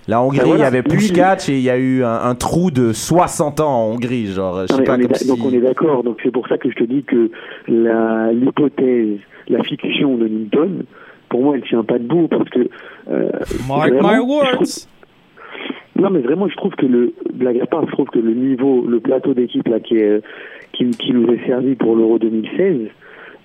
La 0.09 0.22
Hongrie, 0.22 0.39
Ben 0.39 0.55
il 0.55 0.61
y 0.61 0.62
avait 0.62 0.83
lui, 0.83 0.89
Puskach 0.89 1.49
et 1.49 1.59
il 1.59 1.62
y 1.62 1.70
a 1.70 1.76
eu 1.76 2.03
un, 2.05 2.35
trou 2.35 2.70
de 2.70 2.93
60 2.93 3.61
ans 3.61 3.68
en 3.68 3.93
Hongrie, 3.93 4.26
genre, 4.26 4.62
je 4.68 4.74
sais 4.74 4.83
pas. 4.83 4.97
Donc 4.97 5.39
on 5.45 5.53
est 5.53 5.61
d'accord. 5.61 6.03
Donc 6.03 6.18
c'est 6.22 6.31
pour 6.33 6.49
ça 6.49 6.57
que 6.59 6.70
je 6.70 6.76
te 6.76 6.85
dis 6.85 7.05
que 7.05 7.31
l'hypothèse, 8.33 9.18
la 9.49 9.62
fiction 9.62 10.16
de 10.16 10.28
Newton, 10.28 10.85
pour 11.28 11.43
moi, 11.43 11.57
elle 11.57 11.62
tient 11.62 11.85
pas 11.85 11.99
debout 11.99 12.28
parce 12.28 12.49
que. 12.51 12.68
Euh, 13.11 13.31
Mark 13.68 13.91
my 13.93 14.18
words. 14.18 14.89
Non, 16.01 16.11
mais 16.11 16.20
vraiment, 16.20 16.48
je 16.48 16.57
trouve 16.57 16.74
que 16.74 16.86
le 16.86 17.12
blague 17.34 17.61
à 17.61 17.66
part, 17.66 17.84
je 17.86 17.92
trouve 17.92 18.09
que 18.09 18.18
le 18.18 18.32
niveau, 18.32 18.86
le 18.86 19.01
plateau 19.01 19.34
d'équipe 19.34 19.68
là 19.68 19.80
qui 19.80 19.96
est 19.96 20.22
qui, 20.72 20.88
qui 20.90 21.12
nous 21.12 21.26
est 21.32 21.44
servi 21.46 21.74
pour 21.74 21.94
l'Euro 21.94 22.18
2016. 22.18 22.88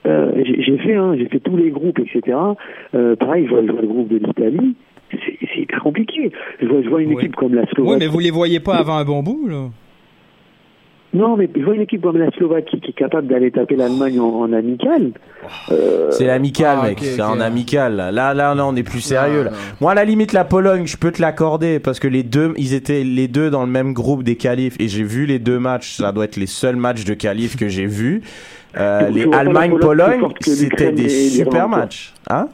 Euh, 0.07 0.31
j'ai 0.45 0.77
fait, 0.77 0.93
hein, 0.95 1.15
j'ai 1.17 1.25
fait 1.25 1.39
tous 1.39 1.57
les 1.57 1.71
groupes, 1.71 1.99
etc. 1.99 2.37
Euh, 2.93 3.15
pareil, 3.15 3.45
je 3.45 3.49
vois, 3.49 3.65
je 3.65 3.71
vois 3.71 3.81
le 3.81 3.87
groupe 3.87 4.07
de 4.07 4.17
l'Italie. 4.17 4.75
C'est 5.11 5.37
c'est 5.53 5.61
hyper 5.61 5.81
compliqué. 5.81 6.31
Je 6.61 6.67
vois, 6.67 6.81
je 6.81 6.89
vois 6.89 7.01
une 7.01 7.09
Oui. 7.09 7.15
équipe 7.15 7.35
comme 7.35 7.53
la 7.55 7.65
Slovaquie. 7.67 7.93
Oui, 7.93 7.97
mais 7.99 8.07
vous 8.07 8.19
les 8.19 8.31
voyez 8.31 8.59
pas 8.59 8.75
avant 8.75 8.97
un 8.97 9.03
bon 9.05 9.23
bout, 9.23 9.47
là. 9.49 9.69
Non, 11.15 11.37
mais 11.37 11.49
je 11.55 11.63
vois 11.63 11.75
une 11.75 11.81
équipe 11.81 12.01
comme 12.01 12.17
la 12.17 12.29
Slovaquie 12.31 12.81
qui 12.81 12.91
est 12.91 12.93
capable 12.93 13.27
d'aller 13.27 13.49
taper 13.49 13.75
l'Allemagne 13.75 14.19
en, 14.19 14.41
en 14.41 14.51
amical. 14.53 15.11
Euh, 15.71 16.11
C'est 16.11 16.29
amical, 16.29 16.77
Ah, 16.81 16.87
mec. 16.87 16.99
c'est 17.01 17.21
ok. 17.21 17.27
en 17.29 17.39
amical. 17.39 17.95
Là, 17.95 18.11
là, 18.11 18.33
là, 18.33 18.65
on 18.67 18.75
est 18.75 18.83
plus 18.83 18.99
sérieux. 19.01 19.43
là. 19.45 19.51
non. 19.51 19.57
Moi, 19.81 19.91
à 19.91 19.95
la 19.95 20.03
limite, 20.03 20.33
la 20.33 20.43
Pologne, 20.43 20.85
je 20.85 20.97
peux 20.97 21.11
te 21.11 21.21
l'accorder 21.21 21.79
parce 21.79 21.99
que 21.99 22.07
les 22.09 22.23
deux, 22.23 22.53
ils 22.57 22.73
étaient 22.73 23.03
les 23.03 23.27
deux 23.29 23.49
dans 23.49 23.65
le 23.65 23.71
même 23.71 23.93
groupe 23.93 24.23
des 24.23 24.35
qualifs 24.35 24.75
et 24.79 24.87
j'ai 24.89 25.03
vu 25.03 25.25
les 25.25 25.39
deux 25.39 25.57
matchs. 25.59 25.95
Ça 25.97 26.11
doit 26.11 26.25
être 26.25 26.35
les 26.37 26.47
seuls 26.47 26.75
matchs 26.75 27.05
de 27.05 27.13
qualifs 27.13 27.55
que 27.55 27.69
j'ai 27.69 27.85
vus. 27.85 28.21
Euh, 28.77 29.09
les 29.09 29.25
Allemagne-Pologne, 29.31 30.21
c'était 30.41 30.91
des 30.91 31.07
super 31.09 31.69
matchs. 31.69 32.13
Hein 32.29 32.49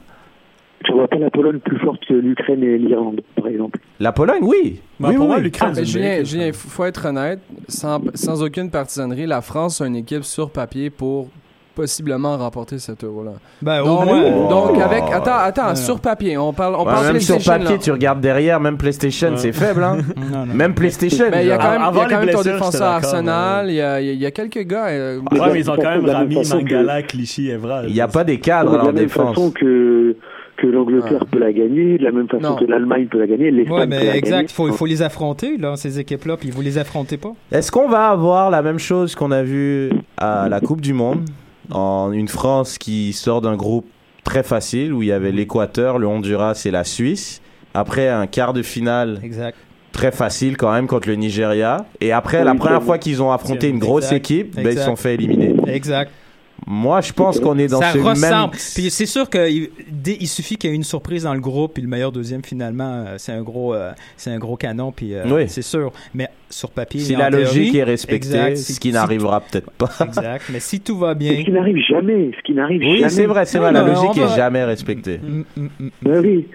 Je 0.87 0.91
vois 0.93 1.07
pas 1.07 1.17
la 1.17 1.29
Pologne 1.29 1.59
plus 1.59 1.77
forte 1.79 1.99
que 2.07 2.13
l'Ukraine 2.13 2.63
et 2.63 2.77
l'Irlande, 2.77 3.21
par 3.35 3.47
exemple. 3.47 3.79
La 3.99 4.11
Pologne, 4.11 4.41
oui. 4.41 4.81
Bah, 4.99 5.09
oui, 5.09 5.15
pour 5.15 5.25
oui, 5.25 5.31
moi, 5.31 5.39
l'Ukraine, 5.39 5.73
Ah, 5.77 5.83
Julien, 5.83 6.23
Julien, 6.23 6.45
hein. 6.45 6.47
il 6.47 6.53
faut, 6.53 6.85
être 6.85 7.05
honnête, 7.07 7.39
sans, 7.67 8.01
sans 8.15 8.41
aucune 8.43 8.69
partisanerie, 8.71 9.25
la 9.27 9.41
France 9.41 9.81
a 9.81 9.85
une 9.87 9.95
équipe 9.95 10.23
sur 10.23 10.49
papier 10.49 10.89
pour 10.89 11.29
possiblement 11.73 12.37
remporter 12.37 12.79
cet 12.79 13.03
euro-là. 13.05 13.31
Ben, 13.61 13.81
au 13.81 13.85
Donc, 13.85 14.05
moins. 14.05 14.49
donc 14.49 14.77
avec... 14.81 15.03
Attends, 15.09 15.37
attends, 15.37 15.69
Ouais. 15.69 15.75
sur 15.77 16.01
papier, 16.01 16.37
on 16.37 16.51
parle, 16.51 16.75
on 16.75 16.79
Ouais, 16.79 16.85
parle 16.85 17.05
même 17.13 17.19
sur 17.21 17.41
papier, 17.41 17.69
là. 17.69 17.77
tu 17.77 17.91
regardes 17.91 18.19
derrière, 18.19 18.59
même 18.59 18.77
PlayStation, 18.77 19.29
Ouais. 19.29 19.37
c'est 19.37 19.53
faible. 19.53 19.81
Hein 19.83 19.99
Non, 20.31 20.45
non. 20.45 20.53
même 20.53 20.73
PlayStation. 20.75 21.25
Mais 21.31 21.43
il 21.43 21.47
y 21.47 21.51
a 21.51 21.55
genre. 21.55 21.63
quand 21.63 21.71
même, 21.71 21.79
il 21.79 21.83
y 21.83 21.87
Avant 21.87 22.01
a 22.01 22.05
quand 22.09 22.19
même 22.25 22.35
ton 22.35 22.41
défenseur 22.41 22.87
Arsenal, 22.89 23.65
mais- 23.67 23.71
il 23.73 23.75
y, 23.77 23.81
a, 23.81 24.01
il 24.01 24.21
y 24.21 24.25
a 24.25 24.31
quelques 24.31 24.63
gars... 24.67 24.87
euh, 24.87 25.19
Ouais, 25.31 25.39
mais 25.53 25.59
ils 25.59 25.71
ont 25.71 25.75
quand 25.77 25.89
même 25.91 26.05
Rami, 26.05 26.35
Mangala, 26.51 27.03
Clichy, 27.03 27.49
Evra. 27.49 27.83
Il 27.87 27.93
n'y 27.93 28.01
a 28.01 28.07
pas 28.09 28.25
des 28.25 28.39
cadres 28.41 28.71
de 28.71 28.75
là, 28.77 28.83
la 28.83 28.89
en 28.89 28.93
même 28.93 29.03
défense. 29.05 29.29
façon 29.35 29.51
que, 29.51 30.15
que 30.61 30.67
l'Angleterre 30.67 31.25
peut 31.25 31.39
la 31.39 31.51
gagner, 31.51 31.97
de 31.97 32.03
la 32.03 32.11
même 32.11 32.27
façon 32.27 32.51
Non. 32.51 32.55
que 32.55 32.65
l'Allemagne 32.65 33.07
peut 33.07 33.19
la 33.19 33.27
gagner, 33.27 33.49
l'Espagne 33.51 33.77
Ouais, 33.79 33.85
peut 33.87 33.93
la 34.05 34.11
mais 34.11 34.17
exact. 34.17 34.53
Il 34.57 34.71
faut, 34.73 34.85
les 34.85 35.01
affronter, 35.01 35.57
là, 35.57 35.75
ces 35.75 35.99
équipes-là, 35.99 36.37
puis 36.37 36.51
vous 36.51 36.61
les 36.61 36.77
affrontez 36.77 37.17
pas. 37.17 37.31
Est-ce 37.51 37.71
qu'on 37.71 37.87
va 37.89 38.09
avoir 38.09 38.49
la 38.51 38.61
même 38.61 38.79
chose 38.79 39.15
qu'on 39.15 39.31
a 39.31 39.43
vu 39.43 39.89
à 40.17 40.47
la 40.49 40.59
Coupe 40.59 40.81
du 40.81 40.93
Monde 40.93 41.21
en 41.71 42.11
une 42.11 42.27
France 42.27 42.77
qui 42.77 43.13
sort 43.13 43.41
d'un 43.41 43.55
groupe 43.55 43.85
très 44.23 44.43
facile 44.43 44.93
où 44.93 45.01
il 45.01 45.07
y 45.09 45.11
avait 45.11 45.31
l'Équateur, 45.31 45.97
le 45.97 46.07
Honduras 46.07 46.61
et 46.65 46.71
la 46.71 46.83
Suisse. 46.83 47.41
Après 47.73 48.07
un 48.09 48.27
quart 48.27 48.53
de 48.53 48.61
finale 48.61 49.19
Exact. 49.23 49.55
très 49.93 50.11
facile 50.11 50.57
quand 50.57 50.71
même 50.71 50.87
contre 50.87 51.07
le 51.07 51.15
Nigeria. 51.15 51.85
Et 52.01 52.11
après, 52.11 52.39
Oui, 52.39 52.45
la 52.45 52.55
première 52.55 52.83
fois 52.83 52.97
qu'ils 52.97 53.21
ont 53.23 53.31
affronté 53.31 53.69
une 53.69 53.79
grosse 53.79 54.11
Exact. 54.11 54.17
équipe, 54.17 54.55
ben, 54.55 54.67
ils 54.71 54.77
se 54.77 54.83
sont 54.85 54.95
fait 54.95 55.13
éliminer. 55.15 55.55
Exact. 55.67 56.11
Moi, 56.67 57.01
je 57.01 57.11
pense 57.11 57.39
qu'on 57.39 57.57
est 57.57 57.67
dans 57.67 57.79
ça 57.81 57.91
ce 57.91 57.97
ressemble. 57.97 58.51
même... 58.51 58.59
Puis 58.75 58.89
c'est 58.91 59.07
sûr 59.07 59.29
qu'il 59.29 59.69
il 60.05 60.27
suffit 60.27 60.57
qu'il 60.57 60.69
y 60.69 60.73
ait 60.73 60.75
une 60.75 60.83
surprise 60.83 61.23
dans 61.23 61.33
le 61.33 61.39
groupe, 61.39 61.73
puis 61.73 61.81
le 61.83 61.89
meilleur 61.89 62.11
deuxième 62.11 62.43
finalement, 62.43 63.03
euh, 63.07 63.15
c'est 63.17 63.31
un 63.31 63.41
gros, 63.41 63.73
euh, 63.73 63.91
c'est 64.15 64.29
un 64.29 64.37
gros 64.37 64.57
canon, 64.57 64.91
puis 64.91 65.15
euh, 65.15 65.23
Oui. 65.25 65.49
c'est 65.49 65.63
sûr. 65.63 65.91
Mais 66.13 66.29
sur 66.49 66.69
papier, 66.69 67.01
Si 67.01 67.15
la 67.15 67.29
théorie, 67.31 67.43
logique 67.45 67.75
est 67.75 67.83
respectée, 67.83 68.15
exact, 68.35 68.57
ce 68.57 68.79
qui 68.79 68.89
si- 68.89 68.93
n'arrivera 68.93 69.41
peut-être 69.41 69.71
pas. 69.71 69.89
Exact. 70.05 70.45
Mais 70.51 70.59
si 70.59 70.79
tout 70.81 70.97
va 70.97 71.13
Ce 71.13 71.17
bien, 71.17 71.43
qui 71.43 71.51
n'arrive 71.51 71.77
jamais, 71.89 72.31
ce 72.37 72.43
qui 72.43 72.53
n'arrive 72.53 72.81
Oui, 72.81 72.97
jamais. 72.99 73.09
c'est 73.09 73.25
vrai, 73.25 73.45
c'est 73.45 73.57
Non, 73.57 73.63
vrai. 73.63 73.73
La 73.73 73.81
logique 73.83 74.11
on 74.15 74.25
va- 74.25 74.33
est 74.33 74.35
jamais 74.37 74.63
respectée. 74.63 75.17
Mm, 75.17 75.39
mm, 75.39 75.43
mm, 75.57 75.69
mm. 75.79 75.89
Ben 76.03 76.19
oui. 76.19 76.47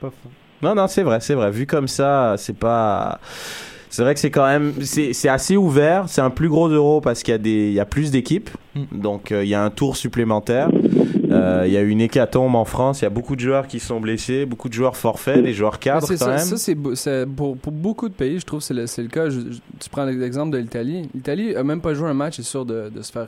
Pas 0.00 0.10
faux. 0.10 0.30
Non, 0.62 0.74
non, 0.74 0.86
c'est 0.86 1.02
vrai, 1.02 1.18
c'est 1.20 1.34
vrai. 1.34 1.50
Vu 1.50 1.66
comme 1.66 1.88
ça, 1.88 2.34
c'est 2.36 2.56
pas. 2.56 3.18
C'est 3.90 4.02
vrai 4.02 4.14
que 4.14 4.20
c'est 4.20 4.30
quand 4.30 4.46
même, 4.46 4.72
c'est 4.82 5.12
c'est 5.12 5.28
assez 5.28 5.56
ouvert. 5.56 6.04
C'est 6.08 6.20
un 6.20 6.30
plus 6.30 6.48
gros 6.48 6.68
euro 6.68 7.00
parce 7.00 7.22
qu'il 7.22 7.32
y 7.32 7.34
a 7.34 7.38
des, 7.38 7.68
il 7.68 7.72
y 7.74 7.80
a 7.80 7.84
plus 7.86 8.10
d'équipes, 8.10 8.50
Mm. 8.74 9.00
donc 9.00 9.32
euh, 9.32 9.42
il 9.44 9.48
y 9.48 9.54
a 9.54 9.62
un 9.64 9.70
tour 9.70 9.96
supplémentaire. 9.96 10.68
Euh, 11.30 11.64
Il 11.66 11.72
y 11.72 11.76
a 11.76 11.82
une 11.82 12.00
hécatombe 12.00 12.54
en 12.54 12.64
France. 12.64 13.00
Il 13.00 13.04
y 13.04 13.06
a 13.06 13.10
beaucoup 13.10 13.34
de 13.34 13.40
joueurs 13.40 13.66
qui 13.66 13.80
sont 13.80 14.00
blessés, 14.00 14.46
beaucoup 14.46 14.68
de 14.68 14.74
joueurs 14.74 14.96
forfaits, 14.96 15.42
des 15.42 15.52
joueurs 15.52 15.78
cadres 15.78 16.06
c'est 16.06 16.14
quand 16.18 16.24
ça, 16.26 16.30
même. 16.36 16.38
ça, 16.38 16.56
c'est 16.56 16.76
c'est 16.94 17.26
pour, 17.26 17.56
pour 17.56 17.72
beaucoup 17.72 18.08
de 18.08 18.14
pays, 18.14 18.38
je 18.38 18.44
trouve 18.46 18.60
que 18.60 18.64
c'est 18.66 18.74
le, 18.74 18.86
c'est 18.86 19.02
le 19.02 19.08
cas. 19.08 19.28
Je- 19.28 19.40
je- 19.40 19.58
tu 19.80 19.90
prends 19.90 20.04
l'exemple 20.04 20.52
de 20.52 20.58
l'Italie. 20.58 21.08
L'Italie 21.14 21.54
a 21.56 21.62
même 21.64 21.80
pas 21.80 21.92
joué 21.94 22.08
un 22.08 22.14
match, 22.14 22.38
est 22.38 22.42
sûr 22.42 22.64
de, 22.64 22.90
de 22.94 23.02
se 23.02 23.10
faire 23.12 23.26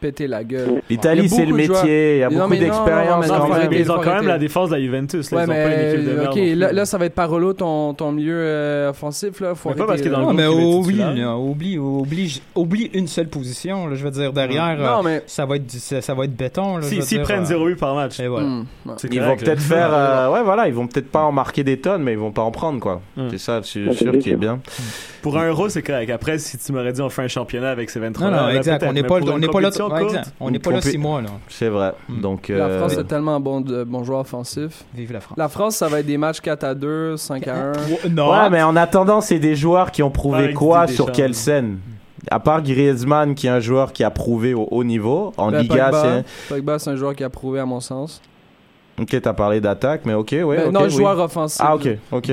péter 0.00 0.26
la 0.26 0.44
gueule. 0.44 0.82
L'Italie, 0.90 1.28
c'est 1.28 1.46
le 1.46 1.54
métier. 1.54 2.16
Il 2.16 2.20
y 2.20 2.22
a 2.22 2.30
beaucoup 2.30 2.54
d'expérience 2.56 3.26
ils 3.72 3.90
ont 3.92 4.00
quand 4.00 4.14
même 4.14 4.26
la 4.28 4.38
défense 4.38 4.70
de 4.70 4.74
la 4.76 4.80
Juventus. 4.80 5.30
Là. 5.30 5.38
Ouais, 5.38 5.44
ils 5.44 5.50
ont 5.50 5.54
pas 5.54 5.74
une 5.74 5.88
équipe 5.88 6.04
de 6.04 6.10
mais 6.10 6.16
merde. 6.16 6.28
ok, 6.28 6.36
non 6.36 6.42
plus. 6.42 6.54
là, 6.54 6.72
là, 6.72 6.84
ça 6.84 6.98
va 6.98 7.06
être 7.06 7.14
Parolo, 7.14 7.52
ton, 7.52 7.94
ton 7.94 8.12
milieu 8.12 8.34
euh, 8.36 8.90
offensif. 8.90 9.40
Là, 9.40 9.54
faut 9.54 9.70
Mais 9.70 9.74
pas 9.76 9.86
parce 9.86 10.00
qu'il 10.00 10.10
est 10.10 10.14
dans 10.14 10.30
le 10.30 10.36
mais 10.36 10.46
oublie, 10.46 11.02
oublie, 11.24 11.78
oublie, 11.78 12.42
oublie 12.54 12.90
une 12.94 13.06
seule 13.06 13.28
position. 13.28 13.86
Là, 13.88 13.94
je 13.94 14.04
veux 14.04 14.10
dire 14.10 14.32
derrière, 14.32 14.76
Non, 14.76 14.98
euh, 15.00 15.02
mais. 15.04 15.22
ça 15.26 15.46
va 15.46 15.56
être, 15.56 15.66
du- 15.66 15.78
ça, 15.78 16.00
ça 16.00 16.14
va 16.14 16.24
être 16.24 16.36
béton. 16.36 16.80
Si- 16.82 17.02
S'ils 17.02 17.18
dire, 17.18 17.22
prennent 17.22 17.42
euh, 17.42 17.46
0 17.46 17.66
but 17.66 17.76
par 17.78 17.94
match, 17.94 18.20
Et 18.20 18.28
voilà. 18.28 18.46
Hmm, 18.46 18.64
ouais. 18.86 18.94
Ils 19.10 19.20
vont 19.20 19.36
peut-être 19.36 19.60
faire, 19.62 19.90
euh, 19.92 20.32
ouais, 20.32 20.42
voilà, 20.42 20.68
ils 20.68 20.74
vont 20.74 20.86
peut-être 20.86 21.10
pas 21.10 21.22
en 21.22 21.32
marquer 21.32 21.64
des 21.64 21.78
tonnes, 21.78 22.02
mais 22.02 22.12
ils 22.12 22.18
vont 22.18 22.32
pas 22.32 22.42
en 22.42 22.50
prendre, 22.50 22.80
quoi. 22.80 23.00
Hmm. 23.16 23.28
C'est 23.30 23.38
ça, 23.38 23.60
c'est 23.62 23.92
sûr 23.92 24.12
bien 24.12 24.20
qui 24.20 24.30
est 24.30 24.36
bien. 24.36 24.60
Pour 25.26 25.38
un 25.38 25.48
euro, 25.48 25.68
c'est 25.68 25.82
correct. 25.82 26.08
Après, 26.10 26.38
si 26.38 26.56
tu 26.56 26.70
m'aurais 26.70 26.92
dit 26.92 27.02
on 27.02 27.08
fait 27.08 27.22
un 27.22 27.26
championnat 27.26 27.70
avec 27.70 27.90
ces 27.90 27.98
23 27.98 28.30
Non, 28.30 28.36
non, 28.36 28.48
exact. 28.50 28.84
On 28.88 28.92
n'est 28.92 29.02
pas, 29.02 29.16
on 29.20 29.38
n'est 29.40 29.48
pas 29.48 29.60
là. 29.60 29.70
ouais, 29.70 30.04
exact. 30.04 30.32
On 30.38 30.52
n'est 30.52 30.60
pas 30.60 30.70
là 30.70 30.80
six 30.80 30.98
mois 30.98 31.20
là. 31.20 31.30
C'est 31.48 31.68
vrai. 31.68 31.94
Mm. 32.08 32.20
Donc, 32.20 32.46
La 32.46 32.66
euh, 32.66 32.78
France 32.78 32.96
a 32.96 33.02
tellement 33.02 33.40
bon, 33.40 33.60
de, 33.60 33.82
bons 33.82 34.04
joueurs 34.04 34.20
offensifs. 34.20 34.84
Vive 34.94 35.12
la 35.12 35.18
France. 35.18 35.36
La 35.36 35.48
France, 35.48 35.74
ça 35.74 35.88
va 35.88 35.98
être 35.98 36.06
des 36.06 36.16
matchs 36.16 36.40
4 36.40 36.62
à 36.62 36.74
2, 36.76 37.16
5 37.16 37.48
à 37.48 37.56
1. 38.04 38.08
Non. 38.10 38.30
Ouais, 38.30 38.50
mais 38.50 38.62
en 38.62 38.76
attendant, 38.76 39.20
c'est 39.20 39.40
des 39.40 39.56
joueurs 39.56 39.90
qui 39.90 40.04
ont 40.04 40.12
prouvé 40.12 40.44
Avec 40.44 40.54
quoi 40.54 40.86
sur 40.86 41.10
quelle 41.10 41.34
scène? 41.34 41.78
À 42.30 42.38
part 42.38 42.62
Griezmann, 42.62 43.34
qui 43.34 43.48
est 43.48 43.50
un 43.50 43.58
joueur 43.58 43.92
qui 43.92 44.04
a 44.04 44.10
prouvé 44.10 44.54
au 44.54 44.68
haut 44.70 44.84
niveau 44.84 45.32
en 45.36 45.50
Ben, 45.50 45.62
Liga, 45.62 45.90
c'est 45.92 46.54
Pogba, 46.54 46.78
c'est 46.78 46.90
un 46.90 46.96
joueur 46.96 47.16
qui 47.16 47.24
a 47.24 47.30
prouvé, 47.30 47.58
à 47.58 47.66
mon 47.66 47.80
sens. 47.80 48.22
Ok, 49.00 49.20
t'as 49.20 49.32
parlé 49.34 49.60
d'attaque, 49.60 50.02
mais 50.04 50.14
ok, 50.14 50.30
ouais. 50.32 50.56
Ben, 50.56 50.66
ok, 50.68 50.72
non, 50.72 50.82
oui. 50.84 50.90
joueur 50.90 51.18
offensif. 51.20 51.60
Ah, 51.62 51.74
ok, 51.74 51.88
ok. 52.12 52.30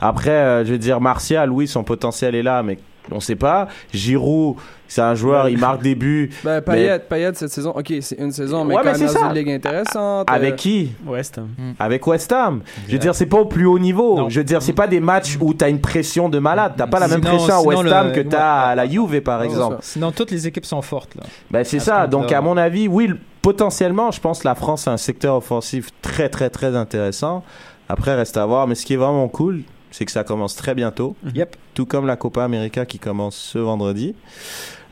Après, 0.00 0.30
euh, 0.30 0.64
je 0.64 0.72
veux 0.72 0.78
dire, 0.78 1.00
Martial, 1.00 1.50
oui, 1.50 1.66
son 1.66 1.82
potentiel 1.84 2.34
est 2.34 2.42
là, 2.42 2.62
mais 2.62 2.78
on 3.10 3.20
sait 3.20 3.36
pas. 3.36 3.68
Giroud, 3.92 4.56
c'est 4.88 5.00
un 5.00 5.14
joueur, 5.16 5.48
il 5.48 5.58
marque 5.58 5.82
des 5.82 5.94
buts. 5.96 6.30
Ben, 6.44 6.54
mais 6.54 6.60
Payet, 6.62 6.98
Payet, 7.00 7.30
cette 7.34 7.50
saison, 7.50 7.70
ok, 7.70 7.92
c'est 8.00 8.18
une 8.18 8.30
saison, 8.32 8.64
mais 8.64 8.74
Ouais, 8.76 8.82
quand 8.84 8.92
mais 8.92 8.98
même 8.98 9.08
c'est 9.08 9.20
une 9.20 9.32
ligue 9.34 9.50
intéressante. 9.50 10.30
Avec 10.30 10.52
euh, 10.54 10.56
qui? 10.56 10.92
West 11.06 11.38
Ham. 11.38 11.48
Avec 11.78 12.06
West 12.06 12.30
Ham. 12.32 12.62
Je 12.86 12.92
veux 12.92 12.98
dire, 12.98 13.14
c'est 13.14 13.26
pas 13.26 13.38
au 13.38 13.46
plus 13.46 13.66
haut 13.66 13.78
niveau. 13.78 14.28
Je 14.28 14.38
veux 14.40 14.44
dire, 14.44 14.62
c'est 14.62 14.72
pas 14.72 14.86
des 14.86 15.00
matchs 15.00 15.38
où 15.40 15.54
t'as 15.54 15.68
une 15.68 15.80
pression 15.80 16.28
de 16.28 16.38
malade. 16.38 16.74
T'as 16.76 16.86
pas 16.86 17.00
la 17.00 17.08
même 17.08 17.20
Sinon- 17.22 17.36
pression 17.36 17.54
à 17.54 17.62
West 17.62 17.92
Ham 17.92 18.06
le- 18.08 18.12
que 18.12 18.20
t'as 18.28 18.60
à 18.62 18.74
la 18.74 18.88
Juve, 18.88 19.20
par 19.22 19.42
exemple. 19.42 19.78
Sinon, 19.82 20.10
toutes 20.12 20.30
les 20.30 20.46
équipes 20.46 20.66
sont 20.66 20.82
fortes. 20.82 21.14
Là. 21.16 21.22
Ben 21.50 21.64
c'est 21.64 21.80
ça. 21.80 22.06
Donc 22.06 22.30
à 22.32 22.40
mon 22.40 22.56
avis, 22.56 22.86
oui, 22.88 23.08
le- 23.08 23.18
potentiellement, 23.46 24.10
je 24.10 24.20
pense 24.20 24.40
que 24.40 24.48
la 24.48 24.56
France 24.56 24.88
a 24.88 24.92
un 24.92 24.96
secteur 24.96 25.36
offensif 25.36 25.90
très 26.02 26.28
très 26.28 26.50
très 26.50 26.74
intéressant. 26.74 27.44
Après, 27.88 28.16
reste 28.16 28.36
à 28.36 28.44
voir. 28.44 28.66
Mais 28.66 28.74
ce 28.74 28.84
qui 28.84 28.94
est 28.94 28.96
vraiment 28.96 29.28
cool, 29.28 29.62
c'est 29.92 30.04
que 30.04 30.10
ça 30.10 30.24
commence 30.24 30.56
très 30.56 30.74
bientôt. 30.74 31.14
Yep. 31.32 31.54
Tout 31.74 31.86
comme 31.86 32.08
la 32.08 32.16
Copa 32.16 32.42
América 32.42 32.84
qui 32.86 32.98
commence 32.98 33.36
ce 33.36 33.60
vendredi. 33.60 34.16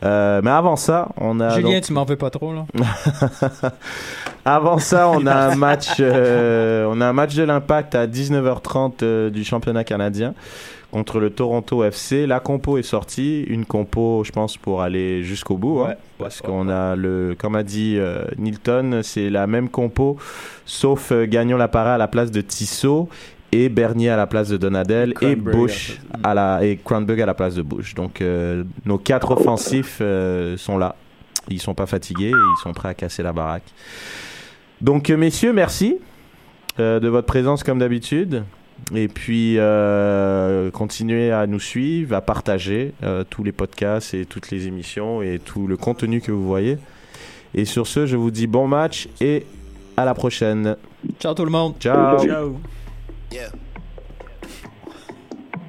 Euh, 0.04 0.40
mais 0.44 0.52
avant 0.52 0.76
ça, 0.76 1.08
on 1.16 1.40
a 1.40 1.48
Julien, 1.56 1.72
donc- 1.72 1.82
tu 1.82 1.92
m'en 1.94 2.04
veux 2.04 2.14
pas 2.14 2.30
trop, 2.30 2.52
là? 2.52 2.66
Avant 4.44 4.78
ça, 4.78 5.08
on 5.08 5.26
a 5.26 5.34
un 5.34 5.56
match, 5.56 5.94
euh, 5.98 6.86
on 6.88 7.00
a 7.00 7.06
un 7.06 7.12
match 7.14 7.34
de 7.34 7.42
l'Impact 7.42 7.94
à 7.94 8.06
19h30 8.06 9.02
euh, 9.02 9.30
du 9.30 9.42
championnat 9.42 9.82
canadien 9.84 10.34
contre 10.94 11.18
le 11.18 11.30
Toronto 11.30 11.82
FC. 11.82 12.24
La 12.24 12.38
compo 12.38 12.78
est 12.78 12.84
sortie, 12.84 13.42
une 13.48 13.64
compo, 13.64 14.22
je 14.24 14.30
pense, 14.30 14.56
pour 14.56 14.80
aller 14.80 15.24
jusqu'au 15.24 15.56
bout, 15.56 15.80
hein, 15.80 15.88
Ouais, 15.88 15.96
parce 16.18 16.40
qu'on 16.40 16.68
a 16.68 16.94
le, 16.94 17.34
comme 17.36 17.56
a 17.56 17.64
dit 17.64 17.96
euh, 17.98 18.24
Nilton, 18.38 19.00
c'est 19.02 19.28
la 19.28 19.48
même 19.48 19.70
compo, 19.70 20.16
sauf 20.64 21.10
euh, 21.10 21.26
Gagnon 21.26 21.56
Lapara 21.56 21.96
à 21.96 21.98
la 21.98 22.06
place 22.06 22.30
de 22.30 22.40
Tissot 22.40 23.08
et 23.50 23.68
Bernier 23.68 24.10
à 24.10 24.16
la 24.16 24.28
place 24.28 24.48
de 24.48 24.56
Donadel 24.56 25.10
et, 25.10 25.14
Cranberry 25.14 25.56
Bush 25.56 26.00
à 26.22 26.32
la 26.32 26.64
et 26.64 26.76
Cranberg 26.76 27.20
à 27.20 27.26
la 27.26 27.34
place 27.34 27.56
de 27.56 27.62
Bush. 27.62 27.96
Donc 27.96 28.20
euh, 28.20 28.62
nos 28.84 28.98
quatre 28.98 29.32
offensifs 29.32 29.98
euh, 30.00 30.56
sont 30.56 30.78
là. 30.78 30.94
Ils 31.50 31.60
sont 31.60 31.74
pas 31.74 31.86
fatigués, 31.86 32.28
et 32.28 32.30
ils 32.30 32.62
sont 32.62 32.72
prêts 32.72 32.90
à 32.90 32.94
casser 32.94 33.24
la 33.24 33.32
baraque. 33.32 33.66
Donc, 34.80 35.10
messieurs, 35.10 35.52
merci 35.52 35.98
de 36.78 37.08
votre 37.08 37.26
présence 37.26 37.62
comme 37.64 37.80
d'habitude. 37.80 38.44
Et 38.94 39.08
puis, 39.08 39.56
euh, 39.58 40.70
continuez 40.70 41.32
à 41.32 41.46
nous 41.46 41.60
suivre, 41.60 42.14
à 42.14 42.20
partager 42.20 42.92
euh, 43.02 43.24
tous 43.28 43.42
les 43.42 43.52
podcasts 43.52 44.14
et 44.14 44.26
toutes 44.26 44.50
les 44.50 44.66
émissions 44.66 45.22
et 45.22 45.40
tout 45.42 45.66
le 45.66 45.76
contenu 45.76 46.20
que 46.20 46.32
vous 46.32 46.46
voyez. 46.46 46.78
Et 47.54 47.64
sur 47.64 47.86
ce, 47.86 48.06
je 48.06 48.16
vous 48.16 48.30
dis 48.30 48.46
bon 48.46 48.66
match 48.66 49.08
et 49.20 49.46
à 49.96 50.04
la 50.04 50.14
prochaine. 50.14 50.76
Ciao 51.20 51.34
tout 51.34 51.44
le 51.44 51.50
monde. 51.50 51.74
Ciao. 51.78 52.56
Yeah. 53.32 53.50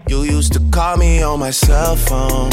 You 0.08 0.24
used 0.24 0.54
to 0.54 0.60
call 0.72 0.98
me 0.98 1.24
on 1.24 1.40
my 1.40 1.52
cell 1.52 1.96
phone. 1.96 2.50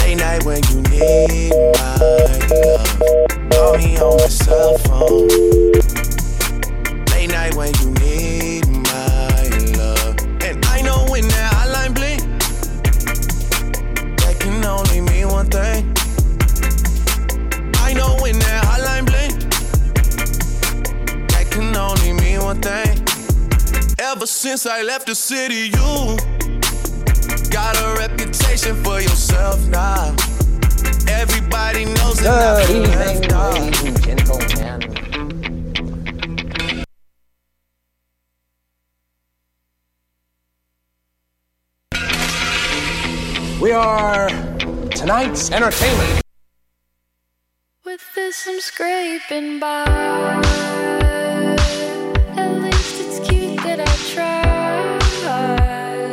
Late 0.00 0.16
night 0.16 0.44
when 0.44 0.60
you 0.70 0.82
need 0.90 1.52
my 1.52 1.96
love. 2.00 2.98
Call 3.50 3.78
me 3.78 3.98
on 3.98 4.16
my 4.16 4.28
cell 4.28 4.76
phone. 4.78 5.28
Late 7.10 7.30
night 7.30 7.54
when 7.54 7.72
you 7.80 7.90
need 8.00 8.51
one 15.42 15.50
thing. 15.50 15.82
I 17.78 17.92
know 17.94 18.16
when 18.20 18.38
that 18.38 18.64
hotline 18.64 19.06
blink, 19.06 19.40
that 21.30 21.50
can 21.50 21.74
only 21.76 22.12
mean 22.12 22.40
one 22.40 22.60
thing. 22.60 23.02
Ever 23.98 24.26
since 24.26 24.66
I 24.66 24.82
left 24.82 25.06
the 25.06 25.14
city, 25.14 25.70
you 25.76 26.16
got 27.50 27.76
a 27.76 27.96
reputation 27.98 28.76
for 28.84 29.00
yourself 29.00 29.66
now. 29.66 30.14
Everybody 31.08 31.86
knows 31.86 32.20
that 32.20 32.60
I 32.60 32.66
feel 32.66 32.82
left 32.82 33.32
out. 33.32 33.72
We 43.60 43.70
are 43.70 44.28
tonight's 45.02 45.50
entertainment. 45.50 46.22
With 47.84 48.02
this 48.14 48.46
I'm 48.46 48.60
scraping 48.60 49.58
by. 49.58 50.91